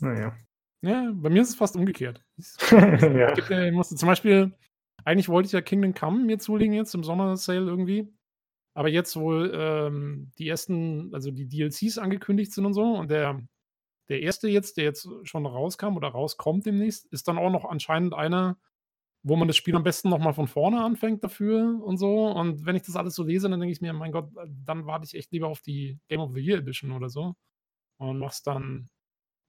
Naja. 0.00 0.36
Ja, 0.82 1.12
bei 1.14 1.30
mir 1.30 1.42
ist 1.42 1.50
es 1.50 1.54
fast 1.54 1.76
umgekehrt. 1.76 2.20
ja. 2.72 3.32
Äh, 3.50 3.70
musste 3.70 3.94
zum 3.94 4.08
Beispiel, 4.08 4.52
eigentlich 5.04 5.28
wollte 5.28 5.46
ich 5.46 5.52
ja 5.52 5.60
Kingdom 5.60 5.94
Come 5.94 6.24
mir 6.24 6.40
zulegen 6.40 6.74
jetzt 6.74 6.96
im 6.96 7.04
Sommer-Sale 7.04 7.66
irgendwie. 7.66 8.12
Aber 8.74 8.88
jetzt, 8.88 9.14
wo 9.14 9.44
ähm, 9.44 10.32
die 10.36 10.48
ersten, 10.48 11.14
also 11.14 11.30
die 11.30 11.48
DLCs 11.48 11.98
angekündigt 11.98 12.52
sind 12.52 12.66
und 12.66 12.72
so, 12.74 12.96
und 12.96 13.08
der, 13.08 13.40
der 14.10 14.20
erste 14.20 14.48
jetzt, 14.48 14.76
der 14.76 14.84
jetzt 14.84 15.08
schon 15.22 15.46
rauskam 15.46 15.96
oder 15.96 16.08
rauskommt 16.08 16.66
demnächst, 16.66 17.06
ist 17.06 17.28
dann 17.28 17.38
auch 17.38 17.50
noch 17.50 17.64
anscheinend 17.64 18.12
einer, 18.12 18.58
wo 19.22 19.36
man 19.36 19.48
das 19.48 19.56
Spiel 19.56 19.76
am 19.76 19.82
besten 19.82 20.10
nochmal 20.10 20.34
von 20.34 20.48
vorne 20.48 20.82
anfängt 20.82 21.24
dafür 21.24 21.80
und 21.82 21.96
so. 21.96 22.26
Und 22.28 22.66
wenn 22.66 22.76
ich 22.76 22.82
das 22.82 22.96
alles 22.96 23.14
so 23.14 23.22
lese, 23.22 23.48
dann 23.48 23.60
denke 23.60 23.72
ich 23.72 23.80
mir, 23.80 23.92
mein 23.92 24.12
Gott, 24.12 24.30
dann 24.64 24.86
warte 24.86 25.06
ich 25.06 25.14
echt 25.14 25.32
lieber 25.32 25.48
auf 25.48 25.62
die 25.62 25.98
Game 26.08 26.20
of 26.20 26.32
the 26.32 26.40
Year 26.40 26.58
Edition 26.58 26.92
oder 26.92 27.08
so. 27.08 27.34
Und 27.98 28.18
mach's 28.18 28.42
dann 28.42 28.90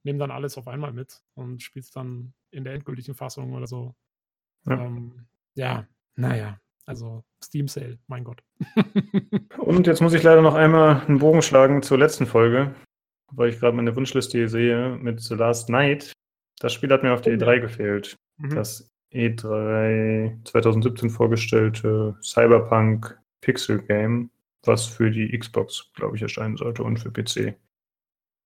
nehme 0.03 0.19
dann 0.19 0.31
alles 0.31 0.57
auf 0.57 0.67
einmal 0.67 0.93
mit 0.93 1.21
und 1.35 1.61
spiele 1.61 1.83
es 1.83 1.91
dann 1.91 2.33
in 2.51 2.63
der 2.63 2.73
endgültigen 2.73 3.15
Fassung 3.15 3.53
oder 3.53 3.67
so. 3.67 3.95
Ja, 4.65 4.85
ähm, 4.85 5.27
ja 5.55 5.87
naja, 6.15 6.59
also 6.85 7.23
Steam 7.43 7.67
Sale, 7.67 7.99
mein 8.07 8.23
Gott. 8.23 8.43
und 9.57 9.87
jetzt 9.87 10.01
muss 10.01 10.13
ich 10.13 10.23
leider 10.23 10.41
noch 10.41 10.55
einmal 10.55 11.01
einen 11.01 11.19
Bogen 11.19 11.41
schlagen 11.41 11.81
zur 11.81 11.97
letzten 11.97 12.25
Folge, 12.25 12.75
weil 13.31 13.49
ich 13.49 13.59
gerade 13.59 13.75
meine 13.75 13.95
Wunschliste 13.95 14.37
hier 14.37 14.49
sehe 14.49 14.97
mit 15.01 15.21
The 15.21 15.35
Last 15.35 15.69
Night. 15.69 16.11
Das 16.59 16.73
Spiel 16.73 16.91
hat 16.91 17.03
mir 17.03 17.13
auf 17.13 17.21
der 17.21 17.37
E3 17.37 17.59
gefehlt. 17.59 18.15
Mhm. 18.37 18.55
Das 18.55 18.89
E3 19.13 20.45
2017 20.45 21.09
vorgestellte 21.09 22.15
Cyberpunk 22.21 23.17
Pixel 23.41 23.81
Game, 23.81 24.29
was 24.63 24.85
für 24.85 25.09
die 25.11 25.37
Xbox, 25.37 25.91
glaube 25.95 26.15
ich, 26.15 26.21
erscheinen 26.21 26.57
sollte 26.57 26.83
und 26.83 26.97
für 26.97 27.11
PC. 27.11 27.55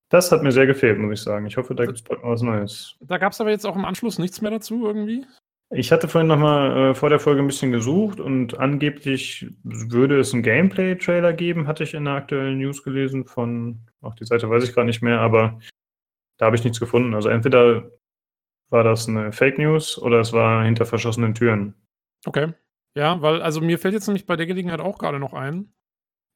Das 0.09 0.31
hat 0.31 0.43
mir 0.43 0.51
sehr 0.51 0.67
gefehlt, 0.67 0.99
muss 0.99 1.19
ich 1.19 1.21
sagen. 1.21 1.45
Ich 1.47 1.57
hoffe, 1.57 1.75
da 1.75 1.85
gibt 1.85 1.97
es 1.97 2.03
bald 2.03 2.23
mal 2.23 2.31
was 2.31 2.41
Neues. 2.41 2.95
Da 3.01 3.17
gab 3.17 3.33
es 3.33 3.41
aber 3.41 3.49
jetzt 3.49 3.65
auch 3.65 3.75
im 3.75 3.85
Anschluss 3.85 4.19
nichts 4.19 4.39
mehr 4.41 4.51
dazu 4.51 4.85
irgendwie? 4.85 5.25
Ich 5.71 5.91
hatte 5.91 6.07
vorhin 6.07 6.27
nochmal 6.27 6.91
äh, 6.91 6.93
vor 6.93 7.09
der 7.09 7.19
Folge 7.19 7.41
ein 7.41 7.47
bisschen 7.47 7.71
gesucht 7.71 8.19
und 8.19 8.57
angeblich 8.59 9.47
würde 9.63 10.19
es 10.19 10.33
einen 10.33 10.43
Gameplay-Trailer 10.43 11.33
geben, 11.33 11.67
hatte 11.67 11.83
ich 11.83 11.95
in 11.95 12.05
der 12.05 12.13
aktuellen 12.13 12.59
News 12.59 12.83
gelesen 12.83 13.25
von, 13.25 13.79
ach, 14.01 14.13
die 14.15 14.25
Seite 14.25 14.49
weiß 14.49 14.63
ich 14.63 14.75
gar 14.75 14.85
nicht 14.85 15.01
mehr, 15.01 15.19
aber 15.21 15.59
da 16.37 16.45
habe 16.45 16.55
ich 16.55 16.63
nichts 16.63 16.79
gefunden. 16.79 17.15
Also 17.15 17.29
entweder 17.29 17.91
war 18.69 18.83
das 18.83 19.07
eine 19.07 19.31
Fake 19.31 19.57
News 19.57 19.97
oder 19.97 20.19
es 20.19 20.33
war 20.33 20.65
hinter 20.65 20.85
verschlossenen 20.85 21.33
Türen. 21.33 21.75
Okay. 22.25 22.53
Ja, 22.95 23.21
weil, 23.21 23.41
also 23.41 23.59
mir 23.59 23.79
fällt 23.79 23.93
jetzt 23.93 24.07
nämlich 24.07 24.25
bei 24.25 24.35
der 24.35 24.45
Gelegenheit 24.45 24.79
auch 24.79 24.99
gerade 24.99 25.19
noch 25.19 25.33
ein, 25.33 25.73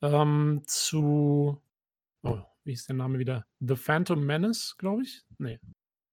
ähm, 0.01 0.61
zu, 0.65 1.61
oh, 2.23 2.39
wie 2.63 2.73
ist 2.73 2.89
der 2.89 2.95
Name 2.95 3.19
wieder? 3.19 3.45
The 3.59 3.75
Phantom 3.75 4.25
Menace, 4.25 4.75
glaube 4.77 5.03
ich? 5.03 5.23
Nee. 5.37 5.59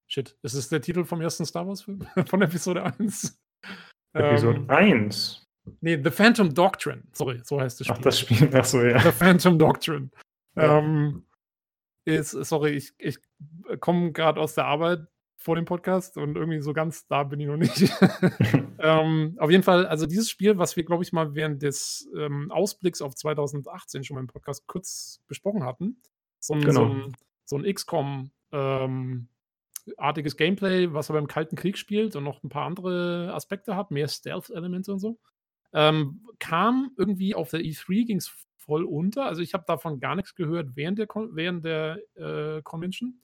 Shit. 0.08 0.36
Ist 0.42 0.54
es 0.54 0.68
der 0.68 0.80
Titel 0.80 1.04
vom 1.04 1.20
ersten 1.20 1.44
Star 1.44 1.66
Wars-Film? 1.66 2.06
Von 2.26 2.42
Episode 2.42 2.84
1? 2.84 3.38
Episode 4.12 4.58
ähm, 4.60 4.70
1? 4.70 5.46
Nee, 5.80 6.00
The 6.02 6.10
Phantom 6.10 6.54
Doctrine. 6.54 7.02
Sorry, 7.12 7.40
so 7.42 7.60
heißt 7.60 7.80
das 7.80 7.88
Spiel. 7.88 7.96
Ach, 7.98 8.02
das 8.02 8.20
Spiel, 8.20 8.50
ach 8.54 8.64
so, 8.64 8.82
ja. 8.82 9.00
The 9.00 9.10
Phantom 9.10 9.58
Doctrine. 9.58 10.10
Ja. 10.54 10.78
Ähm, 10.78 11.24
ist, 12.04 12.30
sorry, 12.30 12.70
ich, 12.70 12.94
ich 12.98 13.18
komme 13.80 14.12
gerade 14.12 14.40
aus 14.40 14.54
der 14.54 14.66
Arbeit 14.66 15.08
vor 15.36 15.56
dem 15.56 15.64
Podcast 15.64 16.16
und 16.16 16.36
irgendwie 16.36 16.60
so 16.60 16.72
ganz 16.72 17.06
da 17.08 17.24
bin 17.24 17.40
ich 17.40 17.48
noch 17.48 17.56
nicht. 17.56 17.76
ähm, 18.78 19.36
auf 19.38 19.50
jeden 19.50 19.64
Fall, 19.64 19.86
also 19.86 20.06
dieses 20.06 20.30
Spiel, 20.30 20.56
was 20.56 20.76
wir, 20.76 20.84
glaube 20.84 21.02
ich, 21.02 21.12
mal 21.12 21.34
während 21.34 21.62
des 21.62 22.08
ähm, 22.16 22.52
Ausblicks 22.52 23.02
auf 23.02 23.16
2018 23.16 24.04
schon 24.04 24.14
mal 24.14 24.20
im 24.20 24.28
Podcast 24.28 24.68
kurz 24.68 25.20
besprochen 25.26 25.64
hatten, 25.64 26.00
so 26.38 26.54
ein, 26.54 26.60
genau. 26.60 26.72
so 26.72 26.84
ein, 26.84 27.16
so 27.44 27.56
ein 27.58 27.74
XCOM 27.74 28.30
ähm, 28.52 29.28
artiges 29.96 30.36
Gameplay, 30.36 30.92
was 30.92 31.10
aber 31.10 31.18
im 31.18 31.28
Kalten 31.28 31.56
Krieg 31.56 31.78
spielt 31.78 32.16
und 32.16 32.24
noch 32.24 32.42
ein 32.42 32.48
paar 32.48 32.66
andere 32.66 33.32
Aspekte 33.34 33.76
hat, 33.76 33.90
mehr 33.90 34.08
Stealth-Elemente 34.08 34.92
und 34.92 34.98
so. 34.98 35.18
Ähm, 35.72 36.26
kam 36.38 36.92
irgendwie 36.96 37.34
auf 37.34 37.50
der 37.50 37.60
E3, 37.60 38.06
ging 38.06 38.18
es 38.18 38.32
voll 38.56 38.84
unter. 38.84 39.26
Also 39.26 39.42
ich 39.42 39.54
habe 39.54 39.64
davon 39.66 40.00
gar 40.00 40.16
nichts 40.16 40.34
gehört 40.34 40.74
während 40.74 40.98
der, 40.98 41.08
während 41.08 41.64
der 41.64 42.00
äh, 42.16 42.62
Convention. 42.62 43.20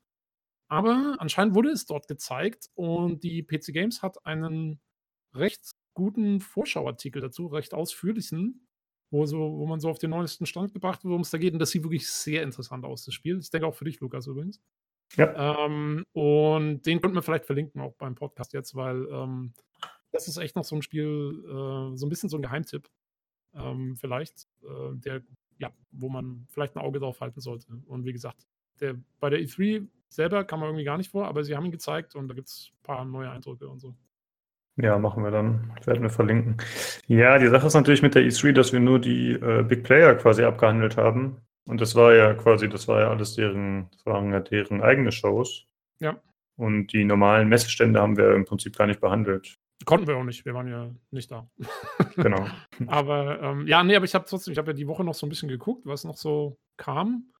Aber 0.68 1.16
anscheinend 1.18 1.54
wurde 1.54 1.70
es 1.70 1.84
dort 1.84 2.08
gezeigt 2.08 2.70
und 2.74 3.22
die 3.22 3.42
PC 3.42 3.74
Games 3.74 4.02
hat 4.02 4.24
einen 4.24 4.80
recht 5.34 5.72
guten 5.94 6.40
Vorschauartikel 6.40 7.20
dazu, 7.20 7.46
recht 7.46 7.74
ausführlichen, 7.74 8.66
wo, 9.10 9.26
so, 9.26 9.38
wo 9.38 9.66
man 9.66 9.80
so 9.80 9.90
auf 9.90 9.98
den 9.98 10.10
neuesten 10.10 10.46
Stand 10.46 10.72
gebracht 10.72 11.04
wird, 11.04 11.10
worum 11.10 11.22
es 11.22 11.30
da 11.30 11.38
geht. 11.38 11.52
Und 11.52 11.58
das 11.58 11.70
sieht 11.70 11.82
wirklich 11.82 12.08
sehr 12.08 12.42
interessant 12.42 12.84
aus, 12.86 13.04
das 13.04 13.12
Spiel. 13.12 13.38
Ich 13.38 13.50
denke 13.50 13.66
auch 13.66 13.74
für 13.74 13.84
dich, 13.84 14.00
Lukas, 14.00 14.26
übrigens. 14.26 14.62
Ja. 15.16 15.66
Ähm, 15.66 16.04
und 16.12 16.82
den 16.86 17.00
könnten 17.00 17.16
wir 17.16 17.22
vielleicht 17.22 17.46
verlinken, 17.46 17.80
auch 17.80 17.94
beim 17.94 18.14
Podcast 18.14 18.52
jetzt, 18.52 18.74
weil 18.74 19.06
ähm, 19.10 19.52
das 20.12 20.28
ist 20.28 20.36
echt 20.38 20.56
noch 20.56 20.64
so 20.64 20.76
ein 20.76 20.82
Spiel, 20.82 21.44
äh, 21.46 21.96
so 21.96 22.06
ein 22.06 22.08
bisschen 22.08 22.28
so 22.28 22.36
ein 22.38 22.42
Geheimtipp. 22.42 22.88
ähm, 23.54 23.96
vielleicht, 23.96 24.48
äh, 24.62 24.94
der, 24.96 25.22
ja, 25.58 25.70
wo 25.90 26.08
man 26.08 26.46
vielleicht 26.50 26.76
ein 26.76 26.80
Auge 26.82 27.00
drauf 27.00 27.20
halten 27.20 27.40
sollte. 27.40 27.66
Und 27.86 28.04
wie 28.04 28.12
gesagt, 28.12 28.46
der, 28.80 28.96
bei 29.20 29.30
der 29.30 29.40
E3 29.40 29.86
selber 30.08 30.44
kam 30.44 30.60
man 30.60 30.68
irgendwie 30.70 30.84
gar 30.84 30.96
nicht 30.98 31.10
vor, 31.10 31.26
aber 31.26 31.44
sie 31.44 31.56
haben 31.56 31.66
ihn 31.66 31.72
gezeigt 31.72 32.14
und 32.14 32.28
da 32.28 32.34
gibt 32.34 32.48
es 32.48 32.72
ein 32.72 32.82
paar 32.82 33.04
neue 33.04 33.30
Eindrücke 33.30 33.68
und 33.68 33.78
so. 33.78 33.94
Ja, 34.76 34.98
machen 34.98 35.22
wir 35.22 35.30
dann. 35.30 35.70
Werden 35.84 36.02
wir 36.02 36.10
verlinken. 36.10 36.56
Ja, 37.06 37.38
die 37.38 37.48
Sache 37.48 37.66
ist 37.66 37.74
natürlich 37.74 38.00
mit 38.02 38.14
der 38.14 38.22
E3, 38.22 38.52
dass 38.52 38.72
wir 38.72 38.80
nur 38.80 38.98
die 38.98 39.32
äh, 39.32 39.62
Big 39.62 39.84
Player 39.84 40.14
quasi 40.14 40.44
abgehandelt 40.44 40.96
haben. 40.96 41.36
Und 41.64 41.80
das 41.80 41.94
war 41.94 42.14
ja 42.14 42.34
quasi, 42.34 42.68
das 42.68 42.88
war 42.88 43.00
ja 43.00 43.10
alles 43.10 43.34
deren, 43.34 43.88
das 43.92 44.04
waren 44.06 44.32
ja 44.32 44.40
deren 44.40 44.82
eigene 44.82 45.12
Shows. 45.12 45.66
Ja. 46.00 46.20
Und 46.56 46.92
die 46.92 47.04
normalen 47.04 47.48
Messestände 47.48 48.00
haben 48.00 48.16
wir 48.16 48.34
im 48.34 48.44
Prinzip 48.44 48.76
gar 48.76 48.86
nicht 48.86 49.00
behandelt. 49.00 49.58
Konnten 49.84 50.06
wir 50.06 50.16
auch 50.16 50.24
nicht, 50.24 50.44
wir 50.44 50.54
waren 50.54 50.68
ja 50.68 50.94
nicht 51.10 51.30
da. 51.30 51.50
Genau. 52.16 52.46
aber 52.88 53.40
ähm, 53.40 53.66
ja, 53.66 53.82
nee, 53.82 53.96
aber 53.96 54.04
ich 54.04 54.14
habe 54.14 54.26
trotzdem, 54.26 54.52
ich 54.52 54.58
habe 54.58 54.72
ja 54.72 54.76
die 54.76 54.86
Woche 54.86 55.02
noch 55.02 55.14
so 55.14 55.24
ein 55.26 55.30
bisschen 55.30 55.48
geguckt, 55.48 55.86
was 55.86 56.04
noch 56.04 56.16
so 56.16 56.58
kam. 56.76 57.32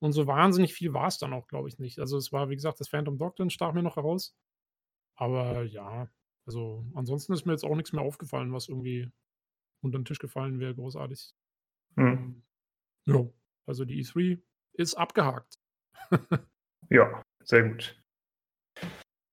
Und 0.00 0.12
so 0.12 0.26
wahnsinnig 0.26 0.72
viel 0.74 0.92
war 0.92 1.08
es 1.08 1.18
dann 1.18 1.32
auch, 1.32 1.46
glaube 1.46 1.68
ich, 1.68 1.78
nicht. 1.78 1.98
Also 1.98 2.16
es 2.16 2.32
war, 2.32 2.48
wie 2.48 2.54
gesagt, 2.54 2.80
das 2.80 2.88
Phantom 2.88 3.18
Doctrine 3.18 3.50
stach 3.50 3.72
mir 3.72 3.82
noch 3.82 3.96
heraus. 3.96 4.34
Aber 5.16 5.62
ja, 5.64 6.08
also 6.46 6.84
ansonsten 6.94 7.32
ist 7.32 7.46
mir 7.46 7.52
jetzt 7.52 7.64
auch 7.64 7.76
nichts 7.76 7.92
mehr 7.92 8.02
aufgefallen, 8.02 8.52
was 8.52 8.68
irgendwie 8.68 9.10
unter 9.82 9.98
den 9.98 10.04
Tisch 10.04 10.18
gefallen 10.18 10.58
wäre, 10.58 10.74
großartig. 10.74 11.34
Hm. 11.96 12.42
Ja, 13.06 13.24
also 13.66 13.84
die 13.84 14.02
E3 14.04 14.40
ist 14.74 14.94
abgehakt. 14.94 15.58
Ja, 16.90 17.22
sehr 17.42 17.62
gut. 17.70 17.98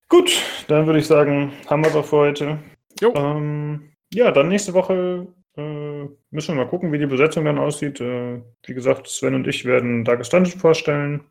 Gut, 0.08 0.42
dann 0.68 0.86
würde 0.86 0.98
ich 1.00 1.06
sagen, 1.06 1.52
haben 1.68 1.82
wir 1.84 1.90
es 1.90 1.96
auch 1.96 2.04
für 2.06 2.16
heute. 2.16 2.58
Jo. 2.98 3.12
Ähm, 3.14 3.92
ja, 4.12 4.30
dann 4.30 4.48
nächste 4.48 4.72
Woche 4.72 5.26
äh, 5.56 6.04
müssen 6.30 6.54
wir 6.56 6.64
mal 6.64 6.68
gucken, 6.68 6.92
wie 6.92 6.98
die 6.98 7.06
Besetzung 7.06 7.44
dann 7.44 7.58
aussieht. 7.58 8.00
Äh, 8.00 8.42
wie 8.64 8.74
gesagt, 8.74 9.06
Sven 9.06 9.34
und 9.34 9.46
ich 9.46 9.66
werden 9.66 10.02
Darkest 10.04 10.32
Dungeon 10.32 10.58
vorstellen 10.58 11.24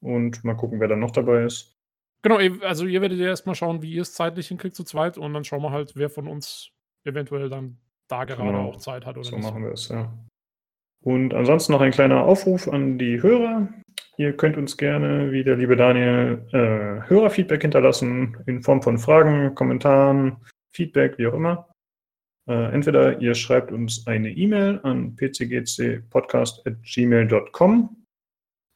und 0.00 0.42
mal 0.42 0.54
gucken, 0.56 0.80
wer 0.80 0.88
dann 0.88 0.98
noch 1.00 1.12
dabei 1.12 1.44
ist. 1.44 1.76
Genau, 2.22 2.38
also 2.64 2.86
ihr 2.86 3.00
werdet 3.00 3.18
ja 3.20 3.26
erstmal 3.26 3.54
schauen, 3.54 3.82
wie 3.82 3.92
ihr 3.92 4.02
es 4.02 4.14
zeitlich 4.14 4.48
hinkriegt 4.48 4.74
zu 4.74 4.82
zweit 4.82 5.16
und 5.16 5.32
dann 5.32 5.44
schauen 5.44 5.62
wir 5.62 5.70
halt, 5.70 5.94
wer 5.94 6.10
von 6.10 6.26
uns 6.26 6.70
eventuell 7.04 7.48
dann 7.48 7.78
da 8.08 8.24
gerade 8.24 8.42
Genau. 8.42 8.68
auch 8.70 8.76
Zeit 8.78 9.06
hat 9.06 9.16
oder 9.16 9.24
So 9.24 9.36
nicht. 9.36 9.44
machen 9.44 9.62
wir 9.62 9.72
es, 9.72 9.88
ja. 9.88 10.12
Und 11.06 11.32
ansonsten 11.34 11.72
noch 11.72 11.82
ein 11.82 11.92
kleiner 11.92 12.24
Aufruf 12.24 12.66
an 12.66 12.98
die 12.98 13.22
Hörer. 13.22 13.68
Ihr 14.16 14.36
könnt 14.36 14.56
uns 14.56 14.76
gerne, 14.76 15.30
wie 15.30 15.44
der 15.44 15.54
liebe 15.54 15.76
Daniel, 15.76 16.44
äh, 16.50 17.08
Hörerfeedback 17.08 17.62
hinterlassen 17.62 18.36
in 18.46 18.60
Form 18.60 18.82
von 18.82 18.98
Fragen, 18.98 19.54
Kommentaren, 19.54 20.38
Feedback, 20.74 21.16
wie 21.16 21.28
auch 21.28 21.34
immer. 21.34 21.68
Äh, 22.48 22.72
entweder 22.72 23.20
ihr 23.20 23.36
schreibt 23.36 23.70
uns 23.70 24.04
eine 24.08 24.30
E-Mail 24.30 24.80
an 24.82 25.14
pcgcpodcast.gmail.com 25.14 27.96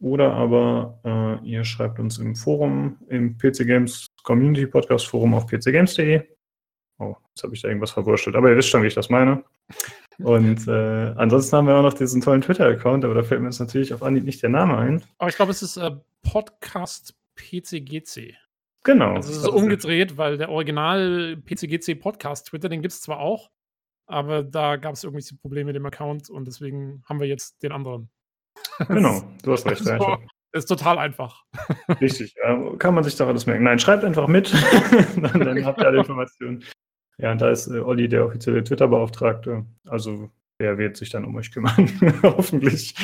oder 0.01 0.33
aber 0.33 1.01
äh, 1.05 1.41
ihr 1.49 1.65
schreibt 1.65 1.99
uns 1.99 2.19
im 2.19 2.37
Forum, 2.37 2.97
im 3.09 3.37
PC 3.39 3.67
Games 3.67 4.07
Community 4.23 4.69
Podcast 4.69 5.09
Forum 5.09 5.35
auf 5.35 5.49
pcgames.de. 5.49 6.23
Oh, 7.01 7.17
jetzt 7.31 7.43
habe 7.43 7.57
ich 7.57 7.63
da 7.63 7.67
irgendwas 7.67 7.91
verwurschtelt, 7.91 8.37
aber 8.37 8.51
ihr 8.51 8.57
wisst 8.57 8.69
schon, 8.69 8.85
wie 8.85 8.87
ich 8.87 8.95
das 8.95 9.11
meine. 9.11 9.43
Und 10.23 10.69
äh, 10.69 11.13
ansonsten 11.17 11.57
haben 11.57 11.67
wir 11.67 11.77
auch 11.77 11.83
noch 11.83 11.95
diesen 11.95 12.21
tollen 12.21 12.41
Twitter-Account, 12.43 13.05
aber 13.05 13.15
da 13.15 13.23
fällt 13.23 13.41
mir 13.41 13.49
jetzt 13.49 13.61
natürlich 13.61 13.95
auf 13.95 14.03
Anhieb 14.03 14.25
nicht 14.25 14.43
der 14.43 14.51
Name 14.51 14.77
ein. 14.77 15.05
Aber 15.19 15.31
ich 15.31 15.37
glaube, 15.37 15.53
es 15.53 15.63
ist 15.63 15.77
äh, 15.77 15.91
Podcast 16.23 17.15
PCGC. 17.37 18.35
Genau. 18.85 19.15
Also 19.15 19.31
es 19.31 19.39
ist 19.39 19.49
umgedreht, 19.49 20.17
weil 20.17 20.39
der 20.39 20.51
Original 20.51 21.37
PCGC 21.45 21.95
Podcast 21.97 22.49
Twitter, 22.49 22.69
den 22.69 22.83
gibt 22.83 22.93
es 22.93 23.01
zwar 23.01 23.21
auch, 23.21 23.51
aber 24.07 24.43
da 24.43 24.77
gab 24.77 24.95
es 24.95 25.05
irgendwelche 25.05 25.37
Probleme 25.37 25.67
mit 25.67 25.77
dem 25.77 25.87
Account 25.87 26.31
und 26.31 26.47
deswegen 26.47 27.03
haben 27.09 27.21
wir 27.21 27.29
jetzt 27.29 27.63
den 27.63 27.73
anderen. 27.73 28.11
Genau, 28.89 29.23
du 29.43 29.53
hast 29.53 29.67
recht. 29.71 29.85
So, 29.85 29.91
Ja, 29.93 30.19
ist 30.53 30.67
total 30.67 30.99
einfach. 30.99 31.45
richtig. 32.01 32.35
Kann 32.79 32.95
man 32.95 33.05
sich 33.05 33.17
doch 33.17 33.29
alles 33.29 33.47
merken. 33.47 33.65
Nein, 33.65 33.79
schreibt 33.79 34.03
einfach 34.05 34.27
mit, 34.27 34.53
dann, 35.17 35.41
dann 35.41 35.65
habt 35.65 35.81
ihr 35.81 35.87
alle 35.87 35.99
Informationen. 35.99 36.65
Ja, 37.21 37.33
und 37.33 37.41
da 37.41 37.51
ist 37.51 37.69
äh, 37.69 37.79
Olli 37.81 38.09
der 38.09 38.25
offizielle 38.27 38.65
Twitter-Beauftragte. 38.65 39.65
Also 39.87 40.31
der 40.61 40.77
wird 40.79 40.97
sich 40.97 41.09
dann 41.11 41.25
um 41.25 41.35
euch 41.37 41.53
kümmern, 41.53 41.91
hoffentlich. 42.23 42.95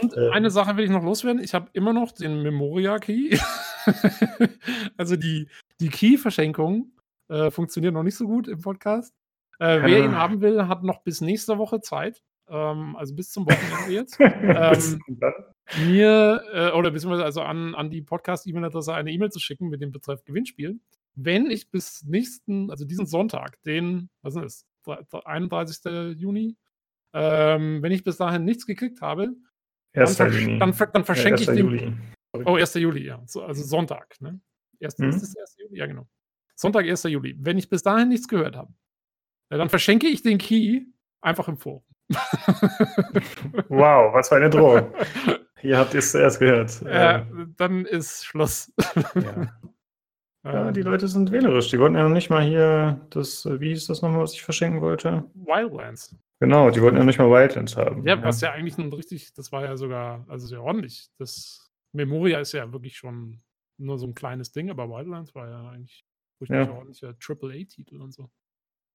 Und 0.00 0.16
Äh. 0.16 0.30
eine 0.30 0.50
Sache 0.50 0.76
will 0.76 0.84
ich 0.84 0.90
noch 0.90 1.04
loswerden. 1.04 1.42
Ich 1.42 1.54
habe 1.54 1.68
immer 1.72 1.92
noch 1.92 2.12
den 2.12 2.42
Memoria-Key. 2.42 3.38
also 4.96 5.16
die, 5.16 5.48
die 5.80 5.88
Key-Verschenkung 5.88 6.92
äh, 7.28 7.50
funktioniert 7.50 7.94
noch 7.94 8.02
nicht 8.02 8.16
so 8.16 8.26
gut 8.26 8.48
im 8.48 8.60
Podcast. 8.60 9.14
Äh, 9.60 9.80
wer 9.82 10.04
ihn 10.04 10.16
haben 10.16 10.40
will, 10.40 10.66
hat 10.66 10.82
noch 10.82 11.02
bis 11.04 11.20
nächste 11.20 11.56
Woche 11.58 11.80
Zeit. 11.80 12.22
Ähm, 12.48 12.96
also 12.96 13.14
bis 13.14 13.30
zum 13.30 13.46
Wochenende 13.46 13.92
jetzt. 13.94 14.18
Dann. 14.18 15.32
mir 15.86 16.42
äh, 16.52 16.70
oder 16.72 16.90
beziehungsweise 16.90 17.24
also 17.24 17.42
an, 17.42 17.74
an 17.76 17.90
die 17.90 18.02
Podcast-E-Mail-Adresse 18.02 18.92
eine 18.92 19.12
E-Mail 19.12 19.30
zu 19.30 19.38
schicken 19.38 19.68
mit 19.68 19.80
dem 19.80 19.92
Betreff 19.92 20.24
Gewinnspiel. 20.24 20.80
Wenn 21.16 21.50
ich 21.50 21.70
bis 21.70 22.02
nächsten, 22.04 22.70
also 22.70 22.84
diesen 22.84 23.06
Sonntag, 23.06 23.60
den, 23.62 24.10
was 24.22 24.36
ist 24.36 24.66
das, 24.84 25.24
31. 25.24 26.16
Juni, 26.18 26.56
ähm, 27.14 27.82
wenn 27.82 27.92
ich 27.92 28.02
bis 28.04 28.16
dahin 28.16 28.44
nichts 28.44 28.66
gekriegt 28.66 29.00
habe, 29.00 29.32
dann, 29.92 30.02
1. 30.02 30.16
versch 30.16 30.40
Juni. 30.40 30.58
dann, 30.58 30.74
dann 30.92 31.04
verschenke 31.04 31.40
ich 31.42 31.48
Äh, 31.48 31.52
1. 31.52 31.56
den. 31.56 31.66
Juli. 31.66 31.92
Oh, 32.44 32.56
1. 32.56 32.74
Juli, 32.74 33.04
ja. 33.06 33.22
So, 33.26 33.42
also 33.44 33.62
Sonntag, 33.62 34.20
ne? 34.20 34.40
Erst, 34.80 34.98
Mhm. 34.98 35.10
Ist 35.10 35.22
das 35.22 35.32
der 35.32 35.42
1. 35.42 35.56
Juli? 35.58 35.78
Ja, 35.78 35.86
genau. 35.86 36.08
Sonntag, 36.56 36.84
1. 36.86 37.04
Juli. 37.04 37.36
Wenn 37.38 37.58
ich 37.58 37.68
bis 37.68 37.82
dahin 37.82 38.08
nichts 38.08 38.26
gehört 38.28 38.56
habe, 38.56 38.72
ja, 39.50 39.56
dann 39.58 39.68
verschenke 39.68 40.08
ich 40.08 40.22
den 40.22 40.38
Key 40.38 40.82
einfach 41.20 41.46
im 41.48 41.56
Forum. 41.56 41.84
Wow, 43.68 44.12
was 44.14 44.28
für 44.28 44.36
eine 44.36 44.50
Drohung. 44.50 44.92
Hier 45.60 45.78
habt 45.78 45.94
ihr 45.94 46.00
es 46.00 46.12
zuerst 46.12 46.38
gehört. 46.40 46.82
äh, 46.82 47.18
Äh, 47.20 47.24
dann 47.56 47.84
ist 47.86 48.24
Schluss. 48.26 48.72
ja. 49.14 49.46
ja, 50.44 50.68
Ähm, 50.68 50.74
die 50.74 50.82
Leute 50.82 51.08
sind 51.08 51.30
wählerisch. 51.32 51.68
Die 51.70 51.78
wollten 51.78 51.96
ja 51.96 52.02
noch 52.02 52.14
nicht 52.14 52.30
mal 52.30 52.42
hier 52.42 53.00
das, 53.10 53.44
äh, 53.46 53.60
wie 53.60 53.70
hieß 53.70 53.86
das 53.86 54.02
nochmal, 54.02 54.20
was 54.20 54.34
ich 54.34 54.42
verschenken 54.42 54.80
wollte? 54.80 55.24
Wildlands. 55.34 56.14
Genau, 56.40 56.70
die 56.70 56.82
wollten 56.82 56.98
ja 56.98 57.04
nicht 57.04 57.18
mal 57.18 57.30
Wildlands 57.30 57.76
haben. 57.76 58.06
Ja, 58.06 58.22
was 58.22 58.40
ja 58.40 58.52
eigentlich 58.52 58.76
ein 58.76 58.92
richtig, 58.92 59.32
das 59.34 59.50
war 59.52 59.64
ja 59.64 59.76
sogar, 59.76 60.24
also 60.28 60.46
sehr 60.46 60.62
ordentlich. 60.62 61.08
Das 61.18 61.70
Memoria 61.92 62.40
ist 62.40 62.52
ja 62.52 62.72
wirklich 62.72 62.96
schon 62.96 63.40
nur 63.78 63.98
so 63.98 64.06
ein 64.06 64.14
kleines 64.14 64.52
Ding, 64.52 64.70
aber 64.70 64.88
Wildlands 64.88 65.34
war 65.34 65.48
ja 65.48 65.70
eigentlich 65.70 66.04
richtig 66.40 66.56
Ja. 66.56 66.70
ordentlicher 66.70 67.14
AAA-Titel 67.18 68.00
und 68.00 68.12
so. 68.12 68.28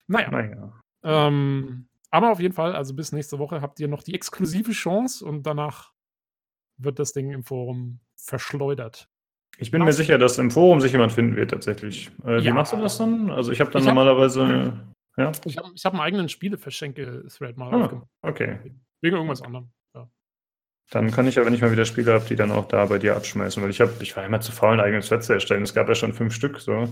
Naja, 0.07 0.29
Naja. 0.29 0.73
ähm, 1.03 1.87
aber 2.11 2.31
auf 2.31 2.39
jeden 2.39 2.53
Fall, 2.53 2.75
also 2.75 2.93
bis 2.93 3.11
nächste 3.11 3.39
Woche 3.39 3.61
habt 3.61 3.79
ihr 3.79 3.87
noch 3.87 4.03
die 4.03 4.13
exklusive 4.15 4.71
Chance 4.71 5.25
und 5.25 5.43
danach 5.43 5.93
wird 6.77 6.99
das 6.99 7.13
Ding 7.13 7.31
im 7.31 7.43
Forum 7.43 7.99
verschleudert. 8.15 9.09
Ich 9.61 9.71
bin 9.71 9.83
mir 9.83 9.91
sicher, 9.93 10.17
dass 10.17 10.37
im 10.37 10.51
Forum 10.51 10.79
sich 10.79 10.91
jemand 10.93 11.11
finden 11.11 11.35
wird, 11.35 11.51
tatsächlich. 11.51 12.09
Äh, 12.25 12.37
wie 12.41 12.45
Ja. 12.47 12.53
machst 12.53 12.71
du 12.73 12.77
das 12.77 12.97
dann? 12.97 13.29
Also, 13.29 13.51
ich 13.51 13.59
habe 13.59 13.69
dann 13.71 13.81
Ich 13.81 13.87
hab- 13.87 13.93
normalerweise. 13.95 14.73
ja, 15.17 15.31
Ich 15.45 15.57
habe 15.57 15.69
ich 15.75 15.85
hab 15.85 15.93
einen 15.93 16.01
eigenen 16.01 16.29
Spieleverschenke-Thread 16.29 17.57
mal 17.57 17.73
Ah. 17.73 17.83
aufgemacht. 17.83 18.07
okay. 18.21 18.59
Wegen 19.01 19.15
irgendwas 19.15 19.41
anderem. 19.41 19.69
Ja. 19.95 20.09
Dann 20.91 21.11
kann 21.11 21.27
ich 21.27 21.35
ja, 21.35 21.45
wenn 21.45 21.53
ich 21.53 21.61
mal 21.61 21.71
wieder 21.71 21.85
Spiele 21.85 22.13
habe, 22.13 22.25
die 22.25 22.35
dann 22.35 22.51
auch 22.51 22.67
da 22.67 22.85
bei 22.85 22.97
dir 22.99 23.15
abschmeißen. 23.15 23.61
Weil 23.61 23.69
ich 23.69 23.81
habe, 23.81 23.91
ich 24.01 24.15
war 24.15 24.25
immer 24.25 24.41
zu 24.41 24.51
faul, 24.51 24.73
ein 24.73 24.79
eigenes 24.79 25.07
Set 25.07 25.23
zu 25.23 25.33
erstellen. 25.33 25.63
Es 25.63 25.73
gab 25.73 25.87
ja 25.89 25.95
schon 25.95 26.13
fünf 26.13 26.33
Stück 26.33 26.59
so. 26.59 26.87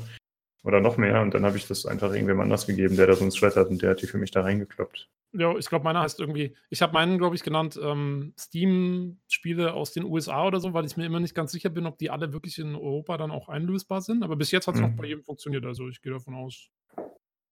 Oder 0.68 0.82
noch 0.82 0.98
mehr. 0.98 1.22
Und 1.22 1.34
dann 1.34 1.46
habe 1.46 1.56
ich 1.56 1.66
das 1.66 1.86
einfach 1.86 2.12
irgendwem 2.12 2.42
anders 2.42 2.68
gegeben, 2.68 2.98
der 2.98 3.08
da 3.08 3.14
so 3.14 3.22
einen 3.22 3.32
Thread 3.32 3.56
hat 3.56 3.70
und 3.70 3.82
der 3.82 3.92
hat 3.92 4.02
die 4.02 4.06
für 4.08 4.18
mich 4.18 4.32
da 4.32 4.42
reingekloppt. 4.42 5.10
Ja, 5.32 5.56
ich 5.56 5.70
glaube, 5.70 5.86
meiner 5.86 6.02
heißt 6.02 6.20
irgendwie, 6.20 6.58
ich 6.70 6.82
habe 6.82 6.92
meinen, 6.92 7.18
glaube 7.18 7.38
ich, 7.38 7.44
genannt, 7.44 7.80
ähm, 7.82 8.34
Steam-Spiele 8.38 9.74
aus 9.74 9.94
den 9.94 10.04
USA 10.04 10.46
oder 10.46 10.60
so, 10.60 10.74
weil 10.74 10.86
ich 10.86 10.98
mir 10.98 11.06
immer 11.06 11.22
nicht 11.22 11.36
ganz 11.36 11.54
sicher 11.54 11.70
bin, 11.70 11.86
ob 11.86 11.98
die 11.98 12.10
alle 12.10 12.34
wirklich 12.34 12.60
in 12.60 12.76
Europa 12.76 13.18
dann 13.18 13.32
auch 13.32 13.48
einlösbar 13.48 14.02
sind. 14.02 14.24
Aber 14.24 14.36
bis 14.36 14.52
jetzt 14.52 14.68
hat 14.68 14.76
es 14.76 14.82
Mhm. 14.82 14.88
noch 14.88 14.96
bei 14.98 15.06
jedem 15.06 15.24
funktioniert, 15.24 15.66
also 15.66 15.88
ich 15.88 16.02
gehe 16.02 16.12
davon 16.12 16.36
aus. 16.36 16.70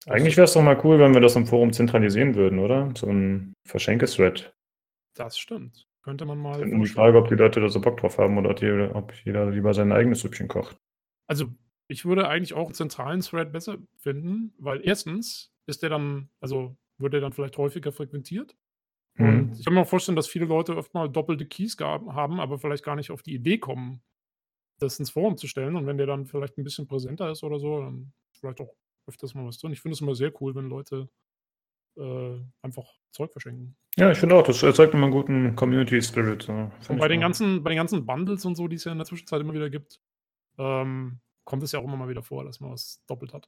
Eigentlich 0.08 0.36
wäre 0.36 0.44
es 0.46 0.54
doch 0.54 0.62
mal 0.62 0.80
cool, 0.84 1.00
wenn 1.00 1.14
wir 1.14 1.22
das 1.22 1.38
im 1.38 1.48
Forum 1.48 1.72
zentralisieren 1.72 2.36
würden, 2.36 2.60
oder? 2.60 2.92
So 2.96 3.08
ein 3.08 3.54
Verschenke-Thread. 3.66 4.54
Das 5.16 5.38
stimmt. 5.38 5.88
Könnte 6.04 6.26
man 6.26 6.38
mal. 6.38 6.64
Nur 6.66 6.86
die. 6.86 6.92
Frage, 6.92 7.18
ob 7.18 7.30
die 7.30 7.36
Leute 7.36 7.62
da 7.62 7.70
so 7.70 7.80
Bock 7.82 7.98
drauf 8.02 8.18
haben 8.20 8.38
oder 8.38 8.50
ob 8.96 9.14
jeder 9.24 9.50
lieber 9.50 9.74
sein 9.74 9.92
eigenes 9.92 10.20
Süppchen 10.20 10.48
kocht. 10.48 10.78
Also, 11.28 11.48
ich 11.88 12.06
würde 12.06 12.28
eigentlich 12.28 12.54
auch 12.54 12.66
einen 12.66 12.74
zentralen 12.74 13.22
Thread 13.22 13.52
besser 13.52 13.78
finden, 13.98 14.54
weil 14.58 14.82
erstens 14.84 15.52
ist 15.68 15.84
der 15.84 15.90
dann, 15.90 16.30
also 16.40 16.76
wird 16.98 17.14
der 17.14 17.22
dann 17.22 17.34
vielleicht 17.34 17.58
häufiger 17.58 17.92
frequentiert. 17.92 18.56
Mhm. 19.16 19.28
Und 19.28 19.60
ich 19.60 19.66
kann 19.66 19.74
mir 19.74 19.82
auch 19.82 19.88
vorstellen, 19.88 20.16
dass 20.16 20.28
viele 20.28 20.46
Leute 20.46 20.76
oft 20.78 20.94
mal 20.94 21.10
doppelte 21.10 21.46
Keys 21.46 21.78
haben, 21.80 22.40
aber 22.40 22.60
vielleicht 22.60 22.84
gar 22.84 22.96
nicht 22.96 23.12
auf 23.12 23.24
die 23.24 23.34
Idee 23.34 23.58
kommen, 23.58 24.02
das 24.80 25.00
ins 25.00 25.12
Forum 25.12 25.38
zu 25.38 25.48
stellen. 25.48 25.76
Und 25.76 25.88
wenn 25.88 25.98
der 25.98 26.08
dann 26.08 26.26
vielleicht 26.26 26.58
ein 26.58 26.64
bisschen 26.64 26.88
präsenter 26.88 27.32
ist 27.32 27.44
oder 27.44 27.60
so, 27.60 27.82
dann 27.82 28.14
vielleicht 28.32 28.62
auch 28.62 28.76
öfters 29.08 29.34
mal 29.36 29.46
was 29.46 29.60
drin. 29.60 29.72
Ich 29.72 29.82
finde 29.82 29.94
es 29.94 30.02
immer 30.02 30.16
sehr 30.16 30.32
cool, 30.42 30.56
wenn 30.56 30.68
Leute 30.68 31.10
äh, 31.98 32.40
einfach 32.62 32.86
Zeug 33.12 33.32
verschenken. 33.32 33.78
Ja, 33.98 34.12
ich 34.12 34.18
finde 34.18 34.36
auch, 34.36 34.44
das 34.44 34.62
erzeugt 34.64 34.94
immer 34.94 35.04
einen 35.04 35.14
guten 35.14 35.56
Community-Spirit. 35.56 36.44
So. 36.44 36.72
Und 36.90 36.98
bei 36.98 37.08
den, 37.08 37.22
ganzen, 37.22 37.64
bei 37.64 37.70
den 37.70 37.78
ganzen 37.78 38.06
Bundles 38.06 38.44
und 38.44 38.56
so, 38.56 38.68
die 38.68 38.76
es 38.76 38.84
ja 38.84 38.92
in 38.92 38.98
der 38.98 39.06
Zwischenzeit 39.06 39.40
immer 39.40 39.54
wieder 39.54 39.70
gibt, 39.70 40.02
ähm, 40.58 41.22
kommt 41.46 41.64
es 41.64 41.72
ja 41.72 41.80
auch 41.80 41.84
immer 41.84 41.96
mal 41.96 42.10
wieder 42.10 42.24
vor, 42.24 42.44
dass 42.44 42.60
man 42.60 42.72
was 42.72 43.04
doppelt 43.08 43.34
hat. 43.34 43.48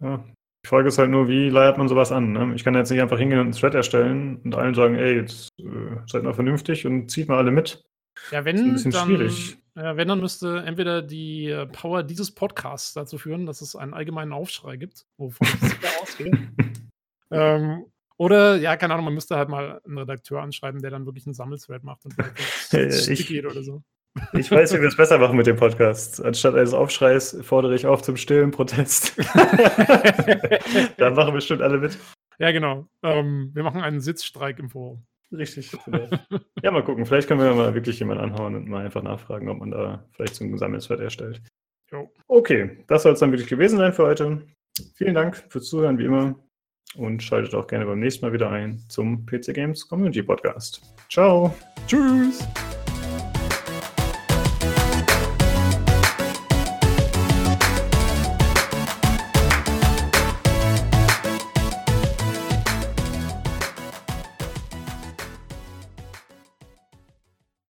Ja. 0.00 0.24
Die 0.64 0.68
Frage 0.68 0.88
ist 0.88 0.98
halt 0.98 1.10
nur, 1.10 1.28
wie 1.28 1.48
leiert 1.48 1.78
man 1.78 1.88
sowas 1.88 2.12
an? 2.12 2.32
Ne? 2.32 2.52
Ich 2.54 2.64
kann 2.64 2.74
jetzt 2.74 2.90
nicht 2.90 3.00
einfach 3.00 3.18
hingehen 3.18 3.38
und 3.38 3.46
einen 3.46 3.54
Thread 3.54 3.74
erstellen 3.74 4.38
und 4.42 4.54
allen 4.54 4.74
sagen, 4.74 4.96
ey, 4.96 5.14
jetzt 5.14 5.48
äh, 5.60 5.96
seid 6.06 6.24
mal 6.24 6.34
vernünftig 6.34 6.84
und 6.84 7.10
zieht 7.10 7.28
mal 7.28 7.38
alle 7.38 7.52
mit. 7.52 7.84
Ja, 8.32 8.44
wenn, 8.44 8.58
ein 8.58 8.72
bisschen 8.72 8.90
dann, 8.90 9.06
schwierig. 9.06 9.56
Ja, 9.76 9.96
wenn, 9.96 10.08
dann 10.08 10.20
müsste 10.20 10.64
entweder 10.66 11.02
die 11.02 11.46
äh, 11.46 11.66
Power 11.66 12.02
dieses 12.02 12.32
Podcasts 12.34 12.92
dazu 12.92 13.16
führen, 13.18 13.46
dass 13.46 13.60
es 13.60 13.76
einen 13.76 13.94
allgemeinen 13.94 14.32
Aufschrei 14.32 14.76
gibt, 14.76 15.06
wovon 15.16 15.46
ich 15.46 15.70
sicher 15.70 16.02
ausgehe. 16.02 16.32
ähm, 17.30 17.84
oder, 18.16 18.56
ja, 18.56 18.76
keine 18.76 18.94
Ahnung, 18.94 19.04
man 19.04 19.14
müsste 19.14 19.36
halt 19.36 19.48
mal 19.48 19.80
einen 19.86 19.98
Redakteur 19.98 20.42
anschreiben, 20.42 20.82
der 20.82 20.90
dann 20.90 21.06
wirklich 21.06 21.26
einen 21.26 21.34
Sammelthread 21.34 21.84
macht 21.84 22.04
und 22.04 22.14
ich, 22.72 23.28
geht 23.28 23.46
oder 23.46 23.62
so. 23.62 23.84
Ich 24.32 24.50
weiß, 24.50 24.74
wie 24.74 24.80
wir 24.80 24.88
es 24.88 24.96
besser 24.96 25.18
machen 25.18 25.36
mit 25.36 25.46
dem 25.46 25.56
Podcast. 25.56 26.24
Anstatt 26.24 26.54
eines 26.54 26.74
Aufschreis 26.74 27.38
fordere 27.42 27.74
ich 27.74 27.86
auf 27.86 28.02
zum 28.02 28.16
stillen 28.16 28.50
Protest. 28.50 29.16
da 30.96 31.10
machen 31.10 31.34
bestimmt 31.34 31.62
alle 31.62 31.78
mit. 31.78 31.98
Ja, 32.38 32.50
genau. 32.50 32.86
Ähm, 33.02 33.50
wir 33.54 33.62
machen 33.62 33.80
einen 33.80 34.00
Sitzstreik 34.00 34.58
im 34.58 34.70
Forum. 34.70 35.04
Richtig. 35.32 35.72
ja, 36.62 36.70
mal 36.70 36.84
gucken. 36.84 37.04
Vielleicht 37.04 37.28
können 37.28 37.40
wir 37.40 37.54
mal 37.54 37.74
wirklich 37.74 37.98
jemanden 37.98 38.24
anhauen 38.24 38.54
und 38.54 38.68
mal 38.68 38.84
einfach 38.84 39.02
nachfragen, 39.02 39.48
ob 39.48 39.58
man 39.58 39.70
da 39.70 40.04
vielleicht 40.12 40.34
so 40.34 40.44
ein 40.44 40.56
Sammelswert 40.56 41.00
erstellt. 41.00 41.42
Jo. 41.90 42.10
Okay, 42.26 42.84
das 42.86 43.02
soll 43.02 43.12
es 43.12 43.20
dann 43.20 43.32
wirklich 43.32 43.48
gewesen 43.48 43.78
sein 43.78 43.92
für 43.92 44.04
heute. 44.04 44.42
Vielen 44.94 45.14
Dank 45.14 45.36
fürs 45.48 45.66
Zuhören, 45.66 45.98
wie 45.98 46.04
immer. 46.04 46.38
Und 46.96 47.22
schaltet 47.22 47.54
auch 47.54 47.66
gerne 47.66 47.84
beim 47.84 48.00
nächsten 48.00 48.24
Mal 48.24 48.32
wieder 48.32 48.50
ein 48.50 48.78
zum 48.88 49.26
PC 49.26 49.54
Games 49.54 49.86
Community 49.86 50.22
Podcast. 50.22 50.80
Ciao. 51.10 51.54
Tschüss. 51.86 52.46